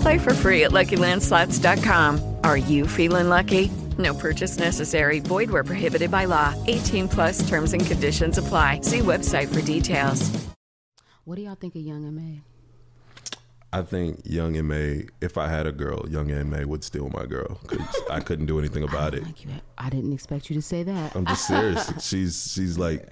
Play 0.00 0.18
for 0.18 0.34
free 0.34 0.64
at 0.64 0.70
LuckyLandSlots.com. 0.70 2.36
Are 2.44 2.56
you 2.56 2.86
feeling 2.86 3.28
lucky? 3.28 3.70
No 3.98 4.14
purchase 4.14 4.58
necessary. 4.58 5.20
Void 5.20 5.50
where 5.50 5.64
prohibited 5.64 6.10
by 6.10 6.24
law. 6.26 6.54
18 6.66 7.08
plus 7.08 7.46
terms 7.48 7.72
and 7.72 7.84
conditions 7.84 8.38
apply. 8.38 8.80
See 8.82 9.00
website 9.00 9.52
for 9.52 9.60
details. 9.62 10.30
What 11.24 11.36
do 11.36 11.42
y'all 11.42 11.54
think 11.54 11.74
of 11.74 11.82
Young 11.82 12.06
M.A.? 12.06 12.40
I 13.72 13.82
think 13.82 14.22
Young 14.24 14.56
M.A. 14.56 15.06
If 15.20 15.38
I 15.38 15.48
had 15.48 15.66
a 15.66 15.72
girl, 15.72 16.08
Young 16.08 16.30
M.A. 16.30 16.66
would 16.66 16.82
steal 16.82 17.08
my 17.10 17.24
girl 17.26 17.60
because 17.62 18.02
I 18.10 18.20
couldn't 18.20 18.46
do 18.46 18.58
anything 18.58 18.82
about 18.88 19.14
it. 19.14 19.22
Like 19.22 19.44
you, 19.44 19.50
I 19.78 19.90
didn't 19.90 20.12
expect 20.12 20.50
you 20.50 20.56
to 20.56 20.62
say 20.62 20.82
that. 20.82 21.14
I'm 21.14 21.26
just 21.26 21.46
serious. 21.46 21.92
she's 22.00 22.50
she's 22.52 22.78
like 22.78 23.06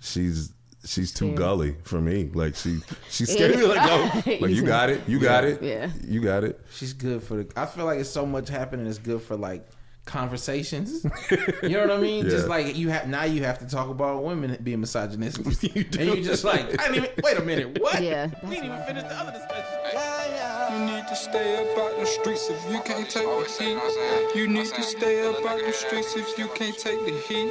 she's 0.00 0.52
she's 0.88 1.12
too 1.12 1.28
Fair. 1.28 1.36
gully 1.36 1.76
for 1.84 2.00
me. 2.00 2.30
Like 2.32 2.56
she 2.56 2.78
she's 3.10 3.32
scared 3.32 3.56
me. 3.56 3.64
Like, 3.66 3.78
oh, 3.82 4.22
like 4.40 4.50
you 4.50 4.64
got 4.64 4.90
it, 4.90 5.00
you 5.06 5.18
got 5.20 5.44
it, 5.44 5.62
Yeah. 5.62 5.90
you 6.06 6.20
got 6.20 6.44
it. 6.44 6.60
She's 6.74 6.92
good 6.92 7.22
for 7.22 7.42
the. 7.42 7.52
I 7.56 7.66
feel 7.66 7.84
like 7.84 7.98
it's 8.00 8.10
so 8.10 8.24
much 8.26 8.48
happening. 8.48 8.86
It's 8.86 8.98
good 8.98 9.22
for 9.22 9.36
like 9.36 9.66
conversations. 10.08 11.04
you 11.62 11.68
know 11.68 11.80
what 11.80 11.90
I 11.90 11.98
mean? 11.98 12.28
Just 12.28 12.48
like 12.48 12.74
you 12.76 12.88
have 12.88 13.06
now, 13.06 13.24
you 13.24 13.44
have 13.44 13.58
to 13.60 13.66
talk 13.66 13.88
about 13.90 14.24
women 14.24 14.56
being 14.62 14.80
misogynistic, 14.80 15.46
and 15.98 16.08
you 16.08 16.24
just 16.24 16.44
like 16.44 16.80
I 16.80 16.88
didn't 16.88 17.04
even 17.04 17.10
wait 17.22 17.38
a 17.38 17.42
minute. 17.44 17.78
What? 17.88 18.02
Yeah, 18.02 18.30
we 18.42 18.56
didn't 18.56 18.66
even 18.66 18.82
finish 18.84 19.02
the 19.04 19.14
other 19.14 19.32
discussion. 19.32 19.64
You 20.72 20.84
need 20.86 21.06
to 21.08 21.16
stay 21.16 21.56
up 21.56 21.78
out 21.78 21.98
the 21.98 22.06
streets 22.06 22.50
if 22.50 22.70
you 22.70 22.80
can't 22.80 23.08
take 23.08 23.24
the 23.24 23.46
heat. 23.58 23.78
You 24.38 24.48
need 24.48 24.66
to 24.66 24.82
stay 24.82 25.26
up 25.28 25.44
out 25.44 25.60
the 25.60 25.72
streets 25.72 26.14
if 26.16 26.36
you 26.38 26.48
can't 26.54 26.76
take 26.76 27.04
the 27.04 27.12
heat. 27.28 27.50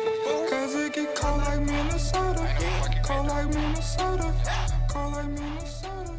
Cause 0.49 0.75
it 0.75 0.93
get 0.93 1.15
cold 1.15 1.39
like 1.39 1.61
Minnesota. 1.61 2.47
Cold 3.03 3.27
like 3.27 3.47
Minnesota. 3.47 4.33
Cold 4.89 5.13
like 5.13 5.29
Minnesota. 5.29 6.13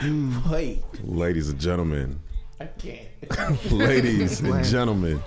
Wait, 0.50 0.82
Ladies 1.04 1.48
and 1.50 1.58
gentlemen, 1.60 2.20
I 2.60 2.66
can't. 2.66 3.08
ladies 3.72 4.40
and 4.40 4.64
gentlemen, 4.64 5.22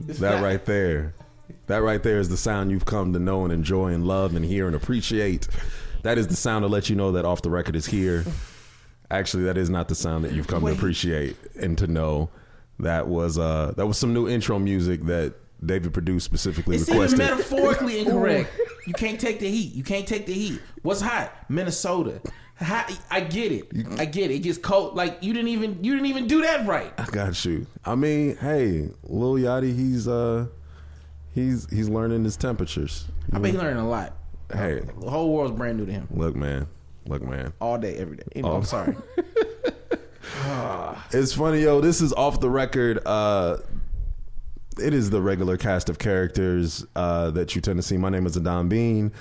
that 0.00 0.42
right 0.42 0.64
there, 0.64 1.14
that 1.66 1.78
right 1.82 2.02
there 2.02 2.18
is 2.18 2.28
the 2.28 2.36
sound 2.36 2.70
you've 2.70 2.84
come 2.84 3.12
to 3.14 3.18
know 3.18 3.44
and 3.44 3.52
enjoy 3.52 3.88
and 3.92 4.06
love 4.06 4.34
and 4.36 4.44
hear 4.44 4.66
and 4.66 4.76
appreciate. 4.76 5.48
That 6.02 6.18
is 6.18 6.26
the 6.26 6.36
sound 6.36 6.62
to 6.62 6.68
let 6.68 6.90
you 6.90 6.96
know 6.96 7.12
that 7.12 7.24
off 7.24 7.42
the 7.42 7.50
record 7.50 7.74
is 7.74 7.86
here. 7.86 8.24
Actually, 9.10 9.44
that 9.44 9.56
is 9.56 9.70
not 9.70 9.88
the 9.88 9.94
sound 9.94 10.24
that 10.24 10.32
you've 10.32 10.46
come 10.46 10.64
to 10.64 10.72
appreciate 10.72 11.36
and 11.60 11.76
to 11.78 11.86
know. 11.86 12.28
That 12.78 13.08
was 13.08 13.38
uh 13.38 13.72
that 13.78 13.86
was 13.86 13.96
some 13.96 14.12
new 14.12 14.28
intro 14.28 14.58
music 14.58 15.02
that 15.04 15.34
David 15.64 15.94
produced 15.94 16.26
specifically 16.26 16.76
It's 16.76 16.86
even 16.88 17.00
requested. 17.00 17.18
metaphorically 17.18 18.00
incorrect. 18.00 18.50
You 18.86 18.92
can't 18.92 19.18
take 19.18 19.40
the 19.40 19.50
heat. 19.50 19.74
You 19.74 19.82
can't 19.82 20.06
take 20.06 20.26
the 20.26 20.32
heat. 20.32 20.60
What's 20.82 21.00
hot? 21.00 21.32
Minnesota. 21.48 22.20
Hot, 22.58 22.90
I 23.10 23.20
get 23.20 23.52
it. 23.52 23.70
I 23.98 24.06
get 24.06 24.30
it. 24.30 24.36
It 24.36 24.38
gets 24.40 24.56
cold. 24.58 24.94
Like 24.96 25.18
you 25.22 25.32
didn't 25.34 25.48
even 25.48 25.84
you 25.84 25.92
didn't 25.92 26.06
even 26.06 26.26
do 26.26 26.40
that 26.42 26.66
right. 26.66 26.92
I 26.98 27.04
got 27.04 27.44
you. 27.44 27.66
I 27.84 27.94
mean, 27.94 28.36
hey, 28.36 28.88
Lil 29.02 29.34
Yachty, 29.34 29.76
he's 29.76 30.08
uh 30.08 30.46
he's 31.34 31.68
he's 31.70 31.88
learning 31.90 32.24
his 32.24 32.36
temperatures. 32.36 33.04
I 33.32 33.38
bet 33.38 33.52
he 33.52 33.58
learning 33.58 33.76
a 33.78 33.88
lot. 33.88 34.14
Hey, 34.52 34.80
The 35.00 35.10
whole 35.10 35.32
world's 35.34 35.54
brand 35.56 35.76
new 35.76 35.86
to 35.86 35.92
him. 35.92 36.08
look, 36.10 36.34
man, 36.36 36.66
look, 37.06 37.20
man. 37.22 37.52
All 37.60 37.76
day, 37.78 37.96
every 37.96 38.16
day. 38.16 38.22
Anyway, 38.34 38.50
Oh. 38.50 38.56
I'm 38.56 38.64
sorry. 38.64 38.96
It's 41.12 41.32
funny, 41.32 41.62
yo. 41.62 41.80
This 41.80 42.00
is 42.00 42.12
off 42.12 42.40
the 42.40 42.50
record. 42.50 43.00
Uh, 43.06 43.58
it 44.82 44.92
is 44.92 45.10
the 45.10 45.20
regular 45.22 45.56
cast 45.56 45.88
of 45.88 45.98
characters 45.98 46.84
uh, 46.94 47.30
that 47.32 47.54
you 47.54 47.60
tend 47.60 47.78
to 47.78 47.82
see. 47.82 47.96
My 47.96 48.08
name 48.10 48.26
is 48.26 48.36
Adon 48.36 48.68
Bean. 48.68 49.12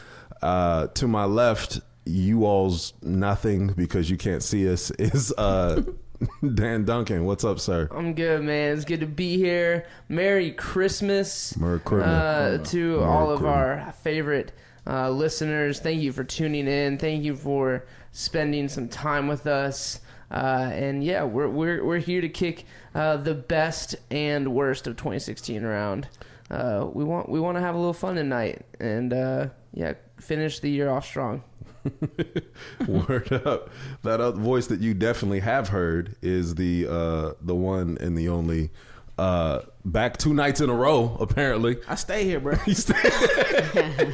Uh, 0.42 0.88
to 0.88 1.08
my 1.08 1.26
left, 1.26 1.80
you 2.06 2.46
all's 2.46 2.94
nothing 3.02 3.68
because 3.68 4.10
you 4.10 4.18
can't 4.18 4.44
see 4.44 4.70
us 4.72 4.92
is 5.00 5.34
uh, 5.38 5.82
Dan 6.54 6.86
Duncan. 6.86 7.26
What's 7.26 7.44
up, 7.44 7.60
sir? 7.60 7.88
I'm 7.92 8.14
good, 8.14 8.44
man. 8.44 8.76
It's 8.76 8.86
good 8.86 9.00
to 9.02 9.08
be 9.08 9.38
here. 9.38 9.86
Merry 10.08 10.52
Christmas 10.52 11.56
Merry 11.58 11.80
Christmas. 11.80 12.08
uh, 12.08 12.64
to 12.66 12.98
Merry 13.00 13.04
all 13.04 13.32
of 13.32 13.40
Christmas. 13.40 13.56
our 13.88 13.92
favorite 14.04 14.52
uh, 14.88 15.10
listeners. 15.10 15.80
Thank 15.80 16.02
you 16.02 16.12
for 16.12 16.24
tuning 16.24 16.68
in. 16.68 16.98
Thank 16.98 17.24
you 17.24 17.36
for 17.36 17.86
spending 18.12 18.70
some 18.70 18.88
time 18.88 19.28
with 19.28 19.48
us. 19.48 20.00
Uh, 20.32 20.70
and 20.74 21.04
yeah, 21.04 21.24
we're 21.24 21.48
we're 21.50 21.84
we're 21.84 22.00
here 22.00 22.22
to 22.22 22.30
kick 22.30 22.66
uh, 22.96 23.18
the 23.18 23.34
best 23.36 23.96
and 24.10 24.54
worst 24.54 24.88
of 24.88 24.96
2016 24.98 25.64
around. 25.64 26.08
Uh, 26.50 26.88
we 26.94 27.04
want 27.04 27.30
we 27.30 27.40
want 27.40 27.58
to 27.58 27.62
have 27.62 27.76
a 27.76 27.78
little 27.78 27.94
fun 27.94 28.16
tonight, 28.16 28.64
and 28.80 29.14
uh, 29.14 29.48
yeah, 29.74 29.94
finish 30.20 30.60
the 30.60 30.70
year 30.70 30.90
off 30.90 31.06
strong. 31.06 31.44
Word 32.88 33.32
up. 33.46 33.70
That 34.04 34.20
other 34.22 34.40
voice 34.40 34.68
that 34.68 34.80
you 34.82 34.94
definitely 34.94 35.40
have 35.42 35.70
heard 35.70 36.16
is 36.22 36.56
the 36.56 36.88
uh, 36.90 37.32
the 37.42 37.56
one 37.56 37.98
and 38.00 38.18
the 38.18 38.30
only. 38.30 38.70
Uh, 39.18 39.62
back 39.86 40.18
two 40.18 40.34
nights 40.34 40.60
in 40.60 40.70
a 40.70 40.74
row, 40.74 41.16
apparently. 41.22 41.78
I 41.88 41.96
stay 41.96 42.26
here, 42.26 42.42
bro. 42.42 42.56
Stay- 42.74 42.94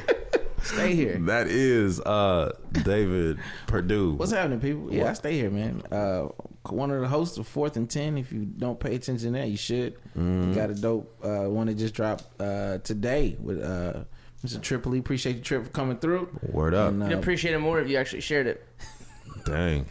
Stay 0.64 0.94
here. 0.94 1.18
that 1.22 1.48
is 1.48 2.00
uh, 2.02 2.56
David 2.72 3.40
Perdue. 3.66 4.14
What's 4.14 4.32
happening, 4.32 4.60
people? 4.60 4.94
Yeah, 4.94 5.10
I 5.10 5.14
stay 5.14 5.34
here, 5.34 5.50
man. 5.50 5.82
Uh, 5.92 6.28
one 6.70 6.92
of 6.92 7.02
the 7.02 7.08
hosts 7.08 7.40
of 7.40 7.48
Fourth 7.48 7.78
and 7.78 7.90
Ten. 7.90 8.16
If 8.16 8.32
you 8.32 8.46
don't 8.46 8.80
pay 8.80 8.94
attention 8.94 9.34
there, 9.34 9.46
you 9.48 9.58
should. 9.58 9.96
Mm-hmm. 10.16 10.54
Got 10.54 10.70
a 10.70 10.76
dope 10.76 11.18
uh, 11.26 11.50
one 11.50 11.66
that 11.66 11.78
just 11.80 11.96
dropped 11.96 12.26
uh, 12.40 12.78
today 12.80 13.36
with 13.42 13.60
uh, 13.60 14.04
Mr. 14.46 14.62
Tripoli. 14.62 15.00
Appreciate 15.00 15.34
the 15.34 15.42
trip 15.42 15.64
for 15.66 15.70
coming 15.70 15.98
through. 15.98 16.30
Word 16.42 16.74
up. 16.74 16.90
And, 16.90 17.04
uh, 17.04 17.08
I'd 17.08 17.12
appreciate 17.14 17.54
it 17.54 17.60
more 17.60 17.80
if 17.80 17.90
you 17.90 17.98
actually 17.98 18.22
shared 18.22 18.48
it. 18.48 18.66
Dang. 19.46 19.86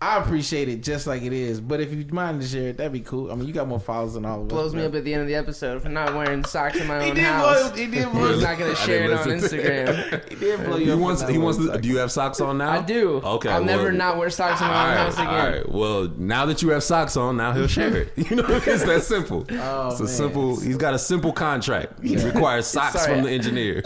I 0.00 0.18
appreciate 0.18 0.68
it 0.68 0.80
just 0.84 1.08
like 1.08 1.22
it 1.22 1.32
is. 1.32 1.60
But 1.60 1.80
if 1.80 1.92
you 1.92 2.06
mind 2.12 2.40
to 2.40 2.46
share 2.46 2.68
it, 2.68 2.76
that'd 2.76 2.92
be 2.92 3.00
cool. 3.00 3.32
I 3.32 3.34
mean, 3.34 3.48
you 3.48 3.52
got 3.52 3.66
more 3.66 3.80
followers 3.80 4.14
than 4.14 4.24
all 4.24 4.38
of 4.42 4.46
us. 4.46 4.50
Blows 4.52 4.72
me 4.72 4.84
up 4.84 4.94
at 4.94 5.02
the 5.02 5.12
end 5.12 5.22
of 5.22 5.26
the 5.28 5.34
episode 5.34 5.82
for 5.82 5.88
not 5.88 6.14
wearing 6.14 6.44
socks 6.44 6.76
in 6.76 6.86
my 6.86 7.02
He 7.02 7.10
own 7.10 7.16
did 7.16 7.24
house. 7.24 7.70
blow- 7.70 7.76
he 7.76 7.86
did 7.88 8.12
blow- 8.12 8.32
He's 8.32 8.42
not 8.44 8.58
gonna 8.60 8.76
share 8.76 9.04
it 9.04 9.12
on 9.12 9.26
Instagram. 9.26 10.28
He 10.28 10.34
did 10.36 10.64
blow 10.64 10.76
you 10.76 10.84
He 10.86 10.92
up 10.92 10.98
wants. 11.00 11.28
He 11.28 11.36
wants. 11.38 11.58
wearing 11.58 11.72
To, 11.72 11.78
do 11.80 11.88
you 11.88 11.98
have 11.98 12.12
socks 12.12 12.40
on 12.40 12.58
now? 12.58 12.70
I 12.70 12.80
do. 12.82 13.16
Okay. 13.16 13.48
I'll 13.48 13.64
never 13.64 13.90
not 13.90 14.16
wear 14.18 14.30
socks 14.30 14.60
in 14.60 14.68
my 14.68 14.72
own 14.82 14.88
right. 14.90 14.96
house 14.98 15.14
again. 15.14 15.26
All 15.28 15.50
right. 15.50 15.68
Well, 15.68 16.12
now 16.16 16.46
that 16.46 16.62
you 16.62 16.68
have 16.68 16.84
socks 16.84 17.16
on, 17.16 17.36
now 17.36 17.52
he'll 17.52 17.66
share 17.66 17.96
it. 17.96 18.12
You 18.16 18.36
know, 18.36 18.44
it's 18.48 18.84
that 18.84 19.02
simple. 19.02 19.46
Oh, 19.50 19.88
it's 19.90 19.98
a 20.00 20.04
man. 20.04 20.12
simple. 20.12 20.60
He's 20.60 20.76
got 20.76 20.94
a 20.94 20.98
simple 20.98 21.32
contract. 21.32 22.04
He 22.04 22.16
requires 22.18 22.68
socks 22.68 23.00
Sorry. 23.02 23.14
from 23.16 23.24
the 23.24 23.30
engineer. 23.30 23.82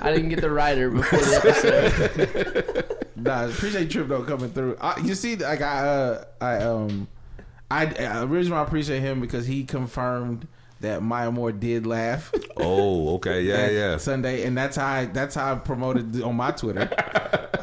I 0.00 0.12
didn't 0.12 0.28
get 0.28 0.40
the 0.42 0.50
rider 0.50 0.90
before 0.90 1.18
the 1.18 1.36
episode. 1.44 2.84
Nah, 3.26 3.46
appreciate 3.46 3.90
Trip 3.90 4.08
though 4.08 4.22
coming 4.22 4.50
through. 4.50 4.76
I, 4.80 5.00
you 5.00 5.14
see, 5.14 5.36
like 5.36 5.60
I, 5.62 5.78
uh, 5.86 6.24
I 6.40 6.56
um, 6.58 7.08
I, 7.70 7.86
I 7.86 8.22
originally 8.24 8.62
appreciate 8.62 9.00
him 9.00 9.20
because 9.20 9.46
he 9.46 9.64
confirmed 9.64 10.46
that 10.80 11.02
Maya 11.02 11.30
Moore 11.30 11.52
did 11.52 11.86
laugh. 11.86 12.32
oh, 12.56 13.14
okay. 13.16 13.42
Yeah, 13.42 13.68
yeah. 13.70 13.96
Sunday, 13.96 14.44
and 14.44 14.56
that's 14.56 14.76
how 14.76 14.86
I, 14.86 15.04
that's 15.06 15.34
how 15.34 15.52
I 15.52 15.58
promoted 15.58 16.22
on 16.22 16.36
my 16.36 16.50
Twitter. 16.50 16.88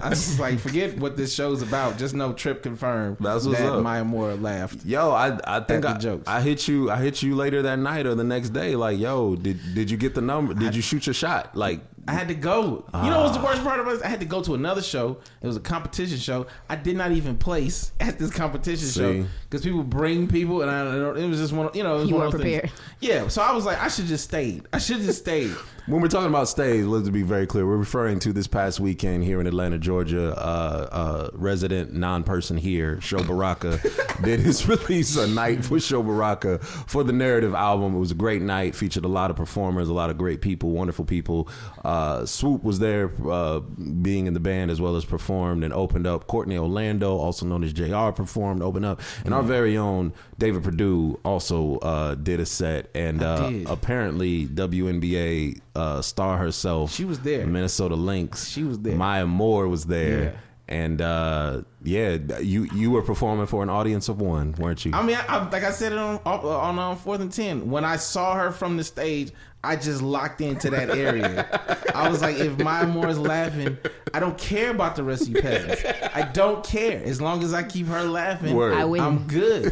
I 0.04 0.10
was 0.10 0.26
just 0.26 0.40
like, 0.40 0.60
forget 0.60 0.98
what 0.98 1.16
this 1.16 1.34
show's 1.34 1.62
about. 1.62 1.98
Just 1.98 2.14
know 2.14 2.34
Trip 2.34 2.62
confirmed 2.62 3.18
That's 3.22 3.46
what's 3.46 3.60
that 3.60 3.72
up. 3.72 3.84
Maya 3.84 4.04
Moore 4.04 4.34
laughed. 4.34 4.84
Yo, 4.86 5.12
I 5.12 5.40
I 5.46 5.62
think 5.62 5.86
I, 5.86 5.98
jokes. 5.98 6.28
I 6.28 6.42
hit 6.42 6.68
you. 6.68 6.92
I 6.92 6.98
hit 6.98 7.24
you 7.24 7.36
later 7.36 7.62
that 7.62 7.80
night 7.80 8.06
or 8.06 8.14
the 8.14 8.24
next 8.24 8.50
day. 8.50 8.76
Like, 8.76 9.00
yo, 9.00 9.36
did 9.38 9.60
did 9.74 9.90
you 9.90 9.96
get 9.96 10.14
the 10.14 10.22
number? 10.22 10.54
Did 10.54 10.76
you 10.76 10.82
shoot 10.82 11.06
your 11.08 11.14
shot? 11.14 11.56
Like, 11.56 11.80
I 12.08 12.12
had 12.14 12.28
to 12.28 12.34
go. 12.34 12.86
You 12.94 13.10
know 13.10 13.22
what's 13.24 13.38
the 13.38 13.44
worst 13.44 13.64
part 13.64 13.80
about 13.80 13.92
this? 13.94 14.02
I 14.02 14.08
had 14.08 14.20
to 14.20 14.26
go 14.26 14.42
to 14.44 14.56
another 14.56 14.82
show. 14.82 15.20
It 15.42 15.48
was 15.48 15.56
a 15.56 15.62
competition 15.62 16.18
show. 16.18 16.48
I 16.70 16.76
did 16.76 16.98
not 16.98 17.12
even 17.14 17.38
place 17.38 17.92
at 18.00 18.20
this 18.20 18.32
competition 18.32 18.88
See? 18.88 19.00
show 19.00 19.26
because 19.50 19.64
people 19.64 19.84
bring 19.84 20.28
people, 20.28 20.62
and 20.62 20.70
I, 20.70 21.20
it 21.20 21.28
was 21.28 21.40
just 21.40 21.54
one. 21.54 21.70
You 21.74 21.84
know, 21.84 21.96
it 21.96 22.00
was 22.02 22.10
You 22.10 22.16
one 22.16 22.24
weren't 22.24 22.34
of 22.36 22.40
those 22.42 22.50
things. 22.50 22.62
prepared. 22.62 22.80
Yeah, 23.00 23.28
so 23.30 23.42
I 23.42 23.52
was 23.54 23.66
like, 23.66 23.82
I 23.82 23.88
should 23.88 24.06
just 24.06 24.26
stayed. 24.26 24.68
I 24.74 24.80
should 24.80 25.00
just 25.02 25.20
stayed. 25.20 25.56
When 25.86 26.02
we're 26.02 26.08
talking 26.08 26.30
about 26.30 26.48
stage, 26.48 26.86
let's 26.86 27.10
be 27.10 27.24
very 27.24 27.46
clear. 27.46 27.68
We're 27.68 27.76
referring 27.76 28.20
to 28.20 28.32
this 28.32 28.48
past 28.48 28.80
weekend 28.80 29.26
here 29.26 29.42
in 29.42 29.48
Atlanta, 29.48 29.78
Georgia. 29.78 30.32
Uh, 30.32 30.88
uh, 30.90 31.30
resident 31.34 31.92
non-person 31.92 32.56
here, 32.56 33.02
Sho 33.02 33.22
Baraka, 33.22 33.82
did 34.24 34.40
his 34.40 34.66
release 34.66 35.18
a 35.18 35.28
night 35.28 35.66
for 35.66 35.82
Sho 35.82 36.02
Baraka 36.02 36.60
for 36.60 37.04
the 37.04 37.12
Narrative 37.12 37.54
album. 37.54 37.98
It 37.98 38.00
was 38.00 38.12
a 38.12 38.16
great 38.16 38.42
night. 38.42 38.76
Featured 38.76 39.04
a 39.04 39.10
lot 39.10 39.30
of 39.30 39.36
performers, 39.36 39.90
a 39.90 39.94
lot 39.94 40.10
of 40.10 40.18
great 40.18 40.40
people, 40.40 40.70
wonderful 40.70 41.04
people. 41.04 41.50
Uh, 41.84 42.26
Swoop 42.26 42.64
was 42.64 42.80
there, 42.80 43.12
uh, 43.30 43.60
being 43.60 44.26
in 44.26 44.34
the 44.34 44.40
band 44.40 44.72
as 44.72 44.80
well 44.80 44.96
as 44.96 45.04
performed 45.04 45.66
and 45.66 45.74
opened 45.74 46.08
up. 46.08 46.28
Courtney 46.28 46.58
Orlando, 46.58 47.18
also 47.18 47.46
known 47.46 47.62
as 47.62 47.74
Jr., 47.74 48.12
performed, 48.12 48.62
opened 48.62 48.86
up, 48.86 49.02
and 49.26 49.34
our 49.34 49.44
very 49.44 49.76
own 49.76 50.14
David 50.38 50.64
Perdue 50.64 51.20
also 51.26 51.78
uh, 51.80 52.16
did 52.16 52.40
a 52.40 52.46
set. 52.46 52.90
And 52.96 53.22
uh, 53.22 53.52
apparently, 53.66 54.48
WNBA 54.48 55.60
uh, 55.76 56.02
star 56.02 56.38
herself, 56.38 56.94
She 56.94 57.06
was 57.06 57.20
there. 57.20 57.46
Minnesota 57.46 57.96
Lynx, 57.96 58.48
She 58.48 58.64
was 58.64 58.80
there. 58.80 58.96
Maya 58.96 59.26
Moore 59.26 59.68
was 59.68 59.86
there. 59.86 60.24
Yeah. 60.24 60.32
And 60.70 61.02
uh, 61.02 61.64
yeah, 61.84 62.18
you 62.40 62.64
you 62.74 62.90
were 62.92 63.02
performing 63.02 63.48
for 63.48 63.64
an 63.64 63.70
audience 63.70 64.08
of 64.08 64.22
one, 64.22 64.54
weren't 64.54 64.86
you? 64.86 64.92
I 64.94 65.04
mean, 65.04 65.18
I, 65.18 65.26
I, 65.40 65.50
like 65.50 65.64
I 65.64 65.72
said 65.72 65.92
it 65.92 65.98
on 65.98 66.20
on 66.26 66.80
on 66.80 66.96
fourth 66.96 67.20
and 67.20 67.32
ten. 67.32 67.70
When 67.70 67.84
I 67.84 67.98
saw 67.98 68.36
her 68.36 68.50
from 68.50 68.78
the 68.78 68.84
stage, 68.86 69.32
I 69.66 69.78
just 69.78 70.02
locked 70.02 70.42
into 70.42 70.70
that 70.72 70.90
area. 70.90 71.48
I 71.96 72.10
was 72.10 72.22
like, 72.22 72.36
if 72.38 72.58
Maya 72.60 72.86
Moore 72.86 73.08
is 73.08 73.18
laughing, 73.18 73.78
I 74.14 74.20
don't 74.20 74.38
care 74.38 74.72
about 74.72 74.96
the 74.98 75.04
rest 75.04 75.22
of 75.24 75.30
you 75.30 75.42
peasants. 75.42 75.84
I 76.14 76.24
don't 76.34 76.66
care 76.66 77.02
as 77.04 77.22
long 77.22 77.44
as 77.44 77.54
I 77.54 77.64
keep 77.64 77.88
her 77.88 78.04
laughing. 78.04 78.56
Word. 78.56 78.74
I 78.74 78.84
win. 78.86 79.02
I'm 79.02 79.26
good. 79.28 79.72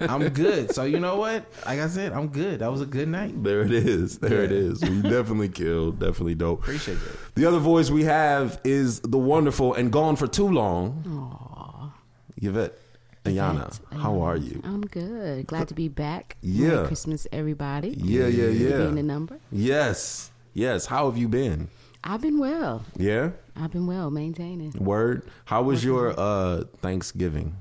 I'm 0.00 0.28
good. 0.28 0.74
So 0.74 0.84
you 0.84 1.00
know 1.00 1.16
what? 1.16 1.46
Like 1.64 1.80
I 1.80 1.88
said, 1.88 2.12
I'm 2.12 2.28
good. 2.28 2.58
That 2.60 2.70
was 2.70 2.82
a 2.82 2.86
good 2.86 3.08
night. 3.08 3.42
There 3.42 3.62
it 3.62 3.72
is. 3.72 4.18
There 4.18 4.42
it 4.44 4.50
Yeah. 4.50 4.56
is. 4.58 4.82
We 4.82 5.00
definitely 5.02 5.48
killed. 5.48 5.98
Definitely 5.98 6.34
dope. 6.34 6.60
Appreciate 6.60 6.98
that. 7.00 7.34
The 7.36 7.46
other 7.46 7.58
voice 7.58 7.90
we 7.90 8.04
have 8.04 8.60
is 8.64 9.00
the 9.00 9.18
wonderful 9.18 9.72
and 9.74 9.90
gone 9.90 10.16
for 10.16 10.26
too 10.26 10.48
long, 10.48 11.02
Aww. 11.06 11.92
Yvette 12.36 12.78
Ayana. 13.26 13.78
How 13.92 14.20
are 14.20 14.36
you? 14.36 14.60
I'm 14.64 14.82
good. 14.82 15.46
Glad 15.46 15.68
to 15.68 15.74
be 15.74 15.88
back. 15.88 16.36
Yeah. 16.42 16.68
Merry 16.68 16.86
Christmas, 16.86 17.26
everybody. 17.32 17.90
Yeah, 17.98 18.26
yeah, 18.26 18.48
yeah. 18.48 18.76
Being 18.78 18.94
the 18.96 19.02
number. 19.02 19.38
Yes. 19.50 20.30
Yes. 20.54 20.86
How 20.86 21.08
have 21.08 21.18
you 21.18 21.28
been? 21.28 21.68
I've 22.04 22.20
been 22.20 22.38
well. 22.38 22.84
Yeah. 22.96 23.30
I've 23.56 23.72
been 23.72 23.86
well 23.86 24.10
maintaining. 24.10 24.72
Word. 24.78 25.28
How 25.46 25.62
was 25.62 25.84
your 25.84 26.14
uh, 26.18 26.64
Thanksgiving 26.78 27.56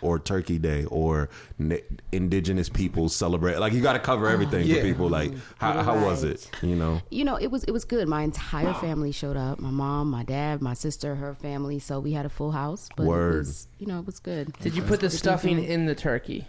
or 0.00 0.18
Turkey 0.18 0.58
Day 0.58 0.84
or 0.84 1.28
na- 1.58 1.76
Indigenous 2.12 2.68
people 2.68 3.08
celebrate? 3.08 3.58
Like 3.58 3.72
you 3.72 3.80
got 3.80 3.94
to 3.94 3.98
cover 3.98 4.28
everything 4.28 4.66
yeah. 4.66 4.76
for 4.76 4.82
people. 4.82 5.08
Like 5.08 5.32
how, 5.58 5.82
how 5.82 6.04
was 6.04 6.24
it? 6.24 6.50
You 6.62 6.76
know. 6.76 7.00
You 7.10 7.24
know, 7.24 7.36
it 7.36 7.50
was 7.50 7.64
it 7.64 7.72
was 7.72 7.84
good. 7.84 8.08
My 8.08 8.22
entire 8.22 8.74
family 8.74 9.12
showed 9.12 9.36
up. 9.36 9.58
My 9.58 9.70
mom, 9.70 10.10
my 10.10 10.24
dad, 10.24 10.62
my 10.62 10.74
sister, 10.74 11.14
her 11.14 11.34
family. 11.34 11.78
So 11.78 12.00
we 12.00 12.12
had 12.12 12.26
a 12.26 12.30
full 12.30 12.52
house. 12.52 12.88
But 12.96 13.06
Word. 13.06 13.34
it 13.34 13.38
was, 13.38 13.68
you 13.78 13.86
know, 13.86 13.98
it 14.00 14.06
was 14.06 14.18
good. 14.18 14.52
Did 14.60 14.76
you 14.76 14.82
put 14.82 15.00
the 15.00 15.10
stuffing 15.10 15.62
in 15.62 15.86
the 15.86 15.94
turkey? 15.94 16.46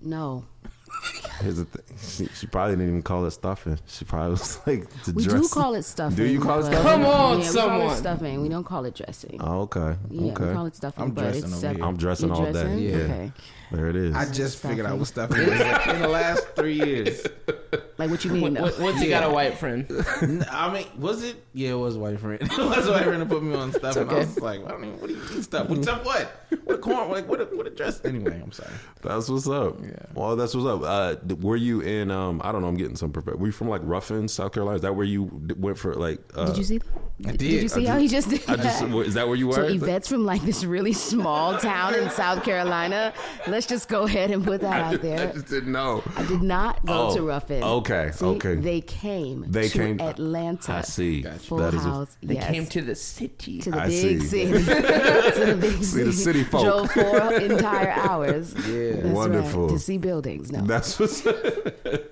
No. 0.00 0.44
Here's 1.40 1.56
the 1.56 1.64
thing. 1.66 1.96
She, 2.00 2.26
she 2.34 2.46
probably 2.48 2.74
didn't 2.74 2.88
even 2.88 3.02
call 3.02 3.24
it 3.24 3.30
stuffing. 3.30 3.78
She 3.86 4.04
probably 4.04 4.32
was 4.32 4.58
like 4.66 4.88
the 5.04 5.12
We 5.12 5.24
dress. 5.24 5.42
do 5.42 5.48
call 5.48 5.74
it 5.74 5.82
stuffing. 5.84 6.16
Do 6.24 6.24
you 6.24 6.40
call 6.40 6.58
it 6.60 6.64
stuffing? 6.64 6.82
Come 6.82 7.04
on, 7.06 7.30
yeah, 7.30 7.36
we 7.38 7.42
call 7.44 7.52
someone. 7.52 7.86
it 7.92 7.96
stuffing. 7.96 8.42
We 8.42 8.48
don't 8.48 8.64
call 8.64 8.84
it 8.86 8.94
dressing. 8.94 9.36
Oh, 9.40 9.60
okay. 9.62 9.96
yeah, 10.10 10.32
okay. 10.32 10.46
we 10.48 10.52
call 10.54 10.66
it 10.66 10.76
stuffing. 10.76 11.04
I'm 11.04 11.10
but 11.12 11.22
dressing 11.22 11.44
it's 11.52 11.64
over. 11.64 11.84
I'm 11.84 11.96
dressing 11.96 12.28
You're 12.28 12.36
all 12.46 12.52
day. 12.52 12.78
Yeah. 12.78 12.96
Okay. 12.96 13.32
There 13.70 13.88
it 13.88 13.96
is. 13.96 14.14
I 14.14 14.30
just 14.30 14.58
figured 14.58 14.86
out 14.86 14.98
what 14.98 15.06
stuff 15.08 15.30
it 15.36 15.46
was 15.48 15.94
in 15.94 16.00
the 16.02 16.08
last 16.08 16.46
three 16.56 16.74
years. 16.74 17.26
Like 17.98 18.10
what 18.10 18.24
you 18.24 18.30
mean? 18.30 18.54
though? 18.54 18.62
What- 18.62 18.78
What's 18.80 19.00
he 19.00 19.08
got 19.08 19.24
a 19.24 19.30
white 19.30 19.58
friend? 19.58 19.86
I 20.50 20.72
mean, 20.72 20.86
was 20.98 21.22
it? 21.22 21.44
Yeah, 21.52 21.70
it 21.70 21.74
was 21.78 21.96
a 21.96 21.98
white 21.98 22.18
friend. 22.20 22.40
it 22.42 22.48
was 22.56 22.86
a 22.86 22.92
white 22.92 23.04
friend 23.04 23.20
to 23.22 23.26
put 23.26 23.42
me 23.42 23.54
on 23.54 23.72
stuff, 23.72 23.96
and 23.96 24.10
I 24.10 24.14
was 24.14 24.38
like, 24.40 24.64
I 24.64 24.68
don't 24.70 24.84
even. 24.84 25.00
What 25.00 25.08
do 25.08 25.14
you 25.14 25.20
mean 25.20 25.42
stuff? 25.42 25.68
What 25.68 25.82
stuff? 25.82 26.04
What? 26.04 26.46
What 26.64 26.74
a 26.76 26.78
corn? 26.78 27.10
Like 27.10 27.28
what? 27.28 27.40
A, 27.40 27.44
what 27.46 27.66
a 27.66 27.70
dress? 27.70 28.00
Anyway, 28.04 28.40
I'm 28.42 28.52
sorry. 28.52 28.70
That's 29.02 29.28
what's 29.28 29.48
up. 29.48 29.78
Yeah. 29.82 29.90
Well, 30.14 30.36
that's 30.36 30.54
what's 30.54 30.66
up. 30.66 30.82
Uh, 30.82 31.34
were 31.36 31.56
you 31.56 31.80
in? 31.80 32.10
Um, 32.10 32.40
I 32.44 32.52
don't 32.52 32.62
know. 32.62 32.68
I'm 32.68 32.76
getting 32.76 32.96
some. 32.96 33.10
Perfect. 33.12 33.38
Were 33.38 33.46
you 33.46 33.52
from 33.52 33.68
like 33.68 33.82
Ruffin, 33.84 34.28
South 34.28 34.52
Carolina? 34.52 34.76
Is 34.76 34.82
that 34.82 34.94
where 34.94 35.04
you 35.06 35.28
went 35.58 35.76
for 35.76 35.94
like? 35.94 36.20
Uh, 36.34 36.46
Did 36.46 36.58
you 36.58 36.64
see? 36.64 36.80
I 37.26 37.30
Did, 37.32 37.38
did. 37.38 37.62
you 37.62 37.68
see 37.68 37.86
I 37.88 37.92
how 37.92 37.98
he 37.98 38.06
just 38.08 38.30
did 38.30 38.42
I 38.48 38.56
just, 38.56 38.80
that? 38.80 38.94
is 39.00 39.14
that 39.14 39.26
where 39.26 39.36
you 39.36 39.48
were? 39.48 39.54
So 39.54 39.64
Yvette's 39.64 40.06
from 40.08 40.24
like 40.24 40.40
this 40.42 40.62
really 40.64 40.92
small 40.92 41.58
town 41.58 41.94
in 41.96 42.08
South 42.10 42.44
Carolina. 42.44 43.12
Let's 43.58 43.66
just 43.66 43.88
go 43.88 44.04
ahead 44.04 44.30
and 44.30 44.44
put 44.44 44.60
that 44.60 44.80
out 44.80 45.02
there. 45.02 45.30
I 45.30 45.32
just 45.32 45.48
didn't 45.48 45.72
know. 45.72 46.04
I 46.16 46.24
did 46.26 46.42
not 46.42 46.86
go 46.86 47.08
Oh, 47.08 47.16
to 47.16 47.22
Ruffin. 47.22 47.60
okay, 47.64 48.12
See, 48.14 48.24
okay. 48.24 48.54
They 48.54 48.80
came. 48.80 49.44
They 49.48 49.66
to 49.68 49.76
came- 49.78 50.00
Atlanta. 50.00 50.74
I 50.74 50.82
see. 50.82 51.24
Full 51.24 51.58
That 51.58 51.74
is 51.74 51.84
a- 51.84 51.88
house. 51.88 52.16
They 52.22 52.34
yes. 52.34 52.52
came 52.52 52.66
to 52.66 52.82
the 52.82 52.94
city. 52.94 53.58
to 53.62 53.72
the 53.72 53.80
I 53.80 53.88
big 53.88 54.20
see. 54.22 54.26
city. 54.28 54.52
to 54.64 55.44
the 55.46 55.58
big 55.60 55.72
See 55.78 55.82
city. 55.82 56.04
the 56.04 56.12
city 56.12 56.44
folk. 56.44 56.62
Drove 56.62 56.90
four 56.92 57.32
entire 57.34 57.90
hours. 57.90 58.54
Yeah. 58.68 58.92
That's 58.92 59.06
Wonderful. 59.08 59.62
Right, 59.66 59.70
to 59.72 59.78
see 59.80 59.98
buildings. 59.98 60.52
No. 60.52 60.60
That's 60.60 60.96
what's. 61.00 61.26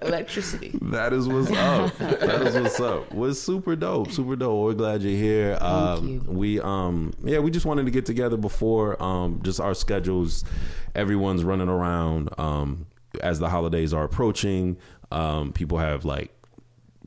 Electricity. 0.02 0.76
That 0.82 1.12
is 1.12 1.28
what's 1.28 1.50
up. 1.52 1.96
that 1.98 2.42
is 2.42 2.54
what's 2.56 2.80
up. 2.80 3.14
Was 3.14 3.40
super 3.40 3.76
dope, 3.76 4.10
super 4.10 4.34
dope. 4.34 4.64
We're 4.64 4.72
glad 4.74 5.02
you're 5.02 5.16
here. 5.16 5.58
um, 5.60 6.08
you. 6.08 6.24
We 6.26 6.60
um 6.60 7.12
yeah, 7.22 7.38
we 7.38 7.52
just 7.52 7.66
wanted 7.66 7.84
to 7.84 7.92
get 7.92 8.04
together 8.04 8.36
before 8.36 9.00
um 9.00 9.40
just 9.44 9.60
our 9.60 9.74
schedules. 9.74 10.44
Everyone's 10.96 11.44
running 11.44 11.68
around 11.68 12.30
um 12.38 12.86
as 13.20 13.38
the 13.38 13.48
holidays 13.48 13.92
are 13.92 14.04
approaching. 14.04 14.76
Um, 15.10 15.52
people 15.52 15.78
have 15.78 16.04
like 16.04 16.32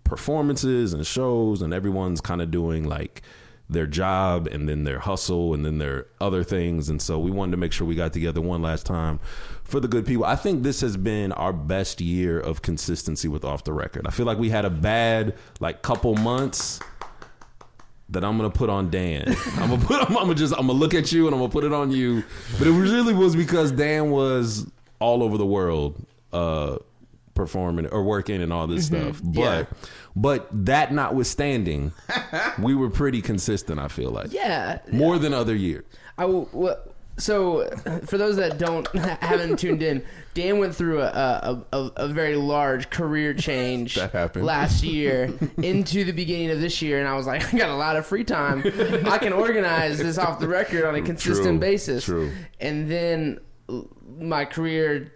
performances 0.04 0.94
and 0.94 1.06
shows, 1.06 1.62
and 1.62 1.74
everyone's 1.74 2.22
kind 2.22 2.42
of 2.42 2.52
doing 2.52 2.88
like 2.88 3.22
their 3.70 3.86
job 3.86 4.48
and 4.48 4.68
then 4.68 4.84
their 4.84 4.98
hustle 4.98 5.54
and 5.54 5.64
then 5.64 5.78
their 5.78 6.08
other 6.20 6.44
things. 6.44 6.90
And 6.90 7.00
so 7.00 7.20
we 7.20 7.30
wanted 7.30 7.52
to 7.52 7.58
make 7.58 7.72
sure 7.72 7.86
we 7.86 7.94
got 7.94 8.14
together 8.14 8.42
one 8.42 8.64
last 8.64 8.86
time 8.86 9.20
for 9.64 9.80
the 9.80 9.88
good 9.88 10.08
people. 10.08 10.26
I 10.26 10.36
think 10.36 10.64
this 10.64 10.82
has 10.82 10.98
been 10.98 11.32
our 11.34 11.54
best 11.54 12.02
year 12.02 12.40
of 12.40 12.64
consistency 12.64 13.28
with 13.28 13.46
off 13.46 13.64
the 13.64 13.74
record. 13.74 14.08
I 14.08 14.10
feel 14.10 14.26
like 14.26 14.40
we 14.40 14.50
had 14.50 14.66
a 14.66 14.72
bad 14.72 15.36
like 15.60 15.84
couple 15.84 16.16
months 16.16 16.80
that 18.12 18.24
I'm 18.24 18.38
gonna 18.38 18.50
put 18.50 18.70
on 18.70 18.90
Dan. 18.90 19.24
I'm 19.58 19.70
gonna 19.70 19.86
put. 19.86 20.02
I'm, 20.02 20.14
gonna 20.14 20.36
just. 20.36 20.54
I'm 20.54 20.68
gonna 20.68 20.74
look 20.80 20.94
at 20.94 21.12
you 21.12 21.26
and 21.28 21.34
I'm 21.36 21.40
gonna 21.42 21.52
put 21.52 21.64
it 21.64 21.74
on 21.74 21.92
you. 21.92 22.24
But 22.58 22.68
it 22.68 22.72
really 22.72 23.14
was 23.14 23.36
because 23.36 23.72
Dan 23.72 24.12
was 24.12 24.66
all 25.00 25.24
over 25.24 25.38
the 25.38 25.46
world, 25.46 25.96
uh, 26.34 26.78
performing 27.36 27.88
or 27.88 28.04
working 28.04 28.42
and 28.42 28.52
all 28.52 28.68
this 28.68 28.88
stuff. 28.88 29.22
But, 29.24 29.40
Yeah. 29.42 29.64
but 30.16 30.50
that 30.66 30.94
notwithstanding, 30.94 31.94
we 32.60 32.76
were 32.76 32.90
pretty 32.90 33.22
consistent. 33.22 33.80
I 33.80 33.88
feel 33.88 34.12
like, 34.12 34.34
Yeah. 34.34 34.80
more 34.92 35.18
than 35.20 35.34
other 35.34 35.56
years. 35.56 35.86
I 36.18 36.26
will, 36.26 36.50
so 37.20 37.70
for 38.08 38.18
those 38.18 38.38
that 38.38 38.58
don't 38.58 38.88
haven't 38.96 39.60
tuned 39.60 39.84
in, 39.84 40.04
Dan 40.34 40.58
went 40.58 40.76
through 40.76 41.02
a 41.02 41.06
a, 41.08 41.64
a, 41.78 41.92
a 41.98 42.08
very 42.08 42.36
large 42.36 42.90
career 42.90 43.34
change 43.34 43.96
That 43.96 44.12
happened. 44.12 44.46
last 44.46 44.84
year 44.96 45.32
into 45.62 46.04
the 46.04 46.12
beginning 46.14 46.50
of 46.50 46.62
this 46.62 46.82
year, 46.82 47.00
and 47.00 47.08
I 47.08 47.16
was 47.16 47.28
like, 47.28 47.54
I 47.54 47.58
got 47.58 47.70
a 47.70 47.76
lot 47.76 47.96
of 47.98 48.06
free 48.06 48.24
time. 48.24 48.64
I 49.06 49.18
can 49.20 49.34
organize 49.34 49.98
this 50.00 50.18
off 50.18 50.40
the 50.40 50.48
record 50.48 50.86
on 50.86 50.96
a 50.96 51.02
consistent 51.02 51.46
True, 51.46 51.60
basis. 51.60 52.06
true. 52.06 52.32
And 52.60 52.90
then 52.90 53.40
my 54.18 54.46
career 54.46 55.12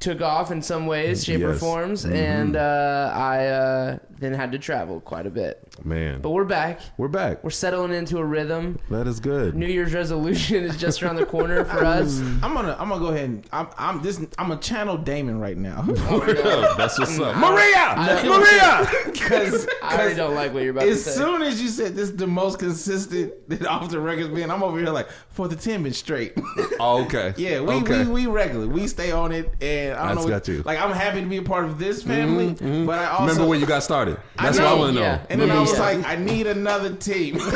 took 0.00 0.20
off 0.20 0.50
in 0.50 0.62
some 0.62 0.86
ways, 0.86 1.24
shape 1.24 1.36
or 1.42 1.48
Yes. 1.50 1.50
Mm-hmm. 1.50 1.58
forms, 1.58 2.04
and 2.04 2.56
uh, 2.56 3.12
I 3.14 3.46
uh, 3.46 3.98
then 4.18 4.32
had 4.34 4.50
to 4.52 4.58
travel 4.58 5.00
quite 5.00 5.26
a 5.26 5.30
bit. 5.30 5.58
Man, 5.84 6.20
But 6.20 6.30
we're 6.30 6.44
back. 6.44 6.80
we're 6.96 7.08
back. 7.08 7.42
We're 7.42 7.50
settling 7.50 7.92
into 7.92 8.18
a 8.18 8.24
rhythm. 8.24 8.78
That 8.90 9.06
is 9.06 9.20
good. 9.20 9.54
New 9.54 9.66
Year's 9.66 9.94
resolution 9.94 10.64
is 10.64 10.76
just 10.76 11.02
around 11.02 11.16
the 11.16 11.26
corner 11.26 11.64
for 11.64 11.84
us. 11.84 12.20
I'm 12.42 12.54
gonna 12.54 12.76
I'm 12.78 12.88
gonna 12.88 13.00
go 13.00 13.08
ahead 13.08 13.24
and 13.24 13.46
I'm 13.52 13.68
I'm 13.78 14.02
this 14.02 14.20
I'm 14.38 14.50
a 14.52 14.58
channel 14.58 14.96
Damon 14.96 15.38
right 15.40 15.56
now 15.56 15.82
That's 15.82 16.98
what's 16.98 17.18
up, 17.18 17.36
Maria. 17.36 17.94
Maria. 18.24 18.88
because 19.06 19.66
I 19.82 19.94
already 19.96 20.14
don't 20.14 20.34
like 20.34 20.52
what 20.52 20.62
you're 20.62 20.72
about 20.72 20.82
to 20.82 20.90
as 20.90 21.04
say. 21.04 21.12
soon 21.12 21.42
as 21.42 21.60
you 21.62 21.68
said 21.68 21.94
this 21.94 22.10
is 22.10 22.16
the 22.16 22.26
most 22.26 22.58
consistent 22.58 23.32
that 23.48 23.66
off 23.66 23.88
the 23.90 23.98
records 24.00 24.28
being, 24.28 24.50
I'm 24.50 24.62
over 24.62 24.78
here 24.78 24.90
like 24.90 25.08
for 25.30 25.48
the 25.48 25.56
ten 25.56 25.82
been 25.82 25.92
straight. 25.92 26.34
Oh, 26.78 27.02
okay. 27.04 27.34
yeah, 27.36 27.60
we, 27.60 27.74
okay. 27.76 28.04
we 28.04 28.10
we 28.10 28.26
regular. 28.26 28.66
We 28.68 28.86
stay 28.86 29.10
on 29.10 29.32
it, 29.32 29.52
and 29.72 29.98
I 29.98 30.06
don't 30.08 30.16
That's 30.16 30.26
know. 30.26 30.32
got 30.32 30.48
you. 30.48 30.62
Like 30.62 30.78
I'm 30.80 30.92
happy 30.92 31.20
to 31.20 31.26
be 31.26 31.38
a 31.38 31.42
part 31.42 31.64
of 31.64 31.78
this 31.78 32.02
family, 32.02 32.54
but 32.86 32.98
I 32.98 33.06
also 33.08 33.22
Remember 33.26 33.46
when 33.48 33.60
you 33.60 33.66
got 33.66 33.82
started? 33.82 34.18
That's 34.36 34.58
what 34.58 34.66
I 34.68 34.74
want 34.74 34.94
to 34.94 35.00
know. 35.00 35.06
yeah. 35.06 35.26
And 35.30 35.40
then 35.40 35.50
I 35.50 35.60
was 35.60 35.72
you 35.72 35.78
like, 35.78 36.04
I 36.06 36.16
need 36.16 36.46
another 36.46 36.94
team. 36.94 37.36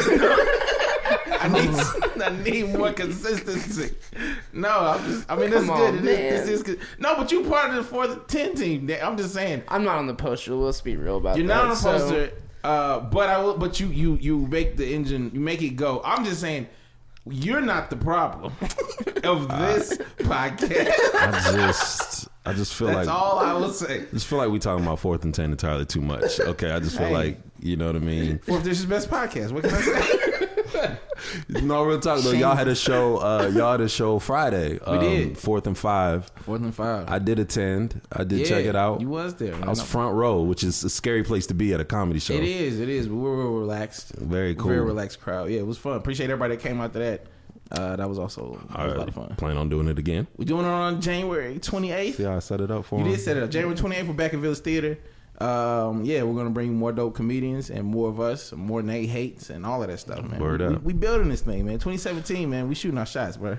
I 1.38 1.49
need, 1.49 2.23
I 2.23 2.42
need 2.42 2.75
more 2.76 2.92
consistency. 2.92 3.94
No, 4.52 4.68
I'm 4.68 5.04
just. 5.04 5.30
I 5.30 5.37
mean, 5.37 5.50
that's 5.50 5.66
Come 5.66 5.76
good. 5.76 5.88
on, 5.90 5.99
It 5.99 6.04
is- 6.04 6.04
man. 6.04 6.30
this 6.30 6.49
is 6.49 6.62
good. 6.62 6.80
No, 6.99 7.14
but 7.16 7.30
you 7.30 7.44
part 7.44 7.70
of 7.70 7.76
the 7.76 7.85
fourth 7.85 8.26
ten 8.26 8.54
team. 8.54 8.90
I'm 9.02 9.16
just 9.16 9.32
saying, 9.35 9.62
I'm 9.68 9.85
not 9.85 9.99
on 9.99 10.06
the 10.06 10.14
poster. 10.14 10.54
Let's 10.54 10.80
be 10.80 10.96
real 10.96 11.18
about 11.18 11.37
you're 11.37 11.46
that. 11.46 11.54
not 11.54 11.64
on 11.64 11.70
the 11.70 11.76
So, 11.76 11.92
poster. 11.99 12.32
Uh, 12.64 13.00
but 13.00 13.28
I 13.28 13.38
will. 13.38 13.56
But 13.58 13.78
you, 13.78 13.88
you, 13.88 14.14
you 14.16 14.38
make 14.38 14.76
the 14.76 14.92
engine. 14.92 15.30
You 15.32 15.40
make 15.40 15.62
it 15.62 15.70
go. 15.76 16.00
I'm 16.04 16.25
just 16.25 16.40
saying. 16.40 16.68
You're 17.28 17.61
not 17.61 17.90
the 17.90 17.97
problem 17.97 18.52
of 19.25 19.50
uh, 19.50 19.75
this 19.75 19.97
podcast. 20.18 20.90
I 21.14 21.52
just 21.56 22.28
I 22.45 22.52
just 22.52 22.75
feel 22.75 22.88
That's 22.88 23.09
like 23.09 23.16
all 23.16 23.38
I 23.40 23.52
will 23.54 23.73
say. 23.73 24.02
I 24.02 24.04
just 24.12 24.26
feel 24.26 24.38
like 24.38 24.49
we 24.50 24.59
talking 24.61 24.85
about 24.85 25.00
fourth 25.00 25.25
and 25.25 25.35
ten 25.35 25.50
entirely 25.50 25.87
too 25.87 26.00
much. 26.00 26.38
Okay, 26.38 26.71
I 26.71 26.78
just 26.78 26.97
feel 26.97 27.09
Hey. 27.09 27.12
like 27.14 27.40
you 27.59 27.76
know 27.76 27.87
what 27.87 27.97
I 27.97 28.00
mean. 28.00 28.38
Fourth 28.38 28.62
District's 28.64 29.06
best 29.06 29.11
podcast. 29.11 29.50
What 29.52 29.64
can 29.64 29.75
I 29.75 29.80
say? 29.80 30.33
No 31.49 31.85
real 31.85 31.99
talk 32.00 32.21
though. 32.21 32.33
Y'all 32.33 32.54
had 32.54 32.68
a 32.68 32.75
show. 32.75 33.16
Uh, 33.18 33.50
y'all 33.54 33.73
had 33.73 33.80
a 33.80 33.88
show 33.88 34.18
Friday. 34.18 34.78
Um, 34.80 35.00
did. 35.00 35.38
fourth 35.38 35.66
and 35.66 35.76
five. 35.76 36.30
Fourth 36.42 36.61
and 36.62 36.75
five. 36.75 37.09
I 37.11 37.18
did 37.18 37.38
attend. 37.38 38.00
I 38.12 38.25
did 38.25 38.40
Yeah, 38.40 38.45
check 38.47 38.64
it 38.66 38.76
out. 38.76 39.00
You 39.00 39.09
was 39.09 39.35
there. 39.37 39.54
I 39.54 39.68
was 39.68 39.83
front 39.83 40.14
row, 40.14 40.42
which 40.42 40.62
is 40.62 40.85
a 40.85 40.90
scary 40.90 41.23
place 41.23 41.47
to 41.49 41.54
be 41.54 41.73
at 41.73 41.80
a 41.80 41.85
comedy 41.85 42.18
show. 42.21 42.35
It 42.35 42.45
is. 42.45 42.80
It 42.80 42.88
is. 42.88 43.09
But 43.09 43.16
we're 43.16 43.35
relaxed. 43.61 44.12
Very 44.16 44.54
cool. 44.54 44.68
Very 44.68 44.83
relaxed 44.85 45.21
crowd. 45.21 45.50
Yeah, 45.50 45.61
it 45.61 45.66
was 45.66 45.78
fun. 45.78 45.97
Appreciate 45.97 46.30
everybody 46.30 46.56
that 46.56 46.62
came 46.62 46.80
out 46.80 46.92
to 46.92 46.99
that. 46.99 47.26
Uh, 47.73 47.97
that 47.97 48.09
was 48.09 48.18
also 48.18 48.61
that 48.71 48.85
was 48.87 48.92
a 48.95 48.99
lot 48.99 49.09
of 49.09 49.14
fun. 49.14 49.35
Plan 49.37 49.56
on 49.56 49.68
doing 49.68 49.88
it 49.88 49.99
again. 49.99 50.28
We're 50.37 50.45
doing 50.45 50.64
it 50.64 50.68
on 50.68 51.00
January 51.00 51.59
28th. 51.59 52.18
Yeah, 52.18 52.37
I 52.37 52.38
set 52.38 52.61
it 52.61 52.71
up 52.71 52.85
for 52.85 53.00
You 53.00 53.06
him. 53.06 53.11
did 53.11 53.21
set 53.21 53.37
it 53.37 53.42
up. 53.42 53.50
January 53.50 53.76
28th, 53.76 54.06
we're 54.06 54.14
back 54.14 54.35
at 54.35 54.38
Village 54.38 54.59
Theater. 54.59 54.99
Um, 55.38 56.05
yeah, 56.05 56.23
we're 56.23 56.35
gonna 56.35 56.50
bring 56.50 56.75
more 56.75 56.93
dope 56.93 57.14
comedians 57.14 57.71
and 57.71 57.85
more 57.85 58.09
of 58.09 58.21
us, 58.21 58.52
more 58.52 58.83
Nate 58.83 59.09
hates 59.09 59.50
and 59.50 59.66
all 59.66 59.83
of 59.83 59.88
that 59.88 59.99
stuff, 59.99 60.25
man. 60.25 60.40
Word 60.40 60.61
we, 60.61 60.66
up. 60.66 60.83
We, 60.83 60.93
we 60.93 60.93
building 60.95 61.28
this 61.28 61.43
thing, 61.43 61.66
man. 61.66 61.75
2017, 61.75 62.49
man. 62.49 62.69
We 62.69 62.75
shooting 62.75 62.99
our 62.99 63.07
shots, 63.07 63.37
bro. 63.37 63.59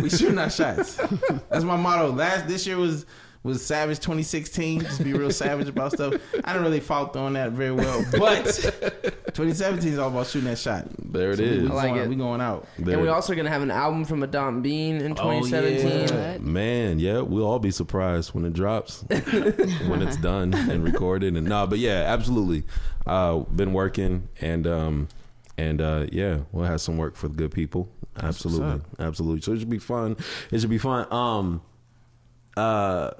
We 0.00 0.08
shooting 0.08 0.38
our 0.38 0.50
shots. 0.50 0.96
That's 1.50 1.64
my 1.64 1.76
motto. 1.76 2.12
Last 2.12 2.46
this 2.46 2.66
year 2.66 2.76
was 2.76 3.06
was 3.46 3.64
Savage 3.64 3.98
2016. 3.98 4.80
Just 4.80 5.02
be 5.04 5.12
real 5.12 5.30
savage 5.30 5.68
about 5.68 5.92
stuff. 5.92 6.14
I 6.44 6.52
didn't 6.52 6.62
really 6.64 6.80
fault 6.80 7.16
on 7.16 7.32
that 7.34 7.52
very 7.52 7.72
well, 7.72 8.04
but 8.12 8.44
2017 9.34 9.92
is 9.92 9.98
all 9.98 10.08
about 10.08 10.26
shooting 10.26 10.48
that 10.50 10.58
shot. 10.58 10.86
There 10.98 11.30
it 11.30 11.36
So 11.38 11.42
is. 11.44 11.62
We, 11.62 11.68
I 11.70 11.72
like 11.72 11.88
going, 11.94 12.00
it. 12.02 12.08
we 12.08 12.16
going 12.16 12.40
out. 12.40 12.66
There- 12.78 12.94
And 12.94 13.02
we're 13.02 13.12
also 13.12 13.34
gonna 13.34 13.48
have 13.50 13.62
an 13.62 13.70
album 13.70 14.04
from 14.04 14.22
Adam 14.22 14.62
Bean 14.62 14.96
in 14.96 15.12
Oh, 15.12 15.40
2017. 15.40 16.08
yeah. 16.08 16.38
Man, 16.38 16.98
yeah, 16.98 17.20
we'll 17.20 17.46
all 17.46 17.58
be 17.58 17.70
surprised 17.70 18.34
when 18.34 18.44
it 18.44 18.52
drops, 18.52 19.02
when 19.08 20.02
it's 20.02 20.16
done 20.16 20.52
and 20.54 20.82
recorded. 20.84 21.36
And 21.36 21.46
no, 21.48 21.66
but 21.66 21.78
yeah, 21.78 22.04
absolutely. 22.06 22.64
Uh, 23.06 23.38
been 23.38 23.72
working 23.72 24.28
and 24.40 24.66
um, 24.66 25.08
and 25.56 25.80
uh, 25.80 26.06
yeah, 26.10 26.40
we'll 26.52 26.64
have 26.66 26.80
some 26.80 26.96
work 26.96 27.14
for 27.16 27.28
the 27.28 27.34
good 27.36 27.52
people. 27.52 27.88
Absolutely, 28.18 28.80
absolutely. 28.98 29.42
So 29.42 29.52
it 29.52 29.58
should 29.60 29.70
be 29.70 29.78
fun. 29.78 30.16
It 30.50 30.60
should 30.60 30.70
be 30.70 30.78
fun. 30.78 31.06
Um, 31.12 31.62
uh, 32.56 33.10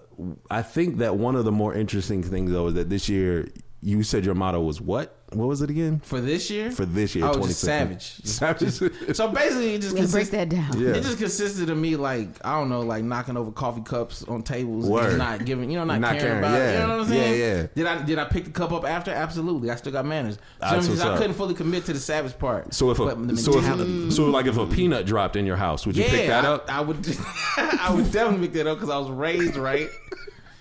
I 0.51 0.63
think 0.63 0.99
that 0.99 1.17
one 1.17 1.37
of 1.37 1.45
the 1.45 1.53
more 1.53 1.75
interesting 1.75 2.23
things 2.23 2.51
though 2.51 2.69
is 2.69 2.75
that 2.75 2.89
this 2.89 3.09
year 3.09 3.49
you 3.83 4.03
said 4.03 4.25
your 4.25 4.35
motto 4.35 4.61
was 4.61 4.81
what? 4.81 5.13
What 5.33 5.49
was 5.49 5.61
it 5.61 5.71
again? 5.71 6.01
For 6.01 6.21
this 6.21 6.51
year? 6.51 6.71
For 6.71 6.87
this 6.87 7.15
year, 7.17 7.27
Oh, 7.27 7.35
just 7.35 7.61
savage. 7.61 8.23
Savage. 8.25 8.81
So 9.17 9.29
basically, 9.29 9.75
it 9.75 9.83
just 9.83 9.97
Yeah, 9.97 10.07
break 10.07 10.31
that 10.31 10.49
down. 10.49 10.81
Yeah. 10.81 10.91
It 10.91 11.03
just 11.03 11.19
consisted 11.19 11.69
of 11.69 11.77
me 11.77 11.97
like 11.97 12.29
I 12.45 12.59
don't 12.59 12.69
know, 12.69 12.81
like 12.81 13.03
knocking 13.05 13.37
over 13.37 13.51
coffee 13.51 13.83
cups 13.83 14.23
on 14.25 14.43
tables, 14.43 14.85
and 14.85 14.95
Word. 14.95 15.03
just 15.05 15.19
not 15.19 15.45
giving, 15.45 15.71
you 15.71 15.79
know, 15.79 15.85
not, 15.85 16.01
Not 16.01 16.19
caring, 16.19 16.21
caring, 16.23 16.39
about. 16.39 16.55
it. 16.55 16.59
yeah. 16.59 16.73
You 16.73 16.79
know 16.87 16.97
what 16.97 17.01
I'm 17.03 17.09
saying? 17.09 17.41
Yeah, 17.41 17.47
yeah. 17.47 17.67
Did 17.75 17.87
I 17.87 18.03
did 18.05 18.19
I 18.19 18.25
pick 18.25 18.45
the 18.45 18.51
cup 18.51 18.73
up 18.73 18.85
after? 18.85 19.11
Absolutely. 19.11 19.71
I 19.71 19.77
still 19.77 19.93
got 19.93 20.07
manners. 20.07 20.37
So 20.37 20.41
That's 20.61 20.89
what's 20.89 21.01
I 21.01 21.17
couldn't 21.19 21.35
fully 21.35 21.55
commit 21.55 21.85
to 21.87 21.93
the 21.93 21.99
savage 21.99 22.39
part. 22.39 22.73
So 22.73 22.91
if 22.93 23.01
a 23.01 23.37
so 23.37 23.59
if, 23.59 24.13
so 24.13 24.27
like 24.31 24.47
if 24.47 24.57
a 24.57 24.67
peanut 24.67 25.07
dropped 25.07 25.35
in 25.37 25.45
your 25.45 25.57
house, 25.57 25.87
would 25.87 25.97
you 25.97 26.05
yeah, 26.05 26.11
pick 26.11 26.27
that 26.29 26.45
I, 26.45 26.49
up? 26.49 26.73
I 26.73 26.81
would. 26.81 27.05
I 27.57 27.93
would 27.95 28.11
definitely 28.13 28.47
pick 28.47 28.55
that 28.55 28.67
up 28.69 28.79
because 28.79 28.91
I 28.91 28.99
was 28.99 29.11
raised 29.11 29.57
right. 29.57 29.89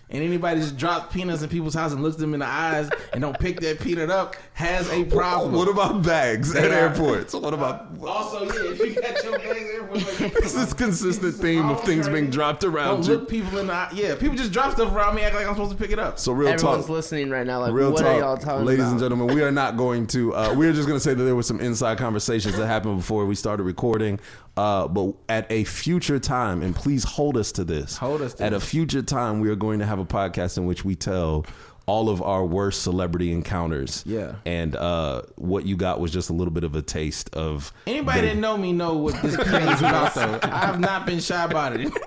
And 0.09 0.23
anybody 0.23 0.61
just 0.61 0.77
drops 0.77 1.13
peanuts 1.13 1.41
in 1.41 1.49
people's 1.49 1.73
house 1.73 1.91
and 1.91 2.03
looks 2.03 2.17
them 2.17 2.33
in 2.33 2.39
the 2.39 2.45
eyes 2.45 2.89
and 3.11 3.21
don't 3.21 3.37
pick 3.39 3.59
that 3.61 3.79
peanut 3.79 4.09
up 4.09 4.35
has 4.55 4.89
a 4.89 5.03
problem. 5.03 5.51
What 5.53 5.67
about 5.67 6.01
bags 6.01 6.55
at 6.55 6.69
Yeah. 6.71 6.77
airports? 6.77 7.33
What 7.45 7.53
about 7.53 7.87
Also, 8.01 8.45
yeah, 8.45 8.71
if 8.71 8.79
you 8.79 8.95
got 9.01 9.21
your 9.23 9.37
bags 9.37 9.69
everywhere, 9.75 9.89
like, 10.21 10.35
It's 10.37 10.53
this 10.53 10.73
consistent 10.73 11.35
theme 11.35 11.67
of 11.69 11.83
things 11.83 12.07
being 12.07 12.29
dropped 12.29 12.63
around 12.63 13.01
Don't 13.01 13.07
you. 13.07 13.13
look 13.15 13.27
people 13.29 13.57
in 13.59 13.67
the 13.67 13.73
eye. 13.73 13.89
Yeah, 13.93 14.15
people 14.15 14.37
just 14.37 14.53
drop 14.53 14.71
stuff 14.71 14.93
around 14.93 15.15
me, 15.15 15.23
act 15.23 15.35
like 15.35 15.45
I'm 15.45 15.55
supposed 15.55 15.71
to 15.71 15.77
pick 15.77 15.91
it 15.91 15.99
up. 15.99 16.17
So 16.19 16.31
real 16.31 16.47
Everyone's 16.47 16.85
talk, 16.85 16.89
listening 16.89 17.29
right 17.29 17.45
now. 17.45 17.59
Like, 17.59 17.73
real 17.73 17.91
what 17.91 18.01
talk, 18.01 18.15
are 18.15 18.19
y'all 18.19 18.37
talking 18.37 18.65
ladies 18.65 18.83
about? 18.85 18.91
and 18.91 18.99
gentlemen. 19.01 19.35
We 19.35 19.43
are 19.43 19.51
not 19.51 19.75
going 19.75 20.07
to. 20.07 20.33
Uh, 20.33 20.53
we're 20.55 20.71
just 20.71 20.87
going 20.87 20.97
to 20.99 21.03
say 21.03 21.13
that 21.13 21.23
there 21.23 21.35
were 21.35 21.43
some 21.43 21.59
inside 21.59 21.97
conversations 21.97 22.55
that 22.55 22.67
happened 22.67 22.97
before 22.97 23.25
we 23.25 23.35
started 23.35 23.63
recording. 23.63 24.19
Uh, 24.55 24.87
but 24.87 25.15
at 25.27 25.51
a 25.51 25.65
future 25.65 26.17
time, 26.17 26.61
and 26.61 26.73
please 26.73 27.03
hold 27.03 27.35
us 27.35 27.51
to 27.51 27.65
this. 27.65 27.97
Hold 27.97 28.21
us 28.21 28.35
to 28.35 28.43
at 28.45 28.53
a 28.53 28.59
future 28.61 29.01
time. 29.01 29.41
We 29.41 29.49
are 29.49 29.55
going 29.57 29.79
to 29.79 29.85
have 29.85 29.99
a 29.99 30.05
podcast 30.05 30.57
in 30.57 30.65
which 30.65 30.85
we 30.85 30.95
tell 30.95 31.45
all 31.87 32.09
of 32.09 32.21
our 32.21 32.43
worst 32.45 32.81
celebrity 32.81 33.31
encounters. 33.31 34.03
Yeah. 34.07 34.35
and 34.45 34.75
uh, 34.75 35.21
what 35.35 35.65
you 35.65 35.75
got 35.77 35.99
was 35.99 36.11
just 36.11 36.29
a 36.29 36.33
little 36.33 36.53
bit 36.53 36.63
of 36.63 36.75
a 36.75 36.81
taste 36.81 37.29
of 37.35 37.71
Anybody 37.85 38.21
the- 38.21 38.27
that 38.27 38.37
know 38.37 38.57
me 38.57 38.73
know 38.73 38.95
what 38.97 39.21
this 39.21 39.33
is 39.33 39.39
about. 39.79 40.13
Though 40.15 40.39
I 40.43 40.65
have 40.65 40.79
not 40.79 41.05
been 41.05 41.19
shy 41.19 41.43
about 41.43 41.79
it. 41.79 41.91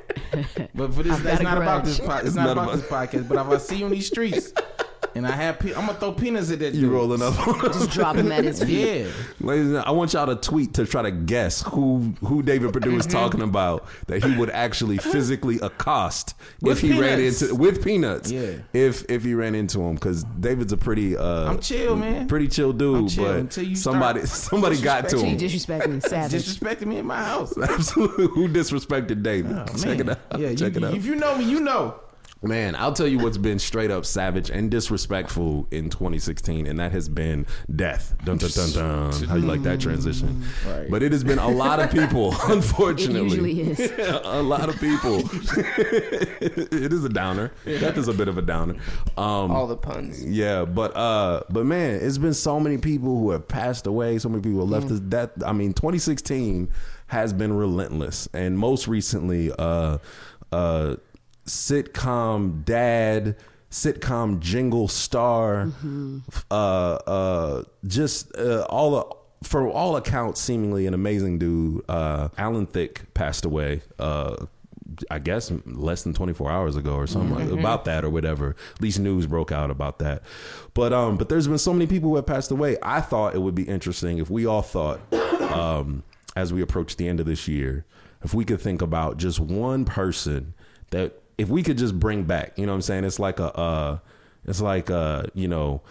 But 0.74 0.92
for 0.94 1.02
this, 1.02 1.14
I've 1.14 1.26
it's 1.26 1.40
got 1.40 1.40
a 1.40 1.42
not 1.44 1.58
about 1.58 1.84
this. 1.84 1.98
grudge. 1.98 2.08
Po- 2.10 2.16
it's, 2.18 2.26
It's 2.28 2.36
not, 2.36 2.44
not 2.44 2.52
about, 2.52 2.64
about- 2.74 2.76
this 3.10 3.22
podcast. 3.24 3.28
But 3.28 3.38
if 3.38 3.46
I 3.52 3.58
see 3.58 3.76
you 3.76 3.86
in 3.86 3.92
these 3.92 4.06
streets 4.06 4.52
and 5.14 5.26
I 5.26 5.32
have, 5.32 5.58
pe- 5.58 5.74
I'm 5.74 5.86
gonna 5.86 5.94
throw 5.98 6.12
peanuts 6.12 6.50
at 6.50 6.58
that. 6.60 6.74
you 6.74 6.82
dude. 6.82 6.90
rolling 6.92 7.22
up. 7.22 7.34
Just 7.72 7.90
drop 7.90 8.16
him 8.16 8.30
at 8.32 8.44
his 8.44 8.62
feet. 8.62 9.02
Yeah. 9.04 9.10
Ladies 9.40 9.68
and 9.68 9.78
I 9.78 9.90
want 9.90 10.12
y'all 10.12 10.26
to 10.26 10.36
tweet 10.36 10.74
to 10.74 10.86
try 10.86 11.02
to 11.02 11.10
guess 11.10 11.62
who 11.62 12.14
who 12.24 12.42
David 12.42 12.72
Perdue 12.72 12.96
is 12.96 13.06
talking 13.06 13.42
about 13.42 13.86
that 14.06 14.22
he 14.24 14.36
would 14.36 14.50
actually 14.50 14.98
physically 14.98 15.58
accost 15.60 16.34
With 16.60 16.78
if 16.78 16.80
he 16.82 16.98
ran 17.00 17.18
peanuts. 17.18 17.42
into 17.42 17.54
with 17.54 17.84
peanuts. 17.84 18.30
Yeah. 18.30 18.52
If 18.72 19.04
if 19.10 19.24
he 19.24 19.34
ran 19.34 19.54
into 19.54 19.80
him 19.80 19.94
because 19.94 20.24
David's 20.24 20.72
a 20.72 20.76
pretty 20.76 21.16
uh 21.16 21.50
I'm 21.50 21.60
chill, 21.60 21.96
man. 21.96 22.28
pretty 22.28 22.48
chill 22.48 22.72
dude, 22.72 22.96
I'm 22.96 23.08
chill 23.08 23.24
but 23.24 23.36
until 23.36 23.64
you 23.64 23.76
somebody 23.76 24.20
start 24.20 24.30
somebody 24.50 24.80
got 24.80 25.08
to 25.10 25.18
She 25.18 25.26
him. 25.26 25.38
disrespecting 25.38 26.02
savage. 26.02 26.42
Disrespecting 26.44 26.86
me 26.86 26.98
in 26.98 27.06
my 27.06 27.22
house. 27.22 27.56
Absolutely, 27.62 28.26
who 28.28 28.48
disrespected 28.48 29.22
David? 29.22 29.56
Oh, 29.56 29.64
Check 29.76 29.98
man. 29.98 30.00
it 30.00 30.08
out. 30.10 30.40
Yeah, 30.40 30.54
Check 30.54 30.74
you, 30.74 30.78
it 30.78 30.84
out. 30.84 30.94
If 30.94 31.04
you 31.06 31.14
know 31.14 31.36
me, 31.38 31.44
you 31.44 31.60
know. 31.60 32.00
Man, 32.40 32.76
I'll 32.76 32.92
tell 32.92 33.08
you 33.08 33.18
what's 33.18 33.36
been 33.36 33.58
straight 33.58 33.90
up 33.90 34.04
savage 34.06 34.48
and 34.48 34.70
disrespectful 34.70 35.66
in 35.72 35.90
2016, 35.90 36.68
and 36.68 36.78
that 36.78 36.92
has 36.92 37.08
been 37.08 37.46
death. 37.74 38.14
Dun 38.24 38.38
dun 38.38 38.50
dun 38.50 38.70
dun. 38.70 39.12
How 39.28 39.34
you 39.34 39.44
like 39.46 39.64
that 39.64 39.80
transition? 39.80 40.44
Right. 40.64 40.88
But 40.88 41.02
it 41.02 41.10
has 41.10 41.24
been 41.24 41.40
a 41.40 41.48
lot 41.48 41.80
of 41.80 41.90
people, 41.90 42.32
it 42.34 42.38
unfortunately. 42.48 43.22
usually 43.52 43.60
is. 43.62 43.92
a 44.24 44.40
lot 44.40 44.68
of 44.68 44.78
people. 44.78 45.18
it 45.32 46.92
is 46.92 47.04
a 47.04 47.08
downer. 47.08 47.50
That 47.64 47.98
is 47.98 48.06
a 48.06 48.12
bit 48.12 48.28
of 48.28 48.38
a 48.38 48.42
downer. 48.42 48.74
Um, 49.16 49.50
All 49.50 49.66
the 49.66 49.76
puns. 49.76 50.24
yeah, 50.24 50.64
but 50.64 50.96
uh, 50.96 51.42
but 51.50 51.66
man, 51.66 51.98
it's 52.00 52.18
been 52.18 52.34
so 52.34 52.60
many 52.60 52.78
people 52.78 53.18
who 53.18 53.30
have 53.32 53.48
passed 53.48 53.88
away. 53.88 54.16
So 54.18 54.28
many 54.28 54.42
people 54.42 54.60
have 54.60 54.70
left 54.70 54.92
us. 54.92 55.00
That 55.06 55.32
I 55.44 55.52
mean, 55.52 55.72
2016 55.72 56.70
has 57.08 57.32
been 57.32 57.52
relentless, 57.52 58.28
and 58.32 58.56
most 58.56 58.86
recently, 58.86 59.50
uh, 59.58 59.98
uh, 60.52 60.96
sitcom 61.48 62.64
dad, 62.64 63.36
sitcom 63.70 64.38
jingle 64.40 64.88
star, 64.88 65.70
uh, 66.50 66.54
uh, 66.54 67.64
just 67.86 68.36
uh, 68.36 68.66
all 68.68 68.90
the. 68.92 69.18
For 69.44 69.70
all 69.70 69.94
accounts, 69.94 70.40
seemingly 70.40 70.88
an 70.88 70.94
amazing 70.94 71.38
dude. 71.38 71.84
Uh, 71.88 72.28
Alan 72.36 72.66
Thicke 72.66 73.14
passed 73.14 73.44
away. 73.44 73.82
Uh, 73.96 74.46
I 75.10 75.18
guess 75.18 75.52
less 75.64 76.02
than 76.02 76.12
24 76.12 76.50
hours 76.50 76.76
ago 76.76 76.94
or 76.94 77.06
something 77.06 77.50
like, 77.50 77.58
about 77.58 77.84
that 77.84 78.04
or 78.04 78.10
whatever. 78.10 78.56
At 78.74 78.82
least 78.82 78.98
news 78.98 79.26
broke 79.26 79.52
out 79.52 79.70
about 79.70 79.98
that. 80.00 80.22
But 80.74 80.92
um, 80.92 81.16
but 81.16 81.28
there's 81.28 81.46
been 81.46 81.58
so 81.58 81.72
many 81.72 81.86
people 81.86 82.10
who 82.10 82.16
have 82.16 82.26
passed 82.26 82.50
away. 82.50 82.78
I 82.82 83.00
thought 83.00 83.34
it 83.34 83.42
would 83.42 83.54
be 83.54 83.62
interesting 83.62 84.18
if 84.18 84.30
we 84.30 84.46
all 84.46 84.62
thought, 84.62 85.00
um, 85.52 86.02
as 86.34 86.52
we 86.52 86.62
approach 86.62 86.96
the 86.96 87.06
end 87.06 87.20
of 87.20 87.26
this 87.26 87.46
year, 87.46 87.84
if 88.22 88.34
we 88.34 88.44
could 88.44 88.60
think 88.60 88.82
about 88.82 89.18
just 89.18 89.38
one 89.38 89.84
person 89.84 90.54
that 90.90 91.17
if 91.38 91.48
we 91.48 91.62
could 91.62 91.78
just 91.78 91.98
bring 91.98 92.24
back. 92.24 92.58
You 92.58 92.66
know 92.66 92.72
what 92.72 92.76
I'm 92.76 92.82
saying? 92.82 93.04
It's 93.04 93.18
like 93.18 93.38
a 93.38 93.56
uh, 93.56 93.98
it's 94.44 94.60
like 94.60 94.90
uh, 94.90 95.24
you 95.34 95.48
know 95.48 95.82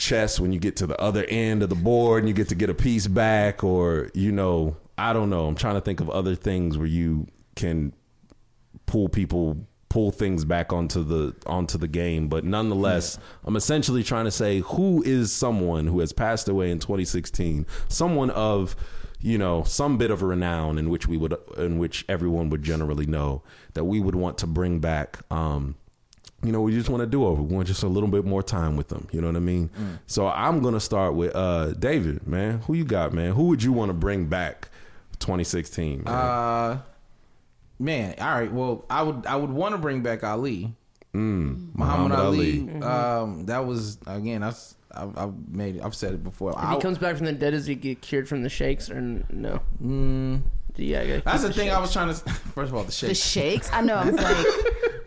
chess 0.00 0.40
when 0.40 0.50
you 0.50 0.58
get 0.58 0.76
to 0.76 0.86
the 0.86 0.98
other 1.00 1.24
end 1.28 1.62
of 1.62 1.68
the 1.68 1.74
board 1.74 2.22
and 2.22 2.28
you 2.28 2.34
get 2.34 2.48
to 2.48 2.54
get 2.54 2.70
a 2.70 2.74
piece 2.74 3.06
back 3.06 3.62
or 3.62 4.08
you 4.14 4.32
know 4.32 4.74
i 4.96 5.12
don't 5.12 5.28
know 5.28 5.46
i'm 5.46 5.54
trying 5.54 5.74
to 5.74 5.80
think 5.80 6.00
of 6.00 6.08
other 6.08 6.34
things 6.34 6.78
where 6.78 6.86
you 6.86 7.26
can 7.54 7.92
pull 8.86 9.10
people 9.10 9.58
pull 9.90 10.10
things 10.10 10.44
back 10.46 10.72
onto 10.72 11.04
the 11.04 11.36
onto 11.44 11.76
the 11.76 11.86
game 11.86 12.28
but 12.28 12.44
nonetheless 12.44 13.18
i'm 13.44 13.56
essentially 13.56 14.02
trying 14.02 14.24
to 14.24 14.30
say 14.30 14.60
who 14.60 15.02
is 15.02 15.30
someone 15.30 15.86
who 15.86 16.00
has 16.00 16.14
passed 16.14 16.48
away 16.48 16.70
in 16.70 16.78
2016 16.78 17.66
someone 17.88 18.30
of 18.30 18.74
you 19.20 19.36
know 19.38 19.62
some 19.64 19.98
bit 19.98 20.10
of 20.10 20.22
renown 20.22 20.78
in 20.78 20.88
which 20.90 21.06
we 21.06 21.16
would 21.16 21.34
in 21.58 21.78
which 21.78 22.04
everyone 22.08 22.48
would 22.50 22.62
generally 22.62 23.06
know 23.06 23.42
that 23.74 23.84
we 23.84 24.00
would 24.00 24.14
want 24.14 24.38
to 24.38 24.46
bring 24.46 24.78
back 24.78 25.18
um 25.30 25.74
you 26.42 26.52
know, 26.52 26.62
we 26.62 26.72
just 26.72 26.88
want 26.88 27.02
to 27.02 27.06
do 27.06 27.26
over. 27.26 27.42
We 27.42 27.54
want 27.54 27.68
just 27.68 27.82
a 27.82 27.86
little 27.86 28.08
bit 28.08 28.24
more 28.24 28.42
time 28.42 28.74
with 28.74 28.88
them. 28.88 29.06
You 29.12 29.20
know 29.20 29.26
what 29.26 29.36
I 29.36 29.40
mean? 29.40 29.68
So 30.06 30.26
I'm 30.26 30.62
gonna 30.62 30.80
start 30.80 31.14
with 31.14 31.36
uh 31.36 31.72
David, 31.74 32.26
man. 32.26 32.60
Who 32.60 32.72
you 32.72 32.84
got, 32.84 33.12
man? 33.12 33.34
Who 33.34 33.48
would 33.48 33.62
you 33.62 33.72
want 33.74 33.90
to 33.90 33.92
bring 33.92 34.24
back 34.24 34.70
2016? 35.18 36.04
Man? 36.04 36.14
Uh, 36.14 36.80
man, 37.78 38.14
all 38.18 38.34
right. 38.34 38.50
Well, 38.50 38.86
I 38.88 39.02
would 39.02 39.26
I 39.26 39.36
would 39.36 39.50
want 39.50 39.74
to 39.74 39.78
bring 39.78 40.02
back 40.02 40.24
Ali, 40.24 40.74
Mm, 41.12 41.74
Muhammad, 41.74 42.12
Ali. 42.12 42.60
Mm-hmm. 42.60 42.82
Um, 42.82 43.44
that 43.46 43.66
was 43.66 43.98
again. 44.06 44.40
That's 44.40 44.76
I've, 44.94 45.16
I've 45.16 45.48
made 45.48 45.76
it. 45.76 45.82
I've 45.84 45.94
said 45.94 46.14
it 46.14 46.24
before. 46.24 46.50
If 46.50 46.56
I- 46.58 46.74
he 46.74 46.80
comes 46.80 46.98
back 46.98 47.16
from 47.16 47.26
the 47.26 47.32
dead, 47.32 47.50
does 47.50 47.66
he 47.66 47.74
get 47.74 48.00
cured 48.00 48.28
from 48.28 48.42
the 48.42 48.48
shakes 48.48 48.90
or 48.90 49.00
no? 49.00 49.60
mm, 49.82 50.40
Yeah, 50.76 51.20
that's 51.24 51.42
keep 51.42 51.52
the 51.52 51.54
thing 51.54 51.70
I 51.70 51.78
was 51.80 51.92
trying 51.92 52.08
to. 52.08 52.14
First 52.54 52.70
of 52.70 52.74
all, 52.74 52.84
the 52.84 52.92
shakes. 52.92 53.08
The 53.08 53.28
shakes. 53.28 53.70
I 53.72 53.80
know. 53.82 53.94
I 53.94 54.10
was 54.10 54.14
like, 54.20 54.46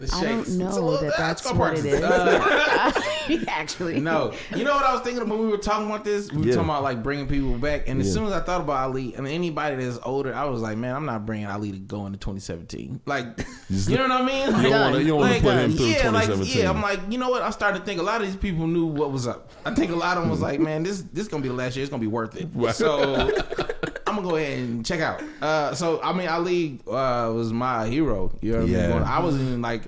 The 0.08 0.16
I 0.16 0.22
don't 0.24 0.38
shakes. 0.38 0.48
It's 0.50 0.56
a 0.56 0.60
know 0.60 0.70
little- 0.70 0.92
that 1.02 1.14
uh, 1.14 1.18
that's 1.18 1.54
what 1.54 1.78
it 1.80 1.86
is. 1.86 2.02
Uh, 2.02 2.92
Actually, 3.48 4.00
no, 4.02 4.34
you 4.56 4.64
know 4.66 4.74
what 4.76 4.86
I 4.86 4.92
was 4.94 5.02
thinking 5.02 5.28
when 5.30 5.40
we 5.40 5.48
were 5.48 5.58
talking 5.58 5.86
about 5.88 6.04
this. 6.04 6.32
We 6.32 6.40
were 6.40 6.46
Yeah. 6.48 6.54
talking 6.56 6.70
about 6.70 6.84
like 6.84 7.02
bringing 7.02 7.28
people 7.28 7.58
back, 7.58 7.88
and 7.88 8.02
as 8.02 8.08
Yeah. 8.08 8.14
soon 8.14 8.26
as 8.26 8.34
I 8.34 8.42
thought 8.42 8.62
about 8.62 8.90
Ali 8.90 9.14
and 9.16 9.28
anybody 9.28 9.84
that's 9.84 9.98
older, 10.04 10.34
I 10.36 10.46
was 10.46 10.62
like, 10.62 10.78
man, 10.78 10.96
I'm 10.96 11.06
not 11.06 11.26
bringing 11.26 11.48
Ali 11.48 11.72
to 11.72 11.80
go 11.80 12.06
into 12.06 12.20
2017. 12.20 13.02
Like, 13.06 13.26
you 13.70 13.96
know 13.96 14.04
what 14.04 14.12
I 14.12 14.26
mean? 14.26 14.52
Like, 14.52 14.64
You 14.64 14.70
don't 14.70 14.82
wanna- 14.82 15.00
you 15.00 15.08
don't 15.08 15.20
wanna 15.20 15.32
like, 15.34 15.42
put 15.42 15.56
uh, 15.56 15.60
him 15.60 15.72
through 15.74 15.86
yeah, 15.88 16.10
like, 16.10 16.30
yeah. 16.56 16.70
I'm 16.70 16.82
like, 16.82 17.00
you 17.10 17.18
know 17.18 17.30
what? 17.30 17.42
I 17.44 17.50
started 17.52 17.80
to 17.80 17.86
think 17.86 18.00
a 18.00 18.04
lot 18.04 18.22
of 18.22 18.28
these 18.28 18.36
people 18.36 18.68
knew 18.68 18.86
what 18.86 19.12
was 19.12 19.26
up. 19.28 19.52
I 19.66 19.74
think 19.74 19.92
a 19.92 19.96
lot 19.96 20.18
of 20.18 20.24
them 20.24 20.30
was 20.32 20.42
like, 20.42 20.60
man, 20.60 20.84
this 20.84 21.04
this 21.14 21.28
gonna 21.30 21.42
be 21.44 21.50
the 21.50 21.56
last 21.56 21.76
year. 21.76 21.84
It's 21.84 21.90
gonna 21.92 22.02
be 22.02 22.08
worth 22.08 22.36
it. 22.36 22.50
So 22.76 23.32
I'm 24.14 24.20
gonna 24.24 24.30
go 24.30 24.36
ahead 24.38 24.60
and 24.60 24.86
check 24.86 25.00
out. 25.02 25.22
Uh, 25.42 25.74
so 25.76 26.02
I 26.02 26.14
mean, 26.14 26.28
Ali 26.28 26.80
uh, 26.88 27.32
was 27.34 27.52
my 27.54 27.88
hero. 27.88 28.32
You 28.42 28.54
know 28.54 28.60
what 28.60 28.68
I 28.70 28.72
Yeah. 28.72 28.82
mean? 28.82 28.90
Going- 28.92 29.04
I 29.04 29.20
wasn't 29.20 29.48
even 29.48 29.62
like. 29.62 29.84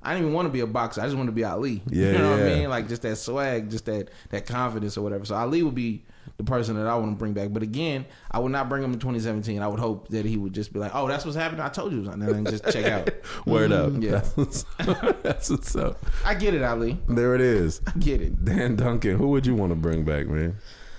I 0.00 0.12
didn't 0.12 0.26
even 0.26 0.34
want 0.34 0.46
to 0.46 0.52
be 0.52 0.60
a 0.60 0.66
boxer. 0.66 1.00
I 1.00 1.04
just 1.04 1.16
wanted 1.16 1.30
to 1.30 1.34
be 1.34 1.44
Ali. 1.44 1.82
Yeah, 1.90 2.12
you 2.12 2.18
know 2.18 2.30
what 2.30 2.40
I 2.40 2.44
mean? 2.44 2.70
Like 2.70 2.88
just 2.88 3.02
that 3.02 3.16
swag, 3.16 3.68
just 3.70 3.84
that 3.86 4.08
that 4.30 4.46
confidence 4.46 4.96
or 4.96 5.02
whatever. 5.02 5.24
So 5.24 5.34
Ali 5.34 5.62
would 5.62 5.74
be 5.74 6.04
the 6.36 6.44
person 6.44 6.76
that 6.76 6.86
I 6.86 6.94
want 6.94 7.10
to 7.12 7.16
bring 7.18 7.32
back. 7.32 7.52
But 7.52 7.64
again, 7.64 8.06
I 8.30 8.38
would 8.38 8.52
not 8.52 8.68
bring 8.68 8.82
him 8.84 8.92
in 8.92 9.00
2017. 9.00 9.60
I 9.60 9.66
would 9.66 9.80
hope 9.80 10.08
that 10.08 10.24
he 10.24 10.36
would 10.36 10.52
just 10.52 10.72
be 10.72 10.78
like, 10.78 10.92
"Oh, 10.94 11.08
that's 11.08 11.24
what's 11.24 11.36
happening. 11.36 11.62
I 11.62 11.68
told 11.68 11.92
you," 11.92 12.08
and 12.08 12.22
then 12.22 12.44
just 12.44 12.64
check 12.70 12.84
out. 12.86 13.10
Word 13.46 13.72
up. 13.72 13.90
Mm-hmm. 13.90 14.02
Yeah. 14.02 14.10
That's 14.12 14.36
what's, 14.36 14.64
that's 15.22 15.50
what's 15.50 15.74
up. 15.76 15.98
I 16.24 16.34
get 16.36 16.54
it, 16.54 16.62
Ali. 16.62 16.96
There 17.08 17.34
it 17.34 17.40
is. 17.40 17.80
I 17.86 17.90
get 17.98 18.20
it. 18.22 18.44
Dan 18.44 18.76
Duncan, 18.76 19.16
who 19.18 19.28
would 19.28 19.46
you 19.46 19.56
want 19.56 19.72
to 19.72 19.76
bring 19.76 20.04
back, 20.04 20.28
man? 20.28 20.56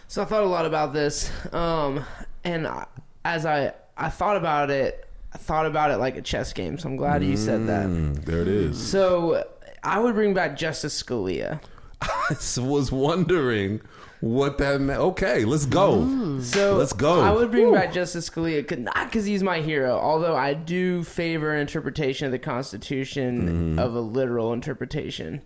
So 0.09 0.23
I 0.23 0.25
thought 0.25 0.43
a 0.43 0.47
lot 0.47 0.65
about 0.65 0.91
this, 0.91 1.31
um, 1.53 2.03
and 2.43 2.67
I, 2.67 2.85
as 3.25 3.45
I 3.45 3.73
I 3.97 4.09
thought 4.09 4.37
about 4.37 4.69
it, 4.69 5.05
I 5.33 5.37
thought 5.37 5.65
about 5.65 5.91
it 5.91 5.97
like 5.97 6.17
a 6.17 6.21
chess 6.21 6.53
game. 6.53 6.77
So 6.77 6.89
I'm 6.89 6.95
glad 6.95 7.23
you 7.23 7.37
said 7.37 7.67
that. 7.67 7.87
Mm, 7.87 8.25
there 8.25 8.41
it 8.41 8.47
is. 8.47 8.89
So 8.89 9.45
I 9.83 9.99
would 9.99 10.15
bring 10.15 10.33
back 10.33 10.57
Justice 10.57 11.01
Scalia. 11.01 11.61
Was 12.59 12.91
wondering 12.91 13.81
what 14.21 14.57
that 14.57 14.81
meant. 14.81 14.99
Okay, 14.99 15.45
let's 15.45 15.65
go. 15.65 16.39
So 16.41 16.75
Let's 16.75 16.91
go. 16.93 17.21
I 17.21 17.31
would 17.31 17.51
bring 17.51 17.71
back 17.73 17.93
Justice 17.93 18.29
Scalia, 18.29 18.67
'cause- 18.67 18.77
not 18.79 19.05
because 19.05 19.25
he's 19.25 19.41
my 19.43 19.61
hero, 19.61 19.97
although 19.97 20.35
I 20.35 20.53
do 20.53 21.03
favor 21.03 21.55
interpretation 21.55 22.25
of 22.25 22.31
the 22.33 22.39
Constitution 22.39 23.75
Mm. 23.77 23.79
of 23.79 23.95
a 23.95 24.01
literal 24.01 24.51
interpretation. 24.53 25.41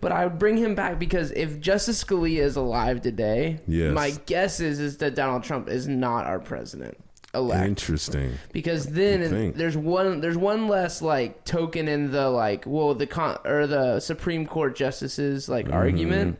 But 0.00 0.12
I 0.12 0.26
would 0.26 0.38
bring 0.38 0.56
him 0.56 0.74
back 0.74 0.98
because 0.98 1.30
if 1.32 1.60
Justice 1.60 2.02
Scalia 2.04 2.40
is 2.42 2.56
alive 2.56 3.00
today, 3.00 3.60
Yes. 3.68 3.94
my 3.94 4.10
guess 4.26 4.60
is 4.60 4.80
is 4.80 4.96
that 4.98 5.14
Donald 5.14 5.42
Trump 5.44 5.68
is 5.68 5.86
not 5.88 6.26
our 6.26 6.38
president 6.40 6.96
elect. 7.32 7.64
Interesting. 7.66 8.32
because 8.52 8.86
then 8.86 9.52
there's 9.52 9.76
one 9.76 10.20
there's 10.20 10.36
one 10.36 10.66
less 10.66 11.00
like 11.00 11.44
token 11.44 11.86
in 11.86 12.10
the 12.10 12.28
like 12.28 12.64
well 12.66 12.94
the 12.94 13.06
con 13.06 13.38
or 13.44 13.66
the 13.68 14.00
Supreme 14.00 14.46
Court 14.46 14.74
justices 14.74 15.48
like 15.48 15.66
Mm-hmm, 15.66 15.74
argument 15.74 16.38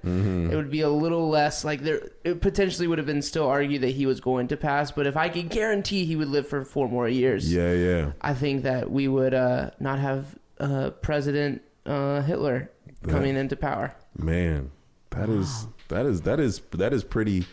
it 0.52 0.56
would 0.56 0.70
be 0.70 0.80
a 0.80 0.88
little 0.90 1.28
less 1.28 1.64
like 1.64 1.82
there 1.82 2.10
it 2.24 2.40
potentially 2.40 2.88
would 2.88 2.98
have 2.98 3.06
been 3.06 3.22
still 3.22 3.46
argued 3.46 3.82
that 3.82 3.90
he 3.94 4.04
was 4.06 4.20
going 4.20 4.48
to 4.48 4.56
pass 4.56 4.90
but 4.90 5.06
if 5.06 5.16
I 5.16 5.28
could 5.28 5.48
guarantee 5.48 6.04
he 6.06 6.16
would 6.16 6.28
live 6.28 6.48
for 6.48 6.64
four 6.64 6.88
more 6.88 7.08
years 7.08 7.52
Yeah, 7.52 7.72
yeah. 7.72 8.12
I 8.20 8.34
think 8.34 8.64
that 8.64 8.90
we 8.90 9.06
would 9.06 9.32
uh, 9.34 9.70
not 9.78 9.98
have 10.00 10.36
uh, 10.58 10.90
President 11.02 11.62
uh, 11.86 12.22
Hitler 12.22 12.70
coming 13.06 13.36
into 13.36 13.54
power 13.56 13.94
Man, 14.18 14.72
that 15.10 15.28
is 15.28 15.66
that 15.88 16.04
is 16.04 16.22
that 16.22 16.40
is 16.40 16.60
that 16.72 16.92
is 16.92 17.04
pretty 17.04 17.46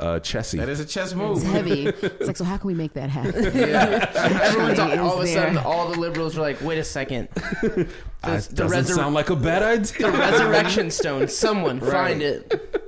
uh 0.00 0.20
chessy. 0.20 0.58
That 0.58 0.68
is 0.68 0.80
a 0.80 0.84
chess 0.86 1.14
move. 1.14 1.38
it's 1.38 1.46
heavy. 1.46 1.86
It's 2.20 2.26
like, 2.26 2.36
so 2.36 2.44
how 2.44 2.56
can 2.56 2.66
we 2.66 2.74
make 2.74 2.94
that 2.94 3.10
happen? 3.10 3.34
everyone's 3.46 4.78
all, 4.78 4.98
all 4.98 5.18
of 5.18 5.24
a 5.24 5.26
sudden 5.26 5.58
all 5.58 5.90
the 5.90 5.98
liberals 5.98 6.36
are 6.36 6.42
like 6.42 6.60
wait 6.60 6.78
a 6.78 6.84
second 6.84 7.28
the, 7.62 7.88
I- 8.22 8.36
the 8.38 8.54
doesn't 8.54 8.84
resur- 8.84 8.94
sound 8.94 9.14
like 9.14 9.30
a 9.30 9.36
bad 9.36 9.62
idea. 9.62 10.10
the 10.10 10.18
resurrection 10.18 10.90
stone 10.90 11.28
someone 11.28 11.80
find 11.80 12.22
it 12.22 12.80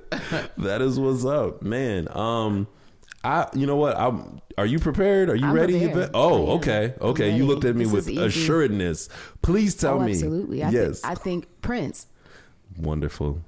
that 0.58 0.82
is 0.82 0.98
what's 0.98 1.24
up, 1.24 1.62
man. 1.62 2.08
Um, 2.10 2.66
I, 3.24 3.48
you 3.54 3.66
know 3.66 3.76
what? 3.76 3.96
I'm. 3.96 4.40
Are 4.58 4.66
you 4.66 4.78
prepared? 4.78 5.30
Are 5.30 5.34
you 5.36 5.46
I'm 5.46 5.54
ready? 5.54 5.80
prepared. 5.80 6.10
Oh, 6.12 6.56
okay, 6.56 6.94
okay. 7.00 7.34
You 7.34 7.46
looked 7.46 7.64
at 7.64 7.76
me 7.76 7.84
This 7.84 8.06
with 8.06 8.18
assuredness. 8.18 9.08
Please 9.40 9.74
tell 9.74 9.96
oh, 9.96 10.00
me. 10.04 10.12
absolutely. 10.12 10.62
I 10.62 10.70
yes. 10.70 11.00
Think, 11.00 11.10
I 11.10 11.14
think 11.14 11.48
Prince. 11.62 12.06
Wonderful. 12.76 13.40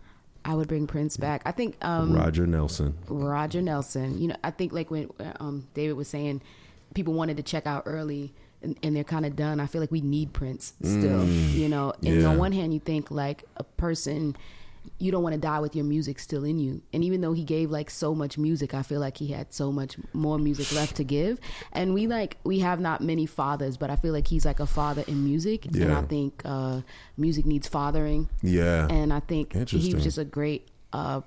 I 0.44 0.54
would 0.54 0.68
bring 0.68 0.86
Prince 0.86 1.16
back. 1.16 1.42
I 1.46 1.52
think 1.52 1.76
um, 1.82 2.12
Roger 2.12 2.46
Nelson. 2.46 2.94
Roger 3.08 3.62
Nelson. 3.62 4.20
You 4.20 4.28
know, 4.28 4.36
I 4.44 4.50
think 4.50 4.72
like 4.72 4.90
when 4.90 5.10
um, 5.40 5.66
David 5.74 5.94
was 5.94 6.08
saying, 6.08 6.42
people 6.94 7.14
wanted 7.14 7.36
to 7.38 7.42
check 7.42 7.66
out 7.66 7.84
early 7.86 8.32
and, 8.62 8.78
and 8.82 8.96
they're 8.96 9.04
kind 9.04 9.26
of 9.26 9.36
done. 9.36 9.60
I 9.60 9.66
feel 9.66 9.80
like 9.80 9.90
we 9.90 10.00
need 10.00 10.32
Prince 10.32 10.74
still. 10.82 11.24
you 11.26 11.68
know, 11.68 11.92
and 12.04 12.22
yeah. 12.22 12.28
on 12.28 12.38
one 12.38 12.52
hand, 12.52 12.74
you 12.74 12.80
think 12.80 13.10
like 13.10 13.44
a 13.56 13.64
person. 13.64 14.36
You 14.98 15.10
don't 15.10 15.22
want 15.22 15.34
to 15.34 15.40
die 15.40 15.60
with 15.60 15.74
your 15.74 15.84
music 15.84 16.18
still 16.18 16.44
in 16.44 16.58
you. 16.58 16.80
And 16.92 17.02
even 17.04 17.20
though 17.20 17.32
he 17.32 17.42
gave 17.44 17.70
like 17.70 17.90
so 17.90 18.14
much 18.14 18.38
music, 18.38 18.74
I 18.74 18.82
feel 18.82 19.00
like 19.00 19.16
he 19.16 19.28
had 19.28 19.52
so 19.52 19.72
much 19.72 19.96
more 20.12 20.38
music 20.38 20.72
left 20.72 20.96
to 20.96 21.04
give. 21.04 21.38
And 21.72 21.92
we 21.94 22.06
like 22.06 22.36
we 22.44 22.60
have 22.60 22.80
not 22.80 23.00
many 23.00 23.26
fathers, 23.26 23.76
but 23.76 23.90
I 23.90 23.96
feel 23.96 24.12
like 24.12 24.28
he's 24.28 24.44
like 24.46 24.60
a 24.60 24.66
father 24.66 25.04
in 25.08 25.24
music. 25.24 25.66
And 25.66 25.92
I 25.92 26.02
think 26.02 26.42
uh, 26.44 26.82
music 27.16 27.44
needs 27.44 27.66
fathering 27.68 28.28
Yeah. 28.42 28.86
and 28.88 29.12
I 29.12 29.20
think 29.20 29.52
he 29.68 29.94
was 29.94 30.04
just 30.04 30.18
a 30.18 30.24
great 30.24 30.68
uh, 30.92 31.22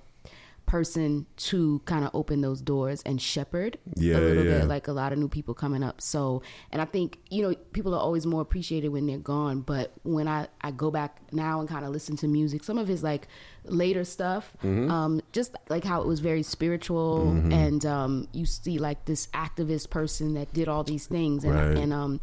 person 0.67 1.25
to 1.37 1.79
kind 1.85 2.05
of 2.05 2.11
open 2.13 2.41
those 2.41 2.61
doors 2.61 3.01
and 3.05 3.19
shepherd 3.19 3.79
Yeah, 3.95 4.17
a 4.17 4.19
little 4.19 4.43
yeah. 4.45 4.59
bit, 4.59 4.67
like 4.67 4.87
a 4.87 4.91
lot 4.91 5.11
of 5.13 5.17
new 5.17 5.27
people 5.29 5.53
coming 5.55 5.81
up. 5.81 5.99
So, 6.01 6.43
and 6.71 6.79
I 6.81 6.85
think 6.85 7.17
you 7.31 7.41
know 7.41 7.55
people 7.73 7.95
are 7.95 7.99
always 7.99 8.25
more 8.27 8.41
appreciated 8.41 8.89
when 8.89 9.07
they're 9.07 9.17
gone. 9.17 9.61
But 9.61 9.93
when 10.03 10.27
I 10.27 10.47
I 10.61 10.69
go 10.71 10.91
back 10.91 11.21
now 11.31 11.59
and 11.61 11.67
kind 11.67 11.83
of 11.85 11.91
listen 11.91 12.15
to 12.17 12.27
music, 12.27 12.63
some 12.63 12.77
of 12.77 12.87
his 12.87 13.01
like 13.01 13.27
later 13.63 14.03
stuff, 14.03 14.53
Mm-hmm. 14.63 14.91
um, 14.91 15.21
just 15.31 15.55
like 15.69 15.83
how 15.83 16.01
it 16.01 16.07
was 16.07 16.19
very 16.19 16.43
spiritual, 16.43 17.31
and 17.51 17.85
um, 17.85 18.27
you 18.33 18.45
see 18.45 18.77
like 18.77 19.05
this 19.05 19.27
activist 19.27 19.89
person 19.89 20.33
that 20.35 20.53
did 20.53 20.67
all 20.67 20.83
these 20.83 21.07
things, 21.07 21.43
and 21.43 21.53
Right. 21.55 21.77
and 21.77 21.91
um, 21.93 22.19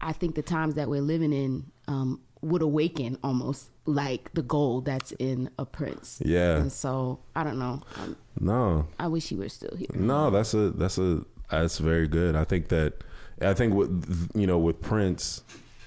I 0.00 0.12
think 0.12 0.34
the 0.34 0.42
times 0.42 0.74
that 0.74 0.88
we're 0.88 1.02
living 1.02 1.32
in 1.32 1.70
um, 1.88 2.20
would 2.42 2.60
awaken 2.62 3.16
almost 3.22 3.70
like 3.86 4.32
the 4.34 4.42
gold 4.42 4.84
that's 4.84 5.12
in 5.12 5.48
a 5.58 5.64
prince. 5.64 6.20
Yeah. 6.24 6.56
And 6.56 6.70
so 6.72 7.20
I 7.36 7.44
don't 7.44 7.58
know. 7.58 7.80
Um, 8.02 8.16
No. 8.38 8.86
I 8.98 9.06
wish 9.08 9.28
he 9.28 9.36
were 9.36 9.48
still 9.48 9.76
here. 9.76 9.88
No, 9.94 10.30
that's 10.30 10.52
a 10.54 10.70
that's 10.70 10.98
a 10.98 11.24
that's 11.50 11.78
very 11.78 12.08
good. 12.08 12.34
I 12.36 12.44
think 12.44 12.68
that 12.68 13.04
I 13.40 13.54
think 13.54 13.74
with 13.74 14.30
you 14.34 14.46
know 14.46 14.58
with 14.58 14.80
Prince, 14.80 15.42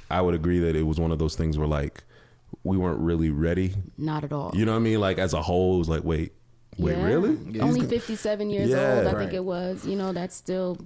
I 0.10 0.22
would 0.22 0.34
agree 0.36 0.60
that 0.60 0.76
it 0.76 0.84
was 0.84 1.00
one 1.00 1.12
of 1.12 1.20
those 1.20 1.36
things 1.36 1.58
where 1.58 1.68
like 1.68 2.04
we 2.64 2.78
weren't 2.78 3.00
really 3.00 3.30
ready. 3.30 3.74
Not 3.98 4.24
at 4.24 4.32
all. 4.34 4.52
You 4.56 4.66
know 4.66 4.72
what 4.74 4.78
I 4.80 4.82
mean? 4.82 5.00
Like 5.00 5.18
as 5.20 5.34
a 5.34 5.42
whole, 5.42 5.76
it 5.76 5.80
was 5.80 5.90
like 5.90 6.04
wait, 6.04 6.34
wait, 6.78 6.98
Yeah. 6.98 7.04
really? 7.06 7.60
Only 7.60 7.86
57 7.86 8.50
years 8.50 8.70
Yeah. 8.70 8.96
old, 8.98 9.08
I 9.08 9.12
Right. 9.12 9.18
think 9.20 9.34
it 9.34 9.44
was. 9.44 9.86
You 9.86 9.96
know, 9.96 10.14
that's 10.14 10.36
still 10.36 10.78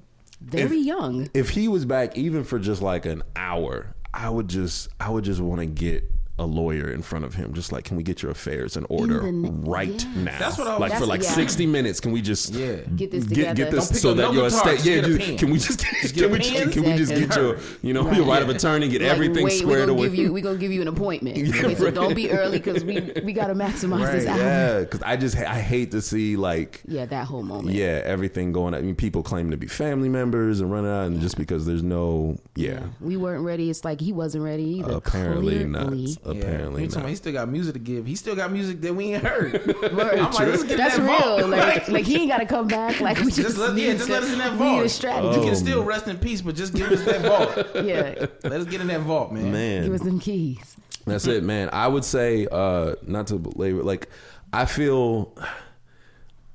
very 0.41 0.77
young. 0.77 1.29
If 1.34 1.51
he 1.51 1.67
was 1.67 1.86
back 1.86 2.17
even 2.17 2.43
for 2.43 2.60
just 2.60 2.82
like 2.82 3.05
an 3.05 3.21
hour, 3.36 3.95
I 4.13 4.30
would 4.30 4.48
just 4.48 4.89
I 5.00 5.10
would 5.10 5.24
just 5.24 5.39
want 5.41 5.60
to 5.62 5.65
get 5.65 6.04
a 6.39 6.45
lawyer 6.45 6.89
in 6.91 7.02
front 7.02 7.25
of 7.25 7.36
him, 7.36 7.54
just 7.54 7.71
like, 7.71 7.84
can 7.84 7.97
we 7.97 8.04
get 8.04 8.21
your 8.23 8.32
affairs 8.32 8.75
in 8.78 8.86
order 8.89 9.19
the 9.19 9.32
right 9.52 9.89
yes. 9.89 10.06
now? 10.15 10.39
That's 10.39 10.58
what 10.58 10.67
I 10.67 10.71
was- 10.78 10.80
like 10.89 10.99
for 10.99 11.06
like 11.06 11.21
yeah. 11.23 11.30
sixty 11.32 11.65
minutes. 11.65 11.99
Can 11.99 12.12
we 12.12 12.21
just 12.21 12.54
Yeah. 12.54 12.78
Get 12.95 13.12
this 13.12 13.25
get, 13.25 13.36
together. 13.36 13.56
get 13.56 13.71
this 13.71 14.02
so 14.02 14.13
that 14.15 14.34
your 14.34 14.49
guitar, 14.49 14.73
estate? 14.73 14.86
Yeah, 14.86 15.02
get 15.08 15.19
just, 15.19 15.38
can 15.39 15.49
we 15.52 15.58
just, 15.60 15.80
Just 16.02 16.15
can 16.15 16.32
we 16.32 16.39
just 16.39 16.54
pen. 16.54 16.71
can 16.71 16.84
we 16.84 16.95
just 16.95 17.12
get 17.13 17.36
your 17.36 17.58
you 17.82 17.93
know 17.93 18.10
your 18.12 18.25
right 18.25 18.41
of 18.41 18.49
attorney, 18.49 18.88
get 18.88 19.02
Like, 19.02 19.12
everything 19.12 19.43
wait, 19.43 19.60
squared 19.60 19.80
we're 19.82 19.86
gonna 19.88 19.91
away? 19.99 20.10
Give 20.10 20.15
you, 20.15 20.34
we're 20.34 20.43
gonna 20.43 20.58
give 20.58 20.71
you 20.71 20.82
an 20.82 20.88
appointment. 20.88 21.38
okay, 21.56 21.75
so 21.75 21.86
right. 21.86 21.93
don't 21.93 22.15
be 22.15 22.32
early 22.32 22.58
because 22.60 22.84
we 22.84 22.99
we 23.23 23.34
gotta 23.34 23.54
maximize 23.54 24.12
this 24.12 24.25
hour. 24.25 24.38
yeah, 24.38 24.80
because 24.80 25.02
I 25.04 25.17
just 25.17 25.36
I 25.38 25.60
hate 25.60 25.91
to 25.91 26.02
see 26.02 26.38
like 26.38 26.82
Yeah, 26.88 27.06
that 27.06 27.25
whole 27.28 27.43
moment. 27.43 27.75
yeah 27.75 28.02
everything 28.06 28.52
going. 28.54 28.73
I 28.73 28.82
mean, 28.82 28.95
people 28.95 29.21
claiming 29.23 29.52
to 29.52 29.58
be 29.58 29.67
family 29.67 30.10
members 30.10 30.62
and 30.62 30.71
running 30.71 30.89
out, 30.91 31.08
and 31.08 31.19
just 31.21 31.38
because 31.38 31.65
there's 31.65 31.84
no 31.84 32.38
yeah, 32.56 32.82
We 33.02 33.17
weren't 33.17 33.43
ready. 33.43 33.69
It's 33.69 33.84
like 33.86 33.99
he 34.02 34.13
wasn't 34.13 34.43
ready 34.43 34.63
either. 34.80 34.93
apparently 34.93 35.63
not. 35.65 35.93
Clearly. 36.33 36.53
Apparently 36.55 36.81
He 36.83 36.87
not. 36.89 37.09
He 37.09 37.15
still 37.15 37.33
got 37.33 37.49
music 37.49 37.73
to 37.73 37.79
give. 37.79 38.05
He 38.05 38.15
still 38.15 38.35
got 38.35 38.51
music 38.51 38.81
that 38.81 38.93
we 38.93 39.13
ain't 39.13 39.23
heard. 39.23 39.53
Word. 39.67 40.19
I'm 40.19 40.31
like, 40.31 40.39
let's 40.39 40.63
get 40.63 40.77
That's 40.77 40.97
that 40.97 41.03
real. 41.03 41.19
vault. 41.39 41.49
Like, 41.49 41.87
like 41.87 42.05
he 42.05 42.17
ain't 42.21 42.29
got 42.31 42.37
to 42.39 42.45
come 42.45 42.67
back. 42.67 42.99
Like 43.01 43.17
we 43.19 43.25
just, 43.25 43.37
Just 43.39 43.57
let, 43.57 43.75
yeah, 43.75 43.93
just 43.93 44.07
to, 44.07 44.11
let 44.13 44.23
us 44.23 44.31
in 44.33 44.39
that 44.39 44.53
vault. 44.53 44.77
Need 44.77 44.85
a 44.85 44.89
strategy. 44.89 45.35
You 45.35 45.41
Oh. 45.41 45.45
can 45.45 45.55
still 45.55 45.83
rest 45.83 46.07
in 46.07 46.17
peace, 46.17 46.41
but 46.41 46.55
just 46.55 46.73
give 46.73 46.91
us 46.91 47.03
that 47.05 47.21
vault. 47.21 47.67
Yeah, 47.85 48.25
Let 48.43 48.61
us 48.61 48.65
get 48.65 48.81
in 48.81 48.87
that 48.87 49.01
vault, 49.01 49.31
man. 49.31 49.51
Man, 49.51 49.83
give 49.83 49.93
us 49.93 50.01
them 50.01 50.19
keys. 50.19 50.75
That's 51.05 51.25
it, 51.27 51.43
man. 51.43 51.69
I 51.73 51.87
would 51.87 52.03
say, 52.05 52.47
uh, 52.51 52.95
not 53.03 53.27
to 53.27 53.35
belabor, 53.37 53.83
like, 53.83 54.09
I 54.53 54.65
feel. 54.65 55.35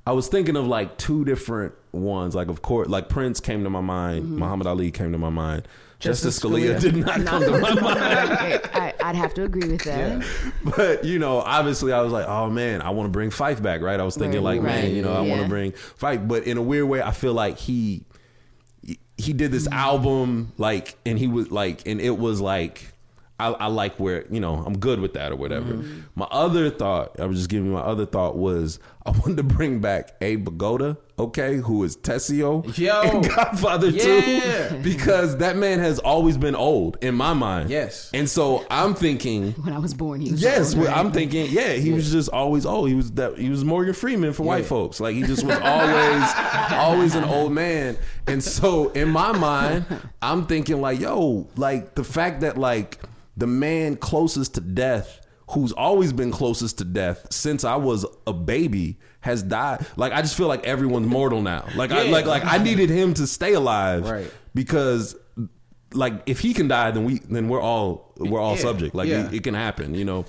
I 0.07 0.11
was 0.11 0.27
thinking 0.27 0.55
of 0.55 0.67
like 0.67 0.97
two 0.97 1.25
different 1.25 1.73
ones. 1.91 2.35
Like, 2.35 2.47
of 2.47 2.61
course, 2.61 2.87
like 2.87 3.09
Prince 3.09 3.39
came 3.39 3.63
to 3.63 3.69
my 3.69 3.81
mind. 3.81 4.29
Muhammad 4.37 4.67
Ali 4.67 4.91
came 4.91 5.11
to 5.13 5.17
my 5.17 5.29
mind. 5.31 5.67
Justice, 6.05 6.39
Justice 6.39 6.51
Scalia, 6.51 6.75
Scalia. 6.75 6.81
did 6.81 6.95
not 6.97 7.25
come 7.25 7.43
to 7.43 7.59
my 7.59 7.73
mind. 7.73 7.99
I, 8.73 8.93
I'd 9.03 9.15
have 9.15 9.33
to 9.35 9.43
agree 9.43 9.69
with 9.69 9.83
that. 9.83 10.25
But 10.75 11.03
you 11.03 11.19
know, 11.19 11.39
obviously, 11.39 11.91
I 11.91 12.01
was 12.01 12.13
like, 12.13 12.27
oh 12.27 12.49
man, 12.49 12.81
I 12.81 12.91
want 12.91 13.07
to 13.07 13.11
bring 13.11 13.29
Phife 13.29 13.61
back, 13.61 13.81
right? 13.81 13.99
I 13.99 14.03
was 14.03 14.15
thinking 14.15 14.43
Right, 14.43 14.61
like, 14.61 14.61
man, 14.61 14.95
you 14.95 15.01
know, 15.01 15.13
I 15.13 15.21
want 15.21 15.41
to 15.41 15.47
bring 15.47 15.71
Phife, 15.71 16.27
but 16.27 16.43
in 16.43 16.57
a 16.57 16.61
weird 16.61 16.85
way, 16.85 17.01
I 17.01 17.11
feel 17.11 17.33
like 17.33 17.57
he 17.57 18.03
he 19.17 19.33
did 19.33 19.51
this 19.51 19.67
mm. 19.67 19.73
album 19.73 20.53
like, 20.57 20.97
and 21.05 21.17
he 21.17 21.27
was 21.27 21.51
like, 21.51 21.87
and 21.87 21.99
it 21.99 22.17
was 22.17 22.41
like. 22.41 22.91
I, 23.37 23.47
I 23.47 23.67
like 23.67 23.97
where 23.99 24.25
you 24.29 24.39
know 24.39 24.63
I'm 24.65 24.77
good 24.77 24.99
with 25.01 25.13
that 25.13 25.31
or 25.31 25.35
whatever. 25.35 25.73
Mm-hmm. 25.73 25.99
My 26.15 26.25
other 26.31 26.69
thought, 26.69 27.19
I 27.19 27.25
was 27.25 27.37
just 27.37 27.49
giving 27.49 27.67
you 27.67 27.73
my 27.73 27.81
other 27.81 28.05
thought 28.05 28.37
was 28.37 28.79
I 29.05 29.11
wanted 29.11 29.37
to 29.37 29.43
bring 29.43 29.79
back 29.81 30.15
Abe 30.21 30.47
Vigoda, 30.47 30.97
okay, 31.19 31.57
who 31.57 31.83
is 31.83 31.97
Tessio 31.97 32.77
Yo. 32.77 33.01
in 33.01 33.21
Godfather 33.35 33.89
Yeah. 33.89 34.69
Two, 34.69 34.77
because 34.81 35.37
that 35.37 35.57
man 35.57 35.79
has 35.79 35.99
always 35.99 36.37
been 36.37 36.55
old 36.55 36.97
in 37.01 37.13
my 37.13 37.33
mind. 37.33 37.69
Yes. 37.69 38.09
and 38.13 38.29
so 38.29 38.65
I'm 38.71 38.93
thinking. 38.95 39.51
When 39.65 39.73
I 39.73 39.79
was 39.79 39.93
born, 39.93 40.21
he 40.21 40.31
was 40.31 40.41
Yes, 40.41 40.73
old, 40.73 40.85
right? 40.85 40.97
I'm 40.97 41.11
thinking. 41.11 41.47
Yeah, 41.49 41.73
he 41.73 41.91
was 41.91 42.11
just 42.11 42.29
always 42.29 42.65
old. 42.65 42.87
He 42.87 42.95
was 42.95 43.11
that. 43.13 43.37
He 43.37 43.49
was 43.49 43.65
Morgan 43.65 43.93
Freeman 43.93 44.31
for 44.31 44.43
white 44.43 44.65
folks. 44.65 44.99
Like 45.01 45.15
he 45.15 45.23
just 45.23 45.43
was 45.43 45.57
always, 45.57 46.71
always 46.71 47.15
an 47.15 47.25
old 47.25 47.51
man. 47.51 47.97
And 48.27 48.41
so 48.43 48.89
in 48.91 49.09
my 49.09 49.33
mind, 49.33 49.85
I'm 50.21 50.45
thinking 50.47 50.79
like, 50.79 50.99
yo, 51.01 51.47
like 51.57 51.95
the 51.95 52.03
fact 52.03 52.41
that 52.41 52.57
like 52.57 52.99
the 53.37 53.47
man 53.47 53.95
closest 53.97 54.55
to 54.55 54.61
death, 54.61 55.21
who's 55.51 55.71
always 55.71 56.13
been 56.13 56.31
closest 56.31 56.77
to 56.79 56.85
death 56.85 57.27
since 57.31 57.63
I 57.63 57.75
was 57.75 58.05
a 58.25 58.33
baby, 58.33 58.97
has 59.21 59.43
died. 59.43 59.85
Like 59.95 60.13
I 60.13 60.21
just 60.21 60.35
feel 60.35 60.47
like 60.47 60.65
everyone's 60.65 61.07
mortal 61.07 61.41
now. 61.41 61.65
Like 61.75 61.91
I 61.91 62.03
like 62.03 62.25
like 62.25 62.45
I 62.45 62.57
needed 62.57 62.89
him 62.89 63.13
to 63.15 63.27
stay 63.27 63.53
alive, 63.53 64.09
Right. 64.09 64.31
Because 64.53 65.15
like 65.93 66.13
if 66.25 66.39
he 66.39 66.53
can 66.53 66.67
die, 66.67 66.91
then 66.91 67.05
we 67.05 67.19
then 67.19 67.47
we're 67.49 67.61
all 67.61 68.13
we're 68.17 68.39
all 68.39 68.55
Yeah, 68.55 68.61
subject. 68.61 68.95
Like 68.95 69.07
yeah. 69.09 69.27
it, 69.27 69.35
it 69.35 69.43
can 69.43 69.53
happen, 69.53 69.93
you 69.95 70.05
know. 70.05 70.25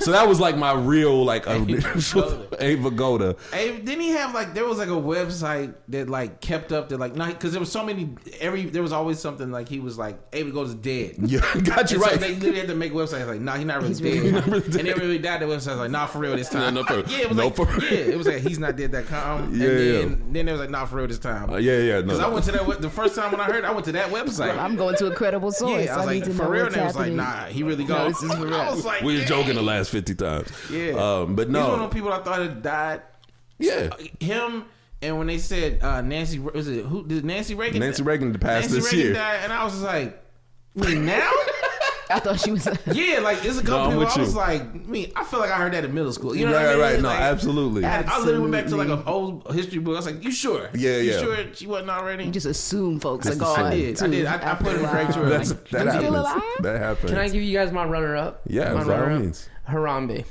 So 0.00 0.10
that 0.12 0.26
was 0.28 0.40
like 0.40 0.56
my 0.56 0.72
real 0.72 1.24
like 1.24 1.46
initial 1.46 2.46
Abe 2.58 2.80
Vigoda. 2.80 3.36
Hey, 3.52 3.78
didn't 3.78 4.00
he 4.00 4.10
have 4.10 4.34
like 4.34 4.54
there 4.54 4.64
was 4.64 4.78
like 4.78 4.88
a 4.88 4.92
website 4.92 5.74
that 5.88 6.08
like 6.08 6.40
kept 6.40 6.72
up 6.72 6.88
that 6.88 6.98
like 6.98 7.14
not 7.14 7.28
because 7.28 7.52
there 7.52 7.60
was 7.60 7.70
so 7.70 7.84
many 7.84 8.10
every 8.40 8.64
there 8.66 8.82
was 8.82 8.92
always 8.92 9.18
something 9.18 9.50
like 9.50 9.68
he 9.68 9.80
was 9.80 9.98
like 9.98 10.18
Ava 10.32 10.50
goes 10.50 10.74
dead. 10.74 11.16
Yeah, 11.28 11.40
got 11.62 11.90
you 11.90 11.96
And 11.98 12.04
so 12.04 12.10
right. 12.10 12.20
they 12.20 12.34
literally 12.34 12.58
had 12.58 12.68
to 12.68 12.74
make 12.74 12.92
websites 12.92 13.26
like, 13.26 13.40
nah, 13.40 13.56
he's 13.56 13.66
not 13.66 13.76
really 13.82 13.88
He's 13.88 14.00
dead. 14.00 14.14
really 14.14 14.32
not 14.32 14.46
really 14.46 14.64
And 14.64 14.72
dead. 14.72 14.86
they 14.86 14.92
really 14.94 15.18
died. 15.18 15.40
The 15.42 15.46
website 15.46 15.68
was 15.68 15.76
like, 15.78 15.90
nah, 15.90 16.06
for 16.06 16.18
real 16.20 16.36
this 16.36 16.48
time. 16.48 16.74
No, 16.74 16.82
no, 16.82 16.86
for- 17.02 17.10
yeah, 17.10 17.18
it 17.18 17.28
was 17.28 17.36
no, 17.36 17.44
like, 17.46 17.56
for 17.56 17.66
yeah, 17.84 17.90
it 18.00 18.16
was 18.18 18.26
like 18.26 18.42
he's 18.42 18.58
not 18.58 18.76
dead 18.76 18.92
that 18.92 19.06
calm. 19.06 19.54
Yeah, 19.54 19.68
and 19.68 19.78
yeah. 19.84 19.92
then, 19.98 20.32
then 20.32 20.48
it 20.48 20.52
was 20.52 20.60
like, 20.60 20.70
nah, 20.70 20.86
for 20.86 20.96
real 20.96 21.06
this 21.06 21.18
time. 21.18 21.50
Uh, 21.50 21.56
yeah, 21.56 21.78
yeah. 21.78 21.94
No, 22.00 22.02
Because 22.02 22.20
I 22.20 22.28
went 22.28 22.44
to 22.46 22.52
that 22.52 22.80
the 22.82 22.90
first 22.90 23.14
time 23.14 23.30
when 23.32 23.40
I 23.40 23.44
heard, 23.44 23.64
I 23.64 23.70
went 23.72 23.84
to 23.86 23.92
that 23.92 24.10
website. 24.10 24.56
I'm 24.58 24.76
going 24.76 24.96
to 24.96 25.06
a 25.08 25.14
credible 25.14 25.52
source. 25.52 25.84
yeah, 25.84 25.94
I 25.94 25.98
was 25.98 26.06
I, 26.08 26.12
need 26.14 26.20
like, 26.20 26.30
to 26.30 26.34
for 26.36 26.42
know 26.44 26.50
real. 26.50 26.64
what's 26.64 26.74
And 26.76 26.82
it 26.82 26.86
was 26.86 26.96
like, 26.96 27.04
happening. 27.12 27.16
Nah, 27.28 27.46
he 27.46 27.62
really 27.62 27.84
No, 27.84 27.94
gone. 27.94 28.08
this 28.08 28.22
is 28.22 28.32
for 28.34 28.44
real. 28.46 28.54
I 28.60 28.70
was 28.70 28.84
like, 28.84 29.02
we 29.02 29.18
were 29.18 29.24
joking 29.24 29.54
the 29.54 29.62
last 29.62 29.90
fifty 29.90 30.14
times. 30.14 30.48
Yeah, 30.70 30.92
um, 30.92 31.34
but 31.36 31.48
He's 31.48 31.56
one 31.56 31.64
of 31.64 31.70
no, 31.78 31.84
those 31.84 31.92
people 31.92 32.12
I 32.12 32.18
thought 32.22 32.40
had 32.40 32.62
died. 32.62 33.02
yeah. 33.58 33.90
Him 34.20 34.64
and 35.00 35.16
when 35.18 35.26
they 35.28 35.38
said 35.38 35.82
uh, 35.82 36.00
Nancy 36.00 36.38
was 36.38 36.68
it 36.68 36.84
who 36.84 37.06
did 37.06 37.24
Nancy 37.24 37.54
Reagan? 37.54 37.80
Nancy 37.80 38.02
Reagan 38.02 38.32
passed 38.38 38.70
Nancy 38.70 38.74
this 38.80 38.92
Reagan 38.92 38.98
year. 39.06 39.14
died, 39.14 39.40
and 39.44 39.52
I 39.52 39.64
was 39.64 39.72
just 39.74 39.84
like, 39.84 40.20
wait 40.74 40.98
now? 40.98 41.30
I 42.10 42.18
thought 42.20 42.40
she 42.40 42.50
was. 42.50 42.66
yeah, 42.92 43.20
like 43.20 43.40
there's 43.42 43.58
a 43.58 43.62
No, 43.62 43.70
couple 43.70 43.84
I'm 44.00 44.06
people. 44.06 44.12
I 44.14 44.24
was 44.24 44.32
you. 44.32 44.38
like, 44.38 44.86
me, 44.86 45.12
I 45.14 45.24
feel 45.24 45.40
like 45.40 45.50
I 45.50 45.56
heard 45.58 45.72
that 45.74 45.84
in 45.84 45.92
middle 45.94 46.12
school. 46.12 46.34
You 46.34 46.46
know 46.46 46.52
right, 46.54 46.64
what 46.64 46.70
I 46.70 46.72
mean? 46.74 46.80
right. 46.82 47.00
No, 47.02 47.08
Like, 47.08 47.20
absolutely. 47.20 47.84
I, 47.84 48.00
I 48.02 48.18
literally 48.20 48.40
went 48.40 48.52
back 48.52 48.66
to 48.66 48.76
like 48.76 48.88
an 48.88 49.02
old 49.06 49.52
history 49.54 49.78
book. 49.80 49.94
I 49.94 49.96
was 49.98 50.06
like, 50.06 50.24
"You 50.24 50.30
sure? 50.30 50.70
Yeah, 50.74 50.96
you 50.98 51.10
yeah. 51.12 51.18
sure 51.20 51.54
she 51.54 51.66
wasn't 51.66 51.90
already?" 51.90 52.24
You 52.24 52.30
just 52.30 52.46
assume 52.46 53.00
folks 53.00 53.24
That's 53.26 53.36
are 53.36 53.38
the 53.40 53.44
gone. 53.44 53.64
I 53.66 53.70
did. 53.74 53.96
I 54.02 54.06
too, 54.06 54.10
did. 54.12 54.26
I, 54.26 54.52
I 54.52 54.54
put 54.54 54.74
it 54.74 54.82
right 54.82 55.04
while. 55.04 55.12
to 55.12 55.18
her. 55.20 55.28
That's, 55.28 55.50
Like, 55.50 55.68
that 55.70 55.88
I'm 55.88 56.00
still 56.00 56.16
alive? 56.20 56.42
That 56.60 56.78
happens. 56.80 57.10
Can 57.10 57.18
I 57.20 57.28
give 57.28 57.42
you 57.42 57.56
guys 57.56 57.72
my 57.72 57.84
runner 57.84 58.16
up? 58.16 58.40
Yeah, 58.46 58.72
my 58.74 58.84
by 58.84 58.94
all 58.94 59.00
runner-up? 59.06 59.34
Harambe. 59.68 60.24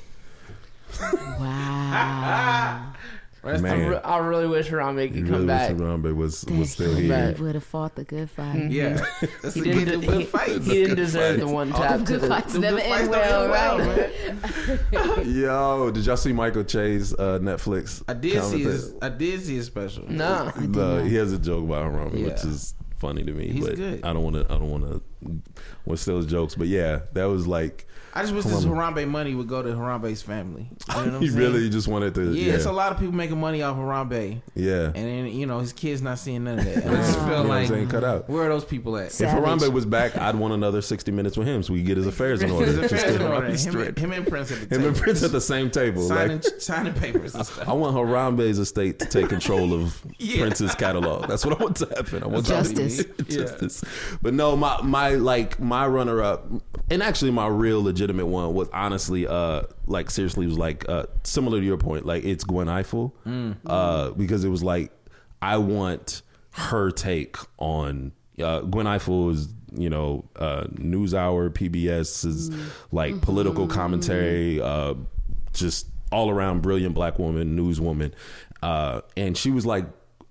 Wow. 1.40 2.94
Rest 3.44 3.64
Man. 3.64 3.82
I, 3.82 3.88
re- 3.88 3.98
I 4.04 4.18
really 4.18 4.48
wish 4.48 4.70
Harambe 4.70 5.08
could 5.08 5.16
You 5.18 5.24
come 5.24 5.32
really 5.34 5.48
back. 5.48 5.72
wish 5.72 5.80
Harambe 5.80 6.16
was 6.16 6.42
That 6.42 6.54
was 6.58 6.72
still 6.72 6.96
here. 6.96 7.32
he 7.34 7.42
would 7.42 7.56
have 7.56 7.64
fought 7.64 7.96
the 7.96 8.04
good 8.04 8.30
fight. 8.30 8.70
yeah, 8.72 9.06
that's 9.42 9.56
He 9.56 9.62
a 9.62 9.64
didn't, 9.74 10.02
good, 10.02 10.20
he, 10.20 10.26
fight. 10.26 10.50
he 10.50 10.60
didn't 10.60 10.96
deserve 10.96 11.40
the 11.40 11.48
one 11.48 11.72
All 11.72 11.80
tap 11.82 12.00
The 12.00 12.06
to 12.06 12.12
good 12.14 12.22
the. 12.22 12.28
fights 12.28 12.54
The 12.54 12.60
never 12.60 12.78
good 12.78 12.86
fights 12.86 13.02
end 13.04 13.12
don't 13.12 13.50
well, 13.52 13.78
well, 13.78 13.98
right? 13.98 15.24
man. 15.26 15.36
Yo, 15.42 15.92
did 15.92 16.06
y'all 16.06 16.18
see 16.18 16.34
Michael 16.34 16.64
Che's 16.64 17.14
uh, 17.14 17.40
Netflix? 17.42 18.04
I 18.08 18.14
did 18.14 18.32
see 18.34 18.38
commentary? 18.40 18.64
his. 18.74 18.94
I 19.02 19.10
did 19.10 19.42
see 19.42 19.56
his 19.56 19.66
special. 19.68 20.10
No, 20.10 20.52
No, 20.60 21.04
he 21.04 21.16
has 21.16 21.32
a 21.34 21.40
joke 21.40 21.64
about 21.66 21.92
Harambe, 21.92 22.24
which 22.24 22.44
is 22.44 22.74
funny 22.98 23.24
to 23.24 23.32
me. 23.32 23.50
He's 23.52 23.66
but 23.68 23.76
good. 23.76 24.04
I 24.04 24.14
don't 24.14 24.24
want 24.24 24.36
to. 24.36 24.46
I 24.46 24.58
don't 24.58 24.70
want 24.70 24.84
to. 24.84 25.02
Want 25.86 25.98
to 25.98 25.98
steal 25.98 26.18
his 26.18 26.26
jokes, 26.28 26.56
but 26.56 26.68
yeah, 26.68 27.02
that 27.14 27.26
was 27.26 27.48
like 27.48 27.87
I 28.18 28.22
just 28.24 28.34
wish 28.34 28.44
Come 28.44 28.52
this. 28.54 28.66
Harambe 28.66 29.08
money 29.08 29.36
would 29.36 29.48
go 29.48 29.62
to 29.62 29.70
Harambe's 29.70 30.22
family. 30.22 30.68
You 30.90 30.94
know 30.96 31.00
what 31.06 31.14
I'm 31.16 31.22
he 31.22 31.28
saying? 31.28 31.40
really 31.40 31.70
just 31.70 31.88
wanted 31.88 32.16
to. 32.16 32.32
Yeah, 32.34 32.48
Yeah, 32.48 32.54
it's 32.56 32.66
a 32.66 32.72
lot 32.72 32.92
of 32.92 32.98
people 33.00 33.14
making 33.14 33.40
money 33.40 33.62
off 33.62 33.78
Harambe, 33.78 34.42
yeah. 34.56 34.86
and 34.86 34.96
then 34.96 35.28
you 35.28 35.46
know 35.46 35.60
his 35.60 35.72
kids 35.74 36.02
not 36.02 36.18
seeing 36.18 36.44
none 36.46 36.60
of 36.60 36.66
that. 36.66 36.78
And 36.84 36.90
I 36.98 37.02
just 37.02 37.20
feel 37.20 37.28
what 37.40 37.46
like 37.48 37.68
saying? 37.68 37.90
Cut 37.90 38.04
out. 38.04 38.28
where 38.30 38.44
are 38.44 38.50
those 38.50 38.66
people 38.66 38.98
at? 38.98 39.08
If 39.08 39.30
Harambe 39.30 39.72
was 39.72 39.86
back, 39.86 40.18
I'd 40.18 40.36
want 40.36 40.54
another 40.54 40.82
60 40.82 41.12
minutes 41.12 41.38
with 41.38 41.48
him 41.48 41.62
so 41.62 41.74
we 41.74 41.84
get 41.84 41.98
his 41.98 42.08
affairs 42.08 42.42
in 42.42 42.50
order. 42.50 42.66
His 42.66 42.78
affairs 42.80 43.16
in 43.16 43.22
order. 43.32 43.48
Him, 43.48 43.80
and- 43.82 43.98
him 43.98 44.12
and 44.14 44.28
Prince 44.28 44.52
at 44.52 44.58
the 44.58 44.64
Him 44.64 44.70
table. 44.82 44.88
and 44.88 44.98
Prince 44.98 45.24
at 45.24 45.32
the 45.32 45.42
same 45.42 45.70
table. 45.70 46.02
signing 46.08 46.38
Like, 46.42 46.60
signing 46.62 46.94
papers 46.94 47.36
and 47.36 47.46
stuff. 47.46 47.60
I 47.60 47.64
stuff. 47.66 47.76
want 47.78 47.96
Harambe's 47.96 48.58
estate 48.58 49.00
to 49.00 49.06
take 49.06 49.30
control 49.30 49.74
of 49.74 50.02
Yeah. 50.18 50.40
Prince's 50.42 50.74
catalog. 50.76 51.28
That's 51.28 51.46
what 51.46 51.60
I 51.60 51.64
want 51.64 51.76
to 51.78 51.86
happen. 51.86 52.24
I 52.24 52.28
want 52.28 52.46
Justice. 52.48 53.06
Justice. 53.28 53.84
But 54.24 54.34
no, 54.34 54.56
my 54.56 54.82
my 54.82 55.10
like 55.12 55.60
my 55.60 55.86
runner 55.86 56.24
up, 56.24 56.50
and 56.90 57.04
actually 57.04 57.32
my 57.32 57.46
real 57.48 57.88
legitimate 58.08 58.28
one 58.28 58.54
was 58.54 58.70
honestly, 58.74 59.28
uh, 59.28 59.64
like 59.86 60.10
seriously 60.10 60.46
was 60.46 60.58
like 60.58 60.88
uh, 60.90 61.06
similar 61.24 61.60
to 61.60 61.66
your 61.66 61.78
point. 61.78 62.06
Like 62.06 62.24
it's 62.24 62.44
Gwen 62.44 62.68
Ifill, 62.68 63.12
uh, 63.66 64.12
because 64.12 64.44
it 64.44 64.50
was 64.50 64.64
like 64.64 64.92
I 65.42 65.58
want 65.58 66.22
her 66.52 66.92
take 66.92 67.38
on 67.58 68.14
uh, 68.42 68.62
Gwen 68.62 68.86
Ifill 68.86 69.34
is 69.34 69.50
you 69.76 69.90
know 69.90 70.26
uh, 70.38 70.64
NewsHour, 70.74 71.50
PBS 71.50 72.26
is 72.26 72.52
like 72.92 73.22
political 73.22 73.68
commentary, 73.68 74.62
uh, 74.62 74.94
just 75.54 75.88
all 76.12 76.30
around 76.30 76.62
brilliant 76.62 76.96
black 76.96 77.20
woman, 77.20 77.58
newswoman, 77.58 78.14
uh, 78.64 79.02
and 79.18 79.38
she 79.38 79.52
was 79.52 79.66
like 79.66 79.86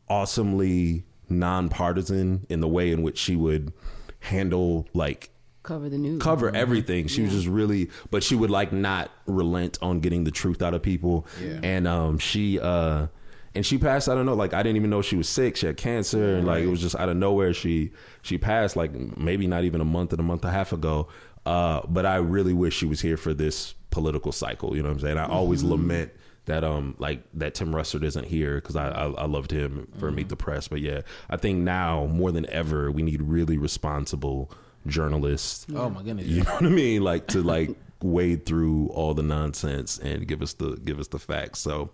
awesomely 0.09 1.05
nonpartisan 1.29 2.47
in 2.49 2.61
the 2.61 2.69
way 2.69 2.93
in 2.93 3.03
which 3.03 3.19
she 3.19 3.35
would 3.37 3.73
handle 4.21 4.87
like 4.95 5.31
Cover 5.67 5.89
the 5.89 5.99
news. 5.99 6.23
cover 6.23 6.55
everything. 6.55 7.09
She 7.09 7.23
was 7.23 7.33
just 7.33 7.49
really, 7.49 7.91
but 8.13 8.23
she 8.23 8.37
would 8.37 8.51
like 8.51 8.73
not 8.73 9.11
relent 9.27 9.79
on 9.83 9.99
getting 9.99 10.23
the 10.23 10.31
truth 10.31 10.63
out 10.63 10.75
of 10.75 10.83
people. 10.83 11.27
Yeah. 11.43 11.59
And 11.63 11.89
um, 11.89 12.19
she 12.19 12.61
uh, 12.61 13.09
and 13.53 13.67
she 13.67 13.77
passed. 13.77 14.09
I 14.09 14.15
don't 14.15 14.27
know. 14.27 14.35
Like 14.35 14.55
I 14.55 14.63
didn't 14.63 14.77
even 14.77 14.91
know 14.91 15.03
she 15.03 15.17
was 15.17 15.29
sick. 15.29 15.57
She 15.57 15.67
had 15.67 15.77
cancer, 15.77 16.37
and 16.37 16.47
like 16.47 16.63
it 16.63 16.69
was 16.69 16.81
just 16.81 16.95
out 16.95 17.09
of 17.09 17.17
nowhere. 17.17 17.53
She 17.53 17.91
she 18.23 18.39
passed. 18.39 18.77
Like 18.77 18.93
maybe 19.19 19.49
not 19.49 19.65
even 19.65 19.81
a 19.81 19.85
month 19.85 20.13
and 20.13 20.21
a 20.21 20.23
month 20.23 20.43
and 20.45 20.51
a 20.51 20.53
half 20.53 20.73
ago. 20.73 21.09
Uh, 21.45 21.81
but 21.89 22.07
I 22.07 22.17
really 22.17 22.53
wish 22.53 22.77
she 22.77 22.87
was 22.87 23.01
here 23.01 23.17
for 23.17 23.35
this 23.35 23.75
political 23.91 24.31
cycle. 24.31 24.77
You 24.77 24.83
know 24.83 24.89
what 24.89 24.97
I'm 24.97 25.01
saying? 25.01 25.19
I 25.19 25.27
always 25.27 25.65
lament 25.65 26.13
that 26.45 26.63
um 26.63 26.95
like 26.99 27.25
that 27.35 27.55
Tim 27.55 27.73
Russert 27.73 28.05
isn't 28.05 28.27
here 28.27 28.57
because 28.57 28.77
I, 28.77 28.89
I 28.89 29.07
I 29.11 29.27
loved 29.27 29.51
him 29.51 29.89
for 29.99 30.13
Meet 30.13 30.29
the 30.29 30.37
Press. 30.37 30.69
But 30.69 30.81
yeah, 30.81 31.01
I 31.29 31.37
think 31.37 31.59
now 31.59 32.07
more 32.07 32.31
than 32.31 32.49
ever 32.51 32.93
we 32.93 33.03
need 33.03 33.21
really 33.21 33.59
responsible 33.59 34.53
journalists. 34.87 35.66
Oh 35.75 35.90
my 35.90 36.03
goodness! 36.03 36.27
You 36.27 36.42
know 36.42 36.53
what 36.53 36.64
I 36.64 36.68
mean? 36.68 37.03
Like 37.03 37.27
to 37.29 37.42
like 37.42 37.70
wade 38.03 38.45
through 38.45 38.89
all 38.89 39.15
the 39.15 39.23
nonsense 39.23 39.99
and 39.99 40.29
give 40.29 40.43
us 40.43 40.53
the 40.55 40.77
give 40.85 40.99
us 41.01 41.09
the 41.09 41.19
facts. 41.19 41.61
So 41.61 41.91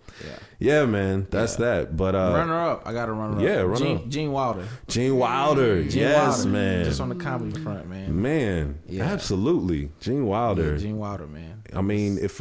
yeah, 0.58 0.84
man, 0.84 1.26
that's 1.30 1.56
that. 1.56 1.96
But 1.96 2.14
uh 2.14 2.32
runner 2.34 2.58
up, 2.60 2.82
I 2.86 2.92
got 2.92 3.06
to 3.06 3.12
runner 3.12 3.36
up. 3.36 3.42
Yeah, 3.42 3.60
runner 3.60 3.76
Gene, 3.76 3.96
up. 3.98 4.08
Gene 4.08 4.32
Wilder. 4.32 4.66
Gene 4.88 5.16
Wilder, 5.16 5.82
Gene 5.84 6.00
yes, 6.02 6.38
Wilder. 6.38 6.50
man. 6.50 6.84
Just 6.84 7.00
on 7.00 7.08
the 7.08 7.14
comedy 7.14 7.60
front, 7.60 7.88
man. 7.88 8.20
man, 8.20 8.78
Yeah. 8.88 9.04
absolutely. 9.04 9.90
Gene 10.00 10.26
Wilder. 10.26 10.72
Yeah, 10.72 10.78
Gene 10.78 10.98
Wilder, 10.98 11.26
man. 11.26 11.62
I 11.74 11.80
mean, 11.80 12.18
if 12.20 12.40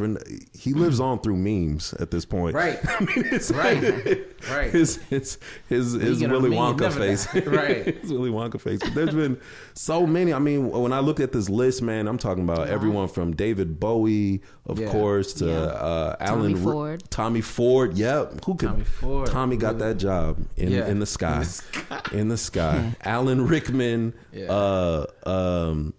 he 0.58 0.74
lives 0.74 1.00
on 1.00 1.20
through 1.22 1.38
memes 1.38 1.94
at 1.94 2.12
this 2.12 2.26
point, 2.26 2.56
Right. 2.56 2.80
I 2.90 3.00
mean, 3.00 3.26
it's 3.32 3.52
Right. 3.52 4.26
Right. 4.50 4.72
His 4.72 4.98
his 5.10 5.38
his, 5.70 5.94
his 5.94 6.20
Willy 6.22 6.50
Wonka 6.50 6.92
face. 6.92 7.28
Right. 7.46 7.86
his 8.02 8.12
Willy 8.12 8.32
Wonka 8.32 8.60
face. 8.60 8.80
But 8.80 8.96
there's 8.96 9.14
been 9.14 9.40
so 9.76 10.08
many. 10.08 10.34
I 10.34 10.40
mean, 10.40 10.70
when 10.72 10.92
I 10.94 11.00
look 11.00 11.20
at 11.20 11.32
this 11.32 11.48
list, 11.48 11.82
man, 11.84 12.08
I'm 12.08 12.18
talking 12.18 12.44
about 12.44 12.68
everyone 12.68 13.08
from 13.08 13.36
David 13.36 13.61
Bowie, 13.66 14.42
of 14.66 14.80
Yeah. 14.80 14.90
course, 14.92 15.34
to 15.34 15.46
Yeah. 15.46 15.54
uh, 15.54 16.16
Alan 16.20 16.54
Ri- 16.54 16.60
Ford. 16.62 17.04
Tommy 17.10 17.42
Ford. 17.42 17.98
Yep. 17.98 18.46
Who 18.46 18.56
could? 18.56 18.70
Tommy 18.70 18.84
Ford. 18.84 19.28
Tommy 19.28 19.58
got 19.58 19.80
that 19.80 19.98
job 19.98 20.38
in 20.58 20.72
Yeah. 20.72 20.88
in 20.88 21.00
the 21.00 21.06
sky. 21.06 21.46
In 22.12 22.28
the 22.30 22.38
sky. 22.50 22.96
Alan 23.04 23.46
Rickman. 23.48 24.14
Yeah. 24.34 24.52
Uh, 24.52 25.06
um, 25.26 25.94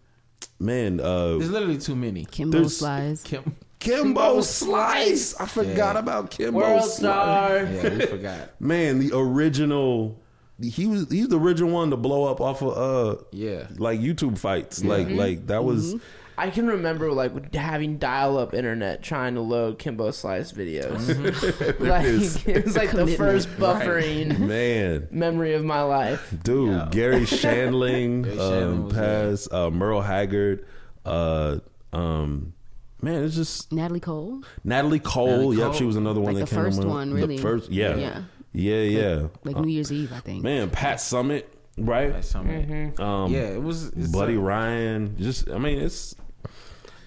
man. 0.58 1.00
Uh, 1.00 1.38
There's 1.38 1.50
literally 1.50 1.78
too 1.78 1.96
many. 1.96 2.24
Kimbo 2.24 2.68
Slice. 2.68 3.22
Kim. 3.22 3.54
Kimbo 3.78 4.40
Slice. 4.42 5.34
I 5.40 5.46
forgot 5.46 5.94
Yeah. 5.94 5.98
about 5.98 6.30
Kimbo 6.30 6.58
World 6.60 6.82
Slice. 6.82 6.96
star. 6.98 7.56
Yeah, 7.64 7.94
we 7.98 8.06
forgot. 8.06 8.50
Man, 8.60 8.98
the 9.00 9.10
original. 9.16 10.18
He 10.60 10.86
was 10.86 11.10
he's 11.10 11.26
the 11.26 11.38
original 11.40 11.70
one 11.72 11.90
to 11.90 11.96
blow 11.96 12.24
up 12.30 12.40
off 12.40 12.62
of 12.62 12.76
uh 12.78 13.20
Yeah. 13.32 13.66
like 13.78 13.98
YouTube 13.98 14.38
fights. 14.38 14.84
Like 14.84 15.08
like 15.10 15.48
that 15.48 15.64
was 15.64 15.96
I 16.38 16.50
can 16.50 16.66
remember 16.66 17.12
like 17.12 17.54
having 17.54 17.98
dial-up 17.98 18.54
internet 18.54 19.02
trying 19.02 19.34
to 19.34 19.40
load 19.40 19.78
Kimbo 19.78 20.10
Slice 20.10 20.52
videos. 20.52 20.96
Mm-hmm. 20.98 21.84
like 21.88 22.04
is. 22.04 22.36
it 22.46 22.64
was 22.64 22.76
like 22.76 22.90
the 22.92 23.06
first 23.06 23.48
buffering 23.58 24.38
man. 24.46 25.08
memory 25.10 25.54
of 25.54 25.64
my 25.64 25.82
life. 25.82 26.34
Dude, 26.42 26.90
Garry 26.90 27.22
Shandling, 27.22 28.24
Garry 28.24 28.38
um, 28.38 28.88
Shandling 28.88 28.94
passed, 28.94 29.52
uh, 29.52 29.70
Merle 29.70 30.00
Haggard, 30.02 30.66
Uh, 31.04 31.58
um, 31.92 32.54
man, 33.02 33.24
it's 33.24 33.34
just 33.34 33.70
Natalie 33.72 34.00
Cole. 34.00 34.42
Natalie 34.64 35.00
Cole. 35.00 35.26
Natalie 35.28 35.56
Yep, 35.58 35.64
Cole. 35.66 35.72
she 35.74 35.84
was 35.84 35.96
another 35.96 36.20
one 36.20 36.34
Like 36.34 36.44
that 36.44 36.50
the 36.50 36.56
came 36.56 36.64
first 36.64 36.84
one, 36.84 37.12
really. 37.12 37.36
The 37.36 37.42
first, 37.42 37.70
yeah, 37.70 37.96
Yeah. 37.96 38.22
yeah, 38.52 38.82
yeah. 38.82 39.26
Like 39.44 39.56
New 39.58 39.68
Year's 39.68 39.92
Eve, 39.92 40.12
I 40.12 40.20
think. 40.20 40.42
Man, 40.42 40.70
Pat 40.70 40.96
Summitt, 40.98 41.44
right? 41.76 42.12
That's 42.12 42.28
something. 42.28 42.98
Um, 42.98 43.32
yeah, 43.32 43.40
it 43.48 43.62
was. 43.62 43.88
It's 43.88 44.08
Buddy 44.08 44.36
uh, 44.36 44.40
Ryan. 44.40 45.16
Just, 45.18 45.50
I 45.50 45.58
mean, 45.58 45.78
it's 45.78 46.14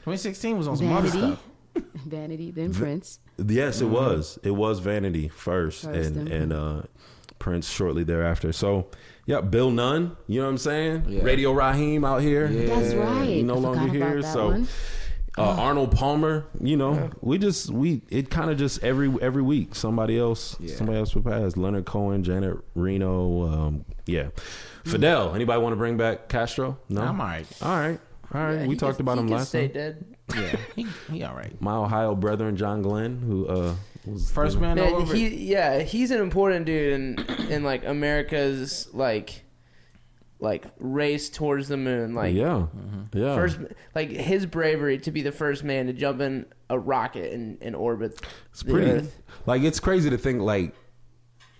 2016 0.06 0.58
was 0.58 0.68
on 0.68 0.78
some 0.78 0.92
other 0.94 1.08
Vanity. 1.10 1.36
stuff. 1.74 1.84
Vanity, 2.06 2.52
then 2.52 2.74
Prince. 2.74 3.20
yes, 3.44 3.82
it 3.82 3.88
was. 3.88 4.38
It 4.44 4.52
was 4.52 4.80
Vanity 4.80 5.28
first, 5.30 5.84
Mm-hmm. 5.86 5.94
First, 5.96 6.08
and 6.10 6.28
then 6.28 6.42
and 6.42 6.54
uh, 6.54 6.82
Prince 7.40 7.70
shortly 7.70 8.04
thereafter. 8.04 8.54
So, 8.54 8.88
yeah, 9.26 9.42
Bill 9.42 9.72
Nunn. 9.72 10.16
You 10.28 10.40
know 10.42 10.46
what 10.46 10.52
I'm 10.52 10.58
saying? 10.60 11.06
Yeah. 11.10 11.24
Radio 11.24 11.52
Raheem 11.54 12.06
out 12.06 12.22
here. 12.22 12.48
Yeah. 12.48 12.76
That's 12.80 12.94
right. 12.94 13.26
He 13.28 13.42
no 13.44 13.56
I 13.56 13.58
longer 13.58 13.80
about 13.86 13.96
here. 13.96 14.22
that 14.22 14.32
So. 14.34 14.48
one. 14.50 14.68
Uh, 15.38 15.42
Arnold 15.60 15.92
Palmer, 15.92 16.46
you 16.62 16.78
know, 16.78 17.10
we 17.20 17.38
just 17.38 17.70
we 17.70 18.02
it 18.08 18.30
kind 18.30 18.50
of 18.50 18.58
just 18.58 18.82
every 18.86 19.14
every 19.22 19.42
week 19.42 19.76
somebody 19.76 20.18
else 20.18 20.56
Yeah. 20.62 20.74
somebody 20.76 20.98
else 20.98 21.14
would 21.14 21.26
pass. 21.26 21.58
Leonard 21.58 21.84
Cohen, 21.84 22.24
Janet 22.24 22.56
Reno, 22.74 23.42
um, 23.44 23.86
yeah, 24.06 24.30
Fidel. 24.86 25.36
Anybody 25.36 25.62
want 25.62 25.74
to 25.74 25.78
bring 25.78 25.98
back 25.98 26.30
Castro? 26.30 26.78
No, 26.88 27.02
I'm 27.02 27.20
all 27.20 27.28
right. 27.28 27.46
All 27.62 27.78
right, 27.78 28.00
all 28.34 28.42
right. 28.42 28.62
Yeah, 28.62 28.68
we 28.68 28.76
talked 28.76 28.98
could- 28.98 29.02
about 29.04 29.18
him 29.18 29.28
could 29.28 29.36
last 29.38 29.50
stay 29.50 29.68
time. 29.68 29.74
dead. 29.74 30.06
Yeah, 30.36 30.56
he, 30.76 30.88
he 31.12 31.24
all 31.24 31.36
right. 31.36 31.60
My 31.62 31.76
Ohio 31.76 32.16
brethren, 32.16 32.56
John 32.58 32.82
Glenn, 32.82 33.20
who 33.20 33.48
uh 33.48 33.76
was 34.06 34.32
First 34.32 34.60
man, 34.60 34.76
Man, 34.76 34.94
over. 34.94 35.14
he 35.16 35.28
yeah, 35.28 35.80
he's 35.82 36.12
an 36.12 36.20
important 36.22 36.66
dude 36.66 36.94
in 36.94 37.20
in 37.52 37.64
like 37.64 37.86
America's 37.86 38.88
like 38.94 39.44
like 40.40 40.66
race 40.80 41.30
towards 41.30 41.68
the 41.68 41.78
moon. 41.78 42.14
Like 42.16 42.34
yeah, 42.34 42.68
yeah. 43.14 43.36
first 43.36 43.60
like 43.94 44.10
his 44.10 44.46
bravery 44.46 44.98
to 45.00 45.12
be 45.12 45.22
the 45.22 45.32
first 45.32 45.64
man 45.64 45.88
to 45.88 45.94
jump 45.94 46.22
in 46.22 46.46
a 46.70 46.78
rocket 46.78 47.32
and, 47.34 47.58
and 47.62 47.76
orbit 47.76 48.20
it's 48.52 48.64
pretty. 48.64 48.92
Earth. 48.92 49.22
Like 49.46 49.62
it's 49.64 49.80
crazy 49.80 50.10
to 50.10 50.18
think 50.18 50.42
like, 50.42 50.74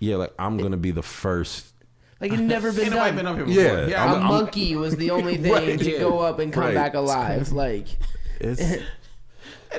yeah, 0.00 0.16
like 0.16 0.34
I'm 0.38 0.56
gonna 0.58 0.76
be 0.76 0.90
the 0.90 1.02
first. 1.02 1.72
Like 2.20 2.32
it 2.32 2.40
never 2.40 2.72
been 2.72 2.84
Ain't 2.84 2.90
nobody 2.92 3.08
done. 3.10 3.16
been 3.16 3.26
up 3.26 3.36
here 3.36 3.44
before. 3.46 3.62
Yeah, 3.62 3.86
yeah. 3.88 4.04
a 4.04 4.06
I'm- 4.08 4.14
I'm- 4.22 4.24
monkey 4.26 4.74
was 4.76 4.96
the 4.96 5.10
only 5.10 5.36
thing 5.42 5.52
Right, 5.52 5.78
to 5.78 5.90
yeah. 5.92 5.98
go 5.98 6.20
up 6.20 6.38
and 6.38 6.52
come 6.52 6.64
Right. 6.64 6.74
back 6.74 6.94
alive. 6.94 7.52
Like 7.52 7.86
It's 8.40 8.60
it 8.60 8.82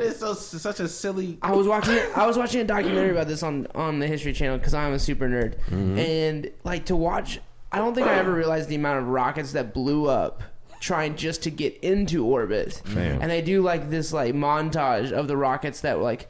is 0.03 0.17
so 0.19 0.33
such 0.33 0.79
a 0.79 0.87
silly. 0.87 1.37
I 1.41 1.51
was 1.53 1.67
watching 1.67 1.97
I 2.15 2.27
was 2.27 2.37
watching 2.37 2.61
a 2.61 2.63
documentary 2.63 3.11
about 3.11 3.27
this 3.27 3.41
on 3.43 3.67
on 3.73 3.99
the 3.99 4.07
History 4.07 4.33
Channel 4.33 4.57
because 4.57 4.73
I'm 4.73 4.93
a 4.93 4.99
super 4.99 5.27
nerd, 5.27 5.55
Mm-hmm. 5.69 5.97
and 5.99 6.51
like 6.63 6.85
to 6.85 6.95
watch. 6.95 7.39
I 7.71 7.79
don't 7.79 7.93
think 7.93 8.07
I 8.07 8.13
ever 8.15 8.31
realized 8.33 8.69
the 8.69 8.75
amount 8.75 8.99
of 8.99 9.07
rockets 9.07 9.51
that 9.53 9.73
blew 9.73 10.07
up 10.07 10.41
trying 10.79 11.15
just 11.15 11.43
to 11.43 11.49
get 11.49 11.75
into 11.83 12.23
orbit. 12.25 12.81
Fam. 12.85 13.19
And 13.21 13.29
they 13.31 13.41
do 13.41 13.61
like 13.61 13.89
this 13.89 14.13
like 14.13 14.33
montage 14.35 15.11
of 15.11 15.27
the 15.27 15.35
rockets 15.35 15.81
that 15.81 15.99
like 15.99 16.29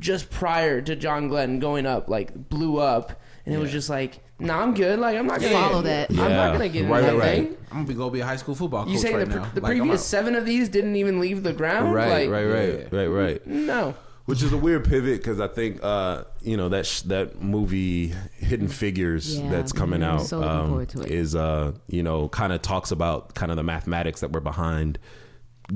just 0.00 0.30
prior 0.30 0.80
to 0.80 0.96
John 0.96 1.28
Glenn 1.28 1.58
going 1.60 1.84
up 1.86 2.08
like 2.08 2.48
blew 2.48 2.78
up, 2.78 3.20
and 3.46 3.54
it 3.54 3.58
was 3.58 3.70
just 3.70 3.90
like, 3.90 4.20
nah, 4.38 4.60
I'm 4.62 4.74
good. 4.74 4.98
Like 4.98 5.16
I'm 5.16 5.26
not 5.26 5.40
gonna 5.40 5.52
Follow 5.52 5.82
that. 5.82 6.10
I'm 6.10 6.16
Yeah. 6.16 6.28
not 6.28 6.52
gonna 6.52 6.68
get 6.68 6.86
Right, 6.88 7.00
into 7.04 7.12
that 7.12 7.18
right, 7.18 7.28
right. 7.38 7.48
thing. 7.48 7.56
I'm 7.70 7.76
gonna 7.78 7.88
be 7.88 7.94
go 7.94 8.10
be 8.10 8.20
a 8.20 8.26
high 8.26 8.36
school 8.36 8.54
football 8.54 8.84
coach 8.84 8.92
You 8.92 8.98
saying 8.98 9.16
right 9.16 9.28
the, 9.28 9.36
now. 9.36 9.50
the 9.54 9.60
Like, 9.60 9.72
I'm 9.72 9.78
previous 9.78 10.00
out. 10.00 10.04
seven 10.06 10.34
of 10.34 10.44
these 10.44 10.68
didn't 10.68 10.96
even 10.96 11.20
leave 11.20 11.42
the 11.42 11.52
ground? 11.52 11.94
right, 11.94 12.28
Like, 12.28 12.30
right, 12.30 12.44
right, 12.46 12.88
yeah. 12.92 12.98
right, 12.98 13.06
right. 13.06 13.46
No. 13.46 13.94
Which 14.26 14.40
is 14.42 14.52
a 14.52 14.56
weird 14.56 14.84
pivot 14.84 15.18
because 15.18 15.40
I 15.40 15.48
think 15.48 15.80
uh, 15.82 16.22
you 16.42 16.56
know 16.56 16.68
that 16.68 16.86
sh- 16.86 17.00
that 17.02 17.42
movie 17.42 18.14
Hidden 18.38 18.68
Figures 18.68 19.38
Yeah, 19.40 19.50
that's 19.50 19.72
coming 19.72 20.02
out 20.02 20.22
So 20.22 20.38
looking 20.38 20.50
um, 20.56 20.68
forward 20.68 20.88
to 20.90 21.00
it. 21.02 21.10
is 21.10 21.34
uh, 21.34 21.72
you 21.88 22.02
know 22.04 22.28
kind 22.28 22.52
of 22.52 22.62
talks 22.62 22.92
about 22.92 23.34
kind 23.34 23.50
of 23.50 23.56
the 23.56 23.64
mathematics 23.64 24.20
that 24.20 24.32
were 24.32 24.40
behind 24.40 24.98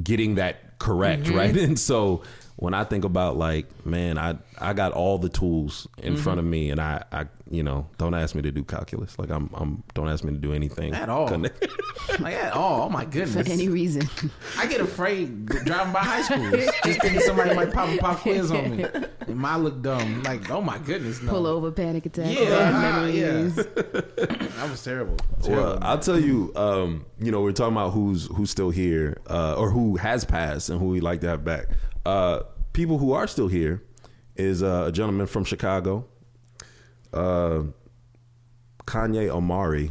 getting 0.02 0.36
that 0.36 0.78
correct, 0.78 1.24
Mm-hmm. 1.24 1.36
right? 1.36 1.56
And 1.66 1.78
so 1.78 2.22
when 2.56 2.72
I 2.74 2.84
think 2.84 3.04
about 3.04 3.36
like, 3.36 3.66
man, 3.86 4.18
I 4.18 4.36
I 4.58 4.72
got 4.72 4.92
all 4.92 5.18
the 5.18 5.28
tools 5.28 5.86
in 6.02 6.14
Mm-hmm. 6.14 6.22
front 6.22 6.38
of 6.38 6.44
me, 6.46 6.70
and 6.70 6.80
I 6.80 7.02
I 7.12 7.26
you 7.50 7.62
know 7.62 7.86
don't 7.98 8.14
ask 8.14 8.34
me 8.34 8.42
to 8.42 8.50
do 8.50 8.64
calculus, 8.64 9.18
like 9.18 9.30
I'm 9.30 9.50
I'm 9.54 9.82
don't 9.94 10.08
ask 10.08 10.24
me 10.24 10.32
to 10.32 10.38
do 10.38 10.52
anything 10.52 10.94
At 10.94 11.08
all. 11.08 11.28
like 12.18 12.34
at 12.34 12.52
all. 12.54 12.82
Oh 12.82 12.88
my 12.88 13.04
goodness. 13.04 13.46
For 13.46 13.52
any 13.52 13.68
reason. 13.68 14.08
I 14.58 14.66
get 14.66 14.80
afraid 14.80 15.46
driving 15.46 15.92
by 15.92 16.00
high 16.00 16.22
schools, 16.22 16.50
just 16.84 17.00
thinking 17.02 17.20
somebody 17.20 17.54
might 17.54 17.72
pop 17.72 17.88
a 17.88 17.98
pop 17.98 18.18
quiz 18.20 18.50
on 18.50 18.76
me. 18.76 18.84
It 18.84 19.36
might 19.36 19.56
look 19.56 19.82
dumb. 19.82 20.22
Like, 20.22 20.50
oh 20.50 20.60
my 20.62 20.78
goodness, 20.78 21.20
no. 21.22 21.32
Pull 21.32 21.46
over, 21.46 21.70
panic 21.70 22.06
attack. 22.06 22.34
Yeah, 22.36 22.44
bad 22.48 22.74
ah, 22.74 23.06
yeah. 23.06 23.26
memories. 23.32 23.54
That 23.56 24.68
was 24.70 24.82
terrible. 24.82 25.16
Well, 25.42 25.48
Terrible. 25.48 25.78
I'll 25.82 25.98
tell 25.98 26.18
you, 26.18 26.52
um, 26.56 27.04
you 27.20 27.30
know, 27.32 27.42
we're 27.42 27.52
talking 27.52 27.74
about 27.76 27.90
who's 27.90 28.26
who's 28.28 28.50
still 28.50 28.70
here, 28.70 29.18
uh, 29.28 29.54
or 29.56 29.70
who 29.70 29.96
has 29.96 30.24
passed 30.24 30.70
and 30.70 30.80
who 30.80 30.86
we'd 30.86 31.02
like 31.02 31.20
to 31.20 31.28
have 31.28 31.44
back. 31.44 31.66
Uh, 32.06 32.44
people 32.72 32.98
who 32.98 33.12
are 33.12 33.26
still 33.26 33.48
here 33.48 33.82
is 34.36 34.62
uh, 34.62 34.84
a 34.86 34.92
gentleman 34.92 35.26
from 35.26 35.42
Chicago, 35.42 36.06
uh, 37.12 37.64
Kanye 38.86 39.28
Omari 39.28 39.90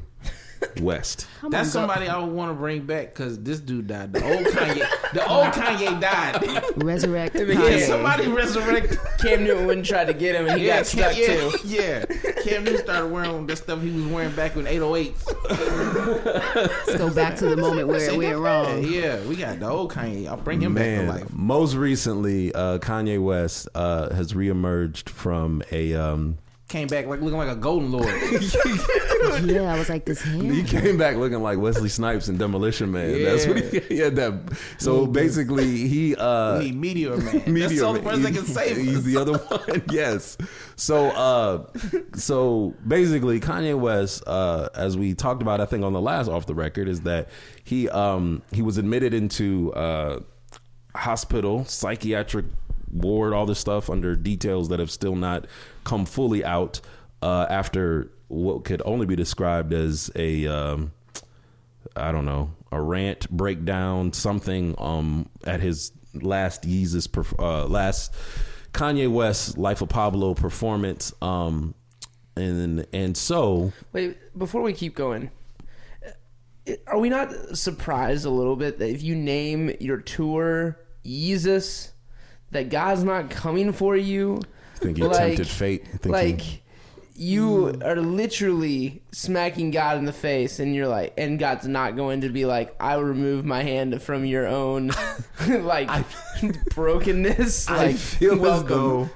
West. 0.79 1.27
Come 1.41 1.51
That's 1.51 1.75
on, 1.75 1.83
go- 1.87 1.87
somebody 1.93 2.09
I 2.09 2.17
would 2.19 2.31
want 2.33 2.51
to 2.51 2.55
bring 2.55 2.85
back 2.85 3.13
because 3.13 3.41
this 3.41 3.59
dude 3.59 3.87
died. 3.87 4.13
The 4.13 4.23
old 4.23 4.45
Kanye, 4.47 4.85
the 5.13 5.27
old 5.27 5.47
Kanye 5.47 5.99
died. 5.99 6.83
Resurrect. 6.83 7.35
Yeah, 7.35 7.41
Yeah, 7.43 7.55
Kanye. 7.55 7.87
somebody 7.87 8.27
resurrect. 8.27 8.97
Cam 9.19 9.43
Newton 9.43 9.65
wouldn't 9.67 9.85
try 9.85 10.05
to 10.05 10.13
get 10.13 10.35
him, 10.35 10.47
and 10.47 10.59
he 10.59 10.67
yeah, 10.67 10.77
got 10.77 10.85
stuck 10.87 11.17
yeah, 11.17 11.25
too. 11.27 11.51
Yeah, 11.65 12.05
Cam 12.43 12.63
Newton 12.63 12.83
started 12.83 13.07
wearing 13.11 13.47
the 13.47 13.55
stuff 13.55 13.81
he 13.81 13.91
was 13.91 14.05
wearing 14.05 14.35
back 14.35 14.55
in 14.55 14.65
808s. 14.65 16.55
Let's 16.55 16.95
go 16.97 17.13
back 17.13 17.35
to 17.37 17.47
the 17.47 17.57
moment 17.57 17.87
where 17.87 17.99
it 18.09 18.17
went 18.17 18.37
wrong. 18.39 18.83
Yeah, 18.83 19.19
we 19.25 19.35
got 19.35 19.59
the 19.59 19.67
old 19.69 19.91
Kanye. 19.93 20.27
I'll 20.27 20.37
bring 20.37 20.61
him 20.61 20.73
back 20.73 20.85
Man, 20.85 21.05
to 21.05 21.11
life. 21.11 21.33
most 21.33 21.75
recently, 21.75 22.53
uh, 22.53 22.77
Kanye 22.79 23.21
West 23.23 23.67
uh, 23.75 24.13
has 24.13 24.33
reemerged 24.33 25.09
from 25.09 25.63
a. 25.71 25.93
Um, 25.95 26.37
Came 26.67 26.87
back 26.87 27.05
like 27.05 27.21
looking 27.21 27.37
like 27.37 27.49
a 27.49 27.55
golden 27.55 27.91
lord. 27.91 28.07
Yeah, 29.43 29.73
I 29.73 29.77
was 29.77 29.89
like, 29.89 30.05
this 30.05 30.21
He 30.21 30.63
came 30.63 30.97
back 30.97 31.15
looking 31.17 31.41
like 31.41 31.57
Wesley 31.59 31.89
Snipes 31.89 32.29
in 32.29 32.37
Demolition 32.37 32.91
Man. 32.91 33.23
That's 33.23 33.45
what 33.45 33.57
he, 33.61 33.79
he 33.89 33.97
had. 33.99 34.15
That 34.15 34.57
so 34.77 35.05
basically 35.05 35.87
he 35.87 36.15
uh, 36.15 36.59
we 36.59 36.65
need 36.65 36.75
Meteor 36.75 37.17
Man. 37.17 37.25
That's 37.33 37.47
Meteor 37.47 37.69
the 37.69 37.81
only 37.81 38.01
Man. 38.01 38.09
person 38.09 38.23
that 38.23 38.33
can 38.33 38.45
save 38.45 38.77
He's 38.77 38.97
us. 38.99 39.03
the 39.03 39.17
other 39.17 39.37
one. 39.37 39.83
yes. 39.91 40.37
So 40.75 41.07
uh 41.07 41.65
so 42.15 42.73
basically 42.87 43.39
Kanye 43.39 43.77
West, 43.77 44.23
uh, 44.27 44.69
as 44.73 44.97
we 44.97 45.13
talked 45.13 45.41
about 45.41 45.59
I 45.61 45.65
think 45.65 45.83
on 45.83 45.93
the 45.93 46.01
last 46.01 46.27
off 46.29 46.45
the 46.45 46.55
record, 46.55 46.87
is 46.87 47.01
that 47.01 47.29
he 47.63 47.89
um 47.89 48.41
he 48.51 48.61
was 48.61 48.77
admitted 48.77 49.13
into 49.13 49.73
uh 49.73 50.19
hospital, 50.95 51.65
psychiatric 51.65 52.45
ward, 52.95 53.33
all 53.33 53.45
this 53.45 53.59
stuff 53.59 53.89
under 53.89 54.15
details 54.15 54.69
that 54.69 54.79
have 54.79 54.89
still 54.89 55.15
not 55.15 55.45
come 55.83 56.05
fully 56.05 56.43
out 56.43 56.81
uh 57.21 57.45
after 57.49 58.11
what 58.27 58.65
could 58.65 58.81
only 58.85 59.05
be 59.05 59.15
described 59.15 59.73
as 59.73 60.11
a 60.15 60.47
um 60.47 60.91
I 61.95 62.11
don't 62.11 62.25
know, 62.25 62.51
a 62.71 62.81
rant 62.81 63.29
breakdown, 63.29 64.13
something 64.13 64.75
um 64.77 65.29
at 65.45 65.59
his 65.59 65.91
last 66.13 66.63
Yeezus 66.63 67.07
uh 67.39 67.65
last 67.67 68.13
Kanye 68.73 69.11
West 69.11 69.57
Life 69.57 69.81
of 69.81 69.89
Pablo 69.89 70.33
performance 70.33 71.13
um 71.21 71.75
and 72.35 72.85
and 72.91 73.15
so. 73.15 73.71
Wait, 73.93 74.17
before 74.37 74.61
we 74.61 74.73
keep 74.73 74.95
going, 74.95 75.31
uh, 76.67 76.73
are 76.87 76.99
we 76.99 77.09
not 77.09 77.31
surprised 77.57 78.25
a 78.25 78.29
little 78.29 78.55
bit 78.55 78.79
that 78.79 78.89
if 78.89 79.03
you 79.03 79.15
name 79.15 79.71
your 79.79 79.97
tour 79.97 80.77
Jesus, 81.05 81.93
that 82.55 82.69
God's 82.69 83.03
not 83.03 83.29
coming 83.29 83.71
for 83.71 83.95
you? 83.95 84.41
I 84.75 84.77
think 84.79 84.97
you 84.97 85.09
tempted 85.09 85.47
fate. 85.47 85.83
I 85.93 85.97
think 85.97 86.13
like 86.13 86.61
you- 87.15 87.79
are 87.83 87.95
literally 87.95 89.01
smacking 89.13 89.71
God 89.71 89.97
in 89.97 90.03
the 90.05 90.11
face, 90.11 90.59
and 90.59 90.75
you're 90.75 90.87
like, 90.87 91.13
and 91.17 91.39
God's 91.39 91.65
not 91.67 91.95
going 91.95 92.21
to 92.21 92.29
be 92.29 92.45
like, 92.45 92.75
I 92.79 92.95
remove 92.95 93.45
my 93.45 93.63
hand 93.63 94.01
from 94.01 94.25
your 94.25 94.47
own 94.47 94.91
like 95.47 95.89
I, 95.89 96.03
brokenness. 96.73 97.69
I 97.69 97.77
Like, 97.87 97.95
feel 97.95 98.35
though 98.63 99.09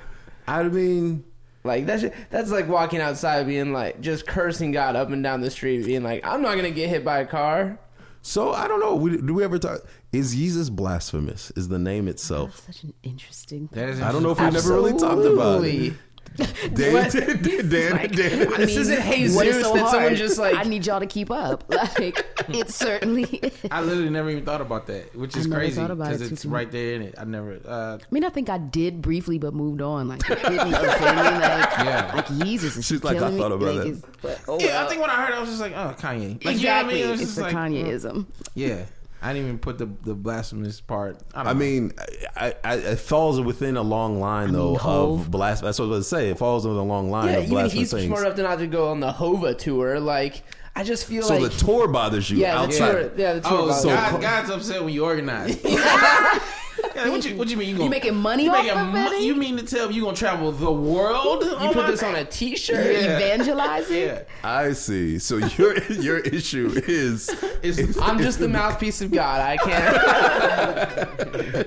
I 0.47 0.63
mean 0.63 1.23
Like 1.63 1.86
that's 1.86 2.06
that's 2.30 2.52
like 2.52 2.67
walking 2.69 3.02
outside 3.02 3.45
being 3.47 3.73
like 3.73 3.99
just 4.02 4.25
cursing 4.25 4.71
God 4.71 4.95
up 4.95 5.10
and 5.10 5.21
down 5.21 5.41
the 5.41 5.52
street, 5.52 5.86
being 5.86 6.04
like, 6.04 6.25
I'm 6.25 6.41
not 6.41 6.56
gonna 6.56 6.71
get 6.71 6.89
hit 6.89 7.04
by 7.04 7.19
a 7.19 7.25
car. 7.25 7.78
So 8.22 8.54
I 8.54 8.68
don't 8.68 8.80
know. 8.80 8.96
We, 8.96 9.18
do 9.18 9.34
we 9.34 9.44
ever 9.44 9.60
talk? 9.60 9.82
Is 10.12 10.36
Jesus 10.36 10.70
blasphemous? 10.70 11.52
Is 11.52 11.68
the 11.68 11.80
name 11.80 12.08
itself? 12.08 12.66
Such 12.66 12.84
an 12.84 12.94
interesting. 13.04 13.70
That 13.72 13.90
is 13.90 14.02
I 14.02 14.12
don't 14.12 14.24
know 14.24 14.32
if 14.32 14.40
we 14.40 14.50
never 14.50 14.74
really 14.74 14.98
talked 14.98 15.26
about 15.26 15.64
it. 15.64 15.94
Absolutely. 16.39 16.70
Dan, 16.76 16.94
What? 16.94 17.12
Dan, 17.12 17.42
Dan, 17.42 17.70
Dan, 17.70 18.12
Dan. 18.12 18.54
I 18.54 18.58
This 18.58 18.68
mean, 18.68 18.80
isn't 18.80 19.02
Jesus 19.04 19.36
what 19.36 19.48
is 19.48 19.63
so 19.63 19.74
that 19.74 19.92
someone 19.92 20.15
just, 20.15 20.38
like- 20.38 20.56
I 20.56 20.63
need 20.63 20.86
y'all 20.86 21.00
to 21.00 21.06
keep 21.08 21.32
up. 21.32 21.63
Like 22.00 22.26
it 22.50 22.70
certainly. 22.70 23.24
Is. 23.24 23.54
I 23.72 23.82
literally 23.82 24.10
never 24.10 24.30
even 24.30 24.46
thought 24.46 24.62
about 24.62 24.88
that, 24.88 25.15
which 25.15 25.36
is 25.36 25.46
I 25.46 25.50
never 25.50 25.62
crazy 25.62 25.82
because 25.82 26.22
it, 26.22 26.32
it's 26.32 26.42
too. 26.44 26.50
right 26.50 26.70
there 26.72 26.94
in 26.96 27.02
it. 27.04 27.15
I 27.18 27.24
never. 27.26 27.60
Uh, 27.65 27.98
I 28.02 28.06
mean, 28.12 28.24
I 28.24 28.30
think 28.30 28.50
I 28.50 28.58
did 28.58 29.02
briefly, 29.02 29.38
but 29.38 29.54
moved 29.54 29.82
on. 29.82 30.08
Like 30.08 30.22
it 30.30 30.42
didn't 30.44 30.74
offend 30.74 31.18
me. 31.18 31.24
Like, 31.24 31.70
Yeah. 31.80 32.12
like 32.15 32.28
Jesus 32.46 32.78
is 32.78 32.86
She's 32.86 33.04
like, 33.04 33.18
I 33.18 33.36
thought 33.38 33.52
about 33.52 33.76
like, 33.76 33.78
that. 33.78 33.88
it's- 33.88 34.02
but, 34.22 34.42
oh, 34.48 34.60
yeah, 34.60 34.84
I 34.84 34.88
think 34.89 35.00
when 35.02 35.10
I 35.10 35.15
heard, 35.26 35.32
it, 35.34 35.38
I 35.38 35.39
was 35.39 35.50
just 35.50 35.62
like, 35.62 35.74
oh, 35.74 35.96
Kanye. 35.98 36.44
Like, 36.44 36.56
exactly. 36.56 36.60
You 36.62 36.68
know 36.68 36.76
what 36.76 36.86
I 36.86 36.88
mean? 36.94 37.04
It 37.08 37.12
was 37.12 37.22
it's 37.22 37.30
just 37.36 37.39
a 37.39 37.42
like, 37.44 37.56
Kanyeism. 37.56 38.26
Yeah. 38.56 38.86
I 39.22 39.34
didn't 39.34 39.48
even 39.48 39.60
put 39.60 39.78
the 39.78 39.90
the 40.04 40.16
blasphemous 40.16 40.80
part. 40.82 41.18
I, 41.34 41.40
don't 41.44 41.48
I 41.48 41.54
know. 41.54 41.60
mean, 41.60 41.94
I, 42.36 42.56
I, 42.64 42.76
it 42.76 43.00
falls 43.00 43.40
within 43.42 43.76
a 43.78 43.82
long 43.82 44.20
line 44.20 44.54
though 44.54 44.76
Hov. 44.76 45.22
of 45.22 45.32
blasphemy. 45.32 45.68
That's 45.68 45.80
what 45.80 45.86
I 45.86 45.88
was 45.90 45.94
going 46.10 46.22
to 46.22 46.26
say. 46.26 46.30
It 46.32 46.38
falls 46.38 46.66
within 46.66 46.80
a 46.80 46.86
long 46.86 47.12
line 47.12 47.28
Yeah, 47.28 47.32
of 47.34 47.44
even 47.44 47.50
blasphemous 47.50 47.74
he's 47.74 47.92
things. 47.92 48.06
smart 48.08 48.22
enough 48.26 48.36
to 48.38 48.44
not 48.44 48.60
to 48.60 48.68
go 48.68 48.90
on 48.90 49.00
the 49.02 49.12
Hova 49.12 49.54
tour. 49.56 50.00
Like, 50.00 50.44
I 50.76 50.84
just 50.86 51.06
feel 51.06 51.24
so 51.24 51.38
like 51.38 51.52
the 51.52 51.58
tour 51.58 51.88
bothers 51.90 52.30
you 52.30 52.38
yeah, 52.38 52.66
the 52.66 52.72
tour, 52.72 53.12
yeah, 53.18 53.34
the 53.34 53.42
tour. 53.42 53.52
Oh, 53.52 53.68
bothers 53.68 53.82
so 53.82 53.90
me. 53.90 53.96
God, 53.96 54.22
God's 54.22 54.50
upset 54.52 54.84
when 54.84 54.94
you 54.94 55.04
organize. 55.04 55.58
yeah, 56.96 57.10
what 57.10 57.26
you 57.26 57.36
what 57.36 57.50
you 57.50 57.58
mean? 57.58 57.70
You, 57.70 57.74
gonna, 57.76 57.84
You 57.86 57.89
making 57.89 58.15
money 58.15 58.44
you 58.46 58.52
off 58.52 58.63
making 58.63 58.78
of 58.80 58.88
mo- 58.88 59.12
it? 59.12 59.22
You 59.24 59.36
mean 59.36 59.58
to 59.58 59.65
tell 59.65 59.89
me 59.89 59.96
you 59.96 60.04
gonna 60.04 60.15
travel 60.15 60.52
the 60.52 60.72
world? 60.72 61.44
you 61.44 61.52
Oh 61.60 61.68
put 61.74 61.76
my 61.86 61.92
this 61.92 62.04
on 62.04 62.15
a 62.15 62.26
T-shirt. 62.26 62.76
Yeah. 62.94 63.18
Evangelize 63.18 63.89
it. 63.89 64.28
Yeah, 64.44 64.48
I 64.50 64.74
see. 64.74 65.20
So 65.20 65.38
your 65.38 65.82
your 65.92 66.20
issue 66.20 66.72
is 66.88 67.30
it's, 67.63 68.00
I'm 68.00 68.20
just 68.20 68.39
the 68.39 68.48
mouthpiece 68.48 69.02
of 69.02 69.12
God. 69.12 69.42
I 69.42 69.58
can't. 69.58 69.96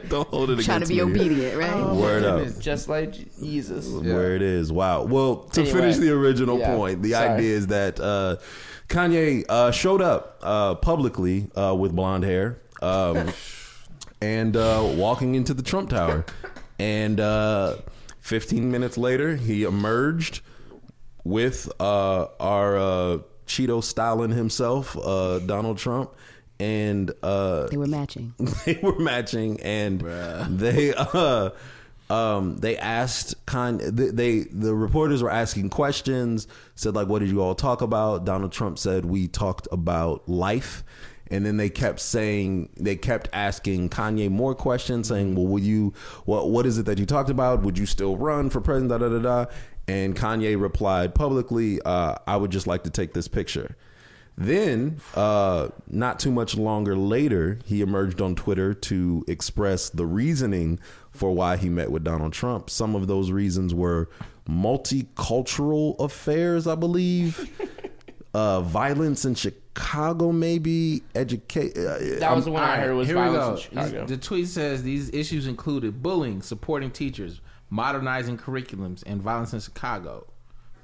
don't 0.09 0.29
hold 0.29 0.51
it 0.51 0.61
Trying 0.65 0.81
to 0.83 0.87
be 0.87 0.95
me. 0.97 1.01
obedient, 1.03 1.59
right? 1.59 1.71
Oh, 1.73 1.95
Word 2.01 2.25
up. 2.25 2.59
just 2.61 2.89
like 2.89 3.13
Jesus. 3.41 3.89
Where 3.89 4.35
it 4.37 4.43
is. 4.43 4.73
Wow. 4.73 5.05
Well, 5.05 5.37
to 5.53 5.61
Anyway. 5.63 5.81
finish 5.81 5.97
the 5.99 6.11
original 6.13 6.59
Yeah. 6.59 6.75
point, 6.77 7.03
the 7.03 7.11
Sorry. 7.13 7.29
idea 7.31 7.57
is 7.57 7.67
that 7.69 8.01
uh, 8.01 8.37
Kanye 8.89 9.45
uh, 9.49 9.71
showed 9.71 10.03
up 10.03 10.39
uh, 10.43 10.75
publicly 10.77 11.49
uh, 11.57 11.75
with 11.79 11.95
blonde 11.95 12.25
hair 12.25 12.59
um, 12.83 13.29
and 14.23 14.57
uh, 14.57 14.89
walking 14.95 15.35
into 15.35 15.53
the 15.53 15.63
Trump 15.63 15.91
Tower. 15.91 16.25
And 16.79 17.19
uh, 17.19 17.77
15 18.21 18.71
minutes 18.71 18.97
later, 18.97 19.35
he 19.37 19.65
emerged 19.65 20.41
with 21.25 21.71
uh, 21.81 22.27
our 22.39 22.77
uh, 22.77 23.19
Cheeto 23.47 23.83
Stalin 23.83 24.31
himself, 24.31 24.97
uh, 24.97 25.41
Donald 25.41 25.79
Trump. 25.79 26.15
And 26.61 27.11
uh, 27.23 27.67
They 27.67 27.77
were 27.77 27.89
matching. 27.89 28.35
they 28.65 28.79
were 28.81 28.99
matching 29.01 29.61
and 29.63 30.01
they 30.59 30.95
uh 30.95 31.51
um 32.09 32.59
they 32.59 32.77
asked 32.77 33.35
Con 33.47 33.79
they, 33.83 34.11
they 34.11 34.39
the 34.41 34.73
reporters 34.73 35.23
were 35.25 35.31
asking 35.31 35.71
questions 35.71 36.47
said 36.77 36.95
like 36.95 37.09
what 37.09 37.19
did 37.21 37.31
you 37.31 37.41
all 37.43 37.55
talk 37.57 37.81
about 37.81 38.25
Donald 38.25 38.53
Trump 38.53 38.79
said 38.79 39.05
we 39.05 39.27
talked 39.27 39.67
about 39.73 40.29
life 40.29 40.85
and 41.33 41.45
then 41.47 41.57
they 41.57 41.71
kept 41.71 41.99
saying 41.99 42.69
they 42.77 42.95
kept 42.95 43.29
asking 43.33 43.89
Kanye 43.89 44.31
more 44.31 44.55
questions 44.55 45.09
saying 45.09 45.35
well 45.35 45.47
will 45.47 45.63
you 45.63 45.95
what 46.27 46.51
what 46.51 46.67
is 46.67 46.79
it 46.79 46.87
that 46.87 46.99
you 46.99 47.07
talked 47.07 47.31
about? 47.31 47.63
Would 47.63 47.79
you 47.79 47.87
still 47.87 48.17
run 48.17 48.51
for 48.51 48.61
president? 48.61 48.91
Da 48.91 48.99
da 48.99 49.09
da 49.09 49.19
da. 49.19 49.51
And 49.89 50.15
Kanye 50.15 50.61
replied 50.61 51.15
publicly 51.15 51.81
uh 51.83 52.17
I 52.27 52.37
would 52.37 52.51
just 52.53 52.67
like 52.67 52.85
to 52.85 52.91
take 52.91 53.15
this 53.15 53.27
picture. 53.29 53.77
Then, 54.37 55.01
uh, 55.15 55.69
not 55.89 56.19
too 56.19 56.33
much 56.33 56.57
longer 56.57 56.97
later, 56.97 57.59
he 57.67 57.83
emerged 57.83 58.21
on 58.23 58.35
Twitter 58.35 58.73
to 58.73 59.25
express 59.29 59.91
the 59.91 60.07
reasoning 60.07 60.81
for 61.11 61.33
why 61.33 61.59
he 61.59 61.69
met 61.69 61.91
with 61.91 62.03
Donald 62.03 62.33
Trump. 62.33 62.71
Some 62.71 62.95
of 62.95 63.09
those 63.09 63.31
reasons 63.31 63.75
were 63.75 64.09
multicultural 64.49 65.99
affairs, 66.01 66.67
I 66.67 66.75
believe, 66.77 67.51
uh, 68.35 68.61
violence 68.63 69.25
in 69.25 69.35
Chicago, 69.35 70.33
maybe 70.33 71.03
educate. 71.15 71.77
Uh, 71.77 71.99
That 72.19 72.35
was 72.35 72.45
the 72.45 72.51
one 72.51 72.63
I 72.63 72.67
All 72.67 72.73
right, 72.79 72.87
heard 72.87 72.95
was 72.95 73.11
violence 73.11 73.67
in 73.67 73.71
Chicago. 73.71 74.07
The 74.07 74.17
tweet 74.17 74.49
says 74.49 74.83
these 74.83 75.11
issues 75.13 75.47
included 75.47 76.03
bullying, 76.03 76.43
supporting 76.43 76.91
teachers, 76.91 77.41
modernizing 77.71 78.39
curriculums, 78.39 79.03
and 79.07 79.21
violence 79.23 79.53
in 79.53 79.61
Chicago. 79.61 80.27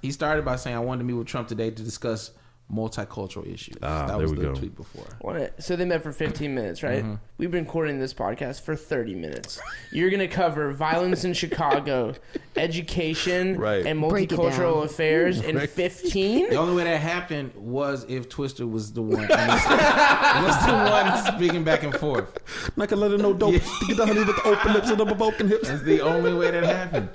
He 0.02 0.12
started 0.12 0.44
by 0.44 0.56
saying, 0.56 0.76
"I 0.76 0.80
wanted 0.80 0.98
to 1.00 1.04
meet 1.04 1.14
with 1.14 1.26
Trump 1.26 1.48
today 1.48 1.70
to 1.70 1.82
discuss 1.82 2.30
multicultural 2.72 3.46
issues." 3.52 3.76
Ah, 3.82 4.06
that 4.06 4.18
there 4.18 4.18
was 4.28 4.30
we 4.32 4.36
the 4.38 4.42
go. 4.44 4.54
tweet 4.54 4.76
before. 4.76 5.50
So 5.58 5.76
they 5.76 5.84
met 5.84 6.02
for 6.02 6.12
15 6.12 6.54
minutes, 6.54 6.82
right? 6.82 7.02
Mm-hmm. 7.02 7.14
We've 7.38 7.50
been 7.50 7.64
recording 7.64 7.98
this 8.00 8.12
podcast 8.14 8.62
for 8.62 8.74
30 8.76 9.14
minutes. 9.14 9.60
You're 9.92 10.10
going 10.10 10.20
to 10.20 10.28
cover 10.28 10.72
violence 10.72 11.24
in 11.24 11.32
Chicago, 11.34 12.14
education, 12.56 13.56
Right. 13.58 13.86
and 13.86 14.00
multicultural 14.02 14.74
down. 14.76 14.84
affairs 14.86 15.40
in 15.40 15.58
15? 15.58 16.50
The 16.50 16.56
only 16.56 16.74
way 16.76 16.84
that 16.84 17.00
happened 17.00 17.52
was 17.54 18.04
if 18.08 18.28
Twista 18.28 18.68
was 18.70 18.92
the 18.92 19.02
one. 19.02 19.28
was 19.28 20.66
the 20.66 20.72
one 20.90 21.34
speaking 21.36 21.64
back 21.64 21.82
and 21.82 21.94
forth. 21.94 22.38
Not 22.76 22.88
gonna 22.88 23.02
let 23.02 23.10
her 23.12 23.18
know 23.18 23.32
dope. 23.32 23.54
To 23.54 23.86
get 23.86 23.96
the 23.96 24.06
honey 24.06 24.20
with 24.24 24.34
the 24.36 24.48
open 24.48 24.72
lips 24.72 24.90
and 24.90 24.98
the 24.98 25.04
broken 25.06 25.48
hips. 25.48 25.68
That's 25.68 25.82
the 25.82 26.00
only 26.00 26.34
way 26.34 26.50
that 26.50 26.64
happened. 26.64 27.08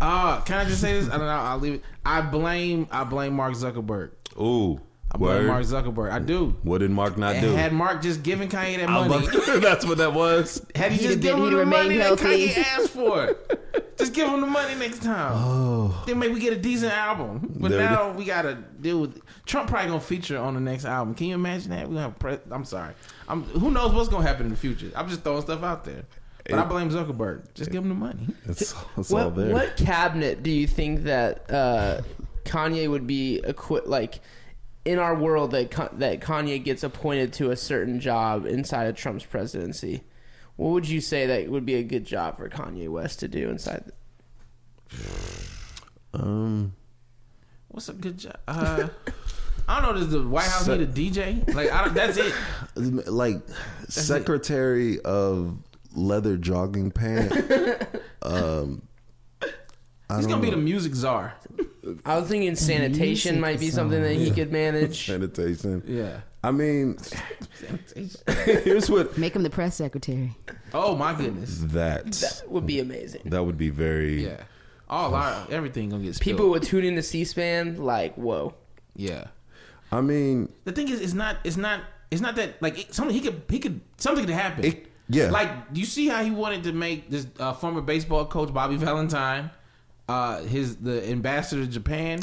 Uh, 0.00 0.40
can 0.42 0.58
I 0.58 0.64
just 0.64 0.80
say 0.80 0.94
this? 0.94 1.06
I 1.08 1.12
don't 1.12 1.20
know. 1.26 1.28
I'll 1.28 1.58
leave 1.58 1.74
it. 1.74 1.82
I 2.04 2.20
blame. 2.22 2.88
I 2.90 3.04
blame 3.04 3.34
Mark 3.34 3.54
Zuckerberg. 3.54 4.10
Ooh, 4.40 4.80
I 5.12 5.16
blame. 5.18 5.46
Mark 5.48 5.64
Zuckerberg. 5.64 6.10
I 6.12 6.20
do. 6.20 6.56
What 6.62 6.78
did 6.78 6.90
Mark 6.92 7.18
not 7.18 7.34
And 7.34 7.44
do? 7.46 7.52
had 7.54 7.72
Mark 7.72 8.00
just 8.00 8.22
given 8.22 8.48
Kanye 8.48 8.76
that 8.78 8.88
I 8.88 9.06
money, 9.08 9.26
love- 9.26 9.60
That's 9.62 9.84
what 9.84 9.98
that 9.98 10.12
was. 10.14 10.64
had 10.76 10.92
he 10.92 10.98
He'd 10.98 11.02
just 11.02 11.10
have 11.14 11.20
been- 11.22 11.36
given 11.36 11.38
him 11.42 11.44
he'd 11.46 11.50
the 11.50 11.56
remained 11.58 11.82
money 11.88 11.96
that 11.98 12.04
healthy. 12.06 12.48
Kanye 12.48 12.58
asked 12.58 12.90
for, 12.90 13.36
just 13.98 14.14
give 14.14 14.28
him 14.28 14.40
the 14.40 14.46
money 14.46 14.74
next 14.76 15.02
time. 15.02 15.32
Oh. 15.34 16.04
Then 16.06 16.18
maybe 16.20 16.34
we 16.34 16.40
get 16.40 16.52
a 16.52 16.60
decent 16.60 16.92
album. 16.92 17.54
But 17.58 17.70
There 17.72 17.78
we 17.80 17.84
now 17.84 18.12
we 18.12 18.24
gotta 18.24 18.54
deal 18.80 19.00
with 19.00 19.20
Trump. 19.46 19.68
Probably 19.68 19.88
gonna 19.88 20.00
feature 20.00 20.38
on 20.38 20.54
the 20.54 20.60
next 20.60 20.84
album. 20.84 21.14
Can 21.16 21.26
you 21.26 21.34
imagine 21.34 21.70
that? 21.70 21.88
We 21.88 21.94
gonna 21.94 22.02
have. 22.06 22.18
Pre- 22.20 22.38
I'm 22.52 22.64
sorry. 22.64 22.94
I'm. 23.28 23.42
Who 23.44 23.70
knows 23.72 23.92
what's 23.92 24.08
gonna 24.08 24.26
happen 24.26 24.46
in 24.46 24.50
the 24.52 24.56
future? 24.58 24.90
I'm 24.94 25.08
just 25.08 25.22
throwing 25.22 25.42
stuff 25.42 25.62
out 25.64 25.84
there. 25.84 26.04
But 26.48 26.58
I 26.58 26.64
blame 26.64 26.90
Zuckerberg. 26.90 27.52
Just 27.54 27.70
give 27.70 27.82
him 27.82 27.90
the 27.90 27.94
money. 27.94 28.26
It's, 28.46 28.74
it's 28.96 29.12
all 29.12 29.26
What, 29.26 29.36
there. 29.36 29.52
what 29.52 29.76
cabinet 29.76 30.42
do 30.42 30.50
you 30.50 30.66
think 30.66 31.02
that 31.04 31.48
uh, 31.50 32.00
Kanye 32.44 32.88
would 32.90 33.06
be 33.06 33.40
equi- 33.44 33.82
like 33.84 34.20
in 34.84 34.98
our 34.98 35.14
world 35.14 35.50
that 35.52 35.70
that 35.98 36.20
Kanye 36.20 36.62
gets 36.62 36.82
appointed 36.82 37.32
to 37.34 37.50
a 37.50 37.56
certain 37.56 38.00
job 38.00 38.46
inside 38.46 38.84
of 38.86 38.96
Trump's 38.96 39.24
presidency? 39.24 40.02
What 40.56 40.70
would 40.70 40.88
you 40.88 41.00
say 41.00 41.26
that 41.26 41.48
would 41.48 41.64
be 41.64 41.76
a 41.76 41.82
good 41.82 42.04
job 42.04 42.36
for 42.36 42.48
Kanye 42.48 42.88
West 42.88 43.20
to 43.20 43.28
do 43.28 43.48
inside? 43.50 43.84
The- 44.90 44.96
Um, 46.12 46.72
What's 47.68 47.88
a 47.88 47.92
good 47.92 48.18
job? 48.18 48.36
Uh, 48.48 48.88
I 49.68 49.80
don't 49.80 49.94
know. 49.94 50.00
Does 50.00 50.10
the 50.10 50.26
White 50.26 50.46
House 50.46 50.64
Se- 50.64 50.78
need 50.78 50.88
a 50.88 50.92
DJ? 50.92 51.54
Like 51.54 51.70
I 51.70 51.84
don't, 51.84 51.94
that's 51.94 52.16
it. 52.16 52.34
like 53.06 53.36
secretary 53.88 54.98
of 55.02 55.56
leather 55.94 56.36
jogging 56.36 56.90
pants. 56.90 57.36
um, 58.22 58.82
I 58.82 58.89
He's 60.16 60.26
gonna 60.26 60.42
be 60.42 60.50
the 60.50 60.56
music 60.56 60.94
czar. 60.94 61.34
I 62.04 62.18
was 62.18 62.28
thinking 62.28 62.54
sanitation 62.56 63.36
music 63.36 63.40
might 63.40 63.60
be 63.60 63.70
something 63.70 64.02
that 64.02 64.14
he 64.14 64.30
could 64.30 64.52
manage. 64.52 65.06
sanitation. 65.06 65.82
Yeah. 65.86 66.20
I 66.42 66.50
mean, 66.52 66.96
here's 68.64 68.90
what 68.90 69.16
Make 69.18 69.36
him 69.36 69.42
the 69.42 69.50
press 69.50 69.76
secretary. 69.76 70.36
Oh 70.72 70.96
my 70.96 71.12
goodness. 71.14 71.58
that 71.58 72.06
That 72.12 72.42
would 72.48 72.66
be 72.66 72.80
amazing. 72.80 73.22
that 73.26 73.44
would 73.44 73.58
be 73.58 73.70
very. 73.70 74.24
Yeah. 74.24 74.42
All 74.88 75.14
our 75.14 75.46
everything 75.50 75.90
gonna 75.90 76.02
get 76.02 76.14
spilled. 76.16 76.24
People 76.36 76.50
would 76.50 76.62
tune 76.62 76.84
into 76.84 77.02
C-SPAN 77.02 77.76
like, 77.76 78.14
whoa. 78.16 78.54
Yeah. 78.96 79.26
I 79.92 80.00
mean, 80.00 80.52
The 80.64 80.72
thing 80.72 80.88
is, 80.88 81.00
it's 81.00 81.14
not. 81.14 81.38
It's 81.44 81.56
not. 81.56 81.80
It's 82.10 82.20
not 82.20 82.34
that 82.36 82.60
like 82.62 82.78
it, 82.78 82.94
something 82.94 83.14
he 83.14 83.20
could. 83.20 83.42
He 83.48 83.58
could. 83.58 83.80
Something 83.98 84.24
could 84.26 84.34
happen. 84.34 84.64
It- 84.64 84.86
yeah. 85.12 85.30
Like 85.30 85.50
you 85.74 85.84
see 85.86 86.06
how 86.06 86.22
he 86.22 86.30
wanted 86.30 86.62
to 86.64 86.72
make 86.72 87.10
this 87.10 87.26
uh, 87.40 87.52
former 87.52 87.80
baseball 87.80 88.24
coach 88.26 88.54
Bobby 88.54 88.76
Valentine, 88.76 89.50
uh, 90.10 90.42
his 90.42 90.76
the 90.76 91.08
ambassador 91.08 91.64
to 91.64 91.70
Japan. 91.70 92.20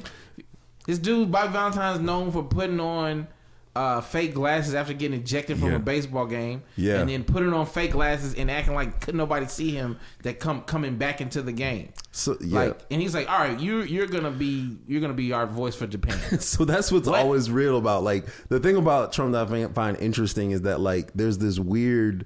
This 0.85 0.99
dude 0.99 1.31
Bobby 1.31 1.53
Valentine 1.53 1.95
is 1.95 2.01
known 2.01 2.31
for 2.31 2.43
putting 2.43 2.79
on. 2.79 3.27
Uh, 3.75 4.01
fake 4.01 4.33
glasses 4.33 4.73
after 4.73 4.91
getting 4.91 5.19
ejected 5.21 5.55
from 5.59 5.69
Yeah. 5.69 5.75
a 5.75 5.79
baseball 5.79 6.25
game, 6.25 6.63
Yeah. 6.77 6.99
and 6.99 7.07
then 7.07 7.23
putting 7.23 7.53
on 7.53 7.67
fake 7.67 7.91
glasses 7.91 8.33
and 8.33 8.49
acting 8.49 8.73
like 8.73 8.99
couldn't 9.01 9.19
nobody 9.19 9.45
see 9.45 9.69
him 9.69 9.97
that 10.23 10.39
come 10.39 10.61
coming 10.63 10.97
back 10.97 11.21
into 11.21 11.43
the 11.43 11.51
game. 11.51 11.89
so 12.11 12.35
yeah. 12.41 12.59
Like, 12.59 12.79
and 12.89 12.99
he's 12.99 13.13
like, 13.13 13.29
"All 13.29 13.37
right, 13.37 13.59
you 13.59 13.83
you're 13.83 14.07
gonna 14.07 14.31
be 14.31 14.79
you're 14.87 14.99
gonna 14.99 15.13
be 15.13 15.31
our 15.31 15.45
voice 15.45 15.75
for 15.75 15.85
Japan." 15.85 16.17
so 16.39 16.65
that's 16.65 16.91
what's 16.91 17.07
What? 17.07 17.19
always 17.19 17.51
real 17.51 17.77
about 17.77 18.01
like 18.03 18.25
the 18.49 18.59
thing 18.59 18.77
about 18.77 19.13
Trump 19.13 19.33
that 19.33 19.47
I 19.51 19.67
find 19.67 19.95
interesting 19.99 20.49
is 20.49 20.61
that 20.63 20.79
like 20.79 21.11
there's 21.13 21.37
this 21.37 21.59
weird 21.59 22.25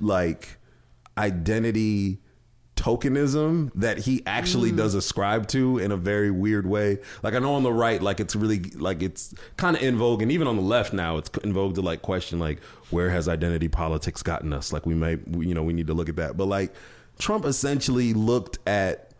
like 0.00 0.58
identity 1.16 2.18
tokenism 2.76 3.70
that 3.74 3.98
he 3.98 4.22
actually 4.26 4.72
Mm. 4.72 4.76
does 4.76 4.94
ascribe 4.94 5.46
to 5.48 5.78
in 5.78 5.92
a 5.92 5.96
very 5.96 6.30
weird 6.30 6.66
way. 6.66 6.98
Like 7.22 7.34
I 7.34 7.38
know 7.38 7.54
on 7.54 7.62
the 7.62 7.72
right, 7.72 8.00
like 8.02 8.20
it's 8.20 8.34
really 8.36 8.60
like 8.76 9.02
it's 9.02 9.34
kind 9.56 9.76
of 9.76 9.82
in 9.82 9.96
vogue, 9.96 10.22
and 10.22 10.30
even 10.32 10.46
on 10.46 10.56
the 10.56 10.62
left 10.62 10.92
now, 10.92 11.16
it's 11.18 11.30
in 11.42 11.52
vogue 11.52 11.74
to 11.76 11.82
like 11.82 12.02
question 12.02 12.38
like 12.38 12.60
where 12.90 13.10
has 13.10 13.28
identity 13.28 13.68
politics 13.68 14.22
gotten 14.22 14.52
us? 14.52 14.72
Like 14.72 14.86
we 14.86 14.94
may, 14.94 15.16
we, 15.16 15.46
you 15.48 15.54
know, 15.54 15.62
we 15.62 15.72
need 15.72 15.86
to 15.88 15.94
look 15.94 16.08
at 16.08 16.16
that. 16.16 16.36
But 16.36 16.46
like 16.46 16.74
Trump 17.18 17.44
essentially 17.44 18.12
looked 18.12 18.58
at 18.66 19.10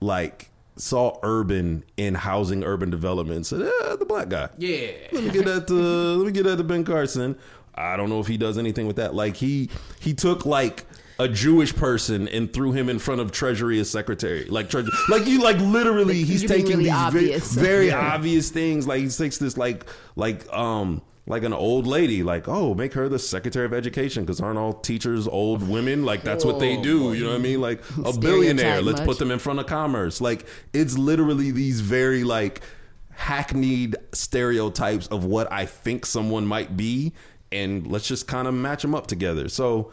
like 0.00 0.50
saw 0.76 1.18
urban 1.22 1.84
in 1.96 2.14
housing, 2.14 2.64
urban 2.64 2.90
development, 2.90 3.36
and 3.36 3.46
said, 3.46 3.60
eh, 3.62 3.96
the 3.96 4.06
black 4.06 4.28
guy. 4.28 4.48
yeah, 4.58 4.88
Let 5.12 5.24
me 5.24 5.30
get 5.30 5.44
that 5.44 5.66
to 5.68 5.74
let 5.74 6.26
me 6.26 6.32
get 6.32 6.44
that 6.44 6.56
to 6.56 6.64
Ben 6.64 6.84
Carson. 6.84 7.36
I 7.74 7.96
don't 7.96 8.10
know 8.10 8.20
if 8.20 8.26
he 8.26 8.36
does 8.36 8.58
anything 8.58 8.86
with 8.86 8.96
that. 8.96 9.14
Like 9.14 9.36
he 9.36 9.70
he 10.00 10.12
took 10.14 10.44
like 10.44 10.84
a 11.22 11.28
Jewish 11.28 11.74
person 11.76 12.26
and 12.28 12.52
threw 12.52 12.72
him 12.72 12.88
in 12.88 12.98
front 12.98 13.20
of 13.20 13.30
Treasury 13.30 13.78
as 13.78 13.88
secretary. 13.88 14.44
Like 14.46 14.68
treasury, 14.68 14.92
like 15.08 15.26
you 15.26 15.40
like 15.40 15.58
literally 15.58 16.24
he's 16.24 16.42
taking 16.44 16.70
really 16.78 16.84
these 16.84 16.92
obvious. 16.92 17.52
very 17.52 17.88
Yeah. 17.88 18.14
obvious 18.14 18.50
things. 18.50 18.86
Like 18.86 19.02
he 19.02 19.08
takes 19.08 19.38
this 19.38 19.56
like 19.56 19.86
like 20.16 20.52
um 20.52 21.02
like 21.26 21.44
an 21.44 21.52
old 21.52 21.86
lady, 21.86 22.24
like 22.24 22.48
oh, 22.48 22.74
make 22.74 22.94
her 22.94 23.08
the 23.08 23.18
secretary 23.20 23.64
of 23.64 23.72
education 23.72 24.24
because 24.24 24.40
aren't 24.40 24.58
all 24.58 24.72
teachers 24.72 25.28
old 25.28 25.62
women? 25.68 26.04
Like 26.04 26.22
that's 26.24 26.44
what 26.44 26.58
they 26.58 26.76
do. 26.76 27.12
You 27.14 27.22
know 27.24 27.30
what 27.30 27.36
I 27.36 27.42
mean? 27.42 27.60
Like 27.60 27.82
a 28.04 28.12
billionaire, 28.18 28.82
let's 28.82 28.98
much. 29.00 29.06
put 29.06 29.18
them 29.20 29.30
in 29.30 29.38
front 29.38 29.60
of 29.60 29.66
commerce. 29.66 30.20
Like 30.20 30.44
it's 30.72 30.98
literally 30.98 31.52
these 31.52 31.80
very 31.80 32.24
like 32.24 32.62
hackneyed 33.10 33.94
stereotypes 34.12 35.06
of 35.08 35.24
what 35.24 35.50
I 35.52 35.66
think 35.66 36.04
someone 36.06 36.46
might 36.46 36.76
be, 36.76 37.12
and 37.52 37.86
let's 37.86 38.08
just 38.08 38.26
kind 38.26 38.48
of 38.48 38.54
match 38.54 38.82
them 38.82 38.94
up 38.94 39.06
together. 39.06 39.48
So 39.48 39.92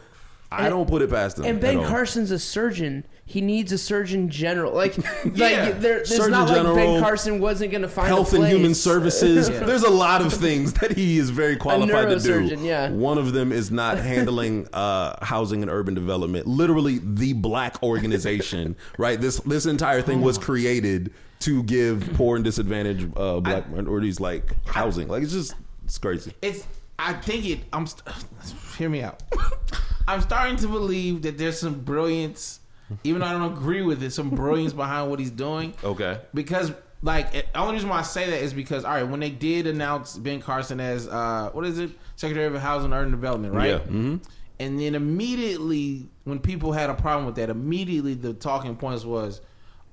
I 0.52 0.62
And- 0.62 0.70
don't 0.70 0.88
put 0.88 1.00
it 1.02 1.10
past 1.10 1.36
them. 1.36 1.44
And 1.46 1.60
Ben. 1.60 1.84
Carson's 1.84 2.30
a 2.32 2.38
surgeon. 2.38 3.04
He 3.24 3.40
needs 3.40 3.70
a 3.70 3.78
surgeon 3.78 4.28
general. 4.28 4.72
Like, 4.74 4.96
Yeah. 5.34 5.66
like 5.66 5.80
there, 5.80 5.98
it's 5.98 6.10
Surgeon 6.10 6.32
not 6.32 6.48
like 6.48 6.56
general, 6.56 6.74
Ben 6.74 7.00
Carson 7.00 7.38
wasn't 7.38 7.70
going 7.70 7.82
to 7.82 7.88
find 7.88 8.08
Health 8.08 8.32
a 8.32 8.36
and 8.36 8.42
place. 8.44 8.52
Human 8.54 8.74
Services. 8.74 9.48
There's 9.48 9.84
a 9.84 9.90
lot 9.90 10.22
of 10.22 10.32
things 10.32 10.72
that 10.74 10.96
he 10.96 11.18
is 11.18 11.30
very 11.30 11.54
qualified 11.56 12.08
to 12.08 12.18
do. 12.18 12.56
yeah. 12.60 12.90
One 12.90 13.16
of 13.18 13.32
them 13.32 13.52
is 13.52 13.70
not 13.70 13.98
handling 14.12 14.66
uh, 14.72 15.24
housing 15.24 15.62
and 15.62 15.70
urban 15.70 15.94
development. 15.94 16.48
Literally, 16.48 16.98
the 17.00 17.32
black 17.34 17.80
organization. 17.84 18.74
right. 18.98 19.20
This 19.20 19.38
this 19.40 19.66
entire 19.66 20.02
thing 20.02 20.20
was 20.20 20.36
created 20.36 21.12
to 21.40 21.62
give 21.62 22.10
poor 22.14 22.34
and 22.34 22.44
disadvantaged 22.44 23.08
uh, 23.16 23.38
black 23.38 23.70
minorities 23.70 24.18
like 24.18 24.56
housing. 24.66 25.06
Like 25.06 25.22
it's 25.22 25.32
just 25.32 25.54
it's 25.84 25.98
crazy. 25.98 26.32
It's. 26.42 26.66
I 26.98 27.12
think 27.14 27.46
it. 27.46 27.60
I'm. 27.72 27.86
St- 27.86 28.02
hear 28.76 28.88
me 28.90 29.02
out. 29.02 29.22
I'm 30.08 30.20
starting 30.20 30.56
to 30.56 30.68
believe 30.68 31.22
that 31.22 31.38
there's 31.38 31.58
some 31.60 31.80
brilliance, 31.80 32.60
even 33.04 33.20
though 33.20 33.26
I 33.26 33.32
don't 33.32 33.52
agree 33.52 33.82
with 33.82 34.02
it. 34.02 34.10
Some 34.12 34.30
brilliance 34.30 34.72
behind 34.72 35.10
what 35.10 35.18
he's 35.20 35.30
doing. 35.30 35.74
Okay. 35.84 36.18
Because 36.34 36.72
like, 37.02 37.32
the 37.32 37.44
only 37.58 37.74
reason 37.74 37.88
why 37.88 37.98
I 38.00 38.02
say 38.02 38.28
that 38.28 38.42
is 38.42 38.52
because 38.52 38.84
all 38.84 38.92
right, 38.92 39.02
when 39.08 39.20
they 39.20 39.30
did 39.30 39.66
announce 39.66 40.16
Ben 40.18 40.40
Carson 40.40 40.80
as 40.80 41.08
uh, 41.08 41.50
what 41.52 41.64
is 41.66 41.78
it, 41.78 41.90
Secretary 42.16 42.46
of 42.46 42.60
Housing 42.60 42.86
and 42.86 42.94
Urban 42.94 43.10
Development, 43.12 43.54
right? 43.54 43.70
Yeah. 43.70 43.78
hmm 43.78 44.16
And 44.58 44.78
then 44.78 44.94
immediately, 44.94 46.08
when 46.24 46.38
people 46.40 46.72
had 46.72 46.90
a 46.90 46.94
problem 46.94 47.26
with 47.26 47.36
that, 47.36 47.48
immediately 47.50 48.14
the 48.14 48.34
talking 48.34 48.76
points 48.76 49.04
was, 49.04 49.40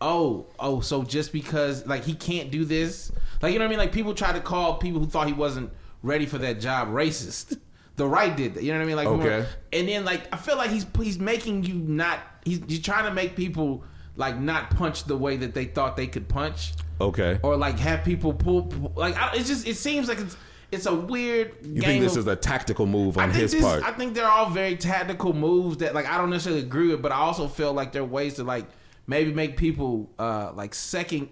"Oh, 0.02 0.48
oh, 0.60 0.82
so 0.82 1.04
just 1.04 1.32
because 1.32 1.86
like 1.86 2.04
he 2.04 2.14
can't 2.14 2.52
do 2.52 2.66
this, 2.66 3.12
like 3.42 3.54
you 3.54 3.60
know 3.60 3.66
what 3.66 3.70
I 3.70 3.72
mean? 3.72 3.80
Like 3.80 3.92
people 3.94 4.14
try 4.14 4.34
to 4.34 4.42
call 4.42 4.76
people 4.78 5.00
who 5.00 5.06
thought 5.08 5.28
he 5.28 5.34
wasn't 5.34 5.72
ready 6.04 6.26
for 6.26 6.38
that 6.40 6.60
job 6.60 6.90
racist. 6.90 7.58
The 7.98 8.08
right 8.08 8.36
did 8.36 8.54
that, 8.54 8.64
you 8.64 8.72
know 8.72 8.78
what 8.80 8.84
I 8.84 8.88
mean? 8.88 8.96
Like, 8.96 9.08
Okay. 9.08 9.46
and 9.74 9.88
then 9.90 10.06
like 10.06 10.34
I 10.34 10.38
feel 10.38 10.56
like 10.56 10.70
he's 10.70 10.86
he's 11.02 11.20
making 11.20 11.64
you 11.64 11.74
not 11.74 12.20
he's, 12.46 12.62
he's 12.68 12.82
trying 12.82 13.06
to 13.06 13.14
make 13.14 13.36
people 13.36 13.84
like 14.16 14.40
not 14.40 14.70
punch 14.72 15.04
the 15.06 15.18
way 15.18 15.36
that 15.38 15.54
they 15.54 15.66
thought 15.66 15.98
they 15.98 16.08
could 16.08 16.28
punch, 16.30 16.74
Okay. 17.02 17.40
or 17.44 17.58
like 17.58 17.78
have 17.80 18.04
people 18.04 18.34
pull, 18.34 18.64
pull 18.64 18.94
like 18.96 19.18
I, 19.18 19.32
it's 19.36 19.48
just 19.48 19.68
it 19.68 19.76
seems 19.78 20.08
like 20.08 20.20
it's 20.20 20.38
it's 20.72 20.86
a 20.86 20.94
weird. 20.94 21.56
You 21.64 21.82
think 21.82 22.04
this 22.04 22.14
of, 22.14 22.20
is 22.20 22.28
a 22.28 22.36
tactical 22.36 22.86
move 22.86 23.18
on 23.18 23.32
his 23.32 23.52
this, 23.52 23.62
part? 23.62 23.84
I 23.84 23.92
think 23.94 24.14
they're 24.14 24.28
all 24.30 24.50
very 24.50 24.76
tactical 24.76 25.34
moves 25.34 25.78
that 25.78 25.96
like 25.96 26.06
I 26.08 26.18
don't 26.18 26.30
necessarily 26.30 26.62
agree 26.62 26.90
with, 26.90 27.02
but 27.02 27.12
I 27.12 27.18
also 27.18 27.48
feel 27.48 27.74
like 27.74 27.94
they're 27.94 28.04
ways 28.04 28.36
to 28.36 28.44
like 28.44 28.66
maybe 29.08 29.34
make 29.34 29.58
people 29.58 30.10
uh 30.20 30.52
like 30.54 30.76
second. 30.76 31.30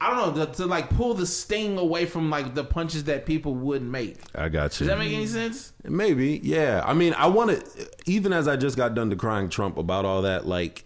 I 0.00 0.14
don't 0.14 0.36
know 0.36 0.44
to, 0.46 0.52
to 0.52 0.66
like 0.66 0.90
pull 0.90 1.14
the 1.14 1.26
sting 1.26 1.78
away 1.78 2.06
from 2.06 2.30
like 2.30 2.54
the 2.54 2.64
punches 2.64 3.04
that 3.04 3.26
people 3.26 3.54
would 3.54 3.82
make. 3.82 4.18
I 4.34 4.48
got 4.48 4.78
you. 4.80 4.86
Does 4.86 4.88
that 4.88 4.98
make 4.98 5.12
any 5.12 5.26
sense? 5.26 5.72
Maybe, 5.84 6.40
yeah. 6.42 6.82
I 6.84 6.94
mean, 6.94 7.14
I 7.14 7.26
want 7.26 7.50
to. 7.50 7.90
Even 8.06 8.32
as 8.32 8.48
I 8.48 8.56
just 8.56 8.76
got 8.76 8.94
done 8.94 9.10
decrying 9.10 9.50
Trump 9.50 9.76
about 9.76 10.04
all 10.04 10.22
that, 10.22 10.46
like, 10.46 10.84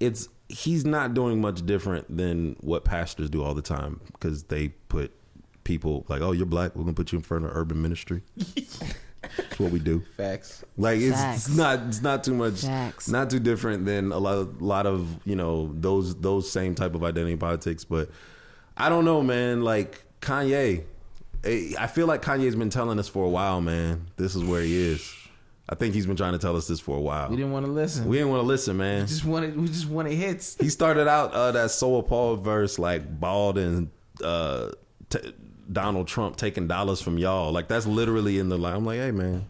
it's 0.00 0.28
he's 0.48 0.84
not 0.84 1.14
doing 1.14 1.40
much 1.40 1.66
different 1.66 2.16
than 2.16 2.56
what 2.60 2.84
pastors 2.84 3.28
do 3.30 3.42
all 3.42 3.54
the 3.54 3.62
time 3.62 4.00
because 4.12 4.44
they 4.44 4.68
put 4.68 5.12
people 5.64 6.04
like, 6.08 6.22
"Oh, 6.22 6.32
you're 6.32 6.46
black. 6.46 6.74
We're 6.76 6.84
gonna 6.84 6.94
put 6.94 7.12
you 7.12 7.18
in 7.18 7.22
front 7.22 7.44
of 7.44 7.50
urban 7.54 7.80
ministry." 7.82 8.22
That's 9.36 9.58
what 9.58 9.72
we 9.72 9.78
do. 9.78 10.02
Facts. 10.16 10.64
Like 10.76 11.00
it's, 11.00 11.16
Facts. 11.16 11.48
it's 11.48 11.56
not 11.56 11.80
it's 11.88 12.02
not 12.02 12.24
too 12.24 12.34
much 12.34 12.62
Facts. 12.62 13.08
not 13.08 13.30
too 13.30 13.40
different 13.40 13.84
than 13.84 14.12
a 14.12 14.18
lot 14.18 14.38
of, 14.38 14.62
lot 14.62 14.86
of 14.86 15.18
you 15.24 15.36
know 15.36 15.72
those 15.74 16.14
those 16.16 16.50
same 16.50 16.74
type 16.74 16.94
of 16.94 17.02
identity 17.02 17.36
politics. 17.36 17.84
But 17.84 18.10
I 18.76 18.88
don't 18.88 19.04
know, 19.04 19.22
man. 19.22 19.62
Like 19.62 20.02
Kanye, 20.20 20.84
I 21.44 21.86
feel 21.86 22.06
like 22.06 22.22
Kanye's 22.22 22.56
been 22.56 22.70
telling 22.70 22.98
us 22.98 23.08
for 23.08 23.24
a 23.24 23.28
while, 23.28 23.60
man. 23.60 24.08
This 24.16 24.34
is 24.34 24.44
where 24.44 24.62
he 24.62 24.76
is. 24.76 25.12
I 25.68 25.74
think 25.74 25.94
he's 25.94 26.06
been 26.06 26.16
trying 26.16 26.32
to 26.32 26.38
tell 26.38 26.56
us 26.56 26.68
this 26.68 26.78
for 26.78 26.96
a 26.96 27.00
while. 27.00 27.28
We 27.28 27.36
didn't 27.36 27.50
want 27.52 27.66
to 27.66 27.72
listen. 27.72 28.06
We 28.06 28.18
didn't 28.18 28.30
want 28.30 28.42
to 28.42 28.46
listen, 28.46 28.76
man. 28.76 29.02
We 29.02 29.06
just 29.08 29.24
wanted. 29.24 29.60
We 29.60 29.66
just 29.66 29.88
wanted 29.88 30.12
hits. 30.12 30.56
He 30.60 30.68
started 30.68 31.08
out 31.08 31.32
uh, 31.32 31.52
that 31.52 31.70
So 31.72 31.96
Appalled 31.96 32.44
verse 32.44 32.78
like 32.78 33.18
bald 33.18 33.58
and 33.58 33.90
uh, 34.22 34.70
t- 35.10 35.32
Donald 35.72 36.06
Trump 36.06 36.36
taking 36.36 36.68
dollars 36.68 37.00
from 37.00 37.18
y'all. 37.18 37.50
Like 37.50 37.66
that's 37.66 37.86
literally 37.86 38.38
in 38.38 38.48
the 38.48 38.58
line. 38.58 38.74
I'm 38.76 38.86
like, 38.86 38.98
hey 38.98 39.10
man, 39.10 39.46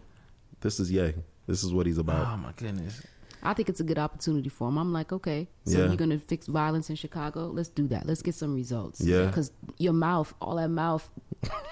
this 0.61 0.81
is 0.81 0.91
yay. 0.91 1.14
This 1.47 1.62
is 1.62 1.72
what 1.72 1.87
he's 1.87 1.99
about. 1.99 2.27
Oh 2.27 2.37
my 2.39 2.53
goodness. 2.57 3.03
I 3.43 3.55
think 3.55 3.68
it's 3.68 3.80
a 3.80 3.84
good 3.84 3.99
opportunity 3.99 4.49
for 4.49 4.68
him. 4.68 4.78
I'm 4.78 4.93
like, 4.93 5.12
okay, 5.12 5.49
so 5.64 5.78
Yeah. 5.78 5.87
you're 5.87 5.97
gonna 5.97 6.18
fix 6.18 6.47
violence 6.47 6.91
in 6.91 6.97
Chicago? 6.97 7.49
Let's 7.49 7.68
do 7.68 7.87
that. 7.89 8.07
Let's 8.07 8.22
get 8.22 8.34
some 8.34 8.55
results. 8.55 9.01
Yeah. 9.01 9.26
because 9.26 9.51
your 9.78 9.93
mouth, 9.93 10.34
all 10.41 10.57
that 10.57 10.70
mouth, 10.70 11.09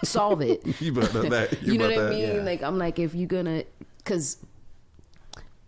solve 0.05 0.41
it. 0.41 0.65
You 0.81 0.93
better 0.93 1.29
that. 1.31 1.63
You, 1.63 1.79
know 1.79 1.89
better 1.89 2.03
what 2.03 2.13
I 2.13 2.17
mean? 2.17 2.37
Yeah. 2.37 2.43
Like 2.43 2.63
I'm 2.63 2.79
like, 2.79 2.99
if 2.99 3.15
you're 3.15 3.29
gonna, 3.29 3.65
because 3.99 4.39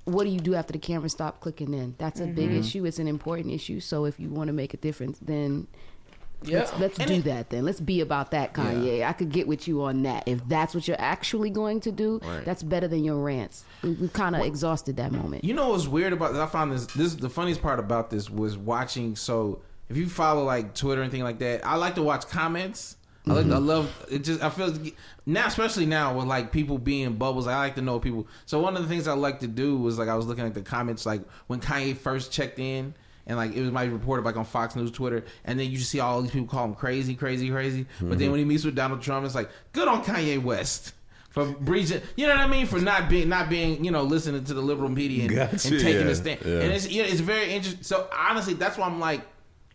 what 0.05 0.25
do 0.25 0.31
you 0.31 0.41
do 0.41 0.55
after 0.55 0.73
the 0.73 0.79
camera 0.79 1.09
stop 1.09 1.41
clicking 1.41 1.75
in? 1.75 1.95
That's 1.99 2.21
a 2.21 2.27
big 2.27 2.51
mm-hmm. 2.51 2.61
issue. 2.61 2.85
It's 2.85 3.01
an 3.01 3.09
important 3.09 3.53
issue. 3.53 3.81
So 3.81 4.05
if 4.05 4.21
you 4.21 4.29
want 4.29 4.49
to 4.49 4.53
make 4.53 4.73
a 4.73 4.77
difference, 4.77 5.19
then 5.19 5.67
Yeah. 6.43 6.59
let's, 6.59 6.79
let's 6.79 6.99
do 6.99 7.15
it- 7.15 7.25
that. 7.25 7.51
Then 7.51 7.65
let's 7.65 7.81
be 7.81 8.01
about 8.01 8.31
that, 8.33 8.55
Kanye. 8.55 9.05
I 9.05 9.13
could 9.13 9.31
get 9.31 9.47
with 9.47 9.67
you 9.67 9.83
on 9.83 10.03
that. 10.03 10.25
If 10.27 10.47
that's 10.49 10.75
what 10.75 10.87
you're 10.87 11.01
actually 11.01 11.51
going 11.51 11.81
to 11.81 11.93
do, 11.93 12.21
Right. 12.23 12.45
that's 12.45 12.63
better 12.63 12.89
than 12.89 13.05
your 13.05 13.17
rants. 13.17 13.65
We, 13.83 13.93
we've 13.93 14.13
kind 14.13 14.37
of 14.37 14.43
exhausted 14.43 14.97
that 14.97 15.13
moment. 15.13 15.45
You 15.45 15.55
know 15.55 15.71
what's 15.71 15.87
weird 15.87 16.13
about 16.13 16.33
this? 16.33 16.41
I 16.41 16.47
found 16.47 16.73
this 16.73 16.87
this 16.87 17.15
the 17.15 17.31
funniest 17.31 17.63
part 17.63 17.79
about 17.79 18.11
this 18.11 18.31
was 18.31 18.57
watching 18.57 19.17
so 19.17 19.61
if 19.89 19.97
you 19.97 20.09
follow 20.09 20.45
like 20.45 20.75
Twitter 20.75 21.03
and 21.03 21.11
thing 21.11 21.23
like 21.23 21.39
that, 21.39 21.65
I 21.67 21.77
like 21.77 21.95
to 21.95 22.03
watch 22.03 22.29
comments. 22.29 22.97
I 23.29 23.33
like 23.33 23.47
I 23.47 23.49
mm-hmm. 23.49 23.67
love 23.67 24.07
it 24.09 24.21
just 24.21 24.41
I 24.41 24.51
feel 24.51 24.73
now 25.27 25.49
especially 25.49 25.87
now 25.87 26.17
with 26.17 26.27
like 26.27 26.53
people 26.53 26.79
being 26.79 27.15
bubbles, 27.15 27.49
I 27.49 27.57
like 27.57 27.75
to 27.75 27.83
know 27.83 27.99
people. 27.99 28.29
So 28.45 28.61
one 28.61 28.77
of 28.77 28.83
the 28.83 28.89
things 28.89 29.09
I 29.09 29.15
like 29.15 29.41
to 29.41 29.49
do 29.49 29.77
was 29.79 29.99
like 29.99 30.09
I 30.09 30.15
was 30.15 30.27
looking 30.27 30.47
at 30.47 30.55
the 30.55 30.63
comments 30.63 31.05
like 31.05 31.23
when 31.49 31.61
Kanye 31.61 31.97
first 31.97 32.31
checked 32.31 32.61
in 32.61 32.95
and 33.27 33.37
like 33.37 33.55
it 33.55 33.61
was 33.61 33.71
my 33.71 33.85
reported 33.85 34.25
like 34.25 34.37
on 34.37 34.45
Fox 34.45 34.77
News 34.77 34.91
Twitter, 34.91 35.25
and 35.45 35.59
then 35.59 35.71
you 35.71 35.79
just 35.79 35.91
see 35.91 36.01
all 36.01 36.23
these 36.23 36.31
people 36.31 36.47
call 36.47 36.65
him 36.65 36.75
crazy, 36.75 37.15
crazy, 37.15 37.51
crazy. 37.51 37.87
But 38.01 38.11
then 38.11 38.19
mm-hmm. 38.19 38.31
when 38.31 38.39
he 38.39 38.45
meets 38.45 38.65
with 38.65 38.75
Donald 38.75 39.03
Trump, 39.03 39.27
it's 39.27 39.35
like 39.35 39.51
good 39.73 39.89
on 39.89 40.05
Kanye 40.05 40.43
West 40.43 40.93
for 41.31 41.45
breaching. 41.45 42.01
You 42.17 42.27
know 42.27 42.35
what 42.35 42.43
I 42.43 42.47
mean? 42.47 42.67
For 42.67 42.81
not 42.81 43.09
being 43.09 43.29
not 43.29 43.51
being 43.51 43.85
you 43.85 43.91
know 43.91 44.03
listening 44.03 44.45
to 44.45 44.55
the 44.55 44.63
liberal 44.63 44.89
media 44.89 45.25
and, 45.25 45.35
Gotcha, 45.35 45.69
and 45.69 45.81
taking 45.81 46.07
yeah, 46.07 46.13
a 46.13 46.15
stand. 46.15 46.41
yeah. 46.45 46.61
And 46.61 46.73
it's 46.73 46.89
you 46.89 47.03
know, 47.03 47.09
it's 47.09 47.21
very 47.21 47.53
interesting. 47.53 47.83
So 47.83 48.09
honestly, 48.17 48.55
that's 48.55 48.79
why 48.79 48.87
I'm 48.87 49.01
like, 49.01 49.23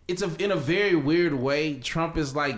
it's 0.07 0.21
a 0.21 0.35
in 0.43 0.51
a 0.51 0.55
very 0.55 0.95
weird 0.95 1.33
way. 1.33 1.75
Trump 1.75 2.17
is 2.17 2.35
like. 2.35 2.57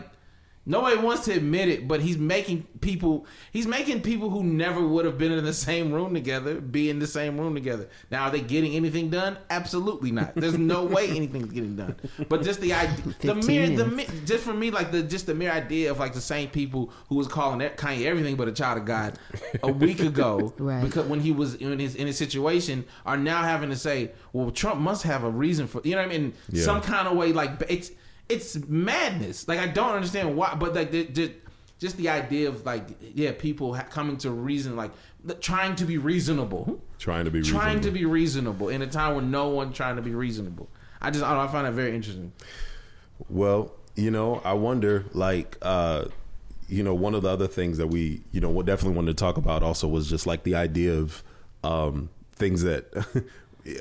Nobody 0.65 0.95
wants 0.97 1.25
to 1.25 1.33
admit 1.33 1.67
it, 1.67 1.89
but 1.89 1.99
he's 1.99 2.17
making 2.17 2.63
people. 2.79 3.25
He's 3.51 3.67
making 3.67 3.99
people 4.01 4.29
who 4.29 4.43
never 4.43 4.85
would 4.87 5.03
have 5.03 5.17
been 5.17 5.33
in 5.33 5.43
the 5.43 5.53
same 5.53 5.91
room 5.91 6.13
together 6.13 6.61
be 6.61 6.89
in 6.89 6.99
the 6.99 7.07
same 7.07 7.37
room 7.37 7.53
together. 7.53 7.89
Now, 8.09 8.23
are 8.25 8.31
they 8.31 8.39
getting 8.39 8.73
anything 8.73 9.09
done? 9.09 9.37
Absolutely 9.49 10.11
not. 10.11 10.35
There's 10.35 10.57
no 10.57 10.85
way 10.95 11.09
anything's 11.09 11.51
getting 11.51 11.75
done. 11.75 11.95
But 12.29 12.43
just 12.43 12.61
the 12.61 12.73
idea, 12.73 13.13
the 13.19 13.35
mere, 13.35 13.69
the 13.69 13.85
mere, 13.87 14.05
just 14.25 14.45
for 14.45 14.53
me, 14.53 14.71
like 14.71 14.91
the 14.93 15.03
just 15.03 15.25
the 15.25 15.33
mere 15.35 15.51
idea 15.51 15.91
of 15.91 15.99
like 15.99 16.13
the 16.13 16.21
same 16.21 16.47
people 16.49 16.91
who 17.09 17.15
was 17.15 17.27
calling 17.27 17.59
Kanye 17.59 18.05
everything 18.05 18.37
but 18.37 18.47
a 18.47 18.53
child 18.53 18.77
of 18.77 18.85
God 18.85 19.19
a 19.63 19.71
week 19.71 19.99
ago, 20.11 20.53
Right. 20.57 20.81
because 20.81 21.05
when 21.07 21.19
he 21.19 21.31
was 21.31 21.55
in 21.55 21.77
his 21.77 21.95
in 21.95 22.07
his 22.07 22.17
situation, 22.17 22.85
are 23.05 23.17
now 23.17 23.43
having 23.43 23.69
to 23.69 23.75
say, 23.75 24.11
well, 24.31 24.49
Trump 24.49 24.79
must 24.79 25.03
have 25.03 25.25
a 25.25 25.29
reason 25.29 25.67
for 25.67 25.81
you 25.83 25.91
know 25.91 25.97
what 25.97 26.05
I 26.05 26.17
mean, 26.17 26.33
Yeah. 26.49 26.63
some 26.63 26.79
kind 26.81 27.07
of 27.07 27.17
way. 27.17 27.33
Like 27.33 27.61
it's 27.67 27.91
it's 28.29 28.55
madness. 28.67 29.47
Like 29.47 29.59
I 29.59 29.67
don't 29.67 29.93
understand 29.95 30.35
why, 30.35 30.55
but 30.55 30.73
like 30.73 30.91
the, 30.91 31.03
the, 31.03 31.31
just 31.79 31.97
the 31.97 32.09
idea 32.09 32.47
of 32.49 32.65
like 32.65 32.87
yeah, 33.13 33.31
people 33.37 33.73
ha- 33.75 33.83
coming 33.89 34.17
to 34.17 34.31
reason, 34.31 34.75
like 34.75 34.91
the- 35.23 35.35
trying 35.35 35.75
to 35.75 35.85
be 35.85 35.97
reasonable, 35.97 36.81
Trying 36.99 37.25
to 37.25 37.31
be 37.31 37.41
trying 37.41 37.81
to 37.81 37.89
reasonable. 37.91 37.93
be 37.99 38.05
reasonable 38.05 38.69
in 38.69 38.81
a 38.81 38.87
time 38.87 39.15
when 39.15 39.31
no 39.31 39.49
one 39.49 39.73
trying 39.73 39.97
to 39.97 40.01
be 40.01 40.13
reasonable. 40.15 40.69
I 41.01 41.11
just 41.11 41.23
I, 41.25 41.33
know, 41.33 41.41
I 41.41 41.47
find 41.47 41.65
that 41.67 41.73
very 41.73 41.93
interesting. 41.95 42.31
Well, 43.29 43.73
you 43.95 44.09
know, 44.09 44.41
I 44.43 44.53
wonder, 44.53 45.05
like, 45.13 45.57
uh, 45.61 46.05
you 46.69 46.81
know, 46.81 46.93
one 46.93 47.13
of 47.13 47.21
the 47.23 47.29
other 47.29 47.47
things 47.47 47.77
that 47.77 47.87
we, 47.87 48.21
you 48.31 48.39
know, 48.41 48.49
we 48.49 48.63
definitely 48.63 48.95
wanted 48.95 49.17
to 49.17 49.21
talk 49.21 49.37
about 49.37 49.63
also 49.63 49.87
was 49.87 50.09
just 50.09 50.25
like 50.25 50.43
the 50.43 50.55
idea 50.55 50.93
of 50.93 51.23
um, 51.63 52.09
things 52.33 52.63
that. 52.63 52.85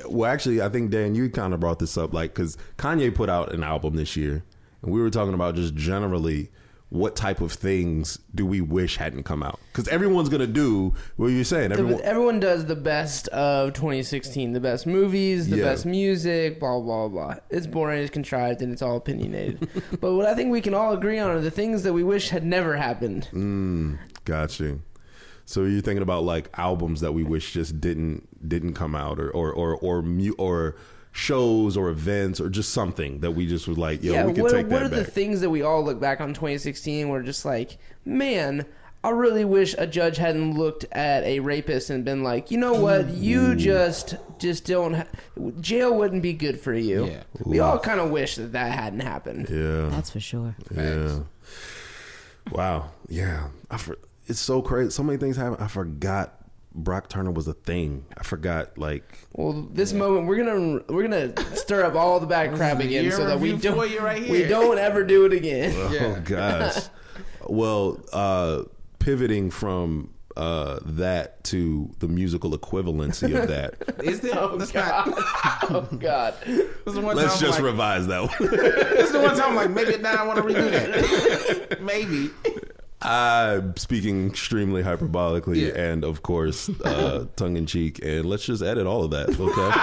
well, 0.09 0.31
actually, 0.31 0.61
I 0.61 0.69
think 0.69 0.91
Dan, 0.91 1.15
you 1.15 1.29
kind 1.29 1.53
of 1.53 1.59
brought 1.59 1.79
this 1.79 1.97
up, 1.97 2.13
like, 2.13 2.33
because 2.33 2.57
Kanye 2.77 3.13
put 3.13 3.29
out 3.29 3.53
an 3.53 3.63
album 3.63 3.95
this 3.95 4.15
year, 4.15 4.43
and 4.81 4.91
we 4.91 5.01
were 5.01 5.09
talking 5.09 5.33
about 5.33 5.55
just 5.55 5.75
generally 5.75 6.49
what 6.89 7.15
type 7.15 7.41
of 7.41 7.51
things 7.51 8.19
do 8.35 8.45
we 8.45 8.61
wish 8.61 8.97
hadn't 8.97 9.23
come 9.23 9.41
out? 9.41 9.59
Because 9.71 9.87
everyone's 9.87 10.29
gonna 10.29 10.45
do 10.45 10.93
what 11.15 11.29
you're 11.29 11.43
saying. 11.43 11.71
Everyone, 11.71 11.97
The- 11.97 12.05
everyone 12.05 12.39
does 12.39 12.65
the 12.67 12.75
best 12.75 13.27
of 13.29 13.73
2016, 13.73 14.53
the 14.53 14.59
best 14.59 14.85
movies, 14.85 15.49
the 15.49 15.57
Yeah. 15.57 15.63
best 15.63 15.87
music, 15.87 16.59
blah 16.59 16.79
blah 16.79 17.07
blah. 17.07 17.35
It's 17.49 17.65
boring, 17.65 17.99
it's 18.03 18.11
contrived, 18.11 18.61
and 18.61 18.71
it's 18.71 18.83
all 18.83 18.95
opinionated. 18.95 19.67
but 20.01 20.13
what 20.13 20.27
I 20.27 20.35
think 20.35 20.51
we 20.51 20.61
can 20.61 20.75
all 20.75 20.93
agree 20.93 21.17
on 21.17 21.31
are 21.31 21.41
the 21.41 21.49
things 21.49 21.81
that 21.81 21.93
we 21.93 22.03
wish 22.03 22.29
had 22.29 22.45
never 22.45 22.77
happened. 22.77 23.27
Mm, 23.33 23.97
Got 24.25 24.59
you. 24.59 24.81
So 25.45 25.63
you're 25.65 25.81
thinking 25.81 26.03
about 26.03 26.23
like 26.23 26.49
albums 26.57 27.01
that 27.01 27.11
we 27.13 27.23
wish 27.23 27.53
just 27.53 27.81
didn't 27.81 28.47
didn't 28.47 28.73
come 28.73 28.95
out, 28.95 29.19
or 29.19 29.29
or 29.31 29.51
or 29.51 29.75
or, 29.77 30.01
mu- 30.01 30.35
or 30.37 30.75
shows 31.11 31.77
or 31.77 31.89
events 31.89 32.41
or 32.41 32.49
just 32.49 32.71
something 32.71 33.19
that 33.19 33.31
we 33.31 33.45
just 33.45 33.67
was 33.67 33.77
like, 33.77 34.01
yo, 34.03 34.13
yeah, 34.13 34.25
we 34.25 34.33
could 34.33 34.43
what, 34.43 34.51
take 34.51 34.65
what 34.67 34.79
that 34.79 34.83
are 34.83 34.87
the 34.89 35.03
things 35.03 35.41
that 35.41 35.49
we 35.49 35.61
all 35.61 35.83
look 35.83 35.99
back 35.99 36.19
on 36.19 36.29
2016 36.29 37.07
where 37.07 37.21
just 37.21 37.45
like, 37.45 37.77
man, 38.03 38.65
I 39.03 39.09
really 39.09 39.45
wish 39.45 39.75
a 39.77 39.85
judge 39.85 40.17
hadn't 40.17 40.57
looked 40.57 40.85
at 40.91 41.23
a 41.23 41.39
rapist 41.41 41.89
and 41.89 42.03
been 42.05 42.23
like, 42.23 42.49
you 42.51 42.57
know 42.57 42.73
what, 42.73 43.09
you 43.09 43.53
just 43.53 44.15
just 44.39 44.65
don't. 44.65 44.93
Ha- 44.93 45.05
jail 45.59 45.95
wouldn't 45.95 46.23
be 46.23 46.33
good 46.33 46.59
for 46.59 46.73
you. 46.73 47.05
Yeah. 47.07 47.23
We 47.43 47.59
all 47.59 47.77
kind 47.79 47.99
of 47.99 48.09
wish 48.11 48.37
that 48.37 48.53
that 48.53 48.71
hadn't 48.71 49.01
happened. 49.01 49.49
yeah, 49.49 49.89
That's 49.89 50.09
for 50.09 50.21
sure. 50.21 50.55
yeah. 50.73 51.19
Wow. 52.51 52.91
Yeah. 53.07 53.49
I 53.69 53.77
for, 53.77 53.97
it's 54.27 54.39
so 54.39 54.61
crazy. 54.61 54.89
So 54.91 55.03
many 55.03 55.17
things 55.17 55.37
happen. 55.37 55.57
I 55.59 55.67
forgot 55.67 56.39
Brock 56.75 57.07
Turner 57.09 57.31
was 57.31 57.47
a 57.47 57.53
thing. 57.53 58.05
I 58.17 58.23
forgot 58.23 58.77
like 58.77 59.19
Well, 59.33 59.67
this 59.71 59.93
moment 59.93 60.27
we're 60.27 60.43
gonna 60.43 60.81
we're 60.89 61.03
gonna 61.07 61.55
stir 61.55 61.83
up 61.83 61.95
all 61.95 62.19
the 62.19 62.25
bad 62.27 62.55
crap 62.55 62.79
again, 62.79 63.11
so 63.11 63.25
that 63.27 63.39
we 63.39 63.55
don't 63.55 63.75
for 63.77 63.85
you 63.85 63.99
right 63.99 64.27
we 64.27 64.43
don't 64.45 64.77
ever 64.79 65.03
do 65.03 65.25
it 65.25 65.33
again. 65.33 65.73
Oh 66.01 66.19
gosh. 66.23 66.77
well, 67.45 67.99
uh 68.11 68.63
pivoting 68.99 69.51
from 69.51 70.09
uh 70.35 70.79
that 70.83 71.43
to 71.43 71.91
the 71.99 72.07
musical 72.07 72.57
equivalency 72.57 73.39
of 73.39 73.47
that. 73.49 73.75
Is 74.03 74.21
there? 74.21 74.33
that's 74.57 74.73
not. 74.73 75.03
oh 75.69 75.87
God. 75.99 76.33
This 76.43 76.57
is 76.87 76.93
the 76.95 77.01
one 77.01 77.15
Let's 77.15 77.33
time 77.33 77.41
just 77.41 77.59
I'm 77.59 77.65
like, 77.65 77.71
revise 77.71 78.07
that 78.07 78.21
one. 78.21 78.49
This 78.49 79.05
is 79.07 79.11
the 79.11 79.19
one 79.19 79.37
time 79.37 79.49
I'm 79.51 79.55
like, 79.55 79.69
maybe 79.69 80.01
now 80.01 80.15
I 80.15 80.25
want 80.25 80.39
to 80.39 80.43
redo 80.43 80.71
that. 80.71 81.81
maybe. 81.83 82.31
I'm 83.03 83.75
speaking 83.77 84.27
extremely 84.29 84.83
hyperbolically 84.83 85.67
Yeah. 85.67 85.81
and 85.91 86.03
of 86.03 86.21
course 86.23 86.69
uh 86.83 87.25
tongue 87.35 87.57
in 87.57 87.65
cheek 87.65 87.99
and 88.03 88.25
let's 88.25 88.45
just 88.45 88.61
edit 88.63 88.87
all 88.87 89.03
of 89.03 89.11
that, 89.11 89.29
okay? 89.39 89.73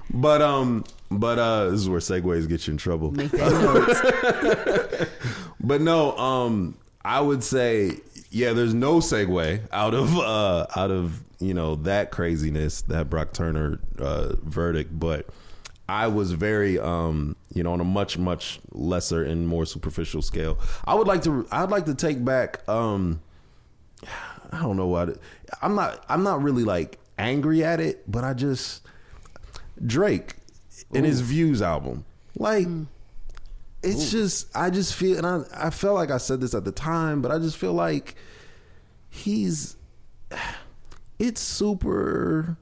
but 0.10 0.42
um 0.42 0.84
but 1.10 1.38
uh 1.38 1.70
this 1.70 1.80
is 1.80 1.88
where 1.88 2.00
segues 2.00 2.48
get 2.48 2.66
you 2.66 2.72
in 2.72 2.76
trouble. 2.78 3.10
Make 3.12 3.30
that 3.32 4.96
note. 4.98 5.08
But 5.60 5.80
no, 5.80 6.16
um, 6.16 6.78
I 7.04 7.20
would 7.20 7.42
say, 7.42 7.90
yeah, 8.30 8.52
there's 8.52 8.74
no 8.74 8.98
segue 9.00 9.60
out 9.72 9.92
of 9.92 10.16
uh, 10.16 10.66
out 10.76 10.92
of 10.92 11.20
you 11.40 11.52
know 11.52 11.74
that 11.76 12.10
craziness, 12.12 12.82
that 12.82 13.10
Brock 13.10 13.32
Turner 13.32 13.80
uh, 13.98 14.34
verdict. 14.42 14.96
But 14.98 15.26
I 15.88 16.06
was 16.08 16.32
very, 16.32 16.78
um, 16.78 17.34
you 17.54 17.62
know, 17.62 17.72
on 17.72 17.80
a 17.80 17.84
much 17.84 18.18
much 18.18 18.60
lesser 18.72 19.24
and 19.24 19.48
more 19.48 19.64
superficial 19.64 20.20
scale. 20.22 20.58
I 20.84 20.94
would 20.94 21.06
like 21.06 21.22
to, 21.22 21.46
I'd 21.50 21.70
like 21.70 21.86
to 21.86 21.94
take 21.94 22.24
back. 22.24 22.68
Um, 22.68 23.20
I 24.52 24.60
don't 24.60 24.76
know 24.76 24.86
what 24.86 25.18
I'm 25.62 25.74
not. 25.74 26.04
I'm 26.08 26.22
not 26.22 26.42
really 26.42 26.64
like 26.64 26.98
angry 27.18 27.64
at 27.64 27.80
it, 27.80 28.10
but 28.10 28.24
I 28.24 28.34
just 28.34 28.82
Drake 29.84 30.34
in 30.92 31.04
his 31.04 31.20
Views 31.20 31.60
album, 31.62 32.04
like 32.36 32.66
it's 33.82 34.10
just 34.10 34.54
I 34.56 34.70
just 34.70 34.94
feel 34.94 35.18
and 35.18 35.26
I 35.26 35.66
I 35.66 35.70
felt 35.70 35.94
like 35.94 36.10
I 36.10 36.18
said 36.18 36.40
this 36.40 36.54
at 36.54 36.64
the 36.64 36.72
time, 36.72 37.22
but 37.22 37.30
I 37.30 37.38
just 37.38 37.56
feel 37.56 37.72
like 37.72 38.14
he's 39.08 39.76
it's 41.18 41.40
super 41.40 42.56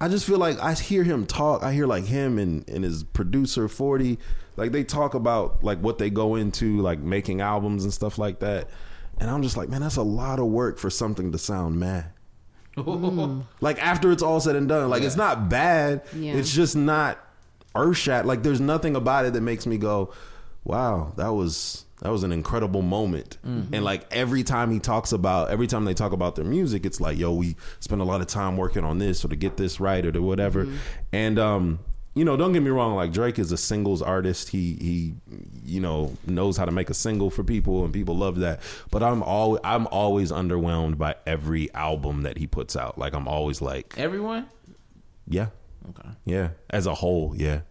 I 0.00 0.08
just 0.08 0.26
feel 0.26 0.38
like 0.38 0.58
I 0.60 0.74
hear 0.74 1.04
him 1.04 1.26
talk. 1.26 1.62
I 1.62 1.72
hear 1.72 1.86
like 1.86 2.04
him 2.04 2.38
and, 2.38 2.68
and 2.68 2.84
his 2.84 3.04
producer 3.04 3.68
40 3.68 4.18
like 4.56 4.72
they 4.72 4.84
talk 4.84 5.14
about 5.14 5.64
like 5.64 5.78
what 5.78 5.98
they 5.98 6.10
go 6.10 6.36
into 6.36 6.80
like 6.80 7.00
making 7.00 7.40
albums 7.40 7.84
and 7.84 7.92
stuff 7.92 8.18
like 8.18 8.40
that. 8.40 8.70
And 9.18 9.30
I'm 9.30 9.42
just 9.42 9.56
like, 9.56 9.68
man, 9.68 9.80
that's 9.80 9.96
a 9.96 10.02
lot 10.02 10.38
of 10.38 10.46
work 10.46 10.78
for 10.78 10.90
something 10.90 11.32
to 11.32 11.38
sound 11.38 11.78
mad. 11.78 12.10
Mm. 12.76 13.44
Like 13.60 13.80
after 13.80 14.10
it's 14.10 14.22
all 14.22 14.40
said 14.40 14.56
and 14.56 14.68
done, 14.68 14.88
like 14.90 15.02
it's 15.02 15.16
not 15.16 15.48
bad. 15.48 16.02
Yeah. 16.14 16.34
It's 16.34 16.52
just 16.52 16.74
not 16.74 17.18
earth 17.76 17.96
shat. 17.96 18.26
Like 18.26 18.42
there's 18.42 18.60
nothing 18.60 18.96
about 18.96 19.24
it 19.26 19.32
that 19.34 19.42
makes 19.42 19.66
me 19.66 19.78
go, 19.78 20.12
"Wow, 20.64 21.12
that 21.16 21.28
was 21.28 21.84
that 22.04 22.10
was 22.12 22.22
an 22.22 22.30
incredible 22.30 22.82
moment." 22.82 23.38
And 23.44 23.82
like 23.82 24.06
every 24.14 24.44
time 24.44 24.70
he 24.70 24.78
talks 24.78 25.10
about, 25.10 25.50
every 25.50 25.66
time 25.66 25.84
they 25.84 25.94
talk 25.94 26.12
about 26.12 26.36
their 26.36 26.44
music, 26.44 26.86
it's 26.86 27.00
like, 27.00 27.18
"Yo, 27.18 27.34
we 27.34 27.56
spent 27.80 28.00
a 28.00 28.04
lot 28.04 28.20
of 28.20 28.28
time 28.28 28.56
working 28.56 28.84
on 28.84 28.98
this 28.98 29.24
or 29.24 29.28
to 29.28 29.36
get 29.36 29.56
this 29.56 29.80
right 29.80 30.04
or 30.06 30.12
to 30.12 30.20
whatever." 30.22 30.68
And 31.12 31.38
um, 31.38 31.80
you 32.14 32.24
know, 32.24 32.36
don't 32.36 32.52
get 32.52 32.62
me 32.62 32.70
wrong. 32.70 32.94
Like 32.94 33.12
Drake 33.12 33.40
is 33.40 33.50
a 33.50 33.56
singles 33.56 34.00
artist. 34.00 34.50
He 34.50 34.74
he, 34.80 35.14
you 35.64 35.80
know, 35.80 36.12
knows 36.26 36.56
how 36.56 36.64
to 36.64 36.70
make 36.70 36.88
a 36.90 36.94
single 36.94 37.28
for 37.30 37.42
people, 37.42 37.82
and 37.84 37.92
people 37.92 38.16
love 38.16 38.38
that. 38.38 38.60
But 38.92 39.02
I'm 39.02 39.20
always 39.22 39.60
I'm 39.64 39.88
always 39.88 40.30
underwhelmed 40.30 40.96
by 40.98 41.16
every 41.26 41.72
album 41.74 42.22
that 42.22 42.38
he 42.38 42.46
puts 42.46 42.76
out. 42.76 42.98
Like 42.98 43.14
I'm 43.14 43.26
always 43.26 43.60
like, 43.60 43.94
Everyone? 43.98 44.46
yeah, 45.26 45.48
Okay. 45.88 46.08
yeah, 46.24 46.50
as 46.70 46.86
a 46.86 46.94
whole, 46.94 47.34
yeah, 47.36 47.62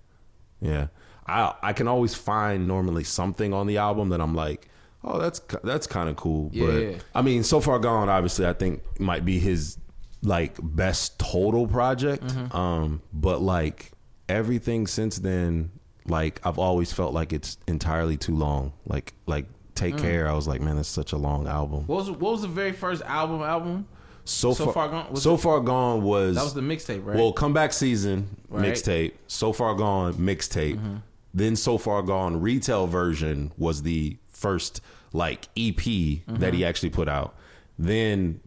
yeah. 0.60 0.88
I 1.28 1.54
I 1.62 1.74
can 1.74 1.88
always 1.88 2.16
find 2.16 2.68
normally 2.68 3.04
something 3.04 3.54
on 3.54 3.68
the 3.68 3.78
album 3.78 4.10
that 4.10 4.22
I'm 4.22 4.36
like, 4.36 4.68
oh, 5.04 5.20
that's 5.20 5.40
that's 5.64 5.88
kind 5.88 6.10
of 6.10 6.16
cool. 6.16 6.50
Yeah. 6.54 6.66
But 6.66 7.06
I 7.16 7.22
mean, 7.22 7.44
so 7.44 7.60
far 7.60 7.80
gone, 7.80 8.10
obviously, 8.10 8.46
I 8.46 8.54
think 8.54 8.82
might 9.00 9.26
be 9.26 9.40
his 9.40 9.78
like 10.22 10.58
best 10.62 11.20
total 11.20 11.68
project. 11.68 12.24
Mm-hmm. 12.24 12.56
Um, 12.56 13.02
but 13.14 13.42
like 13.42 13.92
everything 14.30 14.88
since 14.88 15.18
then, 15.20 15.72
like 16.08 16.40
I've 16.46 16.60
always 16.60 16.92
felt 16.94 17.14
like 17.14 17.34
it's 17.34 17.58
entirely 17.68 18.18
too 18.18 18.36
long. 18.36 18.74
Like 18.86 19.14
like 19.26 19.46
take 19.76 19.96
Mm. 19.96 20.02
care. 20.02 20.30
I 20.30 20.34
was 20.34 20.48
like, 20.48 20.62
man, 20.62 20.76
that's 20.76 20.88
such 20.88 21.14
a 21.14 21.18
long 21.18 21.48
album. 21.48 21.88
What 21.88 21.96
was 21.98 22.12
what 22.12 22.32
was 22.34 22.42
the 22.44 22.48
very 22.48 22.72
first 22.74 23.02
album? 23.04 23.42
Album 23.42 23.88
So, 24.26 24.54
So 24.54 24.66
far, 24.66 24.74
Far 24.74 24.88
Gone- 24.90 25.12
was 25.12 25.24
so 25.24 25.34
it- 25.34 25.42
far 25.42 25.60
gone 25.60 26.02
was 26.04 26.36
that 26.36 26.44
was 26.44 26.54
the 26.54 26.62
mixtape, 26.62 27.06
right? 27.06 27.18
well, 27.18 27.34
comeback 27.34 27.74
season 27.74 28.38
Right. 28.50 28.64
mixtape. 28.72 29.14
So 29.28 29.52
far 29.52 29.74
gone 29.76 30.14
mixtape. 30.14 30.78
Mm-hmm. 30.78 30.96
Then 31.34 31.56
so 31.56 31.78
far 31.78 32.02
gone 32.04 32.40
retail 32.42 32.88
version 32.88 33.52
was 33.58 33.82
the 33.84 34.18
first 34.30 34.82
like 35.12 35.46
EP 35.58 35.76
Mm-hmm. 35.78 36.36
that 36.38 36.54
he 36.54 36.64
actually 36.66 36.90
put 36.92 37.08
out. 37.08 37.36
Then 37.80 38.40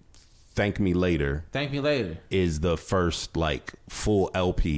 thank 0.55 0.81
me 0.81 0.95
later 0.95 1.45
Thank 1.53 1.71
me 1.71 1.81
later. 1.81 2.19
is 2.31 2.61
the 2.61 2.77
first 2.77 3.37
like 3.37 3.75
full 3.89 4.31
LP. 4.35 4.71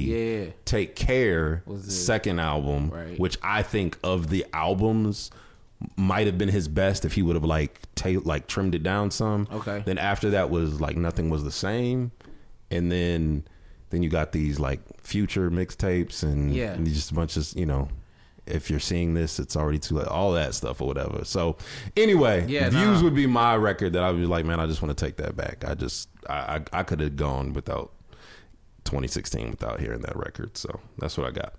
Yeah. 0.43 0.45
Take 0.65 0.95
care 0.95 1.63
Was 1.65 1.95
second 2.05 2.39
album, 2.39 2.89
Right. 2.89 3.19
which 3.19 3.37
I 3.43 3.61
think 3.63 3.97
of 4.03 4.29
the 4.29 4.45
albums 4.53 5.31
might 5.95 6.25
have 6.27 6.37
been 6.37 6.49
his 6.49 6.67
best 6.67 7.05
if 7.05 7.13
he 7.13 7.21
would 7.21 7.35
have 7.35 7.45
like 7.45 7.79
ta- 7.95 8.19
like 8.23 8.47
trimmed 8.47 8.75
it 8.75 8.83
down 8.83 9.11
some. 9.11 9.47
Okay. 9.51 9.81
Then 9.85 9.97
after 9.97 10.31
that 10.31 10.49
was 10.49 10.81
like 10.81 10.97
nothing 10.97 11.29
was 11.29 11.43
the 11.43 11.51
same, 11.51 12.11
and 12.71 12.91
then 12.91 13.45
then 13.89 14.03
you 14.03 14.09
got 14.09 14.31
these 14.33 14.59
like 14.59 14.81
future 15.01 15.49
mixtapes 15.49 16.21
and, 16.23 16.53
Yeah. 16.53 16.73
and 16.73 16.85
just 16.87 17.11
a 17.11 17.13
bunch 17.13 17.37
of 17.37 17.47
you 17.55 17.65
know. 17.65 17.87
If 18.49 18.69
you're 18.69 18.79
seeing 18.79 19.13
this, 19.13 19.39
it's 19.39 19.55
already 19.55 19.79
too 19.79 19.95
late. 19.95 20.07
All 20.07 20.31
that 20.33 20.53
stuff 20.55 20.81
or 20.81 20.87
whatever. 20.87 21.23
So, 21.25 21.57
anyway, 21.95 22.45
Yeah, 22.47 22.69
views 22.69 22.99
nah. 22.99 23.03
would 23.03 23.15
be 23.15 23.27
my 23.27 23.55
record 23.55 23.93
that 23.93 24.03
I 24.03 24.11
would 24.11 24.19
be 24.19 24.25
like, 24.25 24.45
man, 24.45 24.59
I 24.59 24.65
just 24.67 24.81
want 24.81 24.97
to 24.97 25.05
take 25.05 25.17
that 25.17 25.35
back. 25.35 25.63
I 25.67 25.75
just, 25.75 26.09
I, 26.29 26.33
I, 26.73 26.79
I 26.79 26.83
could 26.83 26.99
have 26.99 27.15
gone 27.15 27.53
without 27.53 27.91
2016 28.85 29.51
without 29.51 29.79
hearing 29.79 30.01
that 30.01 30.15
record. 30.15 30.57
So 30.57 30.79
that's 30.97 31.17
what 31.17 31.27
I 31.27 31.31
got. 31.31 31.53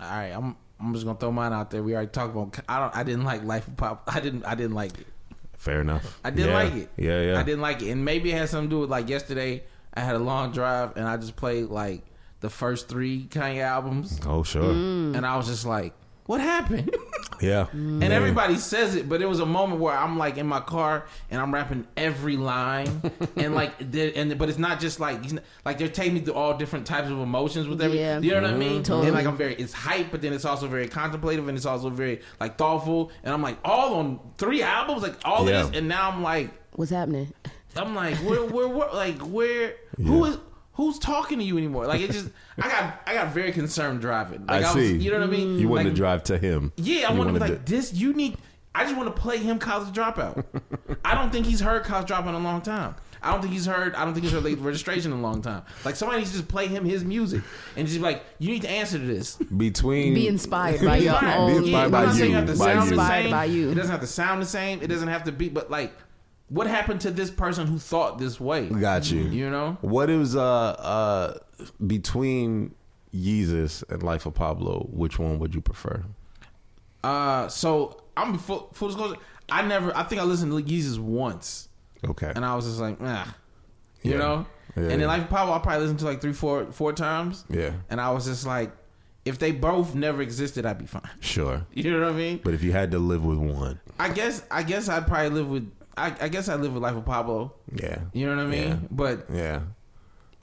All 0.00 0.08
right, 0.08 0.30
I'm 0.30 0.56
I'm 0.80 0.92
just 0.94 1.04
gonna 1.06 1.18
throw 1.18 1.30
mine 1.30 1.52
out 1.52 1.70
there. 1.70 1.82
We 1.82 1.94
already 1.94 2.10
talked 2.10 2.34
about. 2.34 2.58
I 2.68 2.78
don't. 2.80 2.96
I 2.96 3.02
didn't 3.04 3.24
like 3.24 3.44
Life 3.44 3.68
of 3.68 3.76
Pop. 3.76 4.02
I 4.12 4.20
didn't. 4.20 4.44
I 4.44 4.54
didn't 4.54 4.74
like 4.74 4.98
it. 4.98 5.06
Fair 5.56 5.80
enough. 5.80 6.18
I 6.24 6.30
didn't 6.30 6.50
Yeah. 6.50 6.54
like 6.62 6.72
it. 6.74 6.90
Yeah, 6.96 7.20
yeah. 7.22 7.38
I 7.38 7.44
didn't 7.44 7.60
like 7.60 7.82
it, 7.82 7.90
and 7.90 8.04
maybe 8.04 8.32
it 8.32 8.36
had 8.38 8.48
something 8.48 8.68
to 8.68 8.76
do 8.76 8.80
with 8.80 8.90
like 8.90 9.08
yesterday. 9.08 9.62
I 9.94 10.00
had 10.00 10.16
a 10.16 10.18
long 10.18 10.50
drive, 10.50 10.96
and 10.96 11.06
I 11.06 11.16
just 11.18 11.36
played 11.36 11.66
like 11.66 12.02
the 12.40 12.50
first 12.50 12.88
three 12.88 13.26
Kanye 13.30 13.60
albums, 13.62 14.18
Oh, 14.26 14.42
sure. 14.42 14.62
Mm. 14.64 15.14
and 15.16 15.24
I 15.24 15.36
was 15.36 15.46
just 15.46 15.64
like, 15.64 15.92
"What 16.32 16.40
happened?" 16.40 16.90
Yeah. 17.40 17.66
And 17.72 18.04
everybody 18.04 18.56
says 18.56 18.94
it, 18.94 19.08
but 19.08 19.20
it 19.20 19.26
was 19.28 19.40
a 19.40 19.46
moment 19.46 19.80
where 19.80 19.94
I'm 19.94 20.16
like 20.16 20.36
in 20.38 20.46
my 20.46 20.60
car 20.60 21.06
and 21.30 21.40
I'm 21.40 21.52
rapping 21.52 21.86
every 21.96 22.36
line, 22.36 23.02
and 23.36 23.54
like, 23.54 23.72
and 23.80 24.38
but 24.38 24.48
it's 24.48 24.58
not 24.58 24.78
just 24.80 25.00
like 25.00 25.22
he's 25.22 25.32
not- 25.34 25.44
like 25.64 25.76
they're 25.78 25.88
taking 25.88 26.14
me 26.14 26.20
through 26.20 26.34
all 26.34 26.56
different 26.56 26.86
types 26.86 27.08
of 27.10 27.18
emotions 27.18 27.66
with 27.68 27.82
every. 27.82 27.98
Yeah. 27.98 28.20
You 28.20 28.30
know 28.32 28.42
what 28.42 28.50
I 28.50 28.56
mean? 28.56 28.82
Totally. 28.84 29.08
And 29.08 29.16
like 29.16 29.26
I'm 29.26 29.36
very, 29.36 29.54
it's 29.56 29.72
hype, 29.72 30.10
but 30.12 30.22
then 30.22 30.32
it's 30.32 30.44
also 30.44 30.68
very 30.68 30.86
contemplative 30.88 31.48
and 31.48 31.56
it's 31.56 31.66
also 31.66 31.90
very 31.90 32.20
like 32.40 32.56
thoughtful. 32.58 33.10
And 33.24 33.34
I'm 33.34 33.42
like 33.42 33.58
all 33.64 33.94
on 33.94 34.20
three 34.38 34.62
albums, 34.62 35.02
like 35.02 35.16
all 35.24 35.48
Yeah. 35.48 35.62
of 35.62 35.70
this, 35.72 35.78
and 35.80 35.88
now 35.88 36.10
I'm 36.10 36.22
like, 36.22 36.50
What's 36.74 36.90
happening? 36.92 37.32
I'm 37.76 37.94
like, 37.94 38.16
where, 38.18 38.44
where, 38.44 38.68
where 38.68 38.90
like 38.92 39.18
where, 39.20 39.74
who 39.96 40.24
is. 40.26 40.38
Who's 40.74 40.98
talking 40.98 41.38
to 41.38 41.44
you 41.44 41.58
anymore? 41.58 41.86
Like 41.86 42.00
it 42.00 42.10
just, 42.10 42.30
I 42.58 42.68
got, 42.68 43.02
I 43.06 43.14
got 43.14 43.32
very 43.34 43.52
concerned 43.52 44.00
driving. 44.00 44.46
Like 44.46 44.64
I 44.64 44.74
was, 44.74 44.84
see. 44.88 44.96
you 44.96 45.10
know 45.10 45.18
what 45.20 45.28
I 45.28 45.30
mean? 45.30 45.58
You 45.58 45.68
wanted 45.68 45.84
like, 45.84 45.92
to 45.92 45.96
drive 45.96 46.22
to 46.24 46.38
him. 46.38 46.72
yeah, 46.76 47.08
I 47.08 47.12
You 47.12 47.18
want 47.18 47.28
to 47.28 47.34
be 47.34 47.40
wanted 47.40 47.54
like 47.58 47.66
this. 47.66 47.92
You 47.92 48.14
need. 48.14 48.38
I 48.74 48.84
just 48.84 48.96
want 48.96 49.14
to 49.14 49.20
play 49.20 49.36
him 49.36 49.58
college 49.58 49.92
dropout. 49.94 50.44
I 51.04 51.14
don't 51.14 51.30
think 51.30 51.44
he's 51.44 51.60
heard 51.60 51.84
college 51.84 52.08
dropout 52.08 52.28
in 52.30 52.34
a 52.34 52.38
long 52.38 52.62
time. 52.62 52.94
I 53.22 53.30
don't 53.30 53.40
think 53.42 53.52
he's 53.52 53.66
heard. 53.66 53.94
I 53.94 54.04
don't 54.04 54.14
think 54.14 54.24
he's 54.24 54.32
heard 54.32 54.42
late 54.42 54.58
registration 54.58 55.12
in 55.12 55.18
a 55.18 55.22
long 55.22 55.42
time. 55.42 55.62
Like 55.84 55.94
somebody 55.94 56.20
needs 56.20 56.30
to 56.32 56.38
just 56.38 56.48
play 56.48 56.66
him 56.66 56.84
his 56.84 57.04
music 57.04 57.42
and 57.76 57.86
just 57.86 57.98
be 58.00 58.02
like, 58.02 58.24
you 58.38 58.50
need 58.50 58.62
to 58.62 58.70
answer 58.70 58.98
to 58.98 59.04
this. 59.04 59.36
Between 59.36 60.14
Be 60.14 60.26
inspired 60.26 60.80
by 60.82 60.96
your 60.96 61.22
own. 61.24 61.50
Be 61.50 61.56
inspired 61.58 61.84
I'm 61.84 61.90
by 61.92 62.04
not 62.06 62.14
saying 62.16 62.30
you, 62.30 62.36
by 62.36 62.40
you. 62.40 62.46
the 62.46 62.52
Inspired 62.80 63.22
same. 63.22 63.30
by 63.30 63.44
you. 63.44 63.70
It 63.70 63.74
doesn't 63.74 63.90
have 63.90 64.00
to 64.00 64.06
sound 64.08 64.42
the 64.42 64.46
same. 64.46 64.82
It 64.82 64.86
doesn't 64.88 65.08
have 65.08 65.24
to 65.24 65.32
be. 65.32 65.48
But 65.50 65.70
like, 65.70 65.92
what 66.52 66.66
happened 66.66 67.00
to 67.02 67.10
this 67.10 67.30
person 67.30 67.66
who 67.66 67.78
thought 67.78 68.18
this 68.18 68.38
way? 68.40 68.66
Got 68.68 69.10
you. 69.10 69.22
You 69.22 69.48
know. 69.50 69.78
What 69.80 70.10
is 70.10 70.36
uh 70.36 70.42
uh 70.42 71.38
between 71.86 72.74
Yeezus 73.14 73.82
and 73.90 74.02
Life 74.02 74.26
of 74.26 74.34
Pablo? 74.34 74.86
Which 74.90 75.18
one 75.18 75.38
would 75.38 75.54
you 75.54 75.60
prefer? 75.60 76.04
Uh, 77.04 77.48
so 77.48 78.02
I'm 78.16 78.38
full, 78.38 78.70
full 78.74 78.88
disclosure. 78.88 79.16
I 79.50 79.62
never. 79.62 79.96
I 79.96 80.02
think 80.04 80.20
I 80.20 80.24
listened 80.24 80.52
to 80.52 80.58
Yeezus 80.62 80.98
once, 80.98 81.68
Okay. 82.08 82.32
and 82.34 82.44
I 82.44 82.54
was 82.54 82.64
just 82.66 82.78
like, 82.80 82.96
ah, 83.00 83.34
you 84.02 84.12
Yeah. 84.12 84.18
know. 84.18 84.46
Yeah, 84.76 84.82
and 84.84 85.00
then. 85.02 85.08
Life 85.08 85.24
of 85.24 85.28
Pablo, 85.30 85.52
I 85.54 85.58
probably 85.58 85.80
listened 85.82 85.98
to 86.00 86.04
like 86.06 86.20
three, 86.20 86.32
four, 86.32 86.70
four 86.72 86.92
times. 86.92 87.44
Yeah. 87.50 87.72
And 87.90 88.00
I 88.00 88.10
was 88.10 88.24
just 88.26 88.46
like, 88.46 88.70
if 89.24 89.38
they 89.38 89.52
both 89.52 89.94
never 89.94 90.22
existed, 90.22 90.64
I'd 90.64 90.78
be 90.78 90.86
fine. 90.86 91.02
Sure. 91.20 91.66
You 91.74 91.90
know 91.90 92.00
what 92.06 92.14
I 92.14 92.16
mean? 92.16 92.40
But 92.42 92.54
if 92.54 92.62
you 92.62 92.72
had 92.72 92.90
to 92.92 92.98
live 92.98 93.24
with 93.24 93.38
one, 93.38 93.80
I 93.98 94.08
guess. 94.10 94.42
I 94.50 94.62
guess 94.62 94.88
I'd 94.88 95.06
probably 95.06 95.30
live 95.30 95.48
with. 95.48 95.70
I, 95.96 96.14
I 96.20 96.28
guess 96.28 96.48
I'd 96.48 96.60
live 96.60 96.74
a 96.74 96.78
Life 96.78 96.96
of 96.96 97.04
Pablo. 97.04 97.52
yeah. 97.74 98.00
You 98.12 98.26
know 98.26 98.36
what 98.36 98.44
I 98.44 98.48
mean? 98.48 98.68
Yeah. 98.68 98.76
But 98.90 99.26
Yeah. 99.32 99.60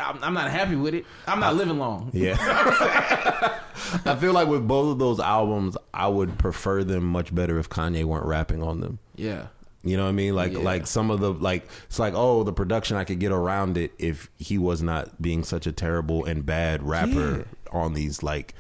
I'm, 0.02 0.24
I'm 0.24 0.34
not 0.34 0.50
happy 0.50 0.78
with 0.78 0.94
it. 0.94 1.06
I'm 1.28 1.42
not 1.42 1.56
living 1.56 1.78
long. 1.78 2.12
Yeah. 2.14 2.38
I 4.06 4.16
feel 4.20 4.32
like 4.34 4.48
with 4.48 4.66
both 4.68 4.94
of 4.94 5.00
those 5.00 5.20
albums, 5.20 5.76
I 5.94 6.08
would 6.08 6.38
prefer 6.38 6.84
them 6.84 7.04
much 7.04 7.34
better 7.36 7.60
if 7.60 7.70
Kanye 7.70 8.06
weren't 8.06 8.26
rapping 8.26 8.64
on 8.64 8.80
them. 8.82 9.00
Yeah. 9.16 9.48
You 9.84 9.98
know 9.98 10.04
what 10.04 10.10
I 10.10 10.14
mean? 10.14 10.36
Like 10.36 10.54
Yeah. 10.54 10.60
like 10.60 10.88
some 10.88 11.10
of 11.12 11.20
the 11.20 11.34
like 11.34 11.68
it's 11.86 12.00
like 12.00 12.14
oh 12.16 12.44
the 12.44 12.52
production 12.54 12.98
I 12.98 13.04
could 13.06 13.20
get 13.20 13.32
around 13.32 13.78
it 13.78 13.92
if 13.98 14.30
he 14.38 14.58
was 14.58 14.82
not 14.82 15.22
being 15.22 15.44
such 15.44 15.68
a 15.68 15.72
terrible 15.72 16.26
and 16.26 16.46
bad 16.46 16.84
rapper 16.84 17.46
on 17.72 17.94
these 17.94 18.22
like 18.24 18.54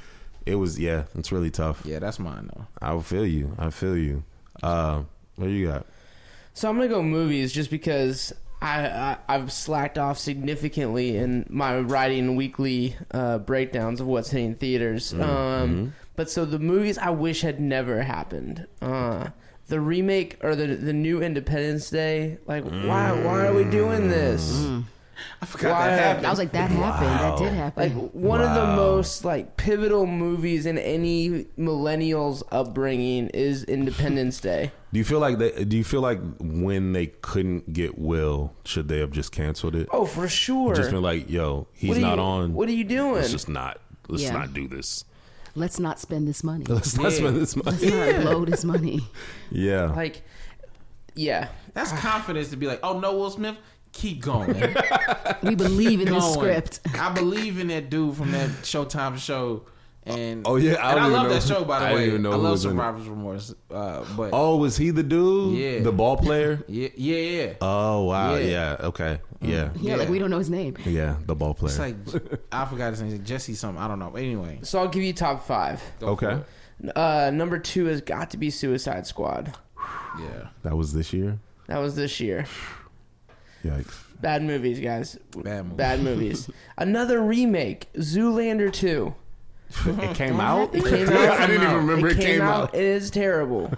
it 0.45 0.55
was 0.55 0.79
yeah 0.79 1.05
it's 1.15 1.31
really 1.31 1.51
tough. 1.51 1.81
Yeah, 1.85 1.99
that's 1.99 2.19
mine 2.19 2.49
though. 2.53 2.67
I 2.81 2.99
feel 3.01 3.25
you. 3.25 3.53
I 3.59 3.69
feel 3.69 3.97
you. 3.97 4.23
Uh, 4.63 5.03
what 5.35 5.49
you 5.49 5.67
got? 5.67 5.85
So 6.59 6.69
I'm 6.69 6.75
gonna 6.75 6.89
go 6.89 7.01
movies 7.01 7.53
just 7.53 7.71
because 7.71 8.33
I, 8.61 8.85
I 8.85 9.17
I've 9.29 9.49
slacked 9.49 9.97
off 9.97 10.19
significantly 10.19 11.15
in 11.15 11.45
my 11.49 11.79
writing 11.79 12.35
weekly 12.35 12.97
uh, 13.11 13.37
breakdowns 13.37 14.01
of 14.01 14.07
what's 14.07 14.31
hitting 14.31 14.55
theaters. 14.55 15.13
Um, 15.13 15.93
but 16.17 16.29
so 16.29 16.43
the 16.43 16.59
movies 16.59 16.97
I 16.97 17.11
wish 17.11 17.43
had 17.43 17.61
never 17.61 18.03
happened. 18.03 18.67
Uh, 18.81 19.29
the 19.67 19.79
remake 19.79 20.35
or 20.43 20.53
the 20.53 20.67
the 20.75 20.91
new 20.91 21.21
Independence 21.21 21.89
Day. 21.89 22.39
Like 22.45 22.65
why 22.65 23.13
why 23.23 23.47
are 23.47 23.53
we 23.53 23.63
doing 23.63 24.09
this? 24.09 24.67
I 25.41 25.45
forgot 25.45 25.71
Why- 25.71 25.87
that 25.87 25.99
happened. 25.99 26.27
I 26.27 26.29
was 26.29 26.39
like, 26.39 26.51
that 26.51 26.69
happened. 26.71 27.09
That 27.09 27.37
did 27.37 27.53
happen. 27.53 27.83
Like 27.83 27.91
happen. 27.93 28.21
one 28.21 28.41
of 28.41 28.53
the 28.55 28.65
most 28.75 29.23
like 29.25 29.57
pivotal 29.57 30.05
movies 30.05 30.65
in 30.65 30.77
any 30.77 31.45
millennials 31.57 32.43
upbringing 32.51 33.27
is 33.29 33.63
Independence 33.63 34.39
Day. 34.39 34.71
Do 34.91 34.97
you 34.97 35.05
feel 35.05 35.19
like 35.19 35.37
they? 35.37 35.63
Do 35.65 35.77
you 35.77 35.83
feel 35.83 36.01
like 36.01 36.19
when 36.39 36.93
they 36.93 37.07
couldn't 37.07 37.73
get 37.73 37.99
Will, 37.99 38.53
should 38.65 38.87
they 38.87 38.99
have 38.99 39.11
just 39.11 39.31
canceled 39.31 39.75
it? 39.75 39.87
Oh, 39.91 40.05
for 40.05 40.27
sure. 40.27 40.73
Just 40.73 40.89
been 40.91 41.01
like, 41.03 41.29
yo, 41.29 41.67
he's 41.73 41.97
not 41.97 42.17
you- 42.17 42.23
on. 42.23 42.53
What 42.53 42.67
are 42.69 42.73
you 42.73 42.83
doing? 42.83 43.13
Let's 43.13 43.31
just 43.31 43.49
not. 43.49 43.79
Let's 44.07 44.23
Yeah. 44.23 44.33
not 44.33 44.53
do 44.53 44.67
this. 44.67 45.05
Let's 45.55 45.79
not 45.79 45.99
spend 45.99 46.27
this 46.27 46.43
money. 46.43 46.65
Let's 46.69 46.95
not 46.95 47.11
Yeah. 47.11 47.17
spend 47.17 47.37
this 47.37 47.55
money. 47.55 47.71
Let's 47.77 47.83
money. 47.93 48.11
not 48.13 48.21
blow 48.21 48.45
this 48.45 48.63
money. 48.63 48.99
Yeah. 49.51 49.93
like, 49.93 50.23
yeah. 51.15 51.49
That's 51.73 51.91
ah. 51.93 51.97
confidence 51.97 52.49
to 52.49 52.57
be 52.57 52.65
like, 52.67 52.79
oh 52.81 52.99
no, 52.99 53.15
Will 53.17 53.29
Smith, 53.29 53.57
keep 53.91 54.21
going. 54.21 54.55
We 55.41 55.55
believe 55.55 55.99
in 56.01 56.05
the 56.13 56.19
Going. 56.19 56.33
script. 56.33 56.79
I 56.95 57.11
believe 57.13 57.59
in 57.59 57.67
that 57.67 57.89
dude 57.89 58.15
from 58.15 58.31
that 58.31 58.49
Showtime 58.63 59.17
show. 59.17 59.63
And 60.05 60.45
Oh, 60.45 60.55
yeah, 60.57 60.73
I 60.75 60.91
and 60.93 60.99
I 61.01 61.07
love 61.07 61.27
know- 61.27 61.33
that 61.33 61.43
show 61.43 61.63
by 61.63 61.79
the 61.79 61.85
I 61.85 61.89
didn't 61.89 62.01
way. 62.01 62.07
even 62.07 62.21
know 62.23 62.31
I 62.31 62.35
love 62.35 62.51
was 62.51 62.65
in 62.65 62.71
it. 62.71 62.73
Survivor's 62.73 63.07
Remorse. 63.07 63.55
Uh, 63.71 64.05
but 64.17 64.29
oh, 64.33 64.57
was 64.57 64.75
he 64.75 64.89
the 64.91 65.03
dude? 65.03 65.57
Yeah. 65.57 65.79
The 65.79 65.91
ball 65.91 66.17
player. 66.17 66.63
yeah, 66.67 66.89
yeah, 66.95 67.15
yeah. 67.17 67.53
Oh 67.61 68.03
wow. 68.05 68.35
Yeah. 68.35 68.45
Yeah. 68.79 68.87
Okay. 68.87 69.19
Yeah. 69.41 69.69
Yeah, 69.79 69.95
like 69.95 70.09
we 70.09 70.19
don't 70.19 70.29
know 70.31 70.39
his 70.39 70.49
name. 70.49 70.75
Yeah. 70.85 71.15
The 71.25 71.35
ball 71.35 71.53
player. 71.53 71.69
It's 71.69 71.79
like 71.79 71.95
I 72.51 72.65
forgot 72.65 72.89
his 72.91 73.01
name. 73.01 73.23
Jesse 73.23 73.53
something. 73.53 73.81
I 73.81 73.87
don't 73.87 73.99
know. 73.99 74.15
Anyway, 74.15 74.59
So 74.63 74.79
I'll 74.79 74.87
give 74.89 75.03
you 75.03 75.13
top 75.13 75.45
five. 75.45 75.81
go 75.99 76.07
okay. 76.09 76.41
Uh, 76.95 77.29
number 77.33 77.59
two 77.59 77.85
has 77.85 78.01
got 78.01 78.31
to 78.31 78.37
be 78.37 78.49
Suicide 78.49 79.05
Squad. 79.05 79.55
Yeah. 80.19 80.47
That 80.63 80.75
was 80.75 80.93
this 80.93 81.13
year. 81.13 81.39
That 81.67 81.77
was 81.79 81.95
this 81.95 82.19
year. 82.19 82.45
Yikes. 83.63 83.93
Bad 84.21 84.43
movies, 84.43 84.79
guys. 84.79 85.17
Bad 85.31 85.65
movie. 85.65 85.75
Bad 85.75 85.99
movies. 86.01 86.49
Another 86.77 87.21
remake, 87.21 87.91
Zoolander 87.93 88.71
2. 88.71 89.13
It 89.85 90.15
came 90.15 90.39
out. 90.39 90.73
It 90.73 90.83
came 90.89 91.09
out. 91.09 91.39
I 91.39 91.45
didn't 91.47 91.63
even 91.63 91.75
remember 91.75 92.07
it, 92.09 92.17
came, 92.17 92.41
out. 92.41 92.73
It 92.73 92.81
is 92.83 93.11
terrible. 93.11 93.71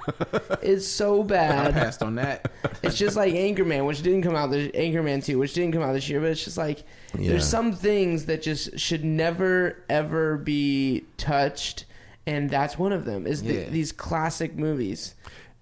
it's 0.62 0.88
so 0.88 1.22
I 1.22 1.26
bad. 1.26 1.74
passed 1.74 2.02
on 2.02 2.16
that. 2.16 2.50
It's 2.82 2.98
just 2.98 3.16
like 3.18 3.34
Anchorman, 3.34 3.86
which 3.86 4.02
didn't 4.02 4.22
come 4.24 4.36
out. 4.36 4.52
This, 4.52 4.72
Anchorman 4.72 5.24
2, 5.24 5.38
which 5.38 5.54
didn't 5.54 5.74
come 5.74 5.84
out 5.84 5.94
this 5.94 6.08
year. 6.10 6.22
But 6.22 6.30
it's 6.32 6.44
just 6.46 6.58
like 6.58 6.84
Yeah. 7.18 7.32
there's 7.32 7.48
some 7.48 7.74
things 7.74 8.26
that 8.28 8.42
just 8.42 8.80
should 8.80 9.04
never 9.04 9.84
ever 9.90 10.38
be 10.38 11.04
touched, 11.18 11.86
and 12.26 12.50
that's 12.50 12.80
one 12.80 12.94
of 12.94 13.04
them. 13.06 13.28
Is 13.28 13.44
the, 13.44 13.54
Yeah. 13.54 13.70
these 13.70 13.92
classic 13.92 14.56
movies. 14.56 15.14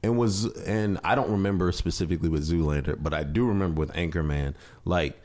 And 0.04 0.18
was 0.18 0.46
and 0.64 1.00
I 1.04 1.16
don't 1.16 1.32
remember 1.32 1.72
specifically 1.72 2.30
with 2.30 2.48
Zoolander, 2.50 2.98
but 3.02 3.14
I 3.14 3.24
do 3.24 3.46
remember 3.48 3.80
with 3.80 3.92
Anchorman. 3.94 4.56
Like 4.86 5.22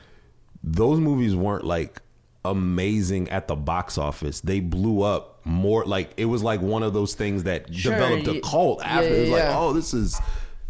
those 0.62 0.98
movies 1.00 1.34
weren't 1.36 1.64
like 1.64 2.00
amazing 2.44 3.30
at 3.30 3.48
the 3.48 3.56
box 3.56 3.96
office. 3.98 4.40
They 4.40 4.60
blew 4.60 5.02
up 5.02 5.40
more 5.46 5.84
like 5.84 6.12
it 6.16 6.26
was 6.26 6.42
like 6.42 6.60
one 6.60 6.82
of 6.82 6.92
those 6.92 7.14
things 7.14 7.44
that 7.44 7.72
Sure, 7.74 7.92
developed 7.92 8.26
a 8.28 8.40
cult 8.40 8.84
after. 8.84 9.08
yeah, 9.08 9.14
it 9.14 9.20
was 9.22 9.30
like, 9.30 9.54
oh, 9.56 9.72
this 9.72 9.94
is 9.94 10.20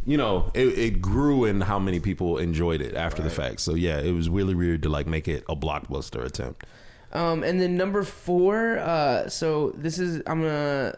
you 0.06 0.18
know, 0.18 0.50
it, 0.52 0.66
it 0.78 1.00
grew 1.00 1.46
in 1.46 1.62
how 1.62 1.78
many 1.78 1.98
people 1.98 2.36
enjoyed 2.36 2.82
it 2.82 2.94
after 2.94 3.22
the 3.22 3.30
fact. 3.30 3.60
So 3.60 3.74
yeah, 3.74 3.98
it 4.00 4.12
was 4.12 4.28
really 4.28 4.54
weird 4.54 4.82
to 4.82 4.90
like 4.90 5.06
make 5.06 5.28
it 5.28 5.44
a 5.48 5.56
blockbuster 5.56 6.22
attempt. 6.24 6.64
Um, 7.12 7.42
and 7.42 7.60
then 7.60 7.76
number 7.76 8.02
four, 8.02 8.78
uh, 8.80 9.28
so 9.28 9.70
this 9.70 9.98
is 9.98 10.20
I'm 10.26 10.42
gonna 10.42 10.96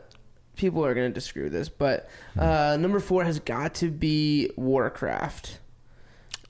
people 0.57 0.85
are 0.85 0.95
gonna 0.95 1.11
disagree 1.11 1.45
with 1.45 1.53
this, 1.53 1.69
but 1.69 2.09
uh, 2.39 2.77
number 2.81 2.99
four 3.01 3.25
has 3.25 3.39
got 3.41 3.75
to 3.77 3.91
be 3.91 4.51
Warcraft. 4.57 5.59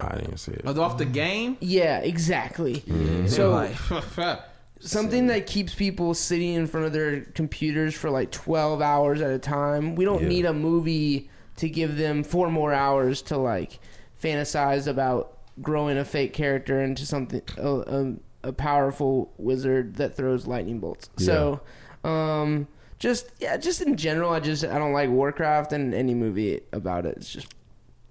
I 0.01 0.11
didn't 0.11 0.25
even 0.25 0.37
see 0.39 0.53
it. 0.53 0.63
Oh, 0.65 0.81
off 0.81 0.99
the 0.99 1.05
game. 1.07 1.57
Yeah, 1.61 1.99
exactly. 2.01 2.77
Mm-hmm. 2.81 3.27
So 3.29 4.39
something 4.81 5.27
that 5.29 5.47
keeps 5.47 5.75
people 5.75 6.13
sitting 6.15 6.53
in 6.55 6.67
front 6.67 6.87
of 6.87 6.93
their 6.93 7.23
computers 7.23 7.95
for 7.95 8.11
like 8.11 8.31
12 8.31 8.83
hours 8.83 9.21
at 9.23 9.31
a 9.31 9.39
time. 9.39 9.95
We 9.95 10.05
don't 10.05 10.23
Yeah. 10.23 10.29
need 10.29 10.45
a 10.45 10.53
movie 10.53 11.31
to 11.57 11.69
give 11.69 11.97
them 11.97 12.23
four 12.25 12.51
more 12.51 12.75
hours 12.75 13.23
to 13.23 13.39
like 13.39 13.79
fantasize 14.23 14.87
about 14.87 15.39
growing 15.63 15.97
a 15.97 16.05
fake 16.05 16.35
character 16.35 16.83
into 16.83 17.07
something 17.07 17.41
a, 17.57 17.69
a, 17.71 18.15
a 18.49 18.53
powerful 18.53 19.33
wizard 19.39 19.95
that 19.97 20.15
throws 20.15 20.47
lightning 20.47 20.79
bolts. 20.79 21.09
So, 21.17 21.63
um 22.05 22.69
just 22.99 23.31
yeah, 23.41 23.57
just 23.57 23.81
in 23.83 23.97
general, 23.97 24.33
I 24.33 24.41
just 24.41 24.65
I 24.65 24.79
don't 24.79 24.93
like 24.93 25.11
Warcraft 25.11 25.73
and 25.73 25.95
any 25.95 26.15
movie 26.15 26.61
about 26.73 27.07
it. 27.07 27.17
It's 27.19 27.31
just 27.31 27.49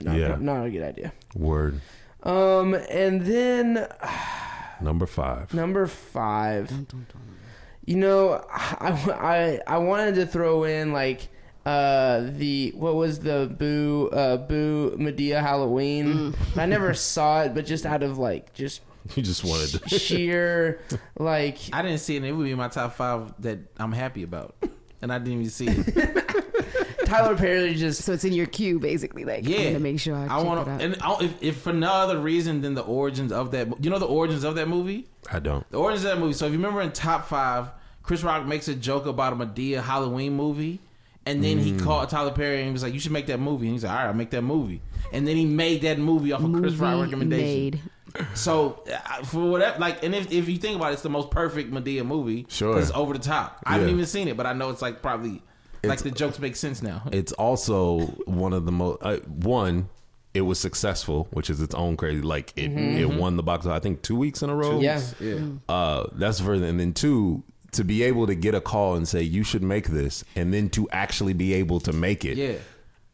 not, 0.02 0.16
Yeah. 0.18 0.38
not 0.40 0.66
a 0.66 0.70
good 0.70 0.84
idea. 0.84 1.14
Word 1.36 1.82
Um, 2.24 2.74
and 2.74 3.22
then 3.22 3.88
number 4.82 5.06
five. 5.06 5.54
Number 5.54 5.88
five. 5.88 6.72
You 7.86 7.98
know, 7.98 8.44
I, 8.52 9.60
I 9.68 9.76
I 9.76 9.78
wanted 9.78 10.16
to 10.16 10.26
throw 10.26 10.64
in 10.64 10.92
like 10.92 11.28
uh 11.66 12.28
the 12.32 12.72
what 12.76 12.94
was 12.96 13.20
the 13.20 13.52
boo 13.58 14.10
uh 14.12 14.38
boo 14.38 14.96
Madea 15.00 15.42
Halloween. 15.42 16.34
Mm. 16.34 16.58
I 16.58 16.66
never 16.66 16.94
saw 17.12 17.42
it, 17.44 17.54
but 17.56 17.66
just 17.66 17.86
out 17.86 18.02
of 18.04 18.18
like 18.18 18.54
just 18.54 18.82
You 19.16 19.22
just 19.22 19.44
wanted 19.44 19.82
to. 19.82 20.00
sheer 20.00 20.80
like 21.20 21.58
I 21.74 21.82
didn't 21.84 22.00
see 22.00 22.16
it. 22.16 22.18
and 22.18 22.26
It 22.26 22.32
would 22.34 22.44
be 22.46 22.56
my 22.56 22.68
top 22.70 22.96
five 22.96 23.34
that 23.44 23.60
I'm 23.78 23.92
happy 23.92 24.24
about, 24.24 24.56
and 25.02 25.12
I 25.14 25.18
didn't 25.20 25.34
even 25.34 25.50
see 25.50 25.68
it. 25.70 27.06
Tyler 27.06 27.36
Perry 27.36 27.76
just 27.76 28.02
So 28.04 28.14
it's 28.14 28.24
in 28.24 28.34
your 28.34 28.48
queue, 28.48 28.80
basically. 28.80 29.26
Like, 29.26 29.48
Yeah, 29.48 29.58
I'm 29.60 29.64
gonna 29.66 29.80
make 29.80 30.00
sure 30.00 30.16
I, 30.16 30.26
I 30.26 30.28
check 30.38 30.46
want 30.46 30.66
to, 30.66 30.72
and 30.84 30.98
I'll- 31.02 31.22
if, 31.22 31.41
if 31.41 31.58
for 31.58 31.72
no 31.74 31.91
other 31.91 32.20
reason 32.20 32.62
than 32.62 32.74
the 32.74 32.82
origins 32.82 33.32
of 33.32 33.52
that. 33.52 33.84
You 33.84 33.89
know 33.89 34.00
the 34.00 34.08
origins 34.08 34.43
of 34.43 34.56
that 34.56 34.68
movie. 34.68 35.06
I 35.32 35.39
don't. 35.39 35.70
The 35.72 35.78
origins 35.80 36.04
of 36.06 36.12
that 36.12 36.20
movie. 36.20 36.34
So 36.34 36.46
if 36.46 36.52
you 36.52 36.58
remember 36.58 36.82
in 36.82 36.91
top 36.91 37.28
five, 37.28 37.70
Chris 38.04 38.24
Rock 38.24 38.46
makes 38.46 38.68
a 38.68 38.76
joke 38.76 39.06
about 39.06 39.34
a 39.34 39.36
Madea 39.36 39.84
Halloween 39.84 40.34
movie. 40.34 40.80
And 41.28 41.43
then 41.43 41.58
Mm. 41.58 41.64
he 41.64 41.78
called 41.78 42.08
Tyler 42.10 42.32
Perry 42.32 42.58
and 42.58 42.68
he 42.68 42.72
was 42.72 42.84
like, 42.84 42.93
"You 42.93 43.00
should 43.00 43.12
make 43.12 43.26
that 43.28 43.39
movie." 43.39 43.66
And 43.66 43.74
he's 43.74 43.84
like, 43.84 43.91
"All 43.93 43.98
right, 43.98 44.06
I'll 44.08 44.14
make 44.14 44.30
that 44.30 44.43
movie." 44.43 44.80
And 45.12 45.28
then 45.28 45.36
he 45.38 45.46
made 45.46 45.82
that 45.82 45.98
movie 45.98 46.32
off 46.32 46.43
of 46.43 46.54
Chris 46.54 46.76
Rock 46.76 47.02
recommendation. 47.04 47.46
made. 47.80 47.82
So 48.34 48.84
uh, 48.91 49.24
for 49.24 49.49
whatever, 49.49 49.80
like, 49.80 50.03
and 50.03 50.13
if, 50.16 50.32
if 50.32 50.47
you 50.49 50.57
think 50.57 50.76
about 50.78 50.91
it, 50.91 50.93
it's 50.93 51.01
the 51.01 51.09
most 51.09 51.32
perfect 51.32 51.72
Madea 51.72 52.05
movie. 52.05 52.45
Sure. 52.49 52.74
'cause 52.74 52.89
it's 52.89 52.97
over 52.97 53.13
the 53.13 53.20
top. 53.20 53.61
I 53.66 53.74
haven't 53.74 53.88
Yeah. 53.89 53.93
even 53.93 54.05
seen 54.05 54.28
it, 54.28 54.38
but 54.38 54.45
I 54.45 54.53
know 54.53 54.70
it's 54.70 54.82
like 54.82 55.01
probably 55.01 55.41
like 55.84 55.99
the 55.99 56.11
jokes 56.11 56.39
make 56.39 56.55
sense 56.55 56.82
now. 56.82 57.03
It's 57.11 57.32
also 57.34 57.99
one 58.26 58.53
of 58.53 58.66
the 58.66 58.72
most 58.72 58.97
uh, 59.01 59.18
one. 59.28 59.89
it 60.34 60.41
was 60.41 60.59
successful, 60.59 61.28
which 61.32 61.49
is 61.49 61.61
its 61.61 61.74
own 61.76 61.95
crazy. 61.95 62.22
Like 62.22 62.51
it, 62.57 62.72
it 62.72 63.05
won 63.05 63.38
the 63.38 63.43
box. 63.43 63.66
I 63.66 63.80
think 63.80 64.01
two 64.01 64.16
weeks 64.18 64.41
in 64.41 64.49
a 64.49 64.55
row. 64.55 64.80
Yeah. 64.82 65.01
Yeah. 65.22 65.39
Uh, 65.70 66.07
that's 66.13 66.39
further. 66.41 66.66
And 66.66 66.78
then 66.80 66.93
two, 66.93 67.43
to 67.72 67.84
be 67.86 68.03
able 68.03 68.28
to 68.28 68.36
get 68.36 68.53
a 68.55 68.59
call 68.61 68.95
and 68.95 69.07
say 69.07 69.22
you 69.22 69.43
should 69.43 69.63
make 69.63 69.88
this, 69.89 70.24
and 70.36 70.53
then 70.53 70.70
to 70.72 70.89
actually 70.91 71.34
be 71.34 71.53
able 71.53 71.80
to 71.82 71.93
make 71.93 72.26
it. 72.26 72.38
Yeah. 72.38 72.55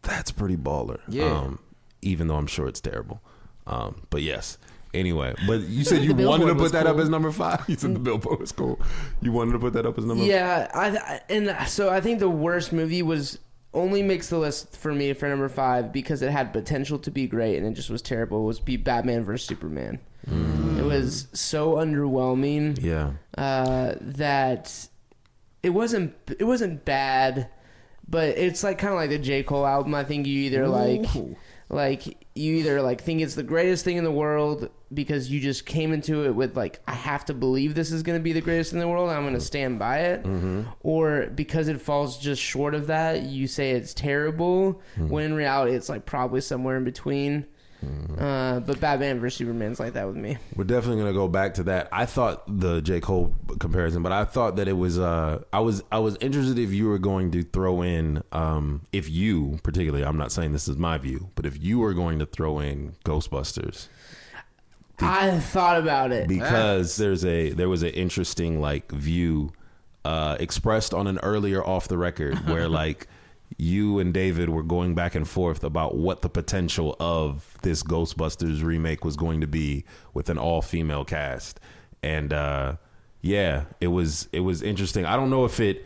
that's 0.03 0.31
pretty 0.31 0.57
baller. 0.57 0.99
Yeah. 1.07 1.25
Um, 1.25 1.59
even 2.01 2.27
though 2.27 2.37
I'm 2.37 2.47
sure 2.47 2.67
it's 2.67 2.81
terrible. 2.81 3.21
Um, 3.67 4.01
but 4.09 4.23
yes. 4.23 4.57
Anyway, 4.93 5.33
but 5.47 5.61
you 5.61 5.83
said 5.85 6.03
you 6.03 6.13
wanted 6.13 6.47
to 6.47 6.55
put 6.55 6.73
that 6.73 6.85
up 6.85 6.97
as 6.97 7.07
number 7.09 7.31
five. 7.31 7.63
You 7.69 7.75
said 7.77 7.95
the 7.95 7.99
billboard 7.99 8.39
was 8.41 8.51
cool. 8.51 8.79
You 9.21 9.31
wanted 9.31 9.53
to 9.53 9.59
put 9.59 9.73
that 9.73 9.85
up 9.85 9.97
as 9.97 10.03
number. 10.05 10.23
Yeah, 10.23 10.69
I, 10.73 10.87
I 10.97 11.21
and 11.29 11.55
so 11.69 11.89
I 11.89 12.01
think 12.01 12.19
the 12.19 12.29
worst 12.29 12.73
movie 12.73 13.01
was 13.01 13.39
only 13.73 14.03
makes 14.03 14.27
the 14.27 14.37
list 14.37 14.75
for 14.75 14.93
me 14.93 15.13
for 15.13 15.29
number 15.29 15.47
five 15.47 15.93
because 15.93 16.21
it 16.21 16.29
had 16.29 16.51
potential 16.51 16.99
to 16.99 17.09
be 17.09 17.25
great 17.25 17.55
and 17.57 17.65
it 17.65 17.71
just 17.73 17.89
was 17.89 18.01
terrible. 18.01 18.43
Was 18.43 18.59
be 18.59 18.75
Batman 18.75 19.23
versus 19.23 19.47
Superman. 19.47 19.99
It 20.27 20.83
was 20.83 21.27
so 21.33 21.75
underwhelming 21.75 22.77
Yeah. 22.83 23.11
uh, 23.37 23.95
that 24.01 24.87
it 25.63 25.69
wasn't 25.69 26.13
it 26.37 26.43
wasn't 26.43 26.83
bad, 26.83 27.47
but 28.09 28.29
it's 28.37 28.61
like 28.63 28.77
kind 28.77 28.93
of 28.93 28.99
like 28.99 29.09
the 29.09 29.19
J 29.19 29.41
Cole 29.43 29.65
album. 29.65 29.95
I 29.95 30.03
think 30.03 30.27
you 30.27 30.37
either 30.41 30.67
like 30.67 31.05
like 31.71 32.27
you 32.35 32.55
either 32.55 32.81
like 32.81 33.01
think 33.01 33.21
it's 33.21 33.35
the 33.35 33.43
greatest 33.43 33.85
thing 33.85 33.95
in 33.95 34.03
the 34.03 34.11
world 34.11 34.69
because 34.93 35.31
you 35.31 35.39
just 35.39 35.65
came 35.65 35.93
into 35.93 36.25
it 36.25 36.31
with 36.31 36.55
like 36.57 36.81
I 36.85 36.93
have 36.93 37.23
to 37.25 37.33
believe 37.33 37.75
this 37.75 37.91
is 37.91 38.03
going 38.03 38.19
to 38.19 38.23
be 38.23 38.33
the 38.33 38.41
greatest 38.41 38.71
thing 38.71 38.81
in 38.81 38.85
the 38.85 38.91
world. 38.91 39.09
and 39.09 39.17
I'm 39.17 39.23
going 39.23 39.33
to 39.33 39.39
mm-hmm. 39.39 39.45
stand 39.45 39.79
by 39.79 39.99
it, 39.99 40.23
mm-hmm. 40.23 40.63
or 40.81 41.27
because 41.27 41.69
it 41.69 41.81
falls 41.81 42.17
just 42.17 42.41
short 42.41 42.75
of 42.75 42.87
that, 42.87 43.23
you 43.23 43.47
say 43.47 43.71
it's 43.71 43.93
terrible. 43.93 44.81
Mm-hmm. 44.95 45.07
When 45.07 45.23
in 45.23 45.33
reality, 45.33 45.73
it's 45.73 45.87
like 45.87 46.05
probably 46.05 46.41
somewhere 46.41 46.75
in 46.75 46.83
between. 46.83 47.45
Uh, 48.17 48.59
but 48.59 48.79
Batman 48.79 49.19
versus 49.19 49.37
Superman's 49.39 49.79
like 49.79 49.93
that 49.93 50.05
with 50.07 50.15
me. 50.15 50.37
We're 50.55 50.65
definitely 50.65 51.01
gonna 51.01 51.13
go 51.13 51.27
back 51.27 51.55
to 51.55 51.63
that. 51.63 51.89
I 51.91 52.05
thought 52.05 52.43
the 52.47 52.81
J 52.81 52.99
Cole 52.99 53.33
comparison, 53.59 54.03
but 54.03 54.11
I 54.11 54.25
thought 54.25 54.57
that 54.57 54.67
it 54.67 54.73
was. 54.73 54.99
Uh, 54.99 55.43
I 55.51 55.59
was. 55.61 55.83
I 55.91 55.99
was 55.99 56.15
interested 56.21 56.59
if 56.59 56.71
you 56.71 56.87
were 56.87 56.99
going 56.99 57.31
to 57.31 57.41
throw 57.43 57.81
in. 57.81 58.21
Um, 58.31 58.85
if 58.91 59.09
you 59.09 59.59
particularly, 59.63 60.05
I'm 60.05 60.17
not 60.17 60.31
saying 60.31 60.51
this 60.53 60.67
is 60.67 60.77
my 60.77 60.97
view, 60.99 61.29
but 61.35 61.45
if 61.45 61.61
you 61.61 61.79
were 61.79 61.93
going 61.93 62.19
to 62.19 62.25
throw 62.27 62.59
in 62.59 62.93
Ghostbusters, 63.03 63.87
I 64.99 65.39
thought 65.39 65.79
about 65.79 66.11
it. 66.11 66.27
because 66.27 66.97
there's 66.97 67.25
a 67.25 67.49
there 67.51 67.69
was 67.69 67.81
an 67.83 67.89
interesting 67.89 68.61
like 68.61 68.91
view 68.91 69.53
uh, 70.05 70.37
expressed 70.39 70.93
on 70.93 71.07
an 71.07 71.17
earlier 71.23 71.65
off 71.65 71.87
the 71.87 71.97
record 71.97 72.37
where 72.47 72.67
like 72.81 73.07
you 73.57 73.99
and 73.99 74.13
David 74.13 74.49
were 74.49 74.63
going 74.63 74.95
back 74.95 75.15
and 75.15 75.27
forth 75.27 75.63
about 75.63 75.95
what 75.95 76.21
the 76.21 76.29
potential 76.29 76.95
of 76.99 77.55
this 77.61 77.83
Ghostbusters 77.83 78.63
remake 78.63 79.03
was 79.05 79.15
going 79.15 79.41
to 79.41 79.47
be 79.47 79.83
with 80.13 80.29
an 80.29 80.37
all 80.37 80.61
female 80.61 81.05
cast, 81.05 81.59
and 82.01 82.31
uh, 82.33 82.75
yeah, 83.21 83.65
it 83.79 83.87
was 83.87 84.27
it 84.31 84.39
was 84.41 84.61
interesting. 84.61 85.05
I 85.05 85.15
don't 85.15 85.29
know 85.29 85.45
if 85.45 85.59
it. 85.59 85.85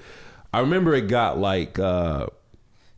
I 0.53 0.59
remember 0.59 0.93
it 0.93 1.07
got 1.07 1.37
like. 1.37 1.77
Uh, 1.79 2.27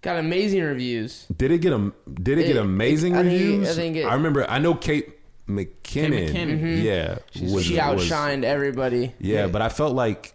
Got 0.01 0.19
amazing 0.19 0.61
reviews. 0.63 1.25
did 1.35 1.51
it 1.51 1.57
get 1.57 1.73
a 1.73 1.91
Did 2.13 2.37
it, 2.37 2.41
It- 2.43 2.47
get 2.47 2.55
it- 2.57 2.59
amazing 2.59 3.15
I 3.17 3.23
think 3.23 3.33
it- 3.33 3.43
reviews? 3.45 3.69
I 3.69 3.73
think 3.73 3.95
it- 3.97 4.03
I 4.05 4.13
remember. 4.13 4.47
I 4.49 4.59
know 4.59 4.75
Kate 4.75 5.09
McKinnon. 5.49 6.29
McKinnon. 6.33 6.83
Yeah, 6.83 7.17
was- 7.41 7.65
she 7.65 7.73
was- 7.73 7.79
outshined 7.79 8.43
everybody. 8.43 9.13
yeah, 9.19 9.47
but 9.47 9.61
I 9.63 9.69
felt 9.69 9.95
like 9.95 10.33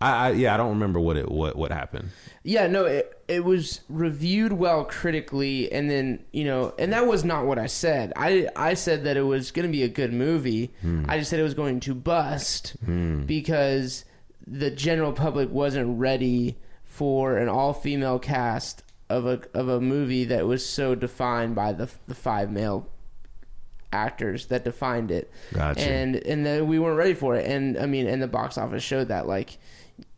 I, 0.00 0.28
I 0.28 0.30
yeah, 0.32 0.54
I 0.54 0.56
don't 0.56 0.70
remember 0.70 0.98
what 0.98 1.16
it 1.16 1.30
what 1.30 1.56
what 1.56 1.72
happened. 1.72 2.10
Yeah, 2.42 2.66
no, 2.66 2.86
it, 2.86 3.22
it 3.28 3.44
was 3.44 3.80
reviewed 3.88 4.52
well 4.52 4.84
critically, 4.84 5.70
and 5.70 5.90
then 5.90 6.24
you 6.32 6.44
know, 6.44 6.74
and 6.78 6.92
that 6.92 7.06
was 7.06 7.24
not 7.24 7.46
what 7.46 7.58
I 7.58 7.66
said. 7.66 8.12
I 8.16 8.48
I 8.56 8.74
said 8.74 9.04
that 9.04 9.16
it 9.16 9.22
was 9.22 9.50
going 9.50 9.66
to 9.66 9.72
be 9.72 9.82
a 9.82 9.88
good 9.88 10.12
movie. 10.12 10.72
Hmm. 10.80 11.04
I 11.08 11.18
just 11.18 11.30
said 11.30 11.38
it 11.38 11.44
was 11.44 11.54
going 11.54 11.80
to 11.80 11.94
bust 11.94 12.76
hmm. 12.84 13.24
because 13.24 14.04
the 14.46 14.70
general 14.70 15.12
public 15.12 15.50
wasn't 15.50 15.98
ready 15.98 16.56
for 16.84 17.36
an 17.36 17.48
all 17.48 17.72
female 17.72 18.18
cast 18.18 18.82
of 19.08 19.26
a 19.26 19.42
of 19.52 19.68
a 19.68 19.80
movie 19.80 20.24
that 20.24 20.46
was 20.46 20.64
so 20.64 20.94
defined 20.94 21.54
by 21.54 21.72
the 21.72 21.90
the 22.06 22.14
five 22.14 22.50
male 22.50 22.88
actors 23.92 24.46
that 24.46 24.64
defined 24.64 25.10
it. 25.10 25.30
Gotcha. 25.52 25.80
And 25.80 26.16
and 26.16 26.46
then 26.46 26.66
we 26.66 26.78
weren't 26.78 26.96
ready 26.96 27.14
for 27.14 27.36
it. 27.36 27.46
And 27.46 27.76
I 27.76 27.86
mean, 27.86 28.06
and 28.06 28.22
the 28.22 28.28
box 28.28 28.56
office 28.56 28.82
showed 28.82 29.08
that 29.08 29.26
like 29.26 29.58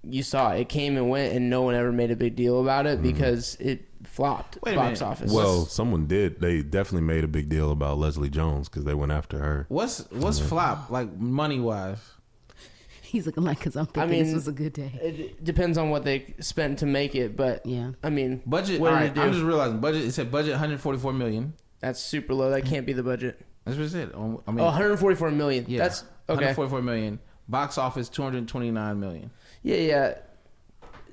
you 0.04 0.22
saw 0.22 0.50
it 0.50 0.68
came 0.68 0.96
and 0.96 1.08
went 1.08 1.32
and 1.34 1.48
no 1.48 1.62
one 1.62 1.74
ever 1.74 1.92
made 1.92 2.10
a 2.10 2.16
big 2.16 2.34
deal 2.36 2.60
about 2.60 2.86
it 2.86 3.02
because 3.02 3.56
it 3.60 3.86
flopped 4.04 4.58
Wait 4.64 4.74
box 4.74 5.00
minute. 5.00 5.10
office. 5.10 5.32
Well, 5.32 5.64
someone 5.66 6.06
did. 6.06 6.40
They 6.40 6.62
definitely 6.62 7.06
made 7.06 7.22
a 7.24 7.28
big 7.28 7.48
deal 7.48 7.70
about 7.70 7.98
Leslie 7.98 8.28
Jones 8.30 8.68
because 8.68 8.84
they 8.84 8.94
went 8.94 9.12
after 9.12 9.38
her. 9.38 9.66
What's 9.68 10.00
what's 10.10 10.40
flop 10.40 10.90
like 10.90 11.16
money 11.16 11.60
wise? 11.60 11.98
He's 13.02 13.26
looking 13.26 13.44
like, 13.44 13.58
because 13.58 13.76
I'm 13.76 13.86
thinking 13.86 14.10
mean- 14.10 14.24
this 14.24 14.34
was 14.34 14.48
a 14.48 14.52
good 14.52 14.72
day. 14.72 14.90
it 15.02 15.44
depends 15.44 15.76
on 15.78 15.90
what 15.90 16.02
they 16.04 16.34
spent 16.40 16.78
to 16.80 16.86
make 16.86 17.14
it, 17.14 17.36
but 17.36 17.64
Yeah. 17.66 17.92
I 18.02 18.10
mean, 18.10 18.42
Budget. 18.46 18.80
What 18.80 18.92
right. 18.92 19.16
I'm 19.16 19.32
just 19.32 19.44
realizing 19.44 19.80
budget. 19.80 20.02
It 20.02 20.12
said 20.12 20.32
budget 20.32 20.52
144 20.52 21.12
million. 21.12 21.52
that's 21.80 22.00
super 22.00 22.32
low. 22.34 22.50
That 22.50 22.64
can't 22.64 22.86
be 22.86 22.92
the 22.94 23.02
budget. 23.02 23.38
That's 23.64 23.76
what 23.76 23.86
it 23.86 23.90
said. 23.90 24.10
Um, 24.14 24.42
I 24.48 24.50
mean, 24.50 24.60
Oh, 24.60 24.64
144 24.64 25.30
million. 25.30 25.66
yeah, 25.68 25.78
That's 25.78 26.00
okay. 26.28 26.46
144 26.46 26.82
million. 26.82 27.20
Box 27.48 27.76
office 27.78 28.08
229 28.08 28.98
million. 28.98 29.30
Yeah, 29.62 29.76
yeah. 29.76 30.14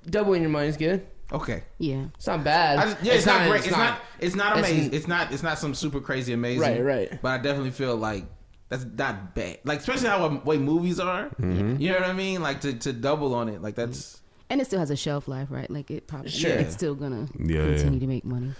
Doubling 0.09 0.41
your 0.41 0.51
money 0.51 0.67
is 0.67 0.77
good. 0.77 1.05
Okay. 1.31 1.63
Yeah. 1.77 2.05
It's 2.15 2.25
not 2.27 2.43
bad. 2.43 2.79
I 2.79 2.97
yeah, 3.03 3.13
it's, 3.13 3.25
not, 3.25 3.47
great. 3.47 3.61
It's 3.65 3.71
not. 3.71 3.99
It's 4.19 4.35
not 4.35 4.57
amazing. 4.57 4.93
It's 4.93 5.07
not. 5.07 5.31
It's 5.31 5.43
not 5.43 5.59
some 5.59 5.75
super 5.75 5.99
crazy 5.99 6.33
amazing. 6.33 6.61
Right, 6.61 6.83
right. 6.83 7.21
But 7.21 7.29
I 7.29 7.37
definitely 7.37 7.71
feel 7.71 7.95
like 7.95 8.25
that's 8.69 8.85
not 8.85 9.35
bad. 9.35 9.59
Like 9.63 9.79
especially 9.79 10.07
how 10.07 10.27
way 10.43 10.57
movies 10.57 10.99
are. 10.99 11.25
Mm-hmm. 11.39 11.79
You 11.79 11.89
know 11.89 11.99
what 11.99 12.09
I 12.09 12.13
mean? 12.13 12.41
Like 12.41 12.61
to, 12.61 12.73
to 12.73 12.93
double 12.93 13.35
on 13.35 13.49
it. 13.49 13.61
Like 13.61 13.75
that's. 13.75 14.21
And 14.49 14.59
it 14.59 14.65
still 14.65 14.79
has 14.79 14.89
a 14.89 14.95
shelf 14.95 15.27
life, 15.27 15.49
right? 15.51 15.69
Like 15.69 15.91
it 15.91 16.07
probably, 16.07 16.31
Sure. 16.31 16.49
it's 16.51 16.73
still 16.73 16.95
gonna 16.95 17.27
Yeah, 17.37 17.65
continue 17.65 17.93
yeah. 17.93 17.99
to 17.99 18.07
make 18.07 18.25
money. 18.25 18.53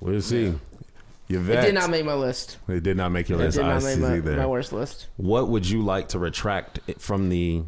We'll 0.00 0.20
see. 0.22 0.54
Yvette, 1.28 1.64
It 1.64 1.66
did 1.66 1.74
not 1.74 1.90
make 1.90 2.04
my 2.04 2.14
list. 2.14 2.58
It 2.68 2.82
did 2.84 2.96
not 2.96 3.10
make 3.10 3.28
your 3.28 3.40
It 3.40 3.44
list. 3.46 3.56
did 3.56 3.66
I 3.66 3.74
make 3.74 3.82
see 3.82 4.00
my, 4.00 4.20
there. 4.20 4.36
my 4.36 4.46
worst 4.46 4.72
list. 4.72 5.08
What 5.16 5.48
would 5.48 5.68
you 5.68 5.82
like 5.82 6.08
to 6.10 6.20
retract 6.20 6.78
from 7.00 7.28
the 7.28 7.64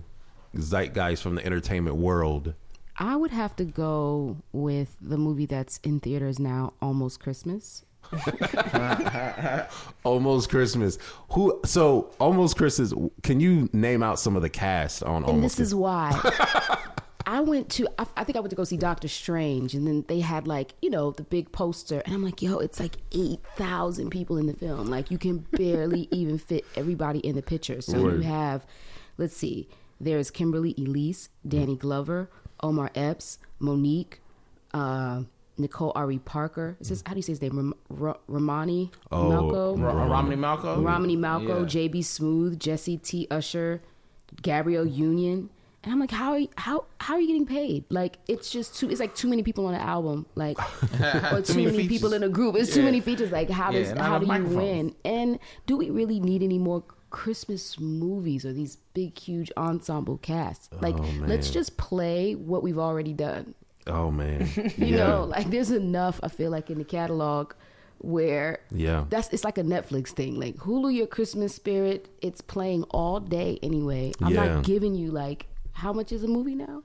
zeitgeist 0.61 1.23
from 1.23 1.35
the 1.37 1.45
entertainment 1.45 1.97
world? 1.97 2.55
I 2.97 3.17
would 3.17 3.33
have 3.33 3.57
to 3.57 3.65
go 3.65 4.37
with 4.53 4.97
the 5.01 5.17
movie 5.19 5.47
that's 5.47 5.79
in 5.79 5.99
theaters 6.01 6.39
now, 6.39 6.75
Almost 6.81 7.21
Christmas. 7.21 7.85
Almost 10.05 10.51
Christmas. 10.51 10.99
Who? 11.31 11.61
So 11.65 12.13
almost 12.19 12.57
Christmas. 12.57 12.93
Can 13.23 13.41
you 13.41 13.69
name 13.73 14.03
out 14.03 14.19
some 14.19 14.37
of 14.37 14.43
the 14.43 14.51
cast 14.51 15.03
on 15.03 15.17
And 15.17 15.25
almost? 15.27 15.57
this 15.57 15.67
is 15.69 15.75
why. 15.75 16.13
I 17.27 17.41
went 17.41 17.71
to, 17.71 17.89
I, 17.99 18.07
I 18.19 18.25
think 18.25 18.37
I 18.37 18.41
went 18.41 18.51
to 18.51 18.57
go 18.57 18.65
see 18.65 18.77
Doctor 18.77 19.09
Strange, 19.09 19.75
and 19.75 19.87
then 19.87 20.05
they 20.09 20.21
had 20.21 20.47
like, 20.47 20.75
you 20.83 20.91
know, 20.91 21.11
the 21.11 21.23
big 21.23 21.51
poster, 21.53 22.03
and 22.05 22.15
I'm 22.15 22.23
like, 22.23 22.43
yo, 22.43 22.59
it's 22.59 22.79
like 22.79 22.97
8,000 23.13 24.11
people 24.11 24.37
in 24.37 24.47
the 24.47 24.53
film. 24.53 24.89
Like, 24.89 25.11
you 25.11 25.17
can 25.17 25.39
barely 25.53 26.07
even 26.11 26.37
fit 26.37 26.67
everybody 26.77 27.21
in 27.21 27.35
the 27.35 27.43
picture. 27.43 27.81
So 27.81 28.03
Word. 28.03 28.17
you 28.17 28.23
have, 28.29 28.67
let's 29.17 29.35
see, 29.35 29.69
there's 30.01 30.31
Kimberly 30.31 30.75
Elise, 30.79 31.29
Danny 31.47 31.77
Glover, 31.77 32.31
Omar 32.63 32.91
Epps, 32.95 33.39
Mo'Nique, 33.61 34.19
uh, 34.73 35.23
Nicole 35.57 35.93
Ari 35.95 36.19
Parker. 36.19 36.77
Is 36.81 36.89
this, 36.89 37.03
how 37.07 37.13
do 37.13 37.19
you 37.19 37.23
say 37.23 37.33
his 37.33 37.43
name? 37.43 37.57
Ram, 37.57 37.75
Ra- 37.89 38.17
Ramani 38.27 38.91
Oh, 39.13 39.25
Malco? 39.31 39.81
Ra- 39.81 40.07
Romany 40.07 40.37
Malco. 40.37 40.85
Romany 40.85 41.17
Malco, 41.17 41.61
Yeah. 41.73 41.89
JB 41.89 41.99
Smoove, 42.01 42.59
Jessie 42.59 42.97
T. 42.97 43.27
Usher, 43.31 43.81
Gabrielle 44.43 44.87
Union. 44.87 45.51
And 45.85 45.93
I'm 45.93 46.01
like, 46.01 46.11
how 46.11 46.33
are 46.33 46.39
you, 46.39 46.49
how 46.57 46.87
how 46.99 47.13
are 47.15 47.21
you 47.21 47.27
getting 47.27 47.45
paid? 47.47 47.85
Like 47.91 48.17
it's 48.27 48.51
just 48.51 48.75
too 48.75 48.89
it's 48.89 49.01
like 49.01 49.15
too 49.15 49.29
many 49.29 49.43
people 49.43 49.67
on 49.67 49.75
an 49.75 49.83
album, 49.83 50.25
like 50.35 50.59
or 51.31 51.43
too, 51.43 51.57
many 51.57 51.67
many, 51.77 51.89
people 51.89 52.15
in 52.15 52.23
a 52.23 52.29
group. 52.31 52.57
It's 52.57 52.73
too 52.73 52.83
many 52.83 53.01
features. 53.01 53.31
Like 53.31 53.51
how 53.51 53.71
Yeah, 53.71 53.81
does 53.81 53.93
not 53.93 53.99
how 54.07 54.19
do 54.19 54.25
you 54.27 54.57
win? 54.57 54.95
And 55.05 55.39
do 55.67 55.77
we 55.77 55.91
really 55.91 56.21
need 56.21 56.43
any 56.43 56.59
more 56.59 56.83
Christmas 57.15 57.79
movies 57.79 58.45
or 58.45 58.53
these 58.53 58.77
big 58.93 59.17
huge 59.19 59.51
ensemble 59.57 60.19
casts? 60.19 60.69
Oh, 60.73 60.79
like 60.87 60.97
let's 61.33 61.51
just 61.51 61.77
play 61.77 62.35
what 62.35 62.63
we've 62.65 62.79
already 62.89 63.13
done. 63.13 63.55
oh 63.87 64.11
man. 64.11 64.49
You 64.57 64.87
yeah. 64.87 64.97
know, 65.07 65.25
like 65.25 65.49
there's 65.51 65.71
enough. 65.71 66.17
I 66.23 66.29
feel 66.29 66.51
like 66.51 66.71
in 66.71 66.79
the 66.79 66.85
catalog 66.99 67.53
where 67.99 68.59
Yeah. 68.71 69.05
that's 69.09 69.29
it's 69.33 69.45
like 69.45 69.59
a 69.59 69.63
Netflix 69.63 70.09
thing. 70.09 70.33
Like 70.45 70.57
Hulu, 70.57 70.93
your 70.95 71.07
Christmas 71.07 71.55
spirit, 71.55 72.09
it's 72.21 72.41
playing 72.41 72.83
all 72.91 73.21
day 73.21 73.59
anyway. 73.63 74.13
I'm 74.21 74.35
Yeah. 74.35 74.47
not 74.47 74.65
giving 74.65 74.95
you 74.95 75.11
like 75.11 75.47
how 75.73 75.93
much 75.93 76.11
is 76.13 76.23
a 76.25 76.29
movie 76.29 76.55
now? 76.57 76.83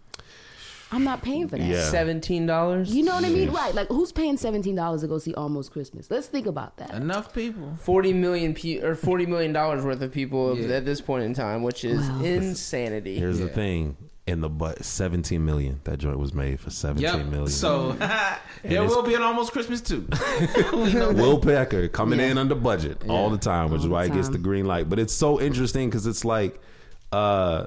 I'm 0.92 1.04
not 1.04 1.22
paying 1.22 1.48
for 1.48 1.58
that. 1.58 1.64
Yeah. 1.66 1.84
Seventeen 1.84 2.46
dollars. 2.48 2.94
You 2.94 3.04
know 3.04 3.14
what 3.16 3.24
I 3.26 3.30
mean? 3.30 3.52
Right. 3.52 3.76
Like 3.76 3.88
who's 3.90 4.12
paying 4.12 4.38
seventeen 4.38 4.76
dollars 4.76 5.02
to 5.02 5.08
go 5.08 5.20
see 5.20 5.34
Almost 5.36 5.72
Christmas? 5.72 6.10
Let's 6.10 6.28
think 6.28 6.48
about 6.48 6.78
that. 6.78 6.92
Enough 6.92 7.34
people. 7.34 7.76
Forty 7.82 8.12
million 8.14 8.54
pe- 8.56 8.80
or 8.82 8.96
forty 8.96 9.26
million 9.28 9.54
dollars 9.54 9.84
worth 9.86 10.02
of 10.02 10.12
people 10.12 10.58
Yeah. 10.58 10.78
at 10.78 10.86
this 10.86 11.00
point 11.02 11.24
in 11.26 11.34
time, 11.34 11.62
which 11.64 11.86
is 11.86 12.00
Wow. 12.10 12.22
insanity. 12.24 13.18
Here's 13.20 13.40
the 13.40 13.48
thing. 13.50 13.98
In 14.28 14.42
the 14.42 14.50
but 14.50 14.86
17 14.86 15.44
million. 15.44 15.80
That 15.86 15.98
joint 15.98 16.20
was 16.20 16.36
made 16.36 16.60
for 16.60 16.70
seventeen 16.70 17.32
million. 17.32 17.46
Yep. 17.46 17.50
So 17.50 17.92
there 18.64 18.84
will 18.84 19.02
be 19.02 19.16
an 19.16 19.24
almost 19.24 19.52
Christmas 19.52 19.82
too. 19.82 20.08
We 20.72 20.94
know 20.94 21.12
that. 21.12 21.16
Will 21.16 21.40
Packer 21.40 21.88
coming 21.88 22.20
Yeah. 22.20 22.28
in 22.28 22.38
under 22.38 22.54
budget 22.56 23.04
all 23.10 23.32
the 23.32 23.40
time, 23.40 23.72
which 23.72 23.80
is 23.80 23.86
All 23.86 23.90
the 23.90 23.94
why 23.96 24.06
he 24.06 24.12
gets 24.12 24.30
the 24.30 24.38
green 24.38 24.66
light. 24.66 24.88
But 24.88 25.00
it's 25.00 25.14
so 25.16 25.42
interesting 25.42 25.90
because 25.90 26.06
it's 26.06 26.24
like, 26.26 26.60
uh, 27.12 27.66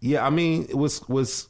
yeah, 0.00 0.24
I 0.24 0.30
mean, 0.30 0.66
it 0.68 0.76
was 0.76 1.06
was 1.08 1.48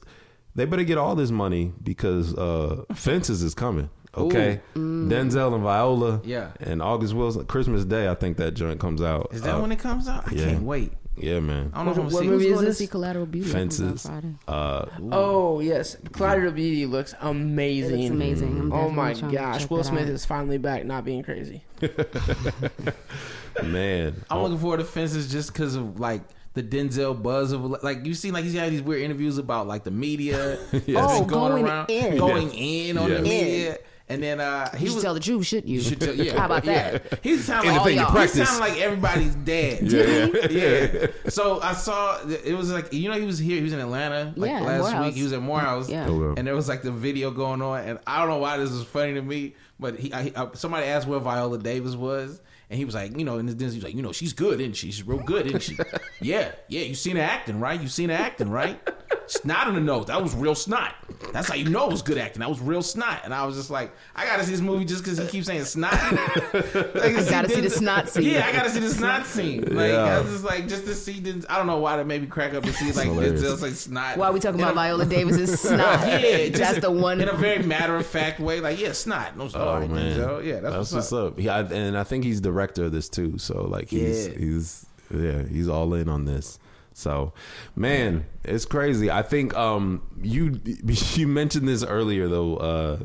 they 0.56 0.64
better 0.64 0.82
get 0.84 0.98
all 0.98 1.14
this 1.14 1.30
money 1.30 1.72
because 1.82 2.34
uh, 2.34 2.84
Fences 2.94 3.42
is 3.44 3.54
coming. 3.54 3.90
Okay, 4.16 4.60
Denzel 4.74 5.52
and 5.54 5.62
Viola, 5.62 6.22
Yeah. 6.24 6.52
and 6.60 6.80
August 6.80 7.12
Wilson. 7.12 7.44
Christmas 7.44 7.84
Day, 7.84 8.08
I 8.08 8.14
think 8.14 8.38
that 8.38 8.52
joint 8.52 8.80
comes 8.80 9.02
out. 9.02 9.28
Is 9.32 9.42
that 9.42 9.56
Uh, 9.56 9.60
when 9.60 9.70
it 9.72 9.78
comes 9.78 10.08
out? 10.08 10.26
I 10.26 10.34
yeah. 10.34 10.44
can't 10.46 10.62
wait. 10.62 10.92
Yeah, 11.18 11.40
man. 11.40 11.70
I 11.74 11.84
don't 11.84 11.86
know 11.86 11.92
if 11.92 11.98
I'm 11.98 12.04
What- 12.04 12.10
gonna 12.12 12.14
what 12.14 12.22
see 12.22 12.28
movie 12.28 12.44
it. 12.46 12.48
is 12.48 12.52
going 12.54 12.62
to 12.64 12.68
this? 12.70 12.78
see 12.78 12.86
Collateral 12.86 13.26
Beauty. 13.26 13.48
That 13.50 13.58
comes 13.58 13.80
out 13.80 13.86
Fences. 13.88 14.06
Friday. 14.06 14.34
Uh, 14.48 14.86
Oh 15.12 15.60
yes, 15.60 15.96
Collateral 16.12 16.52
Beauty 16.52 16.86
looks 16.86 17.14
amazing. 17.20 17.94
It 17.94 18.02
looks 18.04 18.10
amazing. 18.10 18.58
I'm 18.58 18.72
Oh 18.72 18.88
my 18.90 19.12
gosh, 19.12 19.68
Will 19.68 19.84
Smith 19.84 20.04
out. 20.04 20.08
is 20.08 20.24
finally 20.24 20.56
back, 20.58 20.84
not 20.86 21.04
being 21.04 21.22
crazy. 21.22 21.62
man, 23.62 24.24
I'm 24.30 24.42
looking 24.42 24.58
forward 24.58 24.78
to 24.78 24.84
Fences 24.84 25.30
just 25.30 25.52
because 25.52 25.74
of 25.74 25.98
like 26.00 26.22
the 26.56 26.62
Denzel 26.62 27.22
buzz 27.22 27.52
of 27.52 27.62
like 27.84 28.04
you 28.04 28.14
seen 28.14 28.32
like 28.32 28.42
he's 28.44 28.54
had 28.54 28.72
these 28.72 28.82
weird 28.82 29.02
interviews 29.02 29.38
about 29.38 29.68
like 29.68 29.84
the 29.84 29.90
media. 29.92 30.58
Yes. 30.86 31.04
Oh, 31.08 31.20
Been 31.20 31.28
going 31.28 31.86
in. 31.88 32.16
going 32.18 32.50
in 32.54 32.98
on 32.98 33.08
Yes. 33.10 33.18
the 33.18 33.22
media, 33.22 33.78
and 34.08 34.22
then 34.22 34.40
uh, 34.40 34.70
he 34.76 34.84
You 34.84 34.86
should 34.88 34.94
was. 34.96 35.04
tell 35.04 35.14
the 35.14 35.20
truth, 35.20 35.46
shouldn't 35.46 35.68
you? 35.68 35.76
you 35.76 35.82
should 35.82 36.00
tell, 36.00 36.14
yeah, 36.14 36.32
How 36.38 36.46
about 36.46 36.64
yeah. 36.64 36.92
that? 36.92 37.18
He 37.22 37.36
sounded 37.36 37.70
Anything 37.70 37.96
like, 37.98 38.06
to 38.06 38.12
he 38.12 38.16
practice. 38.18 38.48
sounded 38.48 38.68
like 38.70 38.80
everybody's 38.80 39.34
dad. 39.34 39.82
yeah, 39.92 40.48
yeah. 40.50 41.06
So 41.28 41.60
I 41.60 41.72
saw 41.74 42.18
it 42.26 42.56
was 42.56 42.70
like 42.72 42.92
you 42.92 43.08
know 43.10 43.18
he 43.18 43.26
was 43.26 43.38
here. 43.38 43.56
He 43.56 43.62
was 43.62 43.72
in 43.72 43.80
Atlanta 43.80 44.32
like 44.36 44.50
Yeah, 44.50 44.60
last 44.60 44.80
Morehouse. 44.82 45.06
week. 45.06 45.14
He 45.16 45.22
was 45.24 45.32
at 45.32 45.42
Morehouse. 45.42 45.88
Yeah. 45.90 46.06
And 46.36 46.46
there 46.46 46.54
was 46.54 46.68
like 46.68 46.82
the 46.82 46.92
video 46.92 47.30
going 47.30 47.60
on, 47.62 47.80
and 47.80 47.98
I 48.06 48.18
don't 48.20 48.28
know 48.28 48.38
why 48.38 48.56
this 48.56 48.70
was 48.70 48.84
funny 48.84 49.14
to 49.14 49.22
me, 49.22 49.54
but 49.78 49.98
he, 49.98 50.12
I, 50.12 50.32
I, 50.36 50.48
somebody 50.54 50.86
asked 50.86 51.06
where 51.06 51.18
Viola 51.20 51.58
Davis 51.58 51.94
was, 51.96 52.40
and 52.68 52.78
he 52.78 52.84
was 52.84 52.94
like, 52.94 53.16
you 53.16 53.24
know, 53.24 53.38
and 53.38 53.48
then 53.48 53.58
he 53.58 53.76
was 53.76 53.84
like, 53.84 53.94
you 53.94 54.02
know, 54.02 54.12
she's 54.12 54.32
good, 54.32 54.60
isn't 54.60 54.74
she? 54.74 54.90
She's 54.90 55.06
real 55.06 55.20
good, 55.20 55.46
isn't 55.46 55.62
she? 55.62 55.78
yeah, 56.20 56.52
yeah. 56.68 56.82
You 56.82 56.94
seen 56.94 57.16
her 57.16 57.22
acting, 57.22 57.60
right? 57.60 57.80
You 57.80 57.88
seen 57.88 58.08
her 58.08 58.16
acting, 58.16 58.50
right? 58.50 58.80
Snot 59.28 59.66
on 59.66 59.74
the 59.74 59.80
nose. 59.80 60.06
That 60.06 60.22
was 60.22 60.34
real 60.34 60.54
snot. 60.54 60.94
That's 61.32 61.48
how 61.48 61.54
you 61.56 61.68
know 61.68 61.86
it 61.86 61.90
was 61.90 62.02
good 62.02 62.16
acting. 62.18 62.40
That 62.40 62.48
was 62.48 62.60
real 62.60 62.82
snot. 62.82 63.22
And 63.24 63.34
I 63.34 63.44
was 63.44 63.56
just 63.56 63.70
like, 63.70 63.90
I 64.14 64.24
gotta 64.24 64.44
see 64.44 64.52
this 64.52 64.60
movie 64.60 64.84
just 64.84 65.02
because 65.02 65.18
he 65.18 65.26
keeps 65.26 65.46
saying 65.48 65.64
snot. 65.64 65.92
like, 66.54 66.74
I 66.74 67.28
gotta 67.28 67.48
see 67.48 67.60
the 67.60 67.70
snot 67.70 68.08
scene. 68.08 68.22
Yeah, 68.24 68.46
I 68.46 68.52
gotta 68.52 68.70
see 68.70 68.80
the 68.80 68.88
snot 68.90 69.26
scene. 69.26 69.62
Like 69.74 69.90
Yeah. 69.92 70.16
I 70.16 70.20
was 70.20 70.30
just 70.30 70.44
like, 70.44 70.68
just 70.68 70.84
to 70.86 70.94
see. 70.94 71.20
Denzel- 71.20 71.46
I 71.48 71.58
don't 71.58 71.66
know 71.66 71.78
why 71.78 71.96
that 71.96 72.06
made 72.06 72.20
me 72.20 72.28
crack 72.28 72.54
up 72.54 72.64
and 72.64 72.74
see 72.74 72.92
like 72.92 73.06
hilarious. 73.08 73.42
Denzel 73.42 73.58
say 73.58 73.70
snot. 73.72 74.16
Why 74.16 74.28
are 74.28 74.32
we 74.32 74.38
talking 74.40 74.60
about 74.60 74.72
a- 74.72 74.76
Viola 74.76 75.06
Davis's 75.06 75.60
snot? 75.68 76.06
yeah, 76.06 76.48
just 76.48 76.58
that's 76.58 76.80
the 76.80 76.90
one. 76.90 77.20
in 77.20 77.28
a 77.28 77.32
very 77.34 77.62
matter 77.64 77.96
of 77.96 78.06
fact 78.06 78.38
way. 78.38 78.60
Like, 78.60 78.80
yeah, 78.80 78.92
snot. 78.92 79.36
No, 79.36 79.48
Oh 79.54 79.60
all 79.60 79.80
right, 79.80 79.90
man, 79.90 80.18
Denzel. 80.18 80.44
Yeah, 80.44 80.60
that's, 80.60 80.92
what's, 80.92 81.12
up. 81.12 81.38
He, 81.38 81.48
I, 81.48 81.62
and 81.62 81.98
I 81.98 82.04
think 82.04 82.22
he's 82.24 82.40
director 82.40 82.84
of 82.84 82.92
this 82.92 83.08
too. 83.08 83.38
So 83.38 83.62
like 83.62 83.88
he's 83.90 84.28
Yeah. 84.28 84.34
he's 84.38 84.86
yeah 85.12 85.42
he's 85.42 85.68
all 85.68 85.94
in 85.94 86.08
on 86.08 86.24
this. 86.26 86.58
So 86.96 87.34
man, 87.76 88.24
it's 88.42 88.64
crazy. 88.64 89.10
I 89.10 89.20
think 89.20 89.54
um 89.54 90.00
you 90.22 90.58
you 91.14 91.28
mentioned 91.28 91.68
this 91.68 91.84
earlier 91.84 92.26
though, 92.26 92.56
uh, 92.56 92.98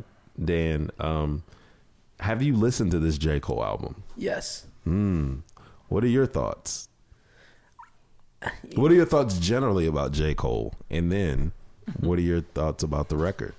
Dan. 0.43 0.91
Um, 0.97 1.43
have 2.21 2.41
you 2.41 2.55
listened 2.55 2.91
to 2.91 2.99
this 2.99 3.17
J 3.17 3.41
Cole 3.41 3.61
album? 3.61 4.03
Yes. 4.15 4.65
Hmm. 4.85 5.39
What 5.89 6.05
are 6.05 6.07
your 6.07 6.25
thoughts? 6.25 6.87
What 8.75 8.91
are 8.91 8.95
your 8.95 9.05
thoughts 9.05 9.37
generally 9.37 9.87
about 9.87 10.13
J 10.13 10.35
Cole? 10.35 10.73
And 10.89 11.11
then 11.11 11.51
what 11.99 12.17
are 12.17 12.23
your 12.23 12.41
thoughts 12.41 12.83
about 12.83 13.09
the 13.09 13.17
record 13.17 13.55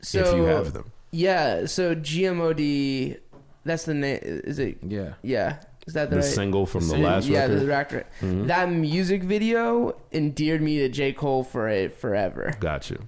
So 0.00 0.18
if 0.18 0.34
you 0.34 0.42
have 0.42 0.72
them? 0.72 0.90
Yeah. 1.12 1.66
So 1.66 1.94
GMOD, 1.94 3.20
that's 3.64 3.84
the 3.84 3.94
name. 3.94 4.18
Is 4.20 4.58
it? 4.58 4.78
Yeah. 4.82 5.14
Yeah. 5.22 5.58
Is 5.90 5.94
that 5.94 6.08
the, 6.10 6.16
The 6.16 6.22
right? 6.22 6.30
single 6.30 6.66
from 6.66 6.82
the 6.82 6.94
Sing- 6.94 7.02
last 7.02 7.26
yeah, 7.26 7.40
record? 7.40 7.50
Mm-hmm. 7.56 7.58
the 7.64 7.66
record. 7.66 8.46
That 8.46 8.70
music 8.70 9.24
video 9.24 9.96
endeared 10.12 10.62
me 10.62 10.78
to 10.78 10.88
J 10.88 11.12
Cole 11.12 11.42
for 11.42 11.68
it 11.68 11.98
forever. 11.98 12.52
Got 12.60 12.90
you. 12.90 12.98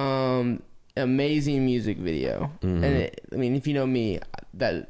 Um, 0.00 0.62
amazing 0.96 1.66
music 1.66 1.98
video, 1.98 2.50
Mm-hmm. 2.62 2.84
and 2.84 2.94
it, 3.04 3.20
I 3.32 3.36
mean, 3.36 3.54
if 3.54 3.66
you 3.66 3.74
know 3.74 3.86
me, 3.86 4.18
that 4.54 4.88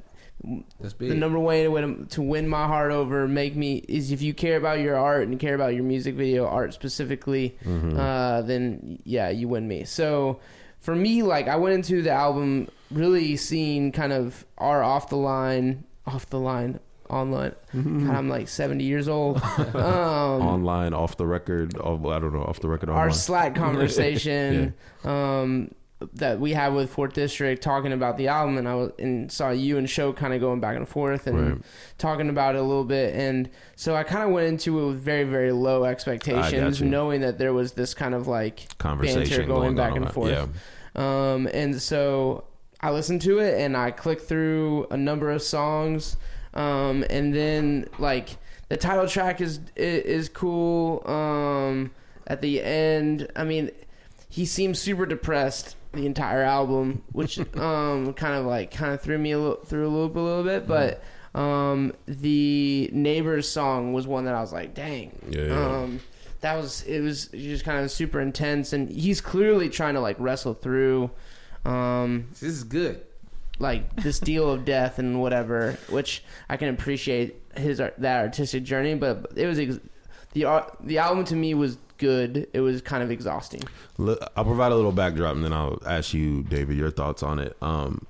the 0.99 1.15
number 1.15 1.39
one 1.39 1.47
way 1.47 1.63
to 1.65 1.69
win, 1.73 2.07
to 2.11 2.23
win 2.23 2.47
my 2.47 2.67
heart 2.69 2.93
over, 2.93 3.27
make 3.27 3.57
me 3.57 3.79
is 3.89 4.13
if 4.13 4.23
you 4.23 4.35
care 4.35 4.57
about 4.57 4.79
your 4.79 4.95
art 4.97 5.27
and 5.27 5.41
care 5.41 5.57
about 5.57 5.75
your 5.75 5.83
music 5.83 6.15
video 6.15 6.47
art 6.47 6.75
specifically, 6.75 7.57
Mm-hmm. 7.65 7.99
uh, 7.99 8.43
then 8.43 9.01
yeah, 9.05 9.31
you 9.31 9.49
win 9.49 9.67
me. 9.67 9.83
So 9.83 10.39
for 10.79 10.95
me, 10.95 11.25
like 11.25 11.49
I 11.49 11.57
went 11.57 11.75
into 11.75 12.03
the 12.03 12.11
album 12.13 12.69
really 12.93 13.37
seeing 13.37 13.91
kind 13.91 14.13
of 14.13 14.47
our 14.59 14.85
off 14.85 15.09
the 15.09 15.17
line, 15.17 15.83
off 16.07 16.27
the 16.31 16.39
line. 16.39 16.79
Online, 17.13 17.53
Mm-hmm. 17.75 18.07
God, 18.07 18.17
I'm 18.17 18.29
like 18.29 18.49
70 18.49 18.85
years 18.85 19.09
old. 19.09 19.41
Um, 19.75 20.43
online, 20.43 20.95
off 20.95 21.17
the 21.17 21.27
record. 21.27 21.77
Off, 21.79 22.05
I 22.07 22.19
don't 22.19 22.33
know, 22.33 22.43
off 22.43 22.61
the 22.61 22.69
record. 22.69 22.89
our 22.91 23.11
Slack 23.11 23.55
conversation 24.07 24.75
um, 25.05 25.75
that 26.15 26.41
we 26.41 26.53
had 26.53 26.75
with 26.75 26.91
Fourth 26.91 27.13
District 27.13 27.63
talking 27.63 27.93
about 27.93 28.17
the 28.17 28.29
album, 28.29 28.59
and 28.59 28.69
I 28.69 28.75
was 28.75 28.93
and 28.99 29.31
saw 29.31 29.51
you 29.51 29.79
and 29.79 29.89
Sho 29.89 30.13
kind 30.13 30.33
of 30.35 30.41
going 30.41 30.61
back 30.61 30.77
and 30.77 30.89
forth 30.89 31.27
and 31.27 31.39
Right. 31.51 31.59
talking 31.99 32.29
about 32.29 32.55
it 32.57 32.59
a 32.59 32.63
little 32.63 32.85
bit, 32.85 33.15
and 33.15 33.49
so 33.77 33.95
I 33.95 34.03
kind 34.03 34.25
of 34.25 34.31
went 34.31 34.49
into 34.49 34.81
it 34.81 34.87
with 34.89 35.01
very 35.01 35.25
very 35.25 35.53
low 35.53 35.85
expectations, 35.85 36.83
knowing 36.83 37.21
that 37.21 37.39
there 37.39 37.53
was 37.53 37.73
this 37.73 37.95
kind 37.95 38.15
of 38.15 38.27
like 38.27 38.67
Conversation 38.79 39.21
banter 39.23 39.45
going, 39.47 39.47
going 39.47 39.77
back 39.77 39.95
and 39.97 40.05
right? 40.07 40.15
forth. 40.15 40.49
Um, 40.97 41.49
and 41.55 41.81
so 41.81 42.45
I 42.81 42.91
listened 42.91 43.23
to 43.23 43.39
it 43.39 43.61
and 43.61 43.77
I 43.77 43.93
clicked 43.93 44.23
through 44.23 44.87
a 44.91 44.97
number 44.97 45.31
of 45.31 45.41
songs. 45.43 46.17
Um, 46.55 47.05
and 47.09 47.35
then 47.35 47.89
like 47.99 48.37
the 48.69 48.77
title 48.77 49.07
track 49.07 49.41
is 49.41 49.61
is, 49.77 50.03
is 50.05 50.29
cool. 50.29 51.03
Um, 51.09 51.91
at 52.27 52.41
the 52.41 52.63
end, 52.63 53.29
I 53.37 53.45
mean, 53.45 53.71
he 54.29 54.45
seems 54.47 54.79
super 54.79 55.07
depressed 55.07 55.77
the 55.93 56.07
entire 56.07 56.43
album, 56.43 57.03
which 57.13 57.39
um 57.57 58.15
kind 58.15 58.35
of 58.35 58.47
like 58.47 58.71
kind 58.71 58.93
of 58.95 59.01
threw 59.01 59.19
me 59.19 59.33
a 59.33 59.39
little 59.39 59.65
through 59.65 59.87
a 59.87 59.91
loop 59.91 60.17
a 60.17 60.21
little 60.21 60.45
bit, 60.45 60.67
but. 60.67 61.03
Um, 61.35 61.95
the 62.07 62.91
neighbors 62.93 63.49
song 63.49 63.95
was 63.95 64.07
one 64.07 64.27
that 64.27 64.35
I 64.35 64.43
was 64.43 64.53
like, 64.53 64.75
dang. 64.75 65.19
Yeah, 65.31 65.45
yeah. 65.47 65.67
Um, 65.79 66.01
that 66.43 66.57
was 66.57 66.83
it 66.83 67.01
was 67.01 67.29
just 67.29 67.65
kind 67.65 67.83
of 67.83 67.91
super 67.91 68.21
intense, 68.21 68.73
and 68.75 68.91
he's 68.91 69.21
clearly 69.23 69.71
trying 69.71 69.95
to 69.95 70.01
like 70.01 70.17
wrestle 70.19 70.53
through, 70.55 71.11
um, 71.65 72.29
This 72.33 72.43
is 72.43 72.65
good. 72.65 73.03
Like 73.59 73.97
this 73.97 74.19
deal 74.19 74.51
of 74.51 74.65
death 74.65 74.99
and 74.99 75.21
whatever, 75.21 75.79
which 75.89 76.25
I 76.49 76.57
can 76.57 76.69
appreciate 76.69 77.37
his 77.57 77.81
art, 77.81 77.95
that 77.99 78.21
artistic 78.21 78.65
journey. 78.65 78.95
But 78.95 79.33
it 79.37 79.47
was 79.47 79.59
ex- 79.59 79.81
the 80.33 80.65
the 80.81 80.99
album 80.99 81.25
to 81.27 81.37
me 81.37 81.55
was 81.55 81.79
good. 81.99 82.49
It 82.53 82.61
was 82.61 82.83
kind 82.83 83.03
of 83.03 83.11
exhausting. 83.11 83.63
I'll 83.99 84.45
provide 84.45 84.73
a 84.73 84.75
little 84.75 84.93
backdrop 84.93 85.35
and 85.37 85.45
then 85.45 85.53
I'll 85.53 85.79
ask 85.87 86.13
you, 86.13 86.43
David, 86.43 86.77
your 86.77 86.91
thoughts 86.91 87.23
on 87.23 87.39
it. 87.39 87.57
Um, 87.63 88.07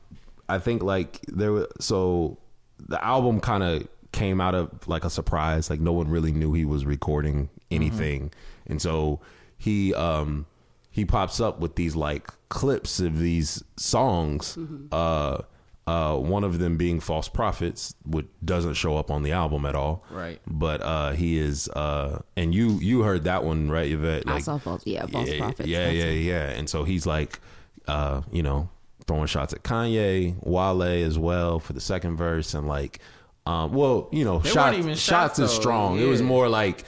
I 0.49 0.59
think 0.59 0.82
like 0.82 1.20
there 1.28 1.53
was 1.53 1.66
so 1.80 2.38
the 2.78 3.03
album 3.05 3.40
kind 3.40 3.62
of 3.62 3.88
came 4.12 4.40
out 4.40 4.55
of 4.55 4.88
like 4.88 5.05
a 5.05 5.11
surprise. 5.11 5.70
Like 5.70 5.80
no 5.80 5.93
one 5.93 6.09
really 6.09 6.32
knew 6.32 6.53
he 6.53 6.64
was 6.64 6.84
recording 6.84 7.49
anything, 7.70 8.32
and 8.66 8.80
so 8.80 9.20
he 9.59 9.95
um 9.95 10.47
he 10.93 11.07
pops 11.07 11.40
up 11.40 11.59
with 11.59 11.74
these 11.74 11.97
like 11.97 12.30
clips 12.51 13.01
of 13.01 13.18
these 13.18 13.64
songs. 13.76 14.57
Uh, 14.93 15.38
uh, 15.86 16.16
one 16.16 16.45
of 16.45 16.59
them 16.59 16.76
being 16.76 17.01
"False 17.01 17.28
Prophets," 17.28 17.95
which 18.05 18.26
doesn't 18.45 18.74
show 18.74 18.97
up 18.99 19.11
on 19.11 19.22
the 19.22 19.32
album 19.32 19.64
at 19.64 19.74
all. 19.74 20.05
Right. 20.11 20.40
But 20.47 20.82
uh, 20.82 21.12
he 21.12 21.38
is, 21.38 21.68
uh, 21.70 22.20
and 22.36 22.55
you 22.55 22.72
you 22.74 23.03
heard 23.03 23.24
that 23.24 23.43
one 23.43 23.70
right, 23.70 23.90
Yvette? 23.90 24.24
I 24.28 24.38
saw 24.38 24.59
false, 24.59 24.86
yeah, 24.86 25.07
false 25.07 25.28
yeah, 25.28 25.38
prophets. 25.38 25.68
Yeah, 25.68 25.88
yeah, 25.88 26.05
it. 26.05 26.20
yeah. 26.20 26.51
And 26.51 26.68
so 26.68 26.84
he's 26.84 27.07
like, 27.07 27.40
uh, 27.88 28.20
you 28.30 28.43
know, 28.43 28.68
throwing 29.07 29.26
shots 29.26 29.53
at 29.55 29.64
Kanye, 29.64 30.36
Wale 30.45 30.82
as 30.82 31.18
well 31.18 31.59
for 31.59 31.72
the 31.72 31.80
second 31.80 32.16
verse, 32.16 32.55
and 32.55 32.68
like, 32.68 33.01
um, 33.47 33.72
well, 33.72 34.09
you 34.12 34.24
know, 34.24 34.43
shots, 34.43 35.01
shots 35.01 35.38
is 35.38 35.51
strong. 35.51 35.99
It 35.99 36.05
was 36.05 36.22
more 36.22 36.49
like 36.49 36.84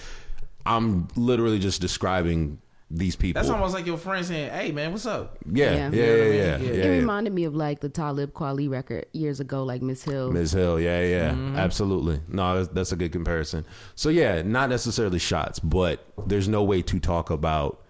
I'm 0.67 1.09
literally 1.17 1.59
just 1.59 1.81
describing 1.81 2.61
these 2.91 3.17
people. 3.17 3.41
That's 3.41 3.51
almost 3.51 3.75
like 3.75 3.87
your 3.87 3.97
friend 3.97 4.25
saying, 4.25 4.51
"Hey, 4.53 4.71
man, 4.71 4.93
what's 4.93 5.07
up?" 5.07 5.39
yeah, 5.51 5.73
Yeah. 5.73 5.91
yeah, 5.91 6.05
yeah, 6.05 6.15
yeah, 6.15 6.25
yeah. 6.25 6.57
Yeah. 6.59 6.73
yeah, 6.73 6.85
It 6.85 6.89
reminded 7.01 7.33
me 7.33 7.45
of 7.45 7.55
like 7.55 7.81
the 7.81 7.89
Talib 7.89 8.33
Kweli 8.35 8.69
record 8.71 9.07
years 9.13 9.41
ago, 9.41 9.65
like 9.65 9.83
Miss 9.83 10.05
Hill. 10.05 10.31
Ms. 10.31 10.53
Hill, 10.53 10.79
yeah, 10.79 11.01
yeah, 11.03 11.31
Mm-hmm. 11.33 11.57
absolutely. 11.57 12.21
No, 12.29 12.57
that's, 12.57 12.69
that's 12.69 12.93
a 12.93 12.97
good 12.97 13.11
comparison. 13.11 13.65
So 13.95 14.11
yeah, 14.11 14.43
not 14.43 14.69
necessarily 14.69 15.19
shots, 15.19 15.59
but 15.59 16.07
there's 16.27 16.47
no 16.49 16.63
way 16.63 16.83
to 16.83 17.01
talk 17.01 17.31
about 17.31 17.81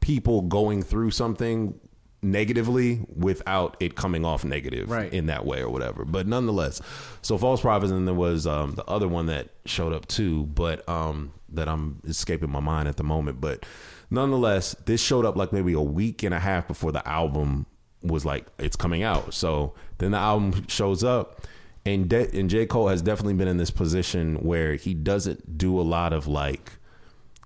people 0.00 0.42
going 0.42 0.82
through 0.82 1.10
something 1.10 1.78
negatively 2.22 3.00
without 3.14 3.76
it 3.80 3.94
coming 3.94 4.24
off 4.24 4.44
negative 4.44 4.90
Right. 4.90 5.12
in 5.12 5.26
that 5.26 5.44
way 5.46 5.62
or 5.62 5.70
whatever. 5.70 6.04
But 6.04 6.26
nonetheless, 6.26 6.80
so 7.22 7.38
false 7.38 7.60
prophets, 7.60 7.92
and 7.92 8.06
there 8.06 8.14
was 8.14 8.46
um, 8.46 8.72
the 8.74 8.84
other 8.86 9.08
one 9.08 9.26
that 9.26 9.48
showed 9.66 9.92
up 9.92 10.06
too, 10.08 10.44
but 10.46 10.86
um, 10.88 11.32
that 11.50 11.68
I'm 11.68 12.00
escaping 12.06 12.50
my 12.50 12.60
mind 12.60 12.88
at 12.88 12.96
the 12.96 13.04
moment. 13.04 13.40
But 13.40 13.64
nonetheless, 14.10 14.74
this 14.86 15.00
showed 15.02 15.24
up 15.24 15.36
like 15.36 15.52
maybe 15.52 15.72
a 15.72 15.80
week 15.80 16.22
and 16.22 16.34
a 16.34 16.40
half 16.40 16.66
before 16.68 16.92
the 16.92 17.06
album 17.08 17.66
was 18.02 18.24
like 18.24 18.46
it's 18.58 18.76
coming 18.76 19.02
out. 19.02 19.34
So 19.34 19.74
then 19.98 20.12
the 20.12 20.18
album 20.18 20.66
shows 20.68 21.02
up. 21.04 21.42
And, 21.86 22.06
De- 22.10 22.28
and 22.38 22.50
J. 22.50 22.66
Cole 22.66 22.88
has 22.88 23.00
definitely 23.00 23.32
been 23.34 23.48
in 23.48 23.56
this 23.56 23.70
position 23.70 24.36
where 24.42 24.74
he 24.74 24.92
doesn't 24.92 25.56
do 25.56 25.80
a 25.80 25.82
lot 25.82 26.12
of 26.12 26.26
like 26.26 26.72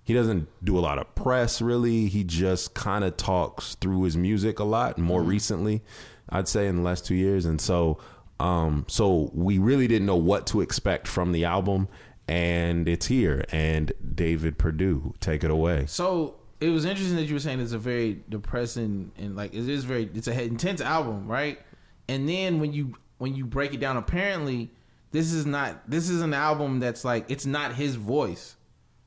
he 0.04 0.14
doesn't 0.14 0.48
do 0.64 0.78
a 0.78 0.80
lot 0.80 0.98
of 0.98 1.14
press 1.14 1.62
really. 1.62 2.06
He 2.06 2.24
just 2.24 2.74
kind 2.74 3.04
of 3.04 3.16
talks 3.16 3.76
through 3.76 4.02
his 4.02 4.16
music 4.16 4.58
a 4.58 4.64
lot 4.64 4.98
more 4.98 5.22
recently, 5.22 5.82
I'd 6.28 6.48
say 6.48 6.66
in 6.66 6.76
the 6.76 6.82
last 6.82 7.06
2 7.06 7.14
years 7.14 7.44
and 7.44 7.60
so 7.60 7.98
um 8.40 8.84
so 8.88 9.30
we 9.34 9.58
really 9.58 9.86
didn't 9.86 10.06
know 10.06 10.16
what 10.16 10.46
to 10.48 10.60
expect 10.60 11.06
from 11.06 11.32
the 11.32 11.44
album 11.44 11.88
and 12.28 12.88
it's 12.88 13.06
here 13.06 13.44
and 13.52 13.92
David 14.14 14.58
Perdue 14.58 15.14
take 15.20 15.44
it 15.44 15.50
away. 15.50 15.86
So 15.86 16.36
it 16.60 16.70
was 16.70 16.84
interesting 16.84 17.16
that 17.16 17.24
you 17.24 17.34
were 17.34 17.40
saying 17.40 17.60
it's 17.60 17.72
a 17.72 17.78
very 17.78 18.22
depressing 18.28 19.12
and 19.18 19.36
like 19.36 19.52
it 19.52 19.68
is 19.68 19.84
very 19.84 20.08
it's 20.14 20.28
a 20.28 20.42
intense 20.42 20.80
album, 20.80 21.26
right? 21.26 21.60
And 22.08 22.28
then 22.28 22.60
when 22.60 22.72
you 22.72 22.94
when 23.18 23.34
you 23.34 23.44
break 23.44 23.74
it 23.74 23.80
down, 23.80 23.96
apparently 23.96 24.70
this 25.10 25.32
is 25.32 25.44
not 25.44 25.90
this 25.90 26.08
is 26.08 26.22
an 26.22 26.34
album 26.34 26.80
that's 26.80 27.04
like 27.04 27.30
it's 27.30 27.46
not 27.46 27.74
his 27.74 27.96
voice, 27.96 28.56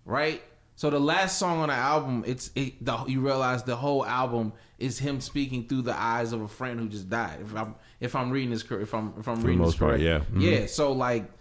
right? 0.05 0.43
So 0.77 0.89
the 0.89 0.99
last 0.99 1.39
song 1.39 1.59
on 1.59 1.69
the 1.69 1.75
album, 1.75 2.23
it's 2.27 2.51
it, 2.55 2.83
the, 2.83 2.97
you 3.05 3.21
realize 3.21 3.63
the 3.63 3.75
whole 3.77 4.05
album 4.05 4.51
is 4.77 4.99
him 4.99 5.21
speaking 5.21 5.67
through 5.67 5.83
the 5.83 5.97
eyes 5.97 6.33
of 6.33 6.41
a 6.41 6.47
friend 6.49 6.79
who 6.79 6.89
just 6.89 7.09
died. 7.09 7.39
If 7.41 7.55
I'm 7.55 7.75
if 8.01 8.15
I'm 8.15 8.29
reading 8.29 8.49
this 8.49 8.61
cor- 8.63 8.81
if 8.81 8.93
I'm 8.93 9.13
if 9.19 9.27
I'm 9.27 9.39
the 9.41 9.47
reading 9.47 9.61
most 9.61 9.73
this 9.73 9.79
part, 9.79 9.99
correct. 10.01 10.03
yeah. 10.03 10.19
Mhm. 10.37 10.41
yeah. 10.41 10.65
So 10.67 10.91
like 10.91 11.31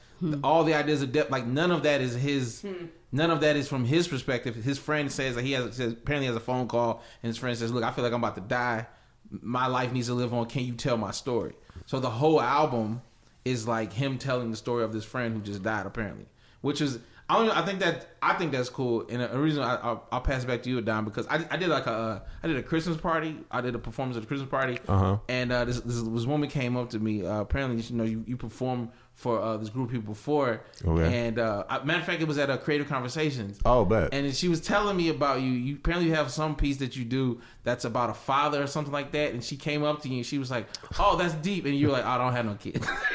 all 0.44 0.62
the 0.64 0.74
ideas 0.74 1.02
of 1.02 1.10
depth, 1.12 1.30
like 1.32 1.46
none 1.46 1.70
of 1.72 1.82
that 1.82 2.00
is 2.00 2.14
his. 2.14 2.64
None 3.12 3.30
of 3.30 3.40
that 3.42 3.54
is 3.54 3.68
from 3.68 3.84
his 3.84 4.08
perspective. 4.08 4.56
His 4.56 4.76
friend 4.78 5.10
says 5.10 5.36
that 5.36 5.42
he 5.44 5.52
has 5.52 5.76
says, 5.76 5.92
apparently 5.92 6.26
has 6.26 6.34
a 6.36 6.40
phone 6.40 6.66
call, 6.66 7.00
and 7.22 7.28
his 7.28 7.36
friend 7.36 7.56
says, 7.56 7.70
"Look, 7.72 7.84
I 7.84 7.92
feel 7.92 8.02
like 8.02 8.12
I'm 8.12 8.18
about 8.20 8.34
to 8.36 8.40
die. 8.40 8.86
My 9.30 9.66
life 9.68 9.92
needs 9.92 10.08
to 10.08 10.14
live 10.14 10.32
on. 10.34 10.46
Can 10.46 10.64
you 10.64 10.72
tell 10.74 10.96
my 10.96 11.10
story?" 11.12 11.52
So 11.86 12.00
the 12.00 12.10
whole 12.10 12.40
album 12.40 13.02
is 13.44 13.68
like 13.68 13.92
him 13.92 14.18
telling 14.18 14.50
the 14.50 14.56
story 14.56 14.82
of 14.84 14.92
this 14.92 15.04
friend 15.04 15.34
who 15.34 15.40
just 15.42 15.62
died, 15.62 15.86
apparently, 15.86 16.26
which 16.60 16.80
is. 16.80 16.98
I 17.28 17.38
don't. 17.38 17.46
know, 17.46 17.54
I 17.54 17.62
think 17.64 17.78
that 17.80 18.08
I 18.20 18.34
think 18.34 18.52
that's 18.52 18.68
cool, 18.68 19.06
and 19.08 19.22
a 19.22 19.38
reason 19.38 19.62
I, 19.62 19.76
I'll, 19.76 20.06
I'll 20.12 20.20
pass 20.20 20.44
it 20.44 20.46
back 20.46 20.62
to 20.64 20.70
you, 20.70 20.80
Don, 20.82 21.04
because 21.06 21.26
I, 21.28 21.44
I 21.50 21.56
did 21.56 21.68
like 21.68 21.86
a 21.86 21.92
uh, 21.92 22.20
I 22.42 22.46
did 22.48 22.56
a 22.58 22.62
Christmas 22.62 22.98
party. 22.98 23.36
I 23.50 23.62
did 23.62 23.74
a 23.74 23.78
performance 23.78 24.16
at 24.18 24.24
a 24.24 24.26
Christmas 24.26 24.50
party, 24.50 24.78
Uh-huh. 24.86 25.18
and 25.28 25.50
uh, 25.50 25.64
this, 25.64 25.80
this 25.80 26.02
this 26.02 26.26
woman 26.26 26.50
came 26.50 26.76
up 26.76 26.90
to 26.90 26.98
me. 26.98 27.24
Uh, 27.26 27.40
apparently, 27.40 27.80
you 27.82 27.96
know, 27.96 28.04
you, 28.04 28.24
you 28.26 28.36
performed 28.36 28.90
for 29.14 29.40
uh, 29.40 29.56
this 29.56 29.68
group 29.70 29.86
of 29.86 29.92
people 29.92 30.12
before, 30.12 30.60
Okay. 30.84 31.26
and 31.26 31.38
uh, 31.38 31.64
matter 31.84 32.00
of 32.00 32.04
fact, 32.04 32.20
it 32.20 32.28
was 32.28 32.36
at 32.36 32.50
a 32.50 32.58
Creative 32.58 32.86
Conversations. 32.88 33.58
Oh, 33.64 33.84
bet. 33.86 34.12
And 34.12 34.34
she 34.34 34.48
was 34.48 34.60
telling 34.60 34.96
me 34.96 35.08
about 35.08 35.40
you. 35.40 35.50
You 35.52 35.76
apparently 35.76 36.10
have 36.10 36.30
some 36.30 36.56
piece 36.56 36.76
that 36.78 36.94
you 36.96 37.04
do 37.06 37.40
that's 37.62 37.84
about 37.86 38.10
a 38.10 38.14
father 38.14 38.62
or 38.62 38.66
something 38.66 38.92
like 38.92 39.12
that. 39.12 39.32
And 39.32 39.42
she 39.42 39.56
came 39.56 39.82
up 39.84 40.02
to 40.02 40.08
you 40.10 40.16
and 40.16 40.26
she 40.26 40.36
was 40.38 40.50
like, 40.50 40.66
"Oh, 40.98 41.16
that's 41.16 41.32
deep." 41.34 41.64
And 41.64 41.74
you 41.74 41.86
were 41.86 41.92
like, 41.94 42.04
"I 42.04 42.18
don't 42.18 42.32
have 42.34 42.44
no 42.44 42.54
kids." 42.54 42.86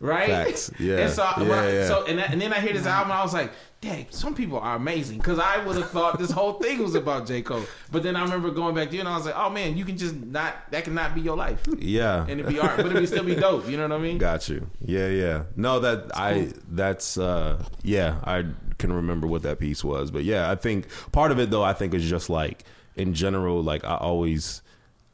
right? 0.00 0.28
Facts. 0.28 0.70
Yeah. 0.78 0.98
And 0.98 1.10
so, 1.12 1.24
when 1.38 1.50
I- 1.52 1.66
Yeah, 1.68 1.72
yeah. 1.72 1.86
so 1.88 2.04
and, 2.06 2.18
that, 2.18 2.30
and 2.32 2.40
then 2.40 2.52
I 2.52 2.60
hear 2.60 2.72
this 2.72 2.86
album, 2.86 3.12
I 3.12 3.22
was 3.22 3.32
like, 3.32 3.52
"Dang, 3.80 4.06
some 4.10 4.34
people 4.34 4.58
are 4.58 4.76
amazing." 4.76 5.18
Because 5.18 5.38
I 5.38 5.64
would 5.64 5.76
have 5.76 5.90
thought 5.90 6.18
this 6.18 6.30
whole 6.30 6.54
thing 6.54 6.82
was 6.82 6.94
about 6.94 7.26
J 7.26 7.42
Cole. 7.42 7.64
But 7.92 8.02
then 8.02 8.16
I 8.16 8.22
remember 8.22 8.50
going 8.50 8.74
back 8.74 8.88
to 8.88 8.94
you 8.94 9.00
and 9.00 9.08
I 9.08 9.16
was 9.16 9.26
like, 9.26 9.36
"Oh 9.36 9.50
man, 9.50 9.76
you 9.76 9.84
can 9.84 9.96
just 9.96 10.14
not 10.16 10.54
that 10.70 10.84
can 10.84 10.94
not 10.94 11.14
be 11.14 11.20
your 11.20 11.36
life." 11.36 11.62
Yeah. 11.78 12.22
And 12.22 12.40
it'd 12.40 12.48
be 12.48 12.58
art, 12.58 12.76
but 12.78 12.86
it'd 12.86 13.08
still 13.08 13.24
be 13.24 13.34
dope. 13.34 13.68
You 13.68 13.76
know 13.76 13.88
what 13.88 13.92
I 13.98 14.02
mean? 14.02 14.18
Got 14.18 14.48
you. 14.48 14.68
Yeah, 14.84 15.08
yeah. 15.08 15.42
No, 15.56 15.80
that 15.80 16.10
I 16.16 16.52
that's 16.68 17.16
uh 17.18 17.62
yeah, 17.82 18.18
I 18.24 18.44
can 18.78 18.92
remember 18.92 19.26
what 19.26 19.42
that 19.42 19.58
piece 19.60 19.84
was. 19.84 20.10
But 20.10 20.24
yeah, 20.24 20.50
I 20.50 20.54
think 20.56 20.86
part 21.12 21.30
of 21.30 21.38
it 21.38 21.50
though 21.50 21.62
I 21.62 21.72
think 21.72 21.94
is 21.94 22.08
just 22.08 22.28
like 22.28 22.64
in 22.96 23.14
general 23.14 23.62
like 23.62 23.84
I 23.84 23.96
always 23.96 24.60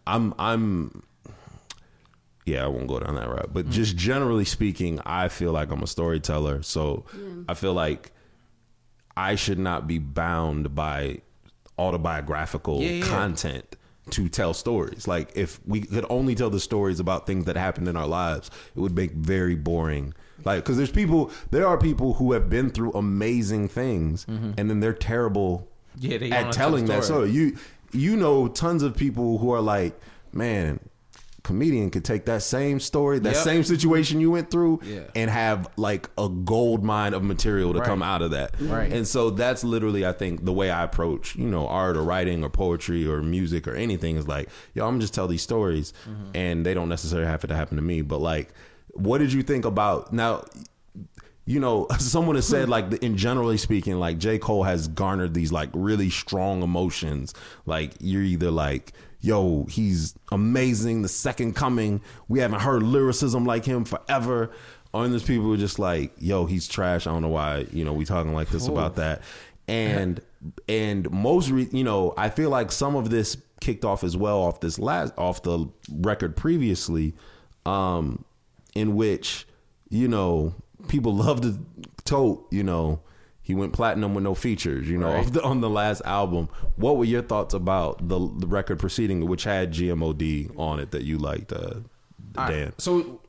I'm 0.07 0.35
I'm 0.39 1.03
yeah, 2.51 2.65
I 2.65 2.69
won't 2.69 2.87
go 2.87 2.99
down 2.99 3.15
that 3.17 3.29
route. 3.29 3.51
But 3.53 3.65
mm-hmm. 3.65 3.73
just 3.73 3.97
generally 3.97 4.45
speaking, 4.45 5.01
I 5.05 5.29
feel 5.29 5.53
like 5.53 5.71
I'm 5.71 5.83
a 5.83 5.87
storyteller. 5.87 6.63
So 6.63 7.05
I 7.49 7.55
feel 7.55 7.75
like 7.75 8.13
I 9.17 9.35
should 9.35 9.59
not 9.59 9.87
be 9.87 9.99
bound 9.99 10.75
by 10.75 11.21
autobiographical 11.79 12.81
Yeah, 12.81 12.91
yeah. 12.91 13.07
content 13.07 13.77
to 14.11 14.29
tell 14.29 14.55
stories. 14.55 15.07
Like 15.07 15.31
if 15.35 15.61
we 15.67 15.83
could 15.83 16.07
only 16.11 16.35
tell 16.35 16.51
the 16.51 16.61
stories 16.61 17.01
about 17.01 17.27
things 17.27 17.45
that 17.45 17.57
happened 17.57 17.89
in 17.89 17.97
our 17.97 18.07
lives, 18.07 18.51
it 18.75 18.81
would 18.81 18.95
make 18.95 19.13
very 19.13 19.55
boring. 19.55 20.15
Like 20.45 20.65
because 20.65 20.77
there's 20.77 20.91
people, 20.91 21.31
there 21.51 21.67
are 21.67 21.79
people 21.79 22.15
who 22.15 22.33
have 22.33 22.49
been 22.49 22.71
through 22.71 22.93
amazing 22.93 23.69
things, 23.69 24.25
mm-hmm. 24.25 24.53
and 24.57 24.71
then 24.71 24.81
they're 24.81 24.93
terrible 24.93 25.69
Yeah, 25.99 26.19
they 26.19 26.31
at 26.31 26.53
telling 26.53 26.87
the 26.87 26.95
that 26.95 27.05
story. 27.05 27.31
You 27.31 27.57
you 27.93 28.17
know 28.17 28.49
tons 28.49 28.83
of 28.83 28.97
people 28.97 29.39
who 29.39 29.53
are 29.53 29.61
like, 29.61 29.99
man. 30.33 30.81
Comedian 31.43 31.91
could 31.91 32.05
take 32.05 32.27
that 32.27 32.43
same 32.43 32.81
story, 32.81 33.19
that 33.21 33.35
Yep. 33.35 33.45
same 33.45 33.65
situation 33.65 34.21
you 34.21 34.31
went 34.31 34.51
through, 34.51 34.81
Yeah. 34.85 35.01
and 35.15 35.31
have 35.31 35.69
like 35.77 36.09
a 36.19 36.29
gold 36.29 36.85
mine 36.85 37.15
of 37.15 37.23
material 37.23 37.73
to 37.73 37.79
Right. 37.81 37.89
come 37.89 38.03
out 38.03 38.23
of 38.23 38.31
that. 38.33 38.55
Right. 38.61 38.93
And 38.93 39.07
so 39.09 39.31
that's 39.31 39.65
literally, 39.65 40.05
I 40.07 40.13
think, 40.13 40.45
the 40.45 40.53
way 40.53 40.71
I 40.71 40.83
approach, 40.85 41.37
you 41.37 41.47
know, 41.49 41.67
art 41.67 41.97
or 41.97 42.03
writing 42.03 42.45
or 42.45 42.51
poetry 42.51 43.07
or 43.07 43.23
music 43.23 43.67
or 43.67 43.75
anything 43.75 44.17
is 44.17 44.29
like, 44.29 44.49
yo, 44.75 44.87
I'm 44.87 45.01
just 45.01 45.15
tell 45.15 45.27
these 45.29 45.43
stories, 45.43 45.93
Mm-hmm. 46.09 46.31
and 46.35 46.67
they 46.67 46.75
don't 46.75 46.89
necessarily 46.89 47.27
have 47.29 47.41
to 47.47 47.55
happen 47.55 47.77
to 47.77 47.83
me. 47.83 48.03
But 48.03 48.21
like, 48.21 48.53
what 48.93 49.19
did 49.19 49.33
you 49.33 49.43
think 49.43 49.65
about 49.65 50.13
now? 50.13 50.45
You 51.47 51.61
know, 51.61 51.87
someone 51.99 52.37
has 52.37 52.47
said 52.47 52.69
like, 52.69 52.93
in 53.03 53.17
generally 53.17 53.57
speaking, 53.57 53.99
like 53.99 54.19
J 54.19 54.39
Cole 54.39 54.65
has 54.65 54.89
garnered 54.89 55.35
these 55.35 55.53
like 55.53 55.71
really 55.73 56.11
strong 56.11 56.63
emotions. 56.63 57.35
Like 57.67 57.93
you're 58.01 58.23
either 58.23 58.51
like, 58.51 58.93
yo, 59.21 59.65
he's 59.65 60.15
amazing, 60.33 61.03
the 61.03 61.09
second 61.09 61.55
coming. 61.55 62.01
We 62.29 62.41
haven't 62.41 62.61
heard 62.61 62.83
lyricism 62.83 63.45
like 63.45 63.65
him 63.65 63.85
forever. 63.85 64.51
Or 64.93 65.07
there's 65.07 65.23
people 65.23 65.45
who 65.45 65.53
are 65.55 65.59
just 65.59 65.79
like, 65.79 66.13
yo, 66.19 66.47
he's 66.47 66.67
trash. 66.67 67.07
I 67.07 67.13
don't 67.13 67.23
know 67.23 67.29
why, 67.29 67.67
you 67.73 67.85
know, 67.85 67.93
we 67.93 68.05
talking 68.05 68.35
like 68.35 68.49
this 68.49 68.67
about 68.67 68.97
that. 68.97 69.23
And 69.69 70.21
and 70.69 71.09
most 71.11 71.51
re- 71.51 71.69
you 71.71 71.85
know, 71.85 72.13
I 72.17 72.29
feel 72.29 72.51
like 72.51 72.73
some 72.73 72.97
of 72.97 73.11
this 73.11 73.37
kicked 73.61 73.85
off 73.85 74.03
as 74.03 74.17
well 74.17 74.41
off 74.41 74.61
this 74.61 74.79
last 74.79 75.13
off 75.17 75.43
the 75.43 75.69
record 75.93 76.37
previously, 76.37 77.15
um, 77.67 78.25
in 78.75 78.97
which, 78.97 79.47
you 79.91 80.09
know, 80.09 80.55
people 80.91 81.15
love 81.15 81.41
to 81.41 81.59
tote, 82.05 82.47
you 82.53 82.63
know, 82.63 83.01
he 83.43 83.55
went 83.55 83.73
platinum 83.73 84.15
with 84.15 84.23
no 84.25 84.35
features, 84.35 84.89
you 84.89 84.99
know, 84.99 85.09
Right. 85.13 85.21
off 85.27 85.33
the, 85.33 85.43
on 85.43 85.61
the 85.63 85.71
last 85.71 86.03
album. 86.05 86.49
What 86.77 86.99
were 86.99 87.05
your 87.07 87.23
thoughts 87.23 87.55
about 87.55 88.07
the 88.09 88.19
the 88.39 88.47
record 88.47 88.79
preceding, 88.79 89.27
which 89.27 89.45
had 89.45 89.73
G.O.M.D. 89.73 90.51
on 90.57 90.79
it 90.81 90.91
that 90.91 91.03
you 91.05 91.17
liked, 91.19 91.53
uh, 91.53 91.57
All 92.37 92.45
right, 92.45 92.51
Dan? 92.51 92.73
So, 92.79 93.21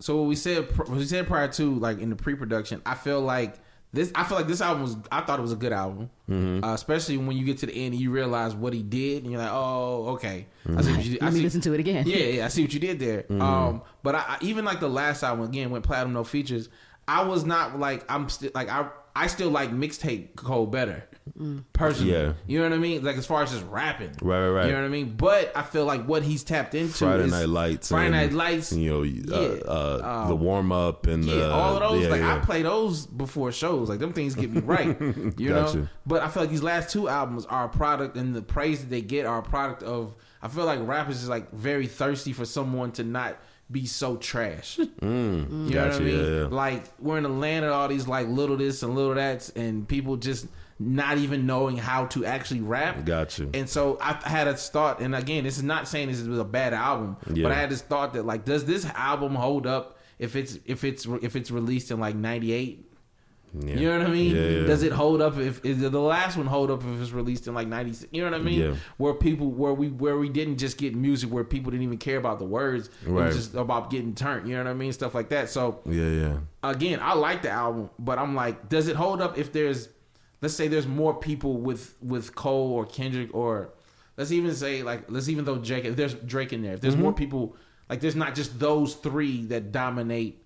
so 0.00 0.16
what 0.16 0.28
we 0.28 0.34
said, 0.36 0.76
what 0.76 0.88
we 0.90 1.04
said 1.04 1.26
prior 1.28 1.48
to 1.48 1.74
like 1.76 2.00
in 2.00 2.10
the 2.10 2.16
pre-production, 2.16 2.82
I 2.84 2.94
feel 2.94 3.20
like 3.20 3.54
this. 3.92 4.10
I 4.14 4.24
feel 4.24 4.36
like 4.38 4.46
this 4.48 4.60
album 4.60 4.82
was. 4.82 4.96
I 5.10 5.20
thought 5.22 5.38
it 5.38 5.42
was 5.42 5.52
a 5.52 5.56
good 5.56 5.72
album, 5.72 6.10
Mm-hmm. 6.28 6.62
uh, 6.64 6.74
especially 6.74 7.16
when 7.16 7.36
you 7.36 7.44
get 7.44 7.58
to 7.58 7.66
the 7.66 7.72
end 7.74 7.92
and 7.94 8.00
you 8.02 8.10
realize 8.10 8.54
what 8.54 8.72
he 8.72 8.82
did, 8.82 9.22
and 9.24 9.32
you're 9.32 9.40
like, 9.40 9.50
oh, 9.52 10.10
okay. 10.14 10.46
I 10.76 10.80
see 10.82 10.92
what 10.92 11.04
you 11.04 11.10
did. 11.12 11.22
I 11.22 11.24
Let 11.26 11.32
me 11.34 11.38
see- 11.40 11.44
listen 11.44 11.60
to 11.62 11.72
it 11.74 11.80
again. 11.80 12.06
Yeah, 12.06 12.16
yeah, 12.16 12.44
I 12.44 12.48
see 12.48 12.62
what 12.62 12.72
you 12.74 12.80
did 12.80 12.98
there. 13.00 13.22
Mm-hmm. 13.22 13.40
Um, 13.42 13.82
but 14.02 14.14
I, 14.14 14.18
I 14.18 14.38
even 14.42 14.64
like 14.64 14.78
the 14.80 14.88
last 14.90 15.22
album 15.22 15.44
again 15.44 15.70
went 15.70 15.84
platinum, 15.84 16.12
no 16.12 16.22
features. 16.24 16.68
I 17.18 17.22
was 17.24 17.44
not 17.44 17.78
like 17.78 18.04
I'm 18.08 18.28
still 18.28 18.50
like 18.54 18.68
I 18.68 18.88
I 19.16 19.26
still 19.26 19.50
like 19.50 19.70
mixtape 19.72 20.36
Cole 20.36 20.66
better. 20.66 21.04
Personally, 21.72 22.12
Yeah. 22.12 22.32
you 22.46 22.58
know 22.58 22.68
what 22.68 22.74
I 22.74 22.78
mean. 22.78 23.04
Like 23.04 23.16
as 23.16 23.26
far 23.26 23.42
as 23.42 23.50
just 23.52 23.64
rapping, 23.66 24.12
Right, 24.22 24.40
right, 24.40 24.48
right. 24.50 24.66
You 24.66 24.72
know 24.72 24.78
what 24.78 24.84
I 24.86 24.88
mean. 24.90 25.14
But 25.16 25.52
I 25.56 25.62
feel 25.62 25.84
like 25.84 26.04
what 26.06 26.22
he's 26.22 26.42
tapped 26.44 26.74
into 26.74 26.92
Friday 26.92 27.24
is 27.24 27.30
Night 27.32 27.48
Lights, 27.48 27.88
Friday 27.88 28.06
and, 28.06 28.14
Night 28.14 28.32
Lights, 28.32 28.72
you 28.72 28.90
know, 28.90 29.02
uh, 29.02 29.40
Yeah. 29.40 29.60
uh, 29.66 30.22
Um, 30.22 30.28
the 30.28 30.36
warm 30.36 30.72
up 30.72 31.06
and 31.06 31.24
the 31.24 31.32
yeah, 31.32 31.46
the 31.48 31.52
all 31.52 31.76
of 31.76 31.80
those. 31.92 32.02
yeah, 32.04 32.08
like 32.10 32.22
I 32.22 32.38
play 32.40 32.62
those 32.62 33.06
before 33.06 33.52
shows. 33.52 33.88
Like 33.88 33.98
them 33.98 34.12
things 34.12 34.34
get 34.34 34.50
me 34.50 34.60
right. 34.60 34.96
You 35.38 35.48
Gotcha. 35.50 35.76
know. 35.78 35.88
But 36.06 36.22
I 36.22 36.28
feel 36.28 36.42
like 36.44 36.50
these 36.50 36.62
last 36.62 36.90
two 36.90 37.08
albums 37.08 37.46
are 37.46 37.64
a 37.64 37.68
product, 37.68 38.16
and 38.16 38.34
the 38.34 38.42
praise 38.42 38.80
that 38.80 38.90
they 38.90 39.02
get 39.02 39.26
are 39.26 39.38
a 39.38 39.42
product 39.42 39.82
of. 39.82 40.14
I 40.42 40.48
feel 40.48 40.64
like 40.64 40.80
rappers 40.86 41.22
is 41.22 41.28
like 41.28 41.52
very 41.52 41.86
thirsty 41.86 42.32
for 42.32 42.44
someone 42.46 42.92
to 42.92 43.04
not 43.04 43.36
be 43.70 43.86
so 43.86 44.16
trash. 44.16 44.78
Mm. 44.78 45.68
you 45.68 45.74
know 45.74 45.86
what 45.88 45.94
I 45.96 45.98
mean? 46.00 46.18
yeah, 46.18 46.40
yeah. 46.40 46.46
Like 46.48 46.84
we're 46.98 47.18
in 47.18 47.24
a 47.24 47.28
land 47.28 47.64
of 47.64 47.72
all 47.72 47.88
these 47.88 48.06
like 48.08 48.26
little 48.28 48.56
this 48.56 48.82
and 48.82 48.94
little 48.94 49.14
that's, 49.14 49.50
and 49.50 49.86
people 49.88 50.16
just 50.16 50.46
not 50.78 51.18
even 51.18 51.46
knowing 51.46 51.76
how 51.76 52.06
to 52.06 52.24
actually 52.24 52.60
rap. 52.60 53.04
Gotcha. 53.04 53.48
And 53.52 53.68
so 53.68 53.98
I 54.00 54.14
had 54.26 54.48
a 54.48 54.54
thought, 54.56 55.00
and 55.00 55.14
again, 55.14 55.44
this 55.44 55.58
is 55.58 55.62
not 55.62 55.86
saying 55.86 56.08
this 56.08 56.20
is 56.20 56.38
a 56.38 56.44
bad 56.44 56.72
album, 56.72 57.16
Yeah. 57.32 57.42
but 57.44 57.52
I 57.52 57.56
had 57.56 57.70
this 57.70 57.82
thought 57.82 58.14
that 58.14 58.24
like, 58.24 58.44
does 58.44 58.64
this 58.64 58.86
album 58.86 59.34
hold 59.34 59.66
up 59.66 59.98
if 60.18 60.36
it's 60.36 60.58
if 60.66 60.84
it's 60.84 61.06
if 61.22 61.36
it's 61.36 61.50
released 61.50 61.90
in 61.90 62.00
like 62.00 62.16
'98? 62.16 62.86
Yeah. 63.52 63.74
You 63.74 63.88
know 63.88 63.98
what 63.98 64.06
I 64.06 64.10
mean? 64.10 64.36
Yeah, 64.36 64.42
yeah. 64.42 64.66
Does 64.66 64.82
it 64.84 64.92
hold 64.92 65.20
up 65.20 65.36
if 65.38 65.64
is 65.64 65.80
the 65.80 65.90
last 66.00 66.36
one 66.36 66.46
hold 66.46 66.70
up 66.70 66.84
if 66.84 67.00
it's 67.00 67.10
released 67.10 67.48
in 67.48 67.54
like 67.54 67.66
ninety 67.66 67.92
six? 67.92 68.08
You 68.12 68.22
know 68.24 68.30
what 68.30 68.40
I 68.40 68.42
mean? 68.44 68.76
Where 68.96 69.14
people 69.14 69.50
where 69.50 69.72
we 69.74 69.88
where 69.88 70.16
we 70.18 70.28
didn't 70.28 70.58
just 70.58 70.78
get 70.78 70.94
music 70.94 71.30
where 71.32 71.42
people 71.44 71.70
didn't 71.72 71.82
even 71.84 71.98
care 71.98 72.16
about 72.18 72.38
the 72.38 72.44
words. 72.44 72.88
It 73.04 73.10
Right. 73.10 73.26
was 73.26 73.36
just 73.36 73.54
about 73.54 73.90
getting 73.90 74.14
turned. 74.14 74.48
You 74.48 74.56
know 74.56 74.64
what 74.64 74.70
I 74.70 74.74
mean? 74.74 74.92
Stuff 74.92 75.14
like 75.14 75.30
that. 75.30 75.50
So 75.50 75.80
Yeah, 75.84 76.08
yeah. 76.08 76.36
again, 76.62 77.00
I 77.02 77.14
like 77.14 77.42
the 77.42 77.50
album, 77.50 77.90
but 77.98 78.18
I'm 78.18 78.34
like, 78.34 78.68
does 78.68 78.86
it 78.88 78.94
hold 78.96 79.20
up 79.20 79.36
if 79.36 79.52
there's, 79.52 79.88
let's 80.42 80.54
say 80.54 80.68
there's 80.68 80.86
more 80.86 81.14
people 81.14 81.54
with 81.60 81.96
with 82.00 82.34
Cole 82.36 82.72
or 82.72 82.86
Kendrick 82.86 83.34
or 83.34 83.70
let's 84.16 84.30
even 84.32 84.54
say 84.54 84.82
like 84.84 85.10
let's 85.10 85.28
even 85.28 85.44
though 85.44 85.56
Drake. 85.58 85.84
If 85.86 85.96
there's 85.96 86.14
Drake 86.14 86.52
in 86.52 86.62
there, 86.62 86.74
if 86.74 86.80
there's 86.80 86.94
Mm-hmm. 86.94 87.02
more 87.02 87.12
people, 87.12 87.56
like 87.88 88.00
there's 88.00 88.14
not 88.16 88.36
just 88.36 88.60
those 88.60 88.94
three 88.94 89.44
that 89.46 89.72
dominate 89.72 90.39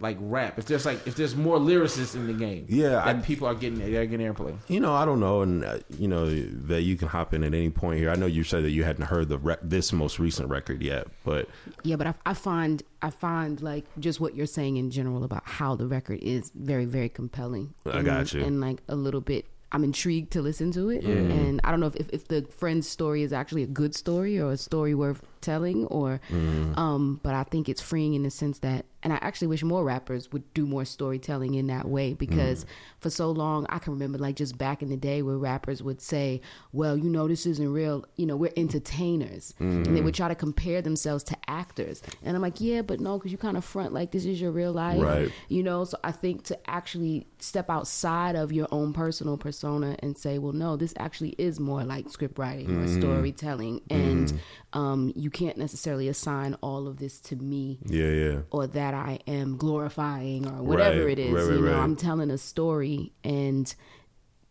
like 0.00 0.16
rap. 0.20 0.58
If 0.58 0.66
there's 0.66 0.86
like 0.86 1.06
if 1.06 1.16
there's 1.16 1.34
more 1.34 1.58
lyricists 1.58 2.14
in 2.14 2.26
the 2.26 2.32
game, 2.32 2.66
Yeah, 2.68 2.90
that 2.90 3.06
I- 3.06 3.14
people 3.14 3.48
are 3.48 3.54
getting 3.54 3.78
they're 3.78 4.06
getting 4.06 4.26
airplay. 4.32 4.56
You 4.68 4.80
know, 4.80 4.94
I 4.94 5.04
don't 5.04 5.20
know, 5.20 5.42
and 5.42 5.64
uh, 5.64 5.78
you 5.98 6.06
know 6.08 6.28
that 6.30 6.82
you 6.82 6.96
can 6.96 7.08
hop 7.08 7.34
in 7.34 7.42
at 7.42 7.52
any 7.54 7.70
point 7.70 7.98
here. 7.98 8.10
I 8.10 8.14
know 8.14 8.26
you 8.26 8.44
said 8.44 8.62
that 8.64 8.70
you 8.70 8.84
hadn't 8.84 9.06
heard 9.06 9.28
the 9.28 9.38
rec- 9.38 9.60
this 9.62 9.92
most 9.92 10.18
recent 10.18 10.48
record 10.48 10.82
yet, 10.82 11.08
but 11.24 11.48
Yeah, 11.82 11.96
but 11.96 12.06
I, 12.06 12.14
I 12.26 12.34
find 12.34 12.82
I 13.02 13.10
find 13.10 13.60
like 13.60 13.84
just 13.98 14.20
what 14.20 14.34
you're 14.34 14.46
saying 14.46 14.76
in 14.76 14.90
general 14.90 15.24
about 15.24 15.42
how 15.44 15.74
the 15.74 15.86
record 15.86 16.20
is 16.22 16.52
very 16.54 16.84
very 16.84 17.08
compelling. 17.08 17.74
I 17.86 17.98
and, 17.98 18.04
got 18.06 18.32
you. 18.32 18.44
And 18.44 18.60
like 18.60 18.82
a 18.88 18.94
little 18.94 19.20
bit, 19.20 19.46
I'm 19.72 19.82
intrigued 19.84 20.30
to 20.32 20.42
listen 20.42 20.70
to 20.72 20.90
it. 20.90 21.02
And 21.04 21.60
I 21.64 21.70
don't 21.70 21.80
know 21.80 21.86
if, 21.88 21.96
if 21.96 22.08
if 22.10 22.28
the 22.28 22.42
friend's 22.56 22.88
story 22.88 23.22
is 23.22 23.32
actually 23.32 23.64
a 23.64 23.66
good 23.66 23.94
story 23.94 24.38
or 24.38 24.52
a 24.52 24.56
story 24.56 24.94
worth 24.94 25.22
telling, 25.40 25.84
or 25.86 26.20
Mm-hmm. 26.30 26.78
um. 26.78 27.20
But 27.22 27.34
I 27.34 27.44
think 27.44 27.68
it's 27.68 27.80
freeing 27.80 28.14
in 28.14 28.22
the 28.22 28.30
sense 28.30 28.58
that, 28.60 28.86
and 29.02 29.12
I 29.12 29.16
actually 29.22 29.48
wish 29.48 29.62
more 29.62 29.84
rappers 29.84 30.30
would 30.32 30.52
do 30.54 30.66
more 30.66 30.84
storytelling 30.84 31.54
in 31.54 31.66
that 31.68 31.86
way 31.88 32.14
because 32.14 32.64
Mm. 32.64 32.68
for 33.00 33.10
so 33.10 33.30
long 33.30 33.66
I 33.68 33.78
can 33.78 33.92
remember 33.92 34.18
like 34.18 34.36
just 34.36 34.58
back 34.58 34.82
in 34.82 34.88
the 34.88 34.96
day 34.96 35.22
where 35.22 35.36
rappers 35.38 35.82
would 35.82 36.00
say, 36.00 36.40
"Well, 36.72 36.96
you 36.96 37.08
know, 37.10 37.28
this 37.28 37.46
isn't 37.46 37.72
real. 37.72 38.04
You 38.16 38.26
know, 38.26 38.36
we're 38.36 38.52
entertainers," 38.56 39.54
and 39.58 39.68
Mm-hmm. 39.86 39.94
they 39.94 40.00
would 40.02 40.14
try 40.14 40.28
to 40.28 40.34
compare 40.34 40.82
themselves 40.82 41.22
to 41.24 41.36
actors. 41.48 42.02
And 42.22 42.34
I'm 42.36 42.42
like, 42.42 42.60
"Yeah, 42.60 42.82
but 42.82 43.00
no, 43.00 43.18
because 43.18 43.32
you 43.32 43.38
kind 43.38 43.56
of 43.56 43.64
front 43.64 43.92
like 43.92 44.10
this 44.12 44.24
is 44.24 44.40
your 44.40 44.50
real 44.50 44.72
life, 44.72 45.00
Right. 45.00 45.30
You 45.48 45.62
know." 45.62 45.84
So 45.84 45.98
I 46.04 46.12
think 46.12 46.44
to 46.44 46.70
actually 46.70 47.26
step 47.38 47.70
outside 47.70 48.34
of 48.36 48.52
your 48.52 48.66
own 48.72 48.92
personal 48.92 49.36
persona 49.36 49.96
and 50.00 50.16
say, 50.18 50.38
"Well, 50.38 50.52
no, 50.52 50.76
this 50.76 50.92
actually 50.98 51.34
is 51.38 51.60
more 51.60 51.84
like 51.84 52.08
script 52.10 52.38
writing 52.38 52.70
or 52.70 52.84
Mm-hmm. 52.84 52.98
storytelling," 53.00 53.80
and 53.90 54.32
um, 54.72 55.12
you 55.16 55.27
can't 55.30 55.56
necessarily 55.56 56.08
assign 56.08 56.54
all 56.60 56.86
of 56.86 56.98
this 56.98 57.20
to 57.20 57.36
me 57.36 57.78
yeah, 57.86 58.06
yeah, 58.10 58.38
or 58.50 58.66
that 58.66 58.94
I 58.94 59.18
am 59.26 59.56
glorifying 59.56 60.46
or 60.46 60.62
whatever 60.62 61.04
Right, 61.04 61.18
it 61.18 61.18
is. 61.18 61.32
right, 61.32 61.42
right, 61.44 61.54
you 61.54 61.60
know, 61.64 61.72
right. 61.74 61.82
I'm 61.82 61.96
telling 61.96 62.30
a 62.30 62.38
story 62.38 63.12
and 63.24 63.72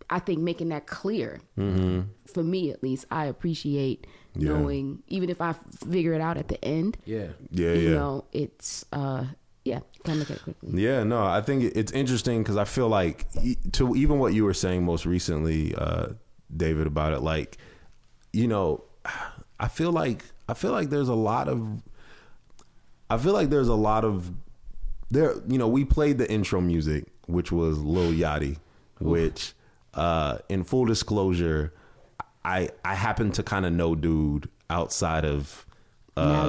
I 0.09 0.19
think 0.19 0.39
making 0.39 0.69
that 0.69 0.87
clear 0.87 1.41
Mm-hmm. 1.57 2.01
for 2.27 2.43
me 2.43 2.71
at 2.71 2.81
least, 2.83 3.05
I 3.11 3.25
appreciate 3.25 4.07
Yeah. 4.35 4.49
knowing 4.51 5.03
even 5.07 5.29
if 5.29 5.41
I 5.41 5.53
figure 5.89 6.13
it 6.13 6.21
out 6.21 6.37
at 6.37 6.47
the 6.47 6.63
end, 6.63 6.97
Yeah, 7.05 7.27
yeah, 7.51 7.73
you 7.73 7.89
yeah. 7.89 7.95
know, 7.95 8.25
it's 8.31 8.85
uh 8.93 9.25
yeah, 9.65 9.79
can 10.05 10.17
look 10.19 10.31
at 10.31 10.37
it 10.37 10.43
quickly. 10.43 10.81
Yeah, 10.81 11.03
no, 11.03 11.25
I 11.25 11.41
think 11.41 11.75
it's 11.75 11.91
interesting 11.91 12.41
because 12.41 12.55
I 12.55 12.63
feel 12.63 12.87
like 12.87 13.25
to 13.73 13.95
even 13.97 14.17
what 14.19 14.33
you 14.33 14.45
were 14.45 14.53
saying 14.53 14.85
most 14.85 15.05
recently, 15.05 15.75
uh, 15.75 16.13
David, 16.55 16.87
about 16.87 17.11
it, 17.11 17.19
like 17.21 17.57
you 18.31 18.47
know, 18.47 18.83
I 19.59 19.67
feel 19.67 19.91
like 19.91 20.23
I 20.49 20.53
feel 20.53 20.71
like 20.71 20.89
there's 20.89 21.09
a 21.09 21.15
lot 21.15 21.47
of 21.47 21.81
I 23.09 23.17
feel 23.17 23.33
like 23.33 23.49
there's 23.49 23.67
a 23.67 23.75
lot 23.75 24.03
of 24.03 24.31
there. 25.09 25.35
You 25.47 25.57
know, 25.57 25.67
we 25.67 25.85
played 25.85 26.17
the 26.17 26.29
intro 26.29 26.61
music, 26.61 27.05
which 27.27 27.51
was 27.51 27.77
Lil 27.79 28.11
Yachty, 28.11 28.57
which, 28.99 29.53
uh, 29.93 30.39
in 30.49 30.63
full 30.63 30.85
disclosure, 30.85 31.73
I 32.43 32.69
I 32.83 32.95
happen 32.95 33.31
to 33.33 33.43
kind 33.43 33.65
of 33.65 33.73
know 33.73 33.95
dude 33.95 34.49
outside 34.69 35.23
of 35.23 35.65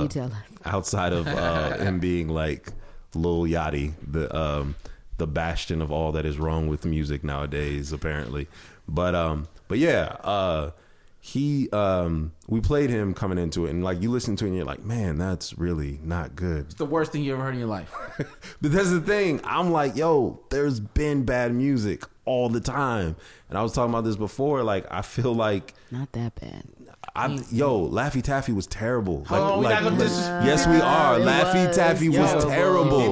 tell 0.09 0.33
outside 0.65 1.13
of 1.13 1.27
uh, 1.29 1.77
him 1.79 2.01
being 2.01 2.29
like 2.29 2.73
Lil 3.15 3.43
Yachty, 3.43 3.93
the 4.05 4.35
um, 4.37 4.75
the 5.19 5.27
bastion 5.27 5.81
of 5.81 5.93
all 5.93 6.13
that 6.13 6.27
is 6.27 6.39
wrong 6.39 6.69
with 6.69 6.85
music 6.85 7.23
nowadays, 7.23 7.93
apparently. 7.93 8.49
But 8.89 9.15
um, 9.15 9.47
but 9.69 9.79
yeah, 9.79 10.17
uh, 10.25 10.71
he 11.29 11.69
um, 11.71 12.33
we 12.47 12.61
played 12.61 12.89
him 12.89 13.13
coming 13.13 13.37
into 13.37 13.67
it, 13.67 13.71
and 13.71 13.85
like 13.85 14.01
you 14.01 14.11
listen 14.11 14.35
to 14.37 14.47
it, 14.47 14.49
and 14.49 14.57
you're 14.57 14.65
like, 14.65 14.83
man, 14.83 15.19
that's 15.19 15.59
really 15.59 16.01
not 16.03 16.35
good. 16.35 16.65
it's 16.67 16.75
the 16.77 16.87
worst 16.87 17.13
thing 17.13 17.23
you 17.23 17.35
ever 17.35 17.43
heard 17.43 17.53
in 17.53 17.59
your 17.61 17.69
life. 17.69 17.93
But 18.61 18.73
that's 18.73 18.91
the 18.91 19.01
thing. 19.01 19.41
I'm 19.45 19.71
like, 19.71 19.95
yo, 19.95 20.41
there's 20.51 20.81
been 20.81 21.25
bad 21.25 21.55
music 21.55 22.03
all 22.25 22.49
the 22.49 22.61
time, 22.61 23.15
and 23.49 23.59
I 23.59 23.63
was 23.63 23.73
talking 23.73 23.91
about 23.91 24.05
this 24.05 24.17
before. 24.17 24.63
Like, 24.63 24.87
I 24.91 25.03
feel 25.03 25.35
like. 25.35 25.75
Not 25.91 26.13
that 26.13 26.35
bad. 26.41 26.65
I, 27.19 27.39
yo, 27.51 27.89
Laffy 27.89 28.23
Taffy 28.23 28.53
was 28.53 28.67
terrible. 28.67 29.25
Hold 29.25 29.41
on, 29.41 29.51
oh, 29.53 29.59
we 29.59 29.65
gotta 29.69 29.91
dis- 29.97 30.19
yes, 30.45 30.67
we 30.67 30.81
are. 30.81 31.19
It 31.19 31.25
Laffy 31.25 31.67
was 31.69 31.77
Taffy 31.77 32.09
was 32.09 32.45
terrible. 32.45 32.49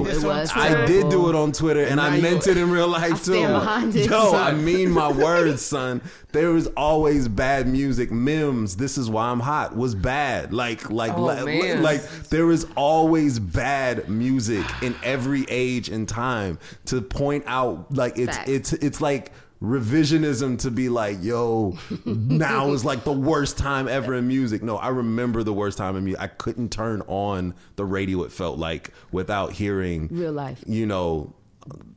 terrible. 0.03 0.07
It 0.07 0.23
was 0.23 0.51
I 0.55 0.85
did 0.85 1.09
do 1.09 1.29
it 1.29 1.35
on 1.35 1.51
Twitter, 1.51 1.83
and, 1.83 1.99
I 1.99 2.09
now 2.09 2.15
you- 2.15 2.21
meant 2.21 2.47
it 2.47 2.57
in 2.57 2.71
real 2.71 2.87
life 2.87 3.03
I 3.03 3.09
too. 3.09 3.15
stand 3.17 3.53
behind 3.53 3.95
it, 3.95 4.09
Yo, 4.09 4.31
son. 4.31 4.41
I 4.43 4.57
mean 4.57 4.91
my 4.91 5.11
words, 5.23 5.61
son. 5.61 6.01
There 6.31 6.51
was 6.51 6.67
always 6.77 7.27
bad 7.27 7.67
music. 7.67 8.11
Mims, 8.11 8.75
this 8.77 8.97
is 8.97 9.09
why 9.09 9.25
I'm 9.29 9.39
hot. 9.39 9.75
Was 9.75 9.95
bad. 9.95 10.53
Like, 10.53 10.89
like, 10.89 11.17
Oh, 11.17 11.23
la- 11.23 11.43
man. 11.45 11.81
like. 11.81 12.01
There 12.29 12.51
is 12.51 12.65
always 12.75 13.39
bad 13.39 14.07
music 14.09 14.65
in 14.81 14.95
every 15.03 15.45
age 15.49 15.89
and 15.89 16.07
time. 16.07 16.59
To 16.87 17.01
point 17.01 17.43
out, 17.47 17.93
like 17.93 18.17
it's 18.17 18.35
Facts. 18.37 18.49
it's 18.49 18.73
it's 18.73 19.01
like 19.01 19.31
revisionism 19.61 20.59
to 20.59 20.71
be 20.71 20.89
like, 20.89 21.17
yo, 21.21 21.77
now 22.05 22.71
is 22.71 22.85
like 22.85 23.03
the 23.03 23.11
worst 23.11 23.57
time 23.57 23.87
ever 23.87 24.13
in 24.15 24.27
music. 24.27 24.61
No, 24.61 24.77
I 24.77 24.89
remember 24.89 25.43
the 25.43 25.53
worst 25.53 25.77
time 25.77 25.95
in 25.95 26.03
music. 26.03 26.21
I 26.21 26.27
couldn't 26.27 26.69
turn 26.69 27.01
on 27.07 27.55
the 27.75 27.85
radio, 27.85 28.23
it 28.23 28.31
felt 28.31 28.57
like, 28.57 28.91
without 29.11 29.51
hearing 29.53 30.07
Real 30.11 30.31
life. 30.31 30.63
You 30.67 30.85
know, 30.85 31.33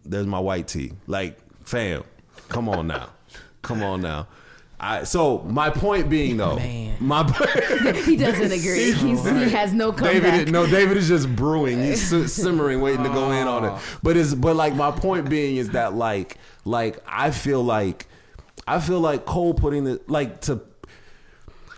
there's 0.04 0.26
my 0.26 0.38
white 0.40 0.68
tee. 0.68 0.92
Like, 1.06 1.38
fam, 1.64 2.04
come 2.48 2.68
on 2.68 2.86
now. 2.86 3.10
Come 3.62 3.82
on 3.82 4.00
now. 4.00 4.26
I, 4.82 5.04
so 5.04 5.44
my 5.46 5.68
point 5.68 6.08
being 6.08 6.38
though, 6.38 6.58
my 7.00 7.22
He 8.04 8.16
doesn't 8.16 8.50
agree. 8.52 8.92
He's, 8.92 9.28
he 9.28 9.50
has 9.50 9.74
no 9.74 9.92
comeback. 9.92 10.22
David, 10.22 10.52
no, 10.52 10.66
David 10.66 10.96
is 10.96 11.06
just 11.06 11.34
brewing. 11.36 11.82
He's 11.82 12.32
simmering, 12.32 12.80
waiting 12.80 13.04
to 13.04 13.10
go 13.10 13.30
in 13.30 13.46
on 13.46 13.64
it. 13.66 13.82
But 14.02 14.16
it's 14.16 14.34
but 14.34 14.56
like 14.56 14.74
my 14.74 14.90
point 14.90 15.28
being 15.28 15.56
is 15.56 15.70
that 15.70 15.94
like 15.94 16.38
like 16.64 16.98
I 17.06 17.30
feel 17.30 17.62
like 17.62 18.06
I 18.66 18.80
feel 18.80 19.00
like 19.00 19.26
Cole 19.26 19.52
putting 19.52 19.84
the 19.84 20.00
like 20.06 20.40
to. 20.42 20.62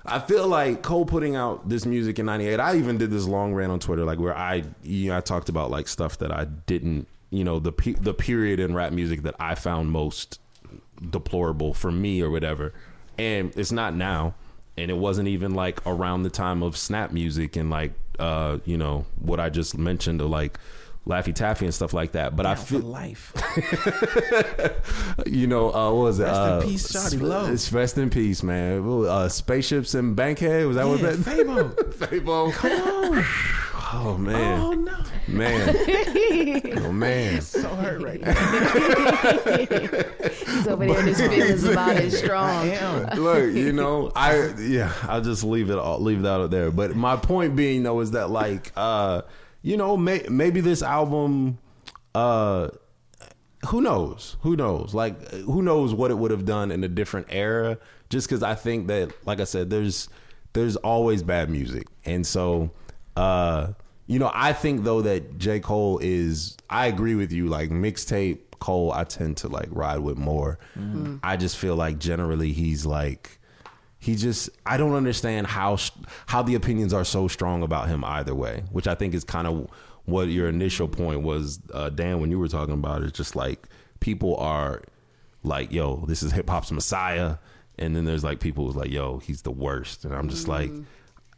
I 0.06 0.18
feel 0.20 0.46
like 0.46 0.82
Cole 0.82 1.04
putting 1.04 1.34
out 1.34 1.68
this 1.68 1.84
music 1.84 2.20
in 2.20 2.26
'98. 2.26 2.60
I 2.60 2.76
even 2.76 2.98
did 2.98 3.10
this 3.10 3.24
long 3.26 3.52
rant 3.52 3.72
on 3.72 3.80
Twitter, 3.80 4.04
like 4.04 4.20
where 4.20 4.36
I 4.36 4.62
you 4.84 5.10
know 5.10 5.16
I 5.16 5.20
talked 5.20 5.48
about 5.48 5.72
like 5.72 5.88
stuff 5.88 6.18
that 6.18 6.30
I 6.30 6.44
didn't 6.44 7.08
you 7.30 7.42
know 7.42 7.58
the 7.58 7.72
pe- 7.72 7.94
the 7.94 8.14
period 8.14 8.60
in 8.60 8.74
rap 8.74 8.92
music 8.92 9.22
that 9.22 9.34
I 9.40 9.56
found 9.56 9.90
most 9.90 10.38
deplorable 11.10 11.74
for 11.74 11.90
me 11.90 12.22
or 12.22 12.30
whatever. 12.30 12.72
And 13.22 13.56
it's 13.56 13.72
not 13.72 13.94
now. 13.94 14.34
And 14.76 14.90
it 14.90 14.96
wasn't 14.96 15.28
even 15.28 15.54
like 15.54 15.80
around 15.86 16.22
the 16.22 16.30
time 16.30 16.62
of 16.62 16.76
snap 16.76 17.12
music 17.12 17.56
and 17.56 17.68
like 17.70 17.92
uh, 18.18 18.58
you 18.64 18.76
know, 18.76 19.04
what 19.20 19.38
I 19.40 19.48
just 19.50 19.76
mentioned 19.76 20.20
of 20.20 20.28
like 20.30 20.58
Laffy 21.06 21.34
Taffy 21.34 21.64
and 21.66 21.74
stuff 21.74 21.92
like 21.92 22.12
that. 22.12 22.36
But 22.36 22.46
I 22.46 22.54
feel 22.54 22.80
life. 22.80 23.32
you 25.26 25.46
know, 25.46 25.72
uh, 25.74 25.92
what 25.92 26.02
was 26.04 26.20
it? 26.20 26.24
Rest 26.24 26.40
in 26.40 26.48
uh, 26.48 26.60
peace, 26.62 26.84
sp- 26.88 27.20
Low. 27.22 27.46
It's 27.52 27.72
rest 27.72 27.98
in 27.98 28.10
peace, 28.10 28.42
man. 28.42 28.84
Uh, 29.06 29.28
spaceships 29.28 29.94
and 29.94 30.14
Bankhead. 30.16 30.66
Was 30.66 30.76
that 30.76 30.86
what 30.86 31.00
Yeah, 31.00 31.10
that? 31.10 31.18
Fabo. 31.18 31.74
Fabo. 31.94 32.52
Come 32.52 32.72
on. 32.72 33.24
Oh 33.94 34.16
man. 34.16 34.60
Oh 34.60 34.72
no, 34.72 35.04
Man. 35.28 35.76
oh 36.78 36.92
man. 36.92 37.40
so 37.42 37.68
hurt 37.68 38.02
right 38.02 38.20
now. 38.20 38.32
He's 40.28 40.66
over 40.66 40.86
there 40.86 40.98
and 40.98 41.08
his 41.08 41.20
feelings 41.20 41.64
about 41.64 41.96
it 41.96 42.10
strong. 42.10 42.70
Look, 43.16 43.52
you 43.52 43.72
know, 43.72 44.10
I 44.16 44.54
yeah, 44.58 44.92
I'll 45.02 45.20
just 45.20 45.44
leave 45.44 45.68
it 45.68 45.78
all 45.78 46.00
leave 46.00 46.22
that 46.22 46.40
out 46.40 46.50
there. 46.50 46.70
But 46.70 46.96
my 46.96 47.16
point 47.16 47.54
being 47.54 47.82
though 47.82 48.00
is 48.00 48.12
that 48.12 48.30
like 48.30 48.72
uh 48.76 49.22
you 49.60 49.76
know, 49.76 49.96
may, 49.96 50.24
maybe 50.28 50.60
this 50.62 50.82
album 50.82 51.58
uh 52.14 52.70
who 53.68 53.80
knows? 53.82 54.36
Who 54.40 54.56
knows? 54.56 54.94
Like 54.94 55.30
who 55.32 55.62
knows 55.62 55.92
what 55.92 56.10
it 56.10 56.14
would 56.14 56.30
have 56.30 56.46
done 56.46 56.70
in 56.70 56.82
a 56.82 56.88
different 56.88 57.26
era 57.30 57.78
just 58.08 58.28
cuz 58.28 58.42
I 58.42 58.54
think 58.54 58.86
that 58.86 59.12
like 59.26 59.38
I 59.38 59.44
said 59.44 59.68
there's 59.68 60.08
there's 60.54 60.76
always 60.76 61.22
bad 61.22 61.50
music. 61.50 61.86
And 62.06 62.26
so 62.26 62.70
uh 63.16 63.68
you 64.06 64.18
know, 64.18 64.30
I 64.34 64.52
think 64.52 64.84
though 64.84 65.02
that 65.02 65.38
J. 65.38 65.60
Cole 65.60 65.98
is 66.02 66.56
I 66.68 66.86
agree 66.86 67.14
with 67.14 67.32
you, 67.32 67.48
like 67.48 67.70
mixtape 67.70 68.38
Cole 68.58 68.92
I 68.92 69.04
tend 69.04 69.36
to 69.38 69.48
like 69.48 69.68
ride 69.70 69.98
with 70.00 70.16
more. 70.18 70.58
I 71.22 71.36
just 71.36 71.56
feel 71.56 71.76
like 71.76 71.98
generally 71.98 72.52
he's 72.52 72.86
like 72.86 73.38
he 73.98 74.16
just 74.16 74.50
I 74.66 74.76
don't 74.76 74.94
understand 74.94 75.46
how 75.46 75.78
how 76.26 76.42
the 76.42 76.54
opinions 76.56 76.92
are 76.92 77.04
so 77.04 77.28
strong 77.28 77.62
about 77.62 77.88
him 77.88 78.04
either 78.04 78.34
way, 78.34 78.64
which 78.72 78.86
I 78.88 78.94
think 78.94 79.14
is 79.14 79.24
kind 79.24 79.46
of 79.46 79.68
what 80.04 80.28
your 80.28 80.48
initial 80.48 80.88
point 80.88 81.22
was, 81.22 81.60
uh, 81.72 81.88
Dan, 81.88 82.20
when 82.20 82.30
you 82.30 82.38
were 82.38 82.48
talking 82.48 82.74
about 82.74 83.02
it. 83.02 83.06
It's 83.08 83.16
just 83.16 83.36
like 83.36 83.68
people 84.00 84.36
are 84.36 84.82
like, 85.44 85.72
"Yo, 85.72 86.04
this 86.06 86.22
is 86.24 86.32
hip 86.32 86.48
hop's 86.50 86.72
messiah," 86.72 87.36
and 87.78 87.94
then 87.94 88.04
there's 88.04 88.24
like 88.24 88.40
people 88.40 88.66
who's 88.66 88.74
like, 88.76 88.90
"Yo, 88.90 89.18
he's 89.18 89.42
the 89.42 89.52
worst," 89.52 90.04
and 90.04 90.12
I'm 90.12 90.28
just 90.28 90.48
like, 90.48 90.72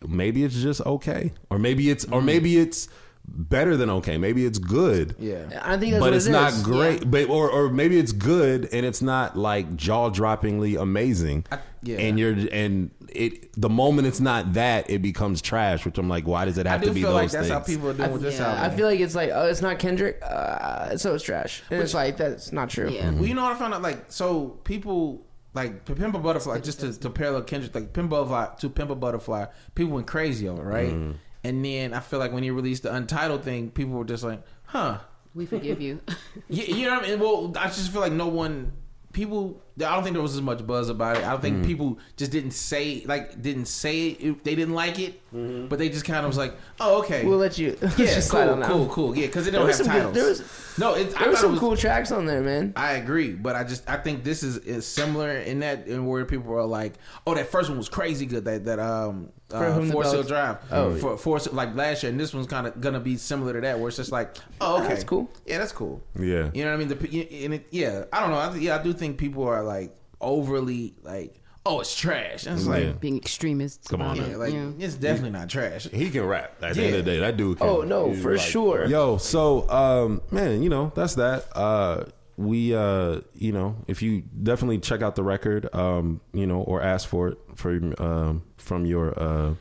maybe 0.09 0.45
it's 0.45 0.61
just 0.61 0.81
okay, 0.83 1.33
or 1.51 1.59
maybe 1.59 1.91
it's 1.91 2.05
or 2.07 2.23
maybe 2.23 2.59
it's 2.59 2.89
better 3.27 3.75
than 3.75 3.89
okay, 3.89 4.19
maybe 4.19 4.45
it's 4.45 4.59
good. 4.59 5.17
Yeah. 5.19 5.47
I 5.63 5.79
think 5.79 5.93
that's 5.93 6.01
but 6.03 6.09
what 6.09 6.13
it's 6.15 6.27
it 6.27 6.33
not 6.33 6.53
is. 6.53 6.63
great. 6.63 7.11
But 7.11 7.31
or 7.31 7.49
or 7.51 7.71
maybe 7.71 7.99
it's 7.99 8.13
good 8.13 8.69
and 8.73 8.85
it's 8.85 9.01
not 9.01 9.37
like 9.37 9.77
jaw 9.77 10.11
droppingly 10.11 10.79
amazing. 10.81 11.47
yeah. 11.83 11.97
And 12.01 12.19
you're 12.19 12.37
and 12.53 12.91
it 13.09 13.51
the 13.59 13.71
moment 13.71 14.09
it's 14.09 14.21
not 14.21 14.53
that 14.55 14.91
it 14.91 15.01
becomes 15.01 15.41
trash. 15.41 15.87
Which 15.87 15.97
I'm 15.97 16.09
like, 16.09 16.27
why 16.27 16.45
does 16.45 16.59
it 16.59 16.67
I 16.67 16.73
have 16.73 16.83
do 16.83 16.89
to 16.89 16.93
be 16.95 17.01
feel 17.01 17.13
those 17.13 17.17
like 17.17 17.31
that's 17.31 17.49
things? 17.49 17.59
how 17.59 17.61
people 17.61 17.89
are 17.89 17.95
doing 17.95 18.13
with 18.13 18.21
this 18.23 18.39
Yeah, 18.39 18.47
album. 18.49 18.65
I 18.65 18.77
feel 18.77 18.87
like 18.89 19.01
it's 19.01 19.15
like, 19.15 19.31
oh, 19.33 19.47
it's 19.47 19.63
not 19.63 19.79
Kendrick, 19.79 20.21
uh, 20.23 20.97
so 20.99 21.15
it's 21.15 21.25
trash. 21.25 21.63
And 21.71 21.81
it's 21.83 21.95
like 21.95 22.19
that's 22.19 22.53
not 22.53 22.69
true. 22.69 22.91
Yeah. 22.91 23.11
Well, 23.11 23.25
you 23.25 23.33
know 23.35 23.45
what 23.45 23.53
I 23.53 23.59
found 23.59 23.73
out? 23.73 23.81
Like, 23.81 24.05
so 24.13 24.49
people 24.65 25.25
like 25.55 25.85
to 25.85 25.95
Pimp 25.95 26.15
a 26.15 26.19
Butterfly, 26.19 26.61
just 26.61 26.81
to, 26.81 26.93
to 27.01 27.11
parallel 27.11 27.43
Kendrick, 27.43 27.75
like 27.75 27.93
Pimp 27.93 28.13
a 28.13 28.25
Butterfly 28.25 28.57
to 28.57 28.69
Pimp 28.69 28.91
a 28.91 28.95
Butterfly, 28.95 29.47
people 29.75 29.95
went 29.95 30.07
crazy 30.07 30.49
over, 30.49 30.63
it, 30.63 30.67
right? 30.67 30.93
Mm-hmm. 30.93 31.13
And 31.45 31.65
then 31.65 31.95
I 31.95 32.01
feel 32.01 32.19
like 32.19 32.33
when 32.33 32.43
he 32.43 32.51
released 32.51 32.83
the 32.83 32.95
Untitled 32.95 33.45
thing, 33.45 33.71
people 33.71 33.95
were 33.95 34.05
just 34.05 34.25
like, 34.25 34.43
"Huh." 34.65 34.99
We 35.35 35.47
forgive 35.47 35.81
you. 35.81 36.01
You, 36.49 36.63
you 36.63 36.87
know 36.87 36.97
what 36.97 37.05
I 37.05 37.09
mean? 37.09 37.21
Well, 37.21 37.53
I 37.59 37.67
just 37.67 37.91
feel 37.91 38.01
like 38.01 38.13
no 38.13 38.27
one, 38.29 38.73
people. 39.13 39.63
I 39.77 39.95
don't 39.95 40.03
think 40.05 40.15
there 40.15 40.23
was 40.23 40.35
as 40.37 40.43
much 40.43 40.65
buzz 40.67 40.89
about 40.89 41.17
it. 41.17 41.25
I 41.25 41.37
think 41.39 41.57
Mm-hmm. 41.57 41.67
people 41.67 41.99
just 42.17 42.31
didn't 42.31 42.53
say 42.53 43.03
like 43.07 43.41
didn't 43.43 43.67
say 43.67 44.09
it, 44.09 44.45
they 44.45 44.55
didn't 44.55 44.75
like 44.75 44.99
it, 44.99 45.21
Mm-hmm. 45.35 45.67
but 45.67 45.81
they 45.81 45.89
just 45.89 46.05
kind 46.05 46.21
of 46.21 46.27
was 46.27 46.39
like, 46.39 46.55
"Oh, 46.79 47.01
okay." 47.01 47.25
We'll 47.25 47.39
let 47.39 47.59
you. 47.59 47.77
let's 47.83 47.99
yeah, 47.99 48.07
just 48.15 48.31
cool, 48.31 48.41
on 48.41 48.63
cool, 48.63 48.87
cool. 48.89 49.17
Yeah, 49.17 49.27
because 49.27 49.49
it 49.49 49.51
There 49.51 49.59
don't 49.61 49.67
have 49.69 49.77
some 49.77 49.87
good- 49.87 49.93
titles. 49.93 50.15
there 50.15 50.27
was- 50.27 50.61
no, 50.77 50.95
it, 50.95 51.11
There 51.11 51.29
were 51.29 51.35
thought 51.35 51.41
some 51.41 51.49
it 51.51 51.53
was, 51.53 51.61
cool 51.61 51.77
tracks 51.77 52.11
on 52.11 52.27
there, 52.27 52.41
man. 52.41 52.73
I 52.75 52.93
agree, 52.95 53.31
but 53.33 53.55
I 53.57 53.63
just 53.65 53.89
I 53.89 53.97
think 53.97 54.25
this 54.25 54.43
is, 54.43 54.57
is 54.59 54.85
similar 54.87 55.31
in 55.39 55.61
that 55.61 55.87
in 55.87 56.05
where 56.07 56.25
people 56.25 56.53
are 56.55 56.65
like, 56.65 56.95
oh, 57.27 57.35
that 57.35 57.47
first 57.49 57.69
one 57.69 57.79
was 57.79 57.89
crazy 57.89 58.27
good. 58.27 58.45
That 58.45 58.65
that 58.65 58.79
um 58.81 59.31
For 59.51 59.57
uh, 59.59 59.73
Whom 59.73 59.87
the 59.89 59.93
Forest 59.93 60.13
Hill 60.15 60.23
Bell- 60.23 60.29
Drive. 60.29 60.57
Oh, 60.73 60.95
for 60.97 61.17
Forest 61.17 61.53
like 61.53 61.75
last 61.77 62.03
year, 62.03 62.11
and 62.11 62.19
this 62.19 62.33
one's 62.35 62.47
kind 62.49 62.67
of 62.67 62.81
gonna 62.81 62.99
be 63.01 63.17
similar 63.17 63.53
to 63.55 63.61
that, 63.61 63.79
where 63.79 63.87
it's 63.89 63.97
just 63.99 64.11
like, 64.13 64.37
oh, 64.61 64.79
okay, 64.79 64.89
That's 64.89 65.05
cool. 65.05 65.31
Yeah, 65.47 65.59
that's 65.59 65.73
cool. 65.73 66.03
Yeah. 66.19 66.51
you 66.55 66.65
know 66.65 66.71
what 66.71 66.75
I 66.75 66.77
mean. 66.85 66.89
The, 66.89 67.45
and 67.45 67.55
it, 67.55 67.67
yeah, 67.71 68.05
I 68.13 68.21
don't 68.21 68.31
know. 68.31 68.37
I, 68.39 68.55
yeah, 68.57 68.77
I 68.77 68.83
do 68.83 68.93
think 68.93 69.17
people 69.19 69.45
are 69.45 69.63
like 69.65 69.97
overly 70.21 70.95
like, 71.03 71.41
oh, 71.67 71.81
it's 71.81 71.95
trash. 71.97 72.47
And 72.47 72.57
it's 72.59 72.67
like, 72.67 72.85
Yeah. 72.85 72.93
Being 72.93 73.17
extremists. 73.17 73.89
Come 73.89 74.03
on 74.03 74.17
yeah, 74.17 74.37
like 74.37 74.53
Yeah. 74.53 74.71
it's 74.79 74.95
definitely 74.95 75.31
not 75.31 75.49
trash. 75.49 75.89
He 75.91 76.11
can 76.11 76.25
rap. 76.25 76.63
At 76.63 76.75
the 76.75 76.85
end 76.85 76.97
of 76.97 77.05
the 77.05 77.11
day, 77.11 77.19
that 77.21 77.37
dude. 77.37 77.59
Can, 77.59 77.69
Oh, 77.69 77.83
no, 77.83 78.11
he's 78.11 78.23
for 78.23 78.39
sure. 78.39 78.85
Yo, 78.87 79.17
so 79.17 79.69
um, 79.71 80.23
man, 80.31 80.63
you 80.63 80.69
know 80.69 80.93
that's 80.95 81.15
that. 81.17 81.47
Uh, 81.57 82.05
we 82.37 82.75
uh, 82.75 83.21
you 83.35 83.53
know, 83.53 83.77
if 83.87 84.03
you 84.03 84.23
definitely 84.43 84.79
check 84.79 85.03
out 85.03 85.15
the 85.15 85.23
record, 85.23 85.73
um, 85.75 86.21
you 86.33 86.47
know, 86.47 86.61
or 86.63 86.83
ask 86.83 87.09
for 87.09 87.29
it 87.29 87.39
for 87.55 87.71
um 88.03 88.43
from 88.57 88.87
your 88.87 89.17
uh, 89.17 89.55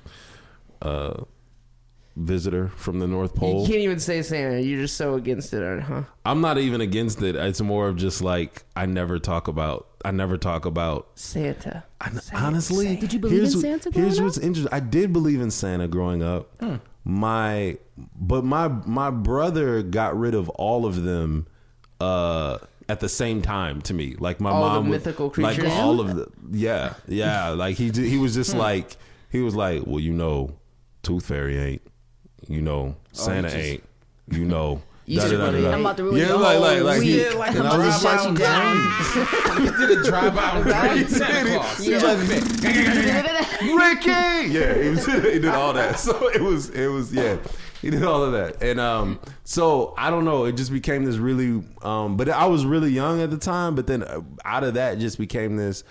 uh, 0.81 1.23
visitor 2.15 2.69
from 2.75 2.99
the 2.99 3.07
North 3.07 3.33
Pole. 3.35 3.61
You 3.61 3.67
can't 3.67 3.79
even 3.79 3.99
say 3.99 4.21
Santa. 4.21 4.59
You're 4.61 4.81
just 4.81 4.97
so 4.97 5.15
against 5.15 5.53
it, 5.53 5.81
huh? 5.81 6.03
I'm 6.25 6.41
not 6.41 6.57
even 6.57 6.79
against 6.81 7.21
it. 7.21 7.35
It's 7.35 7.61
more 7.61 7.87
of 7.87 7.95
just 7.95 8.21
like 8.21 8.63
I 8.75 8.85
never 8.85 9.17
talk 9.19 9.47
about. 9.47 9.87
I 10.05 10.11
never 10.11 10.37
talk 10.37 10.65
about 10.65 11.07
Santa. 11.15 11.83
I, 12.01 12.11
honestly, 12.35 12.97
Did 12.97 13.13
you 13.13 13.19
believe 13.19 13.37
here's 13.39 13.53
in 13.53 13.57
what- 13.59 13.61
Santa 13.63 13.89
growing 13.91 14.05
Here's 14.07 14.19
up? 14.19 14.25
what's 14.25 14.37
interesting. 14.37 14.73
I 14.73 14.79
did 14.79 15.13
believe 15.13 15.41
in 15.41 15.49
Santa 15.51 15.87
growing 15.87 16.21
up. 16.21 16.51
My, 17.05 17.77
but 18.15 18.43
my 18.45 18.67
my 18.85 19.09
brother 19.09 19.81
got 19.83 20.17
rid 20.17 20.33
of 20.35 20.47
all 20.49 20.85
of 20.85 21.03
them 21.03 21.47
uh, 21.99 22.59
at 22.87 22.99
the 22.99 23.09
same 23.09 23.41
time 23.41 23.81
to 23.83 23.93
me. 23.93 24.15
Like 24.19 24.39
my 24.39 24.51
All 24.51 24.63
the 24.63 24.69
mom, 24.69 24.83
would- 24.89 24.91
mythical 24.91 25.33
like 25.37 25.55
creatures? 25.55 25.73
all 25.73 25.99
of 25.99 26.15
the 26.15 26.27
yeah, 26.51 26.93
yeah. 27.07 27.49
Like 27.49 27.75
he 27.77 27.89
he 27.91 28.17
was 28.17 28.33
Hmm. 28.35 28.39
just 28.41 28.55
like 28.55 28.95
he 29.31 29.41
was 29.41 29.55
like, 29.55 29.83
well, 29.85 29.99
you 29.99 30.13
know, 30.13 30.51
Tooth 31.01 31.25
Fairy 31.25 31.57
ain't, 31.57 31.81
you 32.47 32.61
know, 32.61 32.95
Santa 33.11 33.49
just- 33.49 33.55
ain't, 33.55 33.83
you 34.31 34.45
know. 34.45 34.81
Easter 35.05 35.37
da-da-da-da-da. 35.37 35.73
I'm 35.73 35.81
about 35.81 35.97
to 35.97 36.03
ruin 36.05 36.15
yeah, 36.15 36.27
your 36.27 36.37
like, 36.37 36.53
whole 36.53 36.61
like, 36.61 36.83
like, 36.83 36.99
week. 37.01 37.21
Yeah, 37.21 37.37
like 37.37 37.49
and 37.55 37.59
a 37.59 37.71
I 37.71 37.77
was 37.77 38.01
drive 38.01 38.23
just- 38.23 38.25
out 38.25 38.37
down. 38.37 39.61
he 39.77 39.85
did 39.85 39.99
a 39.99 40.03
drive 40.03 40.37
out 40.37 40.65
and 40.65 41.09
Santa 41.09 41.59
Claus. 41.59 41.77
He 41.83 41.93
Ricky. 43.75 44.53
Yeah, 44.53 44.81
he, 44.81 44.89
was, 44.89 45.05
he 45.33 45.39
did 45.39 45.45
all 45.47 45.73
that. 45.73 45.99
So 45.99 46.29
it 46.29 46.41
was, 46.41 46.69
it 46.69 46.87
was, 46.87 47.13
yeah, 47.13 47.37
he 47.81 47.89
did 47.89 48.03
all 48.03 48.23
of 48.23 48.31
that. 48.31 48.63
And 48.63 48.79
um, 48.79 49.19
so 49.43 49.93
I 49.97 50.09
don't 50.09 50.25
know. 50.25 50.45
It 50.45 50.53
just 50.53 50.71
became 50.71 51.03
this 51.03 51.17
really, 51.17 51.63
um, 51.81 52.15
but 52.15 52.29
I 52.29 52.45
was 52.45 52.65
really 52.65 52.91
young 52.91 53.21
at 53.21 53.29
the 53.29 53.37
time. 53.37 53.75
But 53.75 53.87
then 53.87 54.03
uh, 54.03 54.21
out 54.45 54.63
of 54.63 54.75
that, 54.75 54.99
just 54.99 55.17
became 55.17 55.57
this. 55.57 55.83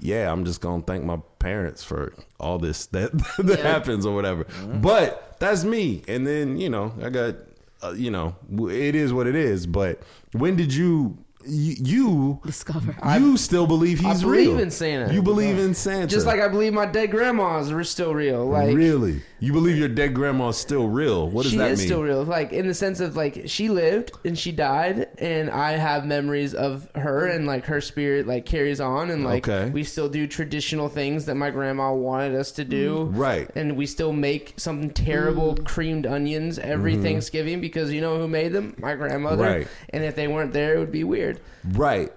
Yeah, 0.00 0.30
I'm 0.32 0.44
just 0.44 0.60
gonna 0.60 0.82
thank 0.82 1.04
my 1.04 1.18
parents 1.38 1.82
for 1.84 2.12
all 2.40 2.58
this 2.58 2.86
that 2.86 3.12
that 3.38 3.58
Yeah. 3.58 3.62
happens 3.62 4.06
or 4.06 4.14
whatever. 4.14 4.46
But 4.80 5.36
that's 5.38 5.64
me. 5.64 6.02
And 6.08 6.26
then 6.26 6.56
you 6.56 6.70
know, 6.70 6.92
I 7.02 7.10
got, 7.10 7.34
uh, 7.82 7.92
you 7.92 8.10
know, 8.10 8.36
it 8.70 8.94
is 8.94 9.12
what 9.12 9.26
it 9.26 9.34
is. 9.36 9.66
But 9.66 10.02
when 10.32 10.56
did 10.56 10.72
you? 10.74 11.18
You, 11.44 11.74
you 11.80 12.40
Discover. 12.46 12.94
you 13.18 13.36
still 13.36 13.66
believe 13.66 13.98
he's 13.98 14.06
I 14.06 14.12
he's 14.12 14.22
believe 14.22 14.48
real. 14.50 14.60
in 14.60 14.70
Santa. 14.70 15.12
You 15.12 15.22
believe 15.22 15.58
in 15.58 15.74
Santa. 15.74 16.06
Just 16.06 16.24
like 16.24 16.38
I 16.40 16.46
believe 16.46 16.72
my 16.72 16.86
dead 16.86 17.10
grandmas 17.10 17.68
are 17.72 17.82
still 17.82 18.14
real. 18.14 18.46
Like 18.46 18.76
really? 18.76 19.22
You 19.42 19.52
believe 19.52 19.76
your 19.76 19.88
dead 19.88 20.14
grandma's 20.14 20.56
still 20.56 20.86
real? 20.86 21.28
What 21.28 21.42
does 21.42 21.50
she 21.50 21.58
that 21.58 21.72
is 21.72 21.78
mean? 21.80 21.82
She 21.82 21.82
is 21.82 21.88
still 21.88 22.02
real. 22.04 22.22
Like 22.22 22.52
in 22.52 22.68
the 22.68 22.74
sense 22.74 23.00
of 23.00 23.16
like 23.16 23.42
she 23.46 23.68
lived 23.70 24.12
and 24.24 24.38
she 24.38 24.52
died, 24.52 25.08
and 25.18 25.50
I 25.50 25.72
have 25.72 26.06
memories 26.06 26.54
of 26.54 26.88
her, 26.94 27.26
and 27.26 27.44
like 27.44 27.64
her 27.66 27.80
spirit 27.80 28.28
like 28.28 28.46
carries 28.46 28.80
on, 28.80 29.10
and 29.10 29.24
like 29.24 29.48
Okay. 29.48 29.68
we 29.70 29.82
still 29.82 30.08
do 30.08 30.28
traditional 30.28 30.88
things 30.88 31.24
that 31.24 31.34
my 31.34 31.50
grandma 31.50 31.92
wanted 31.92 32.36
us 32.36 32.52
to 32.52 32.64
do. 32.64 33.06
Right. 33.06 33.50
And 33.56 33.76
we 33.76 33.84
still 33.86 34.12
make 34.12 34.54
some 34.58 34.90
terrible 34.90 35.56
creamed 35.56 36.06
onions 36.06 36.60
every 36.60 36.96
Thanksgiving 36.96 37.60
because 37.60 37.92
you 37.92 38.00
know 38.00 38.18
who 38.18 38.28
made 38.28 38.52
them? 38.52 38.76
My 38.78 38.94
grandmother. 38.94 39.44
Mm-hmm. 39.44 39.58
Right. 39.58 39.68
And 39.90 40.04
if 40.04 40.14
they 40.14 40.28
weren't 40.28 40.52
there, 40.52 40.76
it 40.76 40.78
would 40.78 40.92
be 40.92 41.02
weird. 41.02 41.40
Right. 41.64 42.12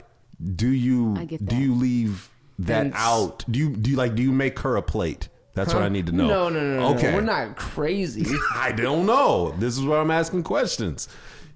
Do 0.56 0.68
you 0.70 1.16
I 1.18 1.26
get 1.26 1.44
do 1.44 1.56
you 1.56 1.74
leave 1.74 2.30
that 2.60 2.86
And 2.86 2.94
out? 2.96 3.44
Do 3.50 3.58
you 3.58 3.76
do 3.76 3.90
you 3.90 3.98
like 3.98 4.14
do 4.14 4.22
you 4.22 4.32
make 4.32 4.60
her 4.60 4.76
a 4.76 4.84
plate? 4.84 5.30
That's 5.56 5.74
what 5.74 5.84
I 5.84 5.90
need 5.90 6.06
to 6.08 6.12
know. 6.12 6.28
No, 6.28 6.50
no, 6.50 6.60
no, 6.60 6.80
no. 6.80 6.96
Okay. 6.96 7.12
no. 7.12 7.16
We're 7.16 7.22
not 7.22 7.56
crazy. 7.56 8.26
I 8.54 8.74
don't 8.74 9.06
know. 9.06 9.56
This 9.58 9.78
is 9.78 9.84
where 9.86 10.00
I'm 10.00 10.12
asking 10.12 10.44
questions. 10.44 11.08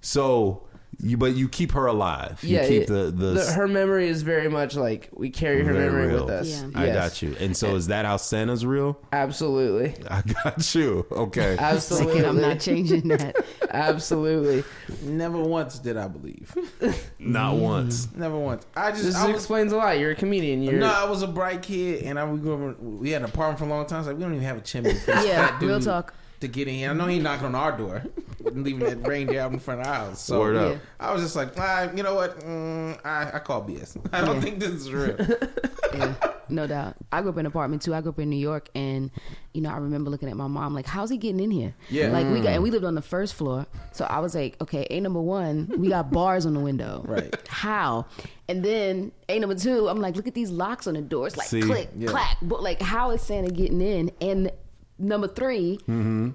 So 0.02 0.64
you 1.02 1.18
but 1.18 1.36
you 1.36 1.48
keep 1.48 1.72
her 1.72 1.86
alive. 1.86 2.40
You 2.44 2.58
yeah, 2.58 2.68
keep 2.68 2.82
it- 2.84 2.88
the, 2.88 3.12
the, 3.12 3.52
her 3.54 3.68
memory 3.68 4.08
is 4.08 4.22
very 4.22 4.50
much 4.50 4.76
like 4.76 5.10
we 5.14 5.30
carry 5.30 5.64
her 5.64 5.74
memory 5.74 6.08
real. 6.08 6.26
with 6.26 6.34
us. 6.34 6.50
Yeah. 6.50 6.70
I 6.76 6.86
Yes. 6.88 6.96
got 6.96 7.22
you. 7.22 7.36
And 7.40 7.56
so 7.56 7.76
is 7.76 7.88
that 7.88 8.06
how 8.06 8.18
Santa's 8.18 8.66
real? 8.66 9.00
Absolutely. 9.12 9.96
I 10.10 10.22
got 10.22 10.76
you. 10.76 11.06
Okay. 11.12 11.56
Absolutely. 11.60 12.26
I'm 12.26 12.42
not 12.42 12.60
changing 12.60 13.08
that. 13.10 13.36
Absolutely. 13.72 14.64
Never 15.04 15.42
once 15.42 15.80
did 15.80 15.96
I 15.96 16.08
believe. 16.08 16.54
Not 17.20 17.56
mm. 17.56 17.60
once. 17.62 18.14
Never 18.16 18.38
once. 18.38 18.66
I 18.76 18.92
just 18.92 19.04
This 19.04 19.16
I 19.16 19.28
was, 19.28 19.36
explains 19.36 19.72
a 19.72 19.78
lot. 19.78 20.00
You're 20.00 20.12
a 20.12 20.16
comedian. 20.16 20.64
You're 20.64 20.80
no, 20.80 20.88
I 20.92 21.10
was 21.10 21.22
a 21.22 21.28
bright 21.28 21.62
kid, 21.62 22.04
and 22.04 22.20
I 22.20 22.30
we 22.30 22.40
grew 22.40 22.72
up. 22.72 22.80
We 22.80 23.12
had 23.12 23.22
an 23.22 23.30
apartment 23.30 23.60
for 23.60 23.66
a 23.66 23.70
long 23.70 23.86
time. 23.86 24.04
So 24.04 24.10
like, 24.10 24.18
we 24.18 24.24
don't 24.24 24.34
even 24.34 24.46
have 24.46 24.58
a 24.58 24.62
chimney. 24.62 24.94
Yeah, 25.08 25.48
fat 25.48 25.62
real 25.62 25.80
talk. 25.80 26.14
To 26.42 26.48
get 26.48 26.68
in 26.70 26.76
here, 26.76 26.92
I 26.92 26.94
know 26.94 27.06
he 27.08 27.20
knocking 27.20 27.48
on 27.48 27.56
our 27.56 27.78
door, 27.78 28.02
leaving 28.44 28.80
that 28.88 29.06
reindeer 29.06 29.42
out 29.42 29.52
in 29.52 29.60
front 29.60 29.82
of 29.82 29.88
our 29.88 29.94
house. 29.94 30.22
So 30.22 30.40
Word 30.40 30.56
up. 30.56 30.78
I 30.98 31.12
was 31.12 31.22
just 31.22 31.36
like, 31.36 31.50
ah, 31.58 31.90
you 31.94 32.02
know 32.02 32.16
what? 32.16 32.40
Mm, 32.40 32.98
I, 33.06 33.32
I 33.34 33.40
call 33.40 33.62
BS. 33.68 33.98
I 34.14 34.22
don't 34.22 34.36
Yeah. 34.38 34.42
think 34.42 34.60
this 34.60 34.70
is 34.70 34.90
real. 34.94 35.18
yeah, 35.94 36.14
no 36.48 36.66
doubt. 36.66 36.96
I 37.12 37.22
grew 37.22 37.32
up 37.32 37.36
in 37.36 37.42
an 37.42 37.46
apartment 37.48 37.82
too. 37.82 37.94
I 37.94 38.00
grew 38.00 38.12
up 38.12 38.20
in 38.20 38.30
New 38.30 38.38
York, 38.38 38.70
and 38.74 39.12
you 39.54 39.60
know, 39.62 39.70
I 39.70 39.78
remember 39.80 40.10
looking 40.10 40.30
at 40.30 40.38
my 40.38 40.48
mom 40.48 40.74
like, 40.74 40.86
"How's 40.86 41.10
he 41.10 41.18
getting 41.18 41.42
in 41.42 41.52
here?" 41.52 41.76
Yeah. 41.90 42.08
like 42.08 42.26
we 42.28 42.40
got, 42.40 42.54
and 42.54 42.64
we 42.64 42.72
lived 42.72 42.86
on 42.86 42.96
the 42.96 43.02
first 43.02 43.34
floor. 43.34 43.66
So 43.92 44.06
I 44.06 44.20
was 44.20 44.34
like, 44.34 44.56
"Okay, 44.62 44.88
a 44.90 45.02
number 45.02 45.20
one, 45.20 45.70
we 45.78 45.90
got 45.90 46.10
bars 46.10 46.46
on 46.46 46.54
the 46.54 46.62
window. 46.62 47.04
Right. 47.06 47.36
How?" 47.50 48.06
And 48.48 48.64
then 48.64 49.12
a 49.28 49.38
number 49.40 49.56
two, 49.56 49.90
I'm 49.90 50.00
like, 50.00 50.16
"Look 50.16 50.28
at 50.28 50.36
these 50.36 50.52
locks 50.52 50.88
on 50.88 50.94
the 50.94 51.02
doors, 51.02 51.36
like 51.36 51.48
See? 51.50 51.62
click, 51.64 51.90
Yeah. 51.98 52.08
clack." 52.12 52.38
But 52.42 52.64
like, 52.64 52.82
how 52.82 53.12
is 53.12 53.22
Santa 53.22 53.52
getting 53.52 53.82
in? 53.82 54.10
And 54.22 54.52
number 55.00 55.28
3 55.28 55.78
Mm-hmm. 55.88 56.30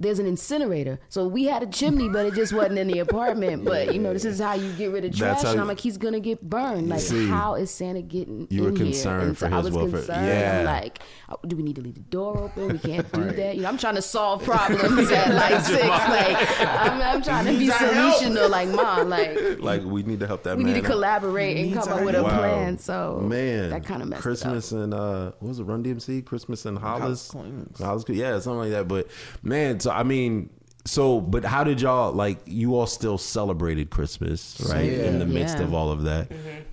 There's 0.00 0.18
an 0.18 0.26
incinerator, 0.26 0.98
so 1.08 1.26
we 1.28 1.44
had 1.44 1.62
a 1.62 1.66
chimney, 1.66 2.08
but 2.08 2.26
it 2.26 2.34
just 2.34 2.52
wasn't 2.52 2.78
in 2.78 2.88
the 2.88 2.98
apartment. 3.08 3.64
But 3.64 3.94
you 3.94 4.00
know, 4.00 4.12
this 4.12 4.24
is 4.24 4.40
how 4.40 4.54
you 4.54 4.72
get 4.72 4.90
rid 4.90 5.04
of 5.04 5.16
trash. 5.16 5.44
And 5.44 5.60
I'm 5.60 5.68
like, 5.68 5.78
he's 5.78 5.96
gonna 5.98 6.18
get 6.20 6.42
burned. 6.42 6.88
Like, 6.88 7.00
See. 7.00 7.28
how 7.28 7.54
is 7.54 7.70
Santa 7.70 8.02
getting 8.02 8.48
You 8.50 8.64
were 8.64 8.70
here? 8.70 8.78
concerned 8.78 9.22
And 9.22 9.38
for 9.38 9.46
I 9.46 9.50
his 9.56 9.64
was 9.66 9.74
welfare. 9.74 9.98
concerned. 10.00 10.26
Yeah. 10.26 10.58
I'm 10.58 10.64
like, 10.64 10.98
oh, 11.30 11.36
do 11.46 11.56
we 11.56 11.62
need 11.62 11.76
to 11.76 11.82
leave 11.82 11.94
the 11.94 12.00
door 12.00 12.36
open? 12.38 12.68
We 12.72 12.78
can't 12.78 13.10
do 13.12 13.30
that. 13.30 13.54
You 13.54 13.62
know, 13.62 13.68
I'm 13.68 13.78
trying 13.78 13.94
to 13.94 14.02
solve 14.02 14.42
problems 14.42 15.10
at 15.12 15.32
like 15.34 15.60
six. 15.64 15.84
Like, 15.84 16.60
I'm, 16.60 17.00
I'm 17.00 17.22
trying 17.22 17.44
to 17.46 17.52
be 17.52 17.58
needs 17.58 17.74
help. 17.74 17.92
solutional. 18.16 18.50
Like, 18.50 18.68
mom, 18.70 19.08
like, 19.08 19.38
Like 19.60 19.84
we 19.84 20.02
need 20.02 20.18
to 20.20 20.26
help 20.26 20.42
that 20.42 20.56
we 20.58 20.64
man. 20.64 20.74
need 20.74 20.80
to 20.82 20.86
collaborate 20.86 21.56
and 21.56 21.72
come 21.72 21.88
up 21.88 22.02
with 22.04 22.16
a 22.16 22.22
plan. 22.24 22.78
So 22.78 23.20
man, 23.22 23.70
that 23.70 23.84
kind 23.84 24.02
of 24.02 24.08
messed 24.08 24.22
Christmas 24.22 24.72
up. 24.72 24.78
and 24.80 24.92
uh, 24.94 25.32
what 25.38 25.48
was 25.50 25.60
it 25.60 25.64
Run 25.64 25.84
DMC? 25.84 26.24
Christmas 26.24 26.66
and 26.66 26.76
Hollis, 26.78 27.30
Hollis 27.32 27.78
Hollis, 27.80 28.04
yeah, 28.08 28.38
something 28.40 28.58
like 28.58 28.70
that. 28.70 28.88
But 28.88 29.06
man, 29.42 29.78
so 29.84 29.90
I 29.90 30.02
mean, 30.02 30.50
So, 30.86 31.20
but 31.20 31.44
how 31.44 31.64
did 31.64 31.80
y'all 31.80 32.12
like? 32.12 32.38
You 32.46 32.74
all 32.76 32.86
still 32.86 33.16
celebrated 33.16 33.88
Christmas, 33.90 34.60
right? 34.70 34.90
Yeah. 34.90 35.04
In 35.08 35.18
the 35.18 35.24
midst 35.26 35.58
Yeah. 35.58 35.64
of 35.64 35.72
all 35.74 35.90
of 35.90 36.02
that, 36.02 36.30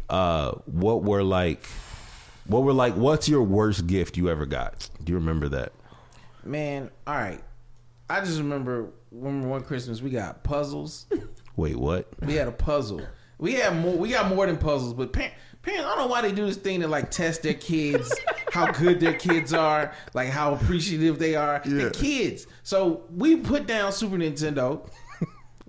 uh, 0.10 0.52
what 0.66 1.04
were 1.04 1.24
like? 1.24 1.66
What 2.48 2.64
were 2.64 2.74
like? 2.74 2.96
What's 2.96 3.30
your 3.30 3.44
worst 3.44 3.88
gift 3.88 4.18
you 4.18 4.30
ever 4.30 4.46
got? 4.46 4.90
Do 5.04 5.12
you 5.14 5.18
remember 5.20 5.48
that? 5.50 5.72
Man, 6.44 6.90
all 7.08 7.16
right. 7.16 7.42
I 8.10 8.20
just 8.20 8.38
remember 8.40 8.90
when 9.12 9.48
one 9.48 9.62
Christmas 9.64 10.02
we 10.02 10.10
got 10.10 10.44
puzzles. 10.44 11.06
Wait, 11.56 11.76
what? 11.78 12.08
We 12.26 12.34
had 12.34 12.48
a 12.48 12.52
puzzle. 12.52 13.02
We 13.38 13.54
had 13.54 13.76
more. 13.78 13.96
We 13.96 14.10
got 14.10 14.28
more 14.34 14.46
than 14.46 14.58
puzzles, 14.58 14.94
but 14.94 15.14
parents, 15.14 15.36
parents, 15.62 15.86
I 15.86 15.90
don't 15.96 16.00
know 16.00 16.08
why 16.08 16.22
they 16.22 16.32
do 16.34 16.46
this 16.46 16.58
thing 16.58 16.82
to 16.82 16.88
like 16.88 17.12
test 17.12 17.44
their 17.44 17.54
kids, 17.54 18.14
how 18.52 18.72
good 18.72 19.00
their 19.00 19.14
kids 19.14 19.54
are, 19.54 19.94
like 20.14 20.30
how 20.30 20.54
appreciative 20.54 21.18
they 21.18 21.36
are. 21.36 21.62
Yeah. 21.66 21.86
The 21.86 21.92
kids. 21.92 22.48
So 22.64 23.04
we 23.16 23.38
put 23.38 23.66
down 23.66 23.94
Super 23.94 24.18
Nintendo. 24.18 24.88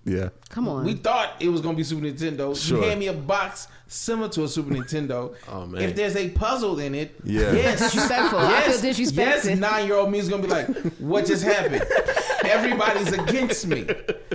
Yeah. 0.05 0.31
Come 0.49 0.69
on. 0.69 0.85
We 0.85 0.95
thought 0.95 1.37
it 1.41 1.49
was 1.49 1.61
gonna 1.61 1.77
be 1.77 1.85
Super 1.85 2.03
Nintendo. 2.05 2.61
Sure. 2.61 2.79
You 2.79 2.89
hand 2.89 2.99
me 2.99 3.07
a 3.07 3.13
box 3.13 3.69
similar 3.93 4.29
to 4.31 4.45
a 4.45 4.49
Super 4.49 4.71
Nintendo. 4.75 5.35
Oh, 5.49 5.67
man. 5.67 5.83
If 5.83 5.95
there's 5.97 6.17
a 6.17 6.29
puzzle 6.31 6.79
in 6.79 6.95
it, 6.95 7.15
Yeah. 7.25 7.53
yes, 7.53 7.79
Disrespectful. 7.81 8.39
I 8.39 8.63
feel 8.63 8.73
Yes, 8.93 9.15
yes, 9.45 9.59
nine 9.59 9.87
year 9.87 9.97
old 9.97 10.11
me 10.11 10.19
is 10.19 10.29
gonna 10.29 10.43
be 10.43 10.49
like, 10.49 10.67
"What 10.99 11.27
just 11.27 11.45
happened? 11.45 11.85
Everybody's 12.45 13.13
against 13.13 13.67
me. 13.67 13.87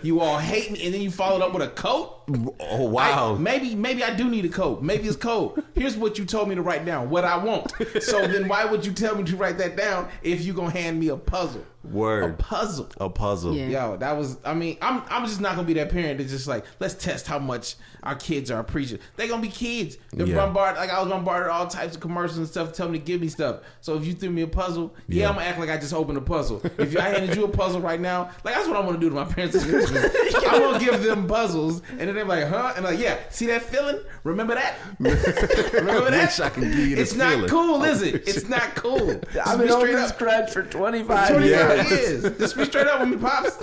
You 0.03 0.21
all 0.21 0.37
hate 0.37 0.71
me." 0.71 0.83
And 0.85 0.93
then 0.93 1.01
you 1.01 1.11
followed 1.11 1.41
up 1.41 1.53
with 1.53 1.63
a 1.63 1.69
coat. 1.69 2.13
Oh 2.59 2.85
wow. 2.89 3.35
I- 3.35 3.37
maybe 3.37 3.75
maybe 3.75 4.03
I 4.03 4.13
do 4.15 4.29
need 4.29 4.45
a 4.45 4.49
coat. 4.49 4.81
Maybe 4.81 5.07
it's 5.07 5.17
cold. 5.17 5.61
Here's 5.75 5.95
what 5.97 6.17
you 6.17 6.25
told 6.25 6.49
me 6.49 6.55
to 6.55 6.61
write 6.61 6.85
down. 6.85 7.09
What 7.09 7.23
I 7.25 7.37
want. 7.37 7.71
So 8.01 8.25
then 8.27 8.47
why 8.47 8.65
would 8.65 8.85
you 8.85 8.91
tell 8.91 9.15
me 9.15 9.23
to 9.23 9.35
write 9.35 9.57
that 9.57 9.75
down 9.77 10.07
if 10.23 10.43
you 10.43 10.53
gonna 10.53 10.71
hand 10.71 10.99
me 10.99 11.09
a 11.09 11.17
puzzle? 11.17 11.65
Word. 11.83 12.23
A 12.23 12.25
Word. 12.27 12.39
puzzle. 12.39 12.89
A 12.99 13.09
puzzle. 13.09 13.53
Yeah. 13.55 13.67
Yo, 13.91 13.97
that 13.97 14.17
was. 14.17 14.37
I 14.43 14.53
mean, 14.53 14.77
I'm. 14.81 15.03
I'm 15.09 15.25
just 15.25 15.39
not 15.41 15.55
gonna 15.55 15.67
be 15.67 15.73
that 15.75 15.89
parent 15.89 16.17
that's 16.17 16.31
just 16.31 16.47
like, 16.47 16.65
let's 16.79 16.93
test 16.95 17.27
how 17.27 17.39
much 17.39 17.75
our 18.03 18.15
kids 18.15 18.49
are 18.51 18.59
appreciative. 18.59 19.05
They 19.15 19.27
gonna 19.27 19.41
be 19.41 19.47
kids. 19.49 19.97
They're 20.13 20.27
Yeah. 20.27 20.35
bombarded. 20.35 20.77
Like 20.79 20.91
I 20.91 20.99
was 21.01 21.09
bombarded 21.09 21.49
all 21.49 21.67
types 21.67 21.95
of 21.95 22.01
commercials 22.01 22.37
and 22.37 22.47
stuff, 22.47 22.73
telling 22.73 22.93
me 22.93 22.99
to 22.99 23.05
give 23.05 23.21
me 23.21 23.27
stuff. 23.27 23.57
So 23.81 23.95
if 23.95 24.05
you 24.05 24.13
threw 24.13 24.29
me 24.29 24.41
a 24.43 24.47
puzzle, 24.47 24.95
yeah, 25.07 25.23
Yeah. 25.23 25.29
I'm 25.29 25.35
gonna 25.35 25.45
act 25.47 25.59
like 25.59 25.69
I 25.69 25.77
just 25.77 25.93
opened 25.93 26.17
a 26.17 26.21
puzzle. 26.21 26.61
If 26.77 26.95
I 26.97 27.01
handed 27.09 27.35
you 27.35 27.45
a 27.45 27.49
puzzle 27.49 27.81
right 27.81 27.99
now, 27.99 28.29
like 28.43 28.55
that's 28.55 28.67
what 28.67 28.77
I'm 28.77 28.85
gonna 28.85 28.97
do 28.99 29.09
to 29.09 29.15
my 29.15 29.25
parents. 29.25 29.55
I'm 29.65 30.59
gonna 30.61 30.79
give 30.79 31.03
them 31.03 31.27
puzzles, 31.27 31.81
and 31.91 32.01
then 32.01 32.15
they're 32.15 32.25
like, 32.25 32.47
huh? 32.47 32.73
And 32.75 32.85
like, 32.85 32.99
yeah, 32.99 33.17
see 33.29 33.47
that 33.47 33.63
feeling? 33.63 33.99
Remember 34.23 34.55
that? 34.55 34.75
Remember 34.99 36.11
that? 36.11 36.27
Wish 36.27 36.39
I 36.39 36.49
could 36.49 36.63
give 36.63 36.77
you 36.79 36.95
this 36.95 37.09
It's 37.11 37.17
not 37.17 37.33
feeling. 37.33 37.49
cool, 37.49 37.83
is 37.83 38.01
it? 38.01 38.15
Oh. 38.15 38.19
It's 38.27 38.47
not 38.49 38.75
cool. 38.75 39.19
Just 39.33 39.47
I've 39.47 39.57
been 39.59 39.71
on 39.71 39.79
straight 39.81 39.93
this 39.93 40.11
up. 40.11 40.17
crutch 40.17 40.51
for 40.51 40.63
25 40.63 41.29
25 41.29 41.43
years. 41.45 41.91
years. 42.23 42.37
Just 42.37 42.57
be 42.57 42.65
straight 42.65 42.87
up 42.87 42.99
with 43.01 43.09
me, 43.09 43.17
pops. 43.17 43.57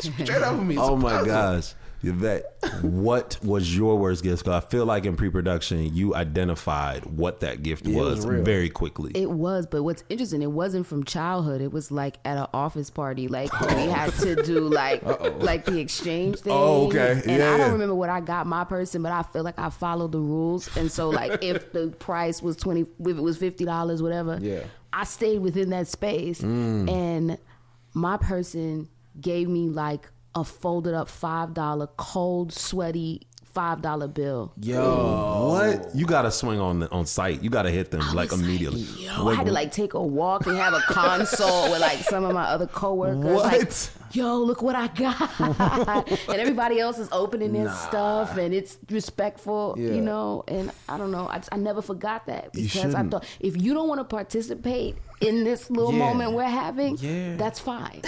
Just 0.00 0.16
be 0.16 0.24
straight 0.24 0.42
up 0.42 0.56
with 0.56 0.66
me. 0.66 0.76
Oh 0.78 0.80
it's 0.80 0.88
Oh 0.90 0.94
a 0.94 0.96
my 0.98 1.10
puzzle. 1.10 1.26
gosh. 1.26 1.74
Yvette, 2.02 2.44
what 2.82 3.38
was 3.42 3.76
your 3.76 3.96
worst 3.98 4.22
gift? 4.22 4.44
'Cause 4.44 4.54
I 4.54 4.60
feel 4.60 4.86
like 4.86 5.04
in 5.04 5.16
pre-production 5.16 5.94
you 5.94 6.14
identified 6.14 7.04
what 7.06 7.40
that 7.40 7.62
gift 7.64 7.86
it 7.88 7.94
was, 7.94 8.24
was 8.24 8.40
very 8.44 8.70
quickly. 8.70 9.10
It 9.14 9.30
was, 9.30 9.66
but 9.66 9.82
what's 9.82 10.04
interesting, 10.08 10.40
it 10.42 10.52
wasn't 10.52 10.86
from 10.86 11.02
childhood. 11.04 11.60
It 11.60 11.72
was 11.72 11.90
like 11.90 12.18
at 12.24 12.38
an 12.38 12.46
office 12.54 12.88
party, 12.88 13.26
like 13.26 13.52
when 13.60 13.76
we 13.76 13.92
had 13.92 14.12
to 14.14 14.36
do 14.42 14.60
like 14.68 15.02
like 15.42 15.64
the 15.64 15.78
exchange 15.80 16.38
thing. 16.40 16.52
Oh, 16.52 16.86
okay. 16.86 17.20
And 17.26 17.38
Yeah, 17.38 17.54
I 17.54 17.56
don't 17.58 17.72
remember 17.72 17.96
what 17.96 18.10
I 18.10 18.20
got 18.20 18.46
my 18.46 18.62
person, 18.64 19.02
but 19.02 19.10
I 19.10 19.22
feel 19.24 19.42
like 19.42 19.58
I 19.58 19.70
followed 19.70 20.12
the 20.12 20.20
rules. 20.20 20.74
And 20.76 20.90
so 20.92 21.10
like 21.10 21.42
if 21.42 21.72
the 21.72 21.88
price 21.98 22.40
was 22.42 22.54
twenty, 22.56 22.82
if 22.82 23.16
it 23.18 23.22
was 23.22 23.38
fifty 23.38 23.64
dollars, 23.64 24.02
whatever, 24.02 24.38
Yeah. 24.40 24.60
I 24.92 25.04
stayed 25.04 25.40
within 25.40 25.70
that 25.70 25.88
space. 25.88 26.40
Mm. 26.42 26.90
And 26.90 27.38
my 27.92 28.16
person 28.18 28.88
gave 29.20 29.48
me 29.48 29.68
like 29.68 30.08
a 30.38 30.44
folded 30.44 30.94
up 30.94 31.08
five 31.08 31.54
dollar 31.54 31.88
cold 31.96 32.52
sweaty 32.52 33.22
five 33.44 33.82
dollar 33.82 34.06
bill. 34.08 34.52
Yo. 34.60 35.48
what? 35.50 35.94
You 35.94 36.06
got 36.06 36.22
to 36.22 36.30
swing 36.30 36.60
on 36.60 36.80
the, 36.80 36.90
on 36.90 37.06
site. 37.06 37.42
You 37.42 37.50
got 37.50 37.62
to 37.62 37.70
hit 37.70 37.90
them 37.90 38.02
I 38.02 38.12
like 38.12 38.30
was 38.30 38.40
immediately. 38.40 38.82
Yo, 38.82 39.24
Wait, 39.24 39.32
I 39.32 39.36
had 39.36 39.46
to 39.46 39.52
like 39.52 39.72
take 39.72 39.94
a 39.94 40.02
walk 40.02 40.46
and 40.46 40.56
have 40.56 40.74
a 40.74 40.80
consult 40.88 41.70
with 41.70 41.80
like 41.80 41.98
some 41.98 42.24
of 42.24 42.32
my 42.34 42.44
other 42.44 42.66
coworkers. 42.66 43.24
Like, 43.24 43.60
What? 43.62 43.90
Yo, 44.12 44.38
look 44.38 44.62
what 44.62 44.74
I 44.74 44.88
got. 44.88 45.40
and 46.28 46.40
everybody 46.40 46.80
else 46.80 46.98
is 46.98 47.08
opening 47.12 47.52
their 47.52 47.70
stuff 47.72 48.36
and 48.36 48.52
it's 48.54 48.78
respectful, 48.90 49.74
Yeah. 49.78 49.90
you 49.92 50.00
know. 50.00 50.44
And 50.48 50.70
I 50.88 50.96
don't 50.98 51.10
know. 51.10 51.28
I, 51.28 51.38
just- 51.38 51.48
I 51.52 51.56
never 51.56 51.82
forgot 51.82 52.26
that 52.26 52.52
because 52.52 52.94
I 52.94 53.02
thought 53.04 53.24
if 53.40 53.60
you 53.60 53.74
don't 53.74 53.88
want 53.88 54.00
to 54.00 54.04
participate 54.04 54.96
in 55.20 55.44
this 55.44 55.70
little 55.70 55.92
Yeah. 55.92 55.98
moment 55.98 56.32
we're 56.32 56.44
having, 56.44 56.96
Yeah. 56.98 57.36
that's 57.36 57.58
fine. 57.60 58.02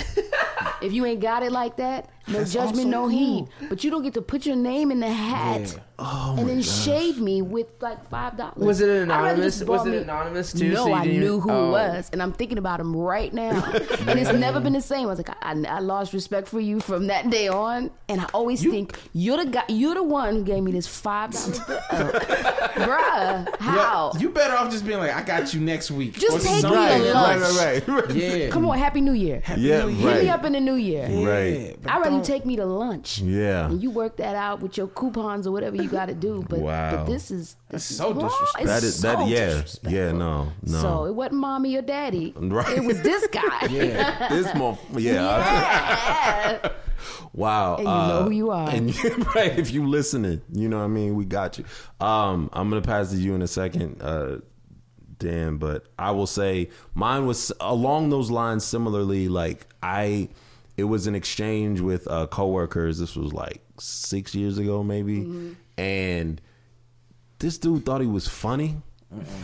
if 0.82 0.92
you 0.92 1.04
ain't 1.06 1.20
got 1.20 1.42
it 1.42 1.52
like 1.52 1.76
that, 1.78 2.08
no 2.28 2.38
That's 2.38 2.52
judgment, 2.52 2.88
no 2.88 3.02
cool. 3.02 3.08
heat. 3.08 3.46
But 3.68 3.82
you 3.84 3.90
don't 3.90 4.02
get 4.02 4.14
to 4.14 4.22
put 4.22 4.46
your 4.46 4.56
name 4.56 4.90
in 4.90 5.00
the 5.00 5.08
hat. 5.10 5.78
Oh 6.02 6.34
and 6.38 6.48
then 6.48 6.62
shade 6.62 7.18
me 7.18 7.42
with 7.42 7.66
like 7.80 8.08
five 8.08 8.36
dollars. 8.36 8.56
Was 8.56 8.80
it 8.80 8.88
I'd 8.88 9.02
anonymous? 9.02 9.62
Was 9.64 9.86
it 9.86 9.90
me- 9.90 9.96
anonymous 9.98 10.52
too? 10.52 10.70
No, 10.72 10.86
So 10.86 10.92
I 10.94 11.04
didn't- 11.04 11.20
knew 11.20 11.40
who 11.40 11.50
Oh. 11.50 11.68
it 11.68 11.70
was, 11.72 12.08
and 12.12 12.22
I'm 12.22 12.32
thinking 12.32 12.56
about 12.58 12.80
him 12.80 12.96
right 12.96 13.32
now. 13.34 13.62
and 13.72 14.18
it's 14.18 14.32
never 14.32 14.60
been 14.60 14.72
the 14.72 14.80
same. 14.80 15.02
I 15.04 15.06
was 15.10 15.18
like, 15.18 15.30
I, 15.42 15.52
I 15.68 15.80
lost 15.80 16.12
respect 16.14 16.48
for 16.48 16.58
you 16.60 16.80
from 16.80 17.08
that 17.08 17.28
day 17.28 17.48
on, 17.48 17.90
and 18.08 18.20
I 18.20 18.24
always 18.32 18.62
think 18.62 18.98
you're 19.12 19.36
the 19.44 19.50
guy, 19.50 19.64
you're 19.68 19.94
the 19.94 20.02
one 20.02 20.36
who 20.36 20.42
gave 20.44 20.62
me 20.62 20.72
this 20.72 20.86
five 20.86 21.32
dollars 21.32 21.58
bill, 21.60 21.80
bruh. 22.74 23.56
How? 23.58 24.12
You 24.18 24.30
better 24.30 24.54
off 24.56 24.70
just 24.70 24.86
being 24.86 24.98
like, 24.98 25.12
I 25.14 25.22
got 25.22 25.52
you 25.54 25.60
next 25.60 25.90
week. 25.90 26.14
Just 26.14 26.38
Or 26.38 26.40
take 26.40 26.54
me 26.56 26.60
something. 26.62 27.02
to 27.02 27.12
lunch. 27.12 27.42
right, 27.58 27.88
right, 27.88 28.06
right. 28.06 28.10
Yeah. 28.20 28.48
Come 28.50 28.66
on, 28.66 28.78
Happy 28.78 29.00
New 29.00 29.12
Year. 29.12 29.42
Yeah, 29.56 29.82
New 29.82 29.88
Hit 29.88 30.06
right. 30.06 30.22
me 30.22 30.28
up 30.28 30.44
in 30.44 30.52
the 30.54 30.60
New 30.60 30.74
Year. 30.74 31.06
Right. 31.08 31.76
I'd 31.86 31.98
rather 31.98 32.10
you 32.10 32.16
don't- 32.16 32.24
take 32.24 32.46
me 32.46 32.56
to 32.56 32.64
lunch. 32.64 33.18
Yeah. 33.20 33.66
And 33.66 33.82
you 33.82 33.90
work 33.90 34.16
that 34.18 34.36
out 34.36 34.60
with 34.60 34.76
your 34.76 34.88
coupons 34.88 35.46
or 35.46 35.52
whatever 35.52 35.76
you 35.76 35.88
got 35.90 36.06
to 36.06 36.14
do. 36.14 36.44
But, 36.48 36.60
Wow. 36.60 36.96
but 36.96 37.04
this 37.06 37.30
is 37.30 37.56
this 37.68 37.90
is 37.90 37.96
so 37.98 38.12
wrong. 38.12 38.28
disrespectful. 38.28 38.62
It's 38.62 38.80
That 38.80 38.86
is 38.86 39.02
that 39.02 39.18
so 39.18 39.88
yeah. 39.90 39.90
Yeah, 40.06 40.12
no. 40.12 40.52
No. 40.62 40.80
So 40.80 41.04
it 41.04 41.14
wasn't 41.14 41.36
mommy 41.40 41.76
or 41.76 41.82
daddy. 41.82 42.32
Right. 42.36 42.76
It 42.78 42.84
was 42.84 43.00
this 43.02 43.26
guy. 43.28 43.66
Yeah. 43.70 44.28
this 44.28 44.54
month, 44.54 44.80
yeah. 44.98 45.12
Yeah. 46.62 46.68
Wow. 47.32 47.76
And 47.76 47.84
you 47.84 47.90
know 47.94 48.22
who 48.24 48.30
you 48.30 48.50
are. 48.50 48.68
And 48.68 48.94
right, 49.34 49.58
if 49.58 49.70
you 49.70 49.86
listening, 49.86 50.42
you 50.52 50.68
know 50.68 50.78
what 50.78 50.84
I 50.84 50.88
mean, 50.88 51.14
we 51.14 51.24
got 51.24 51.58
you. 51.58 51.64
Um, 52.04 52.50
I'm 52.52 52.68
gonna 52.68 52.82
pass 52.82 53.10
to 53.10 53.16
you 53.16 53.34
in 53.34 53.42
a 53.42 53.46
second, 53.46 54.02
uh, 54.02 54.38
Dan, 55.18 55.56
but 55.58 55.86
I 55.98 56.10
will 56.10 56.26
say 56.26 56.70
mine 56.94 57.26
was 57.26 57.52
along 57.60 58.10
those 58.10 58.30
lines 58.30 58.64
similarly, 58.64 59.28
like 59.28 59.66
I 59.82 60.28
it 60.76 60.84
was 60.84 61.06
an 61.06 61.14
exchange 61.14 61.80
with 61.80 62.06
uh 62.08 62.26
coworkers. 62.26 62.98
This 62.98 63.16
was 63.16 63.32
like 63.32 63.62
six 63.78 64.34
years 64.34 64.58
ago, 64.58 64.82
maybe. 64.82 65.20
Mm-hmm. 65.20 65.52
And 65.80 66.40
this 67.38 67.58
dude 67.58 67.84
thought 67.86 68.00
he 68.00 68.06
was 68.06 68.28
funny. 68.28 68.76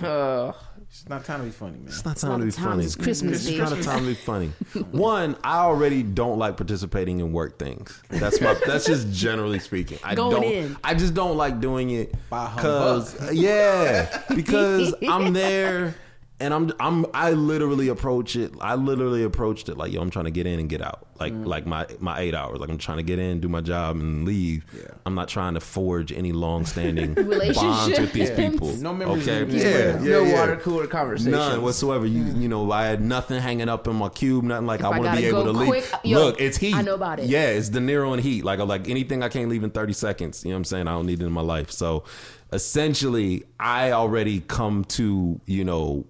Uh, 0.02 0.52
It's 0.88 1.08
not 1.08 1.24
time 1.24 1.40
to 1.40 1.46
be 1.46 1.50
funny, 1.50 1.78
man. 1.78 1.88
It's 1.88 2.04
not 2.04 2.16
time 2.16 2.40
to 2.40 2.46
be 2.46 2.52
time, 2.52 2.64
funny. 2.64 2.84
it's 2.84 2.94
Christmas, 2.94 3.46
It's 3.48 3.58
not 3.58 3.72
a 3.72 3.82
time 3.82 4.00
to 4.00 4.06
be 4.06 4.14
funny. 4.14 4.48
One, 4.92 5.36
I 5.42 5.58
already 5.58 6.02
don't 6.02 6.38
like 6.38 6.56
participating 6.56 7.18
in 7.20 7.32
work 7.32 7.58
things. 7.58 8.00
That's 8.08 8.40
my. 8.40 8.54
that's 8.66 8.86
just 8.86 9.10
generally 9.12 9.58
speaking. 9.58 9.98
I 10.04 10.14
Going 10.14 10.42
don't. 10.42 10.44
in. 10.44 10.76
I 10.84 10.94
just 10.94 11.14
don't 11.14 11.36
like 11.36 11.60
doing 11.60 11.90
it 11.90 12.14
By 12.30 12.52
because 12.54 13.32
yeah, 13.32 14.22
because 14.34 14.94
I'm 15.08 15.32
there 15.32 15.94
and 16.38 16.52
I'm 16.52 16.72
I'm 16.78 17.06
I 17.14 17.30
literally 17.30 17.88
approach 17.88 18.36
it. 18.36 18.52
I 18.60 18.74
literally 18.74 19.22
approached 19.22 19.68
it 19.70 19.76
like 19.78 19.92
yo, 19.92 20.02
I'm 20.02 20.10
trying 20.10 20.26
to 20.26 20.30
get 20.30 20.46
in 20.46 20.58
and 20.60 20.68
get 20.68 20.82
out. 20.82 21.06
Like 21.18 21.32
Mm. 21.32 21.46
like 21.46 21.66
my 21.66 21.86
my 21.98 22.20
eight 22.20 22.34
hours. 22.34 22.58
Like 22.58 22.68
I'm 22.68 22.76
trying 22.76 22.98
to 22.98 23.02
get 23.02 23.18
in, 23.18 23.40
do 23.40 23.48
my 23.48 23.62
job, 23.62 23.96
and 23.96 24.26
leave. 24.26 24.66
Yeah. 24.76 24.88
I'm 25.06 25.14
not 25.14 25.28
trying 25.28 25.54
to 25.54 25.60
forge 25.60 26.12
any 26.12 26.32
long 26.32 26.66
standing 26.66 27.14
bonds 27.54 27.98
with 27.98 28.12
these 28.12 28.30
people. 28.32 28.74
No 28.76 28.92
memories 28.92 29.26
Okay. 29.26 29.50
Yeah, 29.56 29.98
yeah, 30.02 30.10
no 30.10 30.34
water 30.34 30.56
cooler 30.56 30.86
conversation. 30.86 31.30
None 31.32 31.62
whatsoever. 31.62 32.04
You 32.04 32.22
you 32.34 32.48
know, 32.48 32.70
I 32.70 32.84
had 32.84 33.00
nothing 33.00 33.40
hanging 33.40 33.70
up 33.70 33.88
in 33.88 33.96
my 33.96 34.10
cube, 34.10 34.44
nothing 34.44 34.66
like 34.66 34.80
If 34.80 34.86
I 34.86 34.98
want 34.98 35.04
to 35.14 35.16
be 35.16 35.24
able 35.26 35.44
to 35.44 35.52
leave. 35.52 35.90
yo, 36.04 36.18
Look, 36.18 36.40
it's 36.40 36.58
heat. 36.58 36.74
I 36.74 36.82
know 36.82 36.94
about 36.96 37.18
it. 37.18 37.26
Yeah, 37.30 37.46
it's 37.46 37.70
De 37.70 37.78
Niro 37.80 38.12
and 38.12 38.22
heat. 38.22 38.44
Like 38.44 38.58
like 38.58 38.88
anything 38.90 39.22
I 39.22 39.30
can't 39.30 39.48
leave 39.48 39.64
in 39.64 39.70
30 39.70 39.94
seconds. 39.94 40.44
You 40.44 40.50
know 40.50 40.56
what 40.56 40.58
I'm 40.58 40.64
saying? 40.64 40.86
I 40.88 40.92
don't 40.92 41.06
need 41.06 41.22
it 41.22 41.24
in 41.26 41.32
my 41.32 41.40
life. 41.40 41.70
So 41.70 42.04
essentially, 42.52 43.44
I 43.58 43.92
already 43.92 44.40
come 44.40 44.84
to, 44.84 45.40
you 45.46 45.64
know, 45.64 46.04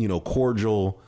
you 0.00 0.08
know, 0.08 0.20
cordial, 0.20 1.00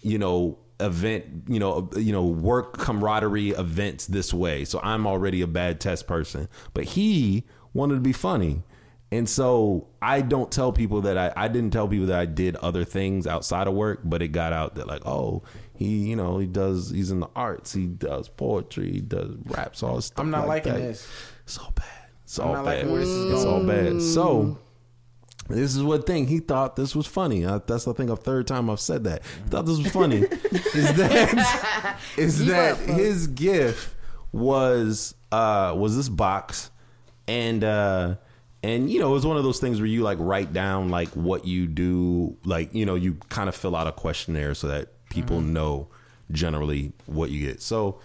you 0.00 0.18
know, 0.18 0.58
event, 0.80 1.24
you 1.48 1.58
know, 1.58 1.90
you 1.96 2.12
know, 2.12 2.24
work 2.24 2.78
camaraderie 2.78 3.50
events 3.50 4.06
this 4.06 4.32
way. 4.32 4.64
So 4.64 4.80
I'm 4.82 5.06
already 5.06 5.42
a 5.42 5.46
bad 5.46 5.80
test 5.80 6.06
person. 6.06 6.48
But 6.72 6.84
he 6.84 7.44
wanted 7.74 7.96
to 7.96 8.00
be 8.00 8.12
funny. 8.12 8.62
And 9.10 9.28
so 9.28 9.88
I 10.00 10.20
don't 10.20 10.50
tell 10.50 10.72
people 10.72 11.02
that 11.02 11.18
I, 11.18 11.32
I 11.36 11.48
didn't 11.48 11.72
tell 11.72 11.88
people 11.88 12.06
that 12.06 12.18
I 12.18 12.26
did 12.26 12.56
other 12.56 12.84
things 12.84 13.26
outside 13.26 13.66
of 13.66 13.74
work, 13.74 14.00
but 14.04 14.22
it 14.22 14.28
got 14.28 14.52
out 14.52 14.76
that 14.76 14.86
like, 14.86 15.04
oh, 15.06 15.42
he, 15.74 16.08
you 16.08 16.16
know, 16.16 16.38
he 16.38 16.46
does, 16.46 16.90
he's 16.90 17.10
in 17.10 17.20
the 17.20 17.28
arts, 17.34 17.72
he 17.72 17.86
does 17.86 18.28
poetry, 18.28 18.92
he 18.92 19.00
does 19.00 19.30
raps, 19.46 19.82
all 19.82 19.96
this 19.96 20.06
stuff. 20.06 20.20
I'm 20.22 20.30
not 20.30 20.46
like 20.46 20.66
liking 20.66 20.80
that. 20.80 20.88
this. 20.88 21.08
So 21.46 21.62
bad. 21.74 21.86
It's 22.24 22.38
I'm 22.38 22.48
all 22.48 22.64
bad. 22.64 22.90
where 22.90 23.00
this 23.00 23.08
is 23.08 23.32
It's 23.32 23.44
all 23.44 23.64
bad. 23.64 24.02
So 24.02 24.58
this 25.48 25.74
is 25.74 25.82
what 25.82 26.06
thing 26.06 26.26
he 26.26 26.40
thought 26.40 26.76
this 26.76 26.94
was 26.94 27.06
funny. 27.06 27.44
Uh, 27.44 27.60
that's 27.66 27.88
I 27.88 27.92
think 27.92 28.10
a 28.10 28.16
third 28.16 28.46
time 28.46 28.68
I've 28.68 28.80
said 28.80 29.04
that. 29.04 29.22
He 29.44 29.50
thought 29.50 29.66
this 29.66 29.78
was 29.78 29.90
funny. 29.90 30.18
is 30.52 30.94
that 30.94 31.98
is 32.16 32.46
that 32.46 32.76
his 32.78 33.26
gift 33.28 33.94
was 34.32 35.14
uh 35.32 35.74
was 35.76 35.96
this 35.96 36.08
box 36.08 36.70
and 37.26 37.64
uh 37.64 38.14
and 38.62 38.90
you 38.90 39.00
know 39.00 39.10
it 39.10 39.14
was 39.14 39.26
one 39.26 39.36
of 39.36 39.44
those 39.44 39.58
things 39.58 39.80
where 39.80 39.86
you 39.86 40.02
like 40.02 40.18
write 40.20 40.52
down 40.52 40.90
like 40.90 41.08
what 41.10 41.46
you 41.46 41.66
do 41.66 42.36
like 42.44 42.74
you 42.74 42.84
know 42.84 42.94
you 42.94 43.14
kind 43.30 43.48
of 43.48 43.54
fill 43.54 43.74
out 43.74 43.86
a 43.86 43.92
questionnaire 43.92 44.54
so 44.54 44.68
that 44.68 44.88
people 45.08 45.40
know 45.40 45.88
generally 46.30 46.92
what 47.06 47.30
you 47.30 47.46
get. 47.46 47.62
So 47.62 48.00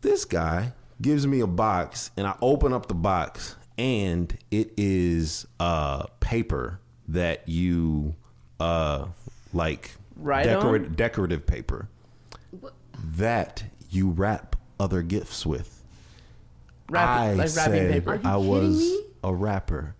this 0.00 0.24
guy 0.24 0.72
gives 1.00 1.26
me 1.26 1.40
a 1.40 1.46
box 1.46 2.10
and 2.16 2.26
I 2.26 2.36
open 2.40 2.72
up 2.72 2.86
the 2.86 2.94
box 2.94 3.56
and 3.78 4.36
it 4.50 4.72
is 4.76 5.46
uh 5.60 6.04
paper 6.20 6.80
that 7.06 7.48
you 7.48 8.14
uh 8.60 9.06
like 9.54 9.92
Write 10.16 10.48
on? 10.48 10.94
decorative 10.94 11.46
paper 11.46 11.88
that 13.16 13.62
you 13.90 14.10
wrap 14.10 14.56
other 14.80 15.02
gifts 15.02 15.46
with. 15.46 15.82
Wrap- 16.90 17.08
I 17.08 17.34
like 17.34 17.50
wrapping 17.54 17.72
said 17.74 17.92
paper. 17.92 18.10
Are 18.12 18.16
you 18.16 18.22
I 18.24 18.36
was 18.36 18.78
me? 18.78 19.02
a 19.24 19.32
rapper 19.34 19.94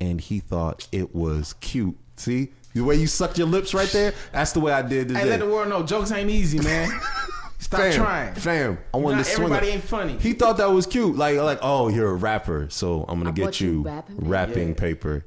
and 0.00 0.20
he 0.20 0.38
thought 0.40 0.86
it 0.92 1.14
was 1.14 1.54
cute. 1.54 1.96
See? 2.16 2.52
The 2.74 2.82
way 2.84 2.96
you 2.96 3.06
sucked 3.06 3.38
your 3.38 3.46
lips 3.48 3.72
right 3.74 3.88
there, 3.88 4.12
that's 4.30 4.52
the 4.52 4.60
way 4.60 4.72
I 4.72 4.82
did 4.82 5.08
today. 5.08 5.20
Hey, 5.20 5.30
let 5.30 5.40
the 5.40 5.46
world 5.46 5.68
know 5.68 5.82
jokes 5.82 6.12
ain't 6.12 6.30
easy, 6.30 6.60
man. 6.60 6.90
Stop 7.58 7.80
fam, 7.80 7.92
trying. 7.92 8.34
Fam, 8.34 8.78
I 8.94 8.96
wanted 8.98 9.16
Not 9.16 9.24
to 9.26 9.30
swing 9.32 9.44
everybody 9.46 9.68
it. 9.68 9.74
ain't 9.74 9.84
funny. 9.84 10.16
He 10.18 10.32
thought 10.32 10.58
that 10.58 10.70
was 10.70 10.86
cute. 10.86 11.16
Like, 11.16 11.36
like, 11.38 11.58
oh, 11.60 11.88
you're 11.88 12.10
a 12.10 12.14
rapper, 12.14 12.68
so 12.70 13.04
I'm 13.08 13.18
gonna 13.18 13.30
I 13.30 13.32
get 13.32 13.60
you 13.60 13.82
you 13.84 14.02
wrapping 14.16 14.74
paper? 14.74 15.08
Yeah. 15.14 15.20
paper 15.20 15.26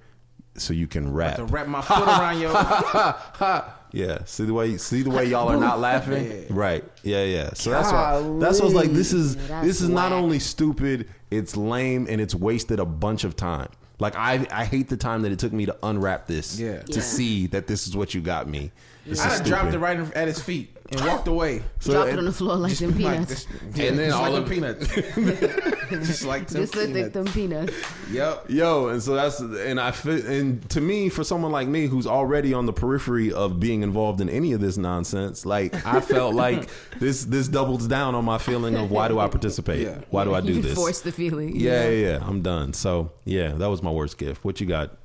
so 0.56 0.74
you 0.74 0.88
can 0.88 1.14
rap. 1.14 1.36
To 1.38 1.46
wrap 1.46 1.68
my 1.68 1.82
foot 1.82 2.08
around 2.08 2.40
your. 2.40 2.52
Yeah, 3.94 4.24
see 4.24 4.46
the 4.46 4.54
way 4.54 4.78
see 4.78 5.02
the 5.02 5.10
way 5.10 5.26
y'all 5.26 5.50
are 5.50 5.58
not 5.60 5.80
laughing, 5.82 6.26
Yeah. 6.32 6.42
right? 6.50 6.84
Yeah, 7.04 7.26
yeah. 7.26 7.50
So 7.56 7.72
that's 7.72 7.92
why 7.92 8.22
that's 8.40 8.60
why 8.60 8.64
I 8.64 8.66
was 8.66 8.74
like, 8.74 8.92
this 8.92 9.12
is 9.12 9.36
Yeah, 9.50 9.62
this 9.66 9.82
is 9.82 9.90
not 9.90 10.14
only 10.14 10.40
stupid, 10.40 11.10
it's 11.30 11.58
lame 11.58 12.08
and 12.10 12.22
it's 12.22 12.34
wasted 12.34 12.80
a 12.80 12.86
bunch 12.86 13.26
of 13.26 13.36
time. 13.36 13.68
Like 14.00 14.16
I 14.16 14.48
I 14.50 14.64
hate 14.64 14.88
the 14.88 14.96
time 14.96 15.24
that 15.24 15.34
it 15.34 15.40
took 15.40 15.52
me 15.52 15.66
to 15.66 15.76
unwrap 15.84 16.26
this 16.26 16.58
Yeah. 16.58 16.84
to 16.84 16.94
Yeah. 16.94 17.02
see 17.02 17.48
that 17.48 17.68
this 17.68 17.86
is 17.86 17.94
what 17.94 18.14
you 18.14 18.22
got 18.22 18.48
me. 18.48 18.72
This 19.06 19.20
I 19.20 19.44
dropped 19.44 19.74
it 19.74 19.80
right 19.80 20.00
at 20.16 20.28
his 20.30 20.42
feet 20.42 20.71
and 20.92 21.02
walked 21.06 21.28
away. 21.28 21.62
So 21.80 21.94
Dropped 21.94 22.10
it- 22.10 22.14
it 22.14 22.20
on 22.20 22.26
the 22.26 22.32
floor 22.34 22.56
like 22.58 22.74
them 22.78 22.90
Like 22.92 22.98
peanuts. 22.98 23.46
this- 23.46 23.48
And 23.88 23.98
then 24.00 24.10
just 24.10 24.18
all 24.18 24.32
like 24.32 24.42
of- 24.42 24.50
them 24.50 24.54
peanuts. 24.54 24.88
just 26.08 26.26
like 26.26 26.48
them 26.48 26.62
Just 26.62 26.76
like 26.76 26.88
peanuts. 26.88 27.14
them 27.14 27.26
peanuts. 27.26 27.74
Yep. 28.12 28.46
Yo, 28.50 28.88
and 28.88 29.02
so 29.02 29.16
that's 29.16 29.40
and 29.40 29.80
I 29.80 29.92
fit 29.92 30.26
and 30.26 30.68
to 30.70 30.82
me, 30.82 31.10
for 31.10 31.24
someone 31.24 31.52
like 31.52 31.68
me 31.68 31.88
who's 31.88 32.08
already 32.08 32.54
on 32.54 32.66
the 32.66 32.74
periphery 32.74 33.32
of 33.32 33.60
being 33.60 33.84
involved 33.84 34.22
in 34.22 34.30
any 34.30 34.54
of 34.54 34.62
this 34.62 34.78
nonsense, 34.78 35.46
like 35.46 35.86
I 35.86 36.02
felt 36.02 36.36
like 36.46 36.70
this 37.00 37.24
this 37.26 37.48
doubles 37.48 37.88
down 37.88 38.16
on 38.16 38.26
my 38.26 38.38
feeling 38.38 38.76
of 38.76 38.92
why 38.92 39.08
do 39.08 39.20
I 39.20 39.28
participate? 39.28 39.82
Yeah. 39.88 40.00
Why 40.10 40.24
do 40.24 40.34
I 40.34 40.42
do 40.42 40.54
you 40.54 40.62
this? 40.62 40.76
Force 40.76 41.02
the 41.02 41.12
feeling. 41.12 41.56
Yeah, 41.56 41.88
yeah, 41.90 42.08
yeah. 42.12 42.20
I'm 42.22 42.42
done. 42.42 42.74
So 42.74 43.12
yeah, 43.26 43.50
that 43.54 43.70
was 43.70 43.82
my 43.82 43.92
worst 43.92 44.18
gift. 44.18 44.44
What 44.44 44.60
you 44.62 44.68
got? 44.68 44.98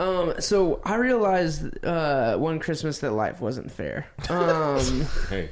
Um, 0.00 0.40
so 0.40 0.80
I 0.84 0.94
realized 0.96 1.84
uh, 1.84 2.36
one 2.38 2.58
Christmas 2.58 3.00
that 3.00 3.12
life 3.12 3.40
wasn't 3.40 3.70
fair. 3.70 4.06
Um, 4.30 5.06
Hey, 5.28 5.50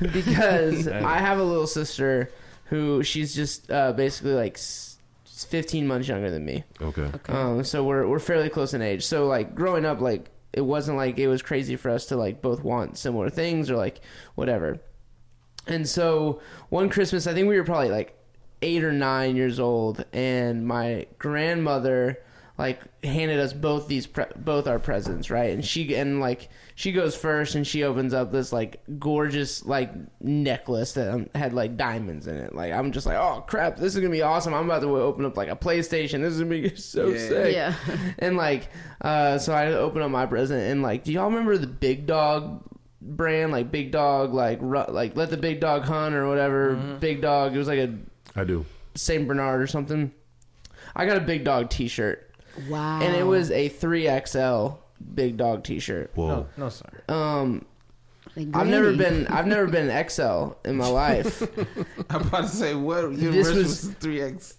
because 0.00 0.88
I 0.88 1.18
have 1.18 1.38
a 1.38 1.42
little 1.44 1.66
sister 1.66 2.30
who 2.64 3.02
she's 3.02 3.34
just 3.34 3.70
uh, 3.70 3.92
basically 3.92 4.32
like 4.32 4.54
s- 4.56 4.96
15 5.26 5.86
months 5.86 6.08
younger 6.08 6.30
than 6.30 6.44
me. 6.44 6.64
okay. 6.80 7.10
Um, 7.28 7.62
so 7.64 7.84
we're 7.84 8.06
we're 8.08 8.18
fairly 8.18 8.48
close 8.48 8.74
in 8.74 8.80
age. 8.82 9.04
So 9.04 9.26
like 9.26 9.54
growing 9.54 9.84
up, 9.84 10.00
like 10.00 10.30
it 10.52 10.62
wasn't 10.62 10.96
like 10.96 11.18
it 11.18 11.28
was 11.28 11.42
crazy 11.42 11.76
for 11.76 11.90
us 11.90 12.06
to 12.06 12.16
like 12.16 12.40
both 12.42 12.62
want 12.64 12.96
similar 12.98 13.28
things 13.30 13.70
or 13.70 13.76
like 13.76 14.00
whatever. 14.34 14.78
And 15.66 15.88
so 15.88 16.40
one 16.70 16.88
Christmas, 16.88 17.26
I 17.26 17.34
think 17.34 17.46
we 17.48 17.56
were 17.56 17.64
probably 17.64 17.90
like 17.90 18.18
eight 18.62 18.82
or 18.84 18.92
nine 18.92 19.36
years 19.36 19.60
old, 19.60 20.04
and 20.12 20.66
my 20.66 21.06
grandmother 21.18 22.18
like 22.62 22.80
handed 23.04 23.38
us 23.40 23.52
both 23.52 23.88
these 23.88 24.06
pre- 24.06 24.24
both 24.36 24.66
our 24.66 24.78
presents, 24.78 25.30
right? 25.30 25.50
And 25.52 25.64
she 25.64 25.94
and 25.94 26.20
like 26.20 26.48
she 26.74 26.92
goes 26.92 27.14
first, 27.16 27.54
and 27.54 27.66
she 27.66 27.82
opens 27.82 28.14
up 28.14 28.32
this 28.32 28.52
like 28.52 28.80
gorgeous 28.98 29.64
like 29.66 29.92
necklace 30.20 30.92
that 30.94 31.12
um, 31.12 31.28
had 31.34 31.52
like 31.52 31.76
diamonds 31.76 32.26
in 32.26 32.36
it. 32.36 32.54
Like 32.54 32.72
I'm 32.72 32.92
just 32.92 33.06
like, 33.06 33.16
oh 33.18 33.44
crap, 33.46 33.76
this 33.76 33.94
is 33.94 34.00
gonna 34.00 34.10
be 34.10 34.22
awesome. 34.22 34.54
I'm 34.54 34.64
about 34.64 34.82
to 34.82 34.88
open 34.96 35.24
up 35.24 35.36
like 35.36 35.48
a 35.48 35.56
PlayStation. 35.56 36.22
This 36.22 36.34
is 36.34 36.38
gonna 36.40 36.50
be 36.50 36.74
so 36.76 37.08
Yeah. 37.08 37.18
sick. 37.28 37.54
Yeah. 37.54 37.74
and 38.18 38.36
like, 38.36 38.68
uh, 39.00 39.38
so 39.38 39.52
I 39.52 39.66
open 39.72 40.00
up 40.02 40.10
my 40.10 40.26
present, 40.26 40.62
and 40.62 40.80
like, 40.82 41.04
do 41.04 41.12
y'all 41.12 41.28
remember 41.28 41.58
the 41.58 41.66
Big 41.66 42.06
Dog 42.06 42.62
brand? 43.00 43.52
Like 43.52 43.70
Big 43.72 43.90
Dog, 43.90 44.32
like 44.32 44.58
ru- 44.62 44.86
like 44.88 45.16
let 45.16 45.30
the 45.30 45.36
big 45.36 45.60
dog 45.60 45.82
hunt 45.84 46.14
or 46.14 46.28
whatever. 46.28 46.74
Big 47.00 47.20
Dog. 47.20 47.54
It 47.54 47.58
was 47.58 47.68
like 47.68 47.80
a 47.80 47.94
I 48.36 48.44
do. 48.44 48.64
Saint 48.94 49.26
Bernard 49.26 49.60
or 49.60 49.66
something. 49.66 50.12
I 50.94 51.06
got 51.06 51.16
a 51.16 51.20
Big 51.20 51.44
Dog 51.44 51.70
T-shirt, 51.70 52.31
Wow. 52.68 53.00
and 53.00 53.14
it 53.14 53.26
was 53.26 53.50
a 53.50 53.68
three 53.68 54.08
XL 54.26 54.68
Big 55.14 55.36
Dog 55.36 55.64
T-shirt. 55.64 56.10
Whoa. 56.14 56.46
No, 56.56 56.68
sorry. 56.68 56.98
Um, 57.08 57.64
Like 58.36 58.48
I've 58.54 58.66
never 58.68 58.96
been 58.96 59.26
I've 59.26 59.46
never 59.46 59.66
been 59.66 59.88
XL 60.08 60.52
in 60.64 60.76
my 60.76 60.88
life. 60.88 61.42
I'm 62.10 62.22
about 62.22 62.42
to 62.44 62.48
say 62.48 62.74
what 62.74 63.10
This 63.10 63.20
universe 63.22 63.48
was- 63.54 63.56
was 63.56 63.94
three 64.00 64.22
X. 64.22 64.54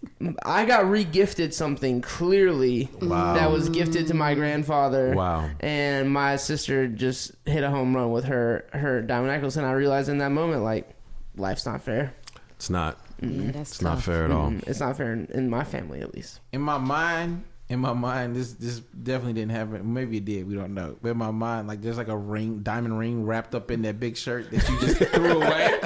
I 0.45 0.65
got 0.65 0.89
re-gifted 0.89 1.53
something 1.53 2.01
clearly 2.01 2.89
Wow. 3.01 3.33
that 3.35 3.51
was 3.51 3.69
gifted 3.69 4.07
to 4.07 4.13
my 4.13 4.35
grandfather. 4.35 5.15
Wow. 5.15 5.49
And 5.61 6.11
my 6.11 6.35
sister 6.35 6.87
just 6.87 7.31
hit 7.45 7.63
a 7.63 7.69
home 7.69 7.95
run 7.95 8.11
with 8.11 8.25
her 8.25 8.65
her 8.73 9.01
diamond 9.01 9.31
necklace, 9.31 9.55
and 9.57 9.65
I 9.65 9.71
realized 9.71 10.09
in 10.09 10.17
that 10.19 10.29
moment, 10.31 10.63
like, 10.63 10.89
life's 11.35 11.65
not 11.65 11.81
fair. 11.81 12.13
It's 12.57 12.69
not. 12.69 12.99
Yeah, 13.21 13.51
that's 13.51 13.71
It's 13.71 13.81
not 13.81 14.01
fair 14.03 14.25
at 14.25 14.31
all. 14.31 14.49
Mm, 14.51 14.67
It's 14.67 14.81
not 14.81 14.97
fair 14.97 15.13
in, 15.13 15.25
in 15.33 15.49
my 15.49 15.63
family, 15.63 16.01
at 16.01 16.13
least. 16.13 16.41
In 16.51 16.61
my 16.61 16.77
mind, 16.77 17.43
in 17.69 17.79
my 17.79 17.93
mind, 17.93 18.35
this 18.35 18.53
this 18.53 18.79
definitely 18.79 19.33
didn't 19.33 19.51
happen. 19.51 19.93
Maybe 19.93 20.17
it 20.17 20.25
did. 20.25 20.47
We 20.47 20.53
don't 20.53 20.73
know. 20.73 20.97
But 21.01 21.11
in 21.11 21.17
my 21.17 21.31
mind, 21.31 21.67
like 21.67 21.81
there's 21.81 21.97
like 21.97 22.09
a 22.09 22.17
ring, 22.17 22.59
diamond 22.59 22.99
ring, 22.99 23.25
wrapped 23.25 23.55
up 23.55 23.71
in 23.71 23.81
that 23.83 23.99
big 23.99 24.17
shirt 24.17 24.51
that 24.51 24.69
you 24.69 24.79
just 24.81 24.97
threw 25.13 25.41
away, 25.41 25.79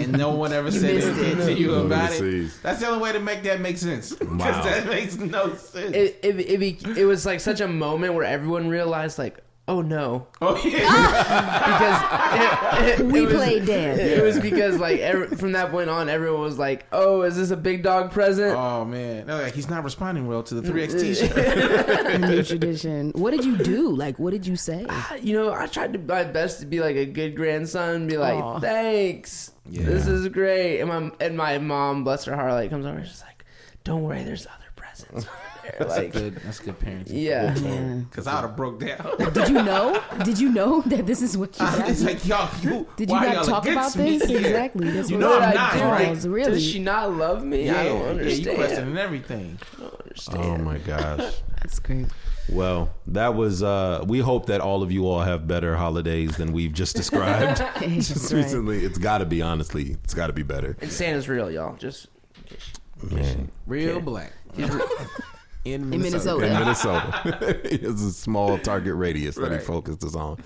and 0.00 0.12
no 0.12 0.30
one 0.34 0.52
ever 0.52 0.70
said 0.70 0.90
anything 1.02 1.36
to 1.38 1.52
you 1.52 1.74
about 1.74 2.10
it. 2.12 2.20
Overseas. 2.20 2.58
That's 2.60 2.80
the 2.80 2.88
only 2.88 3.02
way 3.02 3.12
to 3.12 3.20
make 3.20 3.42
that 3.44 3.60
make 3.60 3.78
sense. 3.78 4.12
Because 4.18 4.38
Wow. 4.56 4.62
that 4.64 4.86
makes 4.86 5.16
no 5.16 5.54
sense. 5.54 5.94
It 5.94 6.18
it 6.22 6.40
it, 6.40 6.60
be, 6.60 6.78
it 7.00 7.04
was 7.06 7.24
like 7.24 7.40
such 7.40 7.60
a 7.60 7.68
moment 7.68 8.14
where 8.14 8.24
everyone 8.24 8.68
realized, 8.68 9.18
like, 9.18 9.38
oh 9.68 9.82
no, 9.82 10.26
oh 10.40 10.56
yeah. 10.64 10.78
because 12.78 12.88
it, 12.88 13.00
it, 13.00 13.06
We 13.06 13.20
it 13.20 13.26
was- 13.26 13.34
played 13.34 13.66
dead. 13.66 13.98
It 13.98 14.22
was 14.22 14.38
because 14.38 14.78
like 14.78 15.00
every, 15.00 15.28
from 15.36 15.52
that 15.52 15.70
point 15.70 15.90
on, 15.90 16.08
everyone 16.08 16.40
was 16.40 16.58
like, 16.58 16.86
"Oh, 16.92 17.22
is 17.22 17.36
this 17.36 17.50
a 17.50 17.56
big 17.56 17.82
dog 17.82 18.12
present?" 18.12 18.56
Oh 18.56 18.84
man, 18.84 19.26
no, 19.26 19.40
like 19.40 19.54
he's 19.54 19.68
not 19.68 19.84
responding 19.84 20.26
well 20.26 20.42
to 20.44 20.54
the 20.54 20.62
mm. 20.62 20.66
three 20.66 20.84
X 20.84 20.94
T-shirt. 20.94 21.36
A 22.06 22.18
new 22.18 22.42
tradition. 22.42 23.10
What 23.14 23.32
did 23.32 23.44
you 23.44 23.56
do? 23.56 23.94
Like, 23.94 24.18
what 24.18 24.30
did 24.30 24.46
you 24.46 24.56
say? 24.56 24.86
Ah, 24.88 25.14
you 25.16 25.34
know, 25.34 25.52
I 25.52 25.66
tried 25.66 25.92
to 25.94 25.98
my 25.98 26.24
best 26.24 26.60
to 26.60 26.66
be 26.66 26.80
like 26.80 26.96
a 26.96 27.06
good 27.06 27.36
grandson, 27.36 28.06
be 28.06 28.16
like, 28.16 28.42
Aw. 28.42 28.60
"Thanks, 28.60 29.52
this 29.66 30.06
is 30.06 30.28
great." 30.28 30.80
And 30.80 30.88
my 30.88 31.10
and 31.20 31.36
my 31.36 31.58
mom, 31.58 32.04
bless 32.04 32.24
her 32.24 32.34
heart, 32.34 32.52
like 32.52 32.70
comes 32.70 32.86
over, 32.86 32.98
and 32.98 33.06
she's 33.06 33.22
like, 33.22 33.44
"Don't 33.84 34.02
worry, 34.02 34.22
there's 34.22 34.46
other 34.46 34.70
presents 34.76 35.26
over 35.80 35.84
there." 35.88 36.02
Like, 36.02 36.12
Good, 36.12 36.36
that's 36.36 36.58
good 36.60 36.78
parenting. 36.78 37.06
yeah, 37.12 37.54
Yeah. 37.56 37.94
Because 38.08 38.26
I 38.26 38.34
would 38.40 38.48
have 38.48 38.56
broke 38.56 38.80
down. 38.80 39.16
Did 39.32 39.48
you 39.48 39.62
know? 39.62 40.02
Did 40.24 40.38
you 40.38 40.50
know 40.50 40.80
that 40.82 41.06
this 41.06 41.22
is 41.22 41.36
what 41.36 41.58
you 41.58 41.66
it's 41.86 42.02
like 42.02 42.24
y'all, 42.26 42.48
you. 42.62 42.86
Did 42.96 43.08
you 43.10 43.14
why 43.16 43.32
not 43.34 43.44
talk 43.44 43.66
about 43.66 43.96
me? 43.96 44.18
this? 44.18 44.30
Yeah. 44.30 44.38
Exactly. 44.38 44.90
That's 44.90 45.10
You 45.10 45.16
what 45.18 45.20
know 45.22 45.36
it 45.38 45.42
I'm 45.42 45.54
not, 45.54 45.74
right? 45.92 46.22
Really? 46.24 46.50
Does 46.52 46.64
she 46.64 46.78
not 46.78 47.12
love 47.12 47.44
me? 47.44 47.66
Yeah, 47.66 47.80
I 47.80 47.84
don't 47.84 48.00
yeah, 48.00 48.06
understand. 48.08 48.46
you 48.46 48.54
questioning 48.54 48.98
everything. 48.98 49.58
I 49.76 49.80
don't 49.80 50.00
understand. 50.02 50.44
Oh 50.44 50.56
my 50.58 50.78
gosh. 50.78 51.34
That's 51.62 51.78
great. 51.80 52.06
Well, 52.48 52.94
that 53.08 53.34
was. 53.34 53.62
uh 53.64 54.04
We 54.06 54.20
hope 54.20 54.46
that 54.46 54.60
all 54.60 54.82
of 54.84 54.92
you 54.92 55.06
all 55.08 55.20
have 55.20 55.48
better 55.48 55.76
holidays 55.76 56.36
than 56.36 56.52
we've 56.52 56.72
just 56.72 56.94
described. 56.94 57.58
Just 57.80 58.32
right. 58.32 58.42
recently, 58.42 58.84
it's 58.84 58.98
got 58.98 59.18
to 59.18 59.26
be. 59.26 59.42
Honestly, 59.42 59.96
it's 60.04 60.14
got 60.14 60.28
to 60.28 60.32
be 60.32 60.42
better. 60.44 60.76
And 60.80 60.92
Santa's 60.92 61.28
real, 61.28 61.50
y'all. 61.50 61.74
Just 61.76 62.06
Man, 63.10 63.50
Real 63.66 63.96
Okay. 63.96 64.04
black. 64.04 64.32
In 65.66 65.92
In 65.92 66.00
Minnesota. 66.02 66.46
in 66.46 66.52
Minnesota. 66.58 67.20
Minnesota, 67.24 67.60
it's 67.74 68.02
a 68.02 68.12
small 68.12 68.58
target 68.58 68.94
radius 68.94 69.34
that 69.36 69.50
he 69.50 69.56
Right. 69.56 69.62
focuses 69.62 70.14
on. 70.14 70.38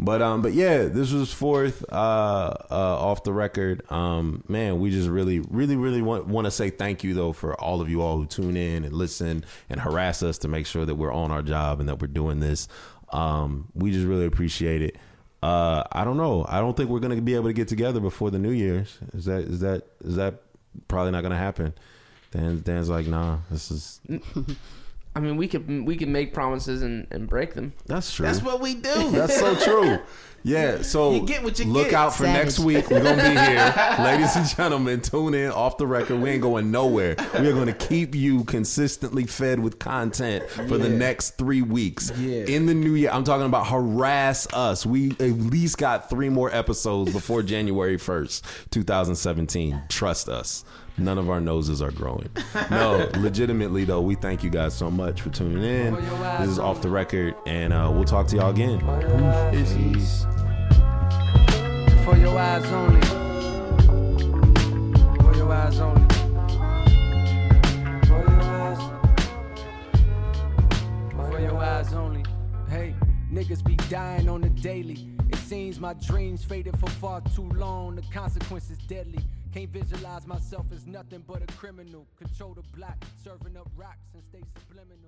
But 0.00 0.20
um, 0.22 0.42
but 0.42 0.52
yeah, 0.54 0.84
this 0.86 1.12
was 1.12 1.32
fourth 1.32 1.84
uh, 1.92 1.94
uh, 1.94 2.54
off 2.70 3.22
the 3.22 3.32
record. 3.32 3.82
Um, 3.92 4.42
man, 4.48 4.80
we 4.80 4.90
just 4.90 5.08
really, 5.08 5.38
really, 5.38 5.76
really 5.76 6.02
want 6.02 6.26
want 6.26 6.46
to 6.46 6.50
say 6.50 6.70
thank 6.70 7.04
you 7.04 7.14
though 7.14 7.32
for 7.32 7.54
all 7.60 7.80
of 7.80 7.88
you 7.88 8.02
all 8.02 8.16
who 8.16 8.26
tune 8.26 8.56
in 8.56 8.84
and 8.84 8.92
listen 8.92 9.44
and 9.70 9.80
harass 9.80 10.22
us 10.24 10.38
to 10.38 10.48
make 10.48 10.66
sure 10.66 10.84
that 10.84 10.96
we're 10.96 11.12
on 11.12 11.30
our 11.30 11.42
job 11.42 11.78
and 11.78 11.88
that 11.88 12.00
we're 12.00 12.08
doing 12.08 12.40
this. 12.40 12.66
Um, 13.12 13.68
we 13.74 13.92
just 13.92 14.04
really 14.06 14.26
appreciate 14.26 14.82
it. 14.82 14.96
Uh, 15.44 15.84
I 15.92 16.04
don't 16.04 16.16
know. 16.16 16.44
I 16.48 16.58
don't 16.60 16.76
think 16.76 16.90
we're 16.90 16.98
gonna 16.98 17.20
be 17.20 17.34
able 17.36 17.46
to 17.48 17.52
get 17.52 17.68
together 17.68 18.00
before 18.00 18.32
the 18.32 18.38
New 18.40 18.50
Year's. 18.50 18.98
Is 19.12 19.26
that 19.26 19.42
is 19.44 19.60
that 19.60 19.86
is 20.02 20.16
that 20.16 20.42
probably 20.88 21.12
not 21.12 21.22
gonna 21.22 21.36
happen? 21.38 21.72
Dan 22.34 22.60
Dan's 22.62 22.88
like, 22.90 23.06
nah, 23.06 23.38
this 23.50 23.70
is 23.70 24.00
I 25.16 25.20
mean, 25.20 25.36
we 25.36 25.46
could 25.46 25.86
we 25.86 25.96
could 25.96 26.08
make 26.08 26.34
promises 26.34 26.82
and, 26.82 27.06
and 27.12 27.28
break 27.28 27.54
them. 27.54 27.72
That's 27.86 28.12
true. 28.12 28.26
That's 28.26 28.42
what 28.42 28.60
we 28.60 28.74
do. 28.74 29.10
That's 29.12 29.38
so 29.38 29.54
true. 29.54 29.98
Yeah, 30.46 30.82
so 30.82 31.14
You 31.14 31.24
get 31.24 31.42
what 31.42 31.58
you 31.58 31.64
look 31.64 31.90
get. 31.90 31.94
out 31.94 32.12
for 32.14 32.24
Savage. 32.24 32.42
next 32.44 32.58
week. 32.58 32.90
We're 32.90 33.02
gonna 33.02 33.22
be 33.22 33.30
here, 33.30 33.94
ladies 34.04 34.36
and 34.36 34.46
gentlemen. 34.46 35.00
Tune 35.00 35.32
in 35.32 35.50
off 35.52 35.78
the 35.78 35.86
record. 35.86 36.20
We 36.20 36.30
ain't 36.30 36.42
going 36.42 36.70
nowhere. 36.70 37.14
We 37.40 37.46
are 37.48 37.52
going 37.54 37.68
to 37.68 37.72
keep 37.72 38.14
you 38.14 38.44
consistently 38.44 39.24
fed 39.24 39.58
with 39.60 39.78
content 39.78 40.50
for 40.50 40.76
the 40.76 40.90
next 40.90 41.38
three 41.38 41.62
weeks. 41.62 42.10
Yeah. 42.18 42.44
In 42.44 42.66
the 42.66 42.74
new 42.74 42.94
year, 42.94 43.08
I'm 43.10 43.24
talking 43.24 43.46
about 43.46 43.68
harass 43.68 44.46
us. 44.52 44.84
We 44.84 45.12
at 45.12 45.30
least 45.30 45.78
got 45.78 46.10
three 46.10 46.28
more 46.28 46.54
episodes 46.54 47.10
before 47.14 47.42
January 47.42 47.96
1st, 47.96 48.42
2017. 48.70 49.84
Trust 49.88 50.28
us. 50.28 50.64
None 50.96 51.18
of 51.18 51.28
our 51.28 51.40
noses 51.40 51.82
are 51.82 51.90
growing. 51.90 52.28
No, 52.70 53.10
legitimately 53.16 53.84
though, 53.84 54.00
we 54.00 54.14
thank 54.14 54.44
you 54.44 54.50
guys 54.50 54.74
so 54.74 54.90
much 54.90 55.22
for 55.22 55.30
tuning 55.30 55.64
in. 55.64 55.94
This 55.94 56.48
is 56.48 56.58
off 56.60 56.82
the 56.82 56.88
record, 56.88 57.34
and 57.46 57.72
uh, 57.72 57.90
we'll 57.92 58.04
talk 58.04 58.28
to 58.28 58.36
y'all 58.36 58.50
again. 58.50 58.78
Peace. 59.50 60.24
For 62.04 62.16
your 62.16 62.38
eyes 62.38 62.64
only. 62.66 63.00
For 65.18 65.34
your 65.34 65.52
eyes 65.52 65.80
only. 65.80 66.14
For 68.06 68.22
your 68.22 68.42
eyes. 68.42 68.78
For 71.12 71.40
your 71.40 71.56
eyes 71.56 71.92
only. 71.92 72.24
Hey, 72.68 72.94
niggas 73.32 73.64
be 73.64 73.74
dying 73.88 74.28
on 74.28 74.42
the 74.42 74.50
daily. 74.50 75.08
It 75.28 75.36
seems 75.36 75.80
my 75.80 75.94
dreams 75.94 76.44
faded 76.44 76.78
for 76.78 76.88
far 76.88 77.20
too 77.34 77.48
long. 77.56 77.96
The 77.96 78.02
consequences 78.12 78.78
deadly. 78.86 79.18
Can't 79.54 79.70
visualize 79.70 80.26
myself 80.26 80.66
as 80.72 80.84
nothing 80.84 81.22
but 81.28 81.40
a 81.40 81.46
criminal. 81.54 82.08
Control 82.16 82.54
the 82.54 82.62
block, 82.76 82.96
serving 83.22 83.56
up 83.56 83.70
rocks 83.76 84.08
and 84.12 84.22
stay 84.28 84.40
subliminal. 84.58 85.03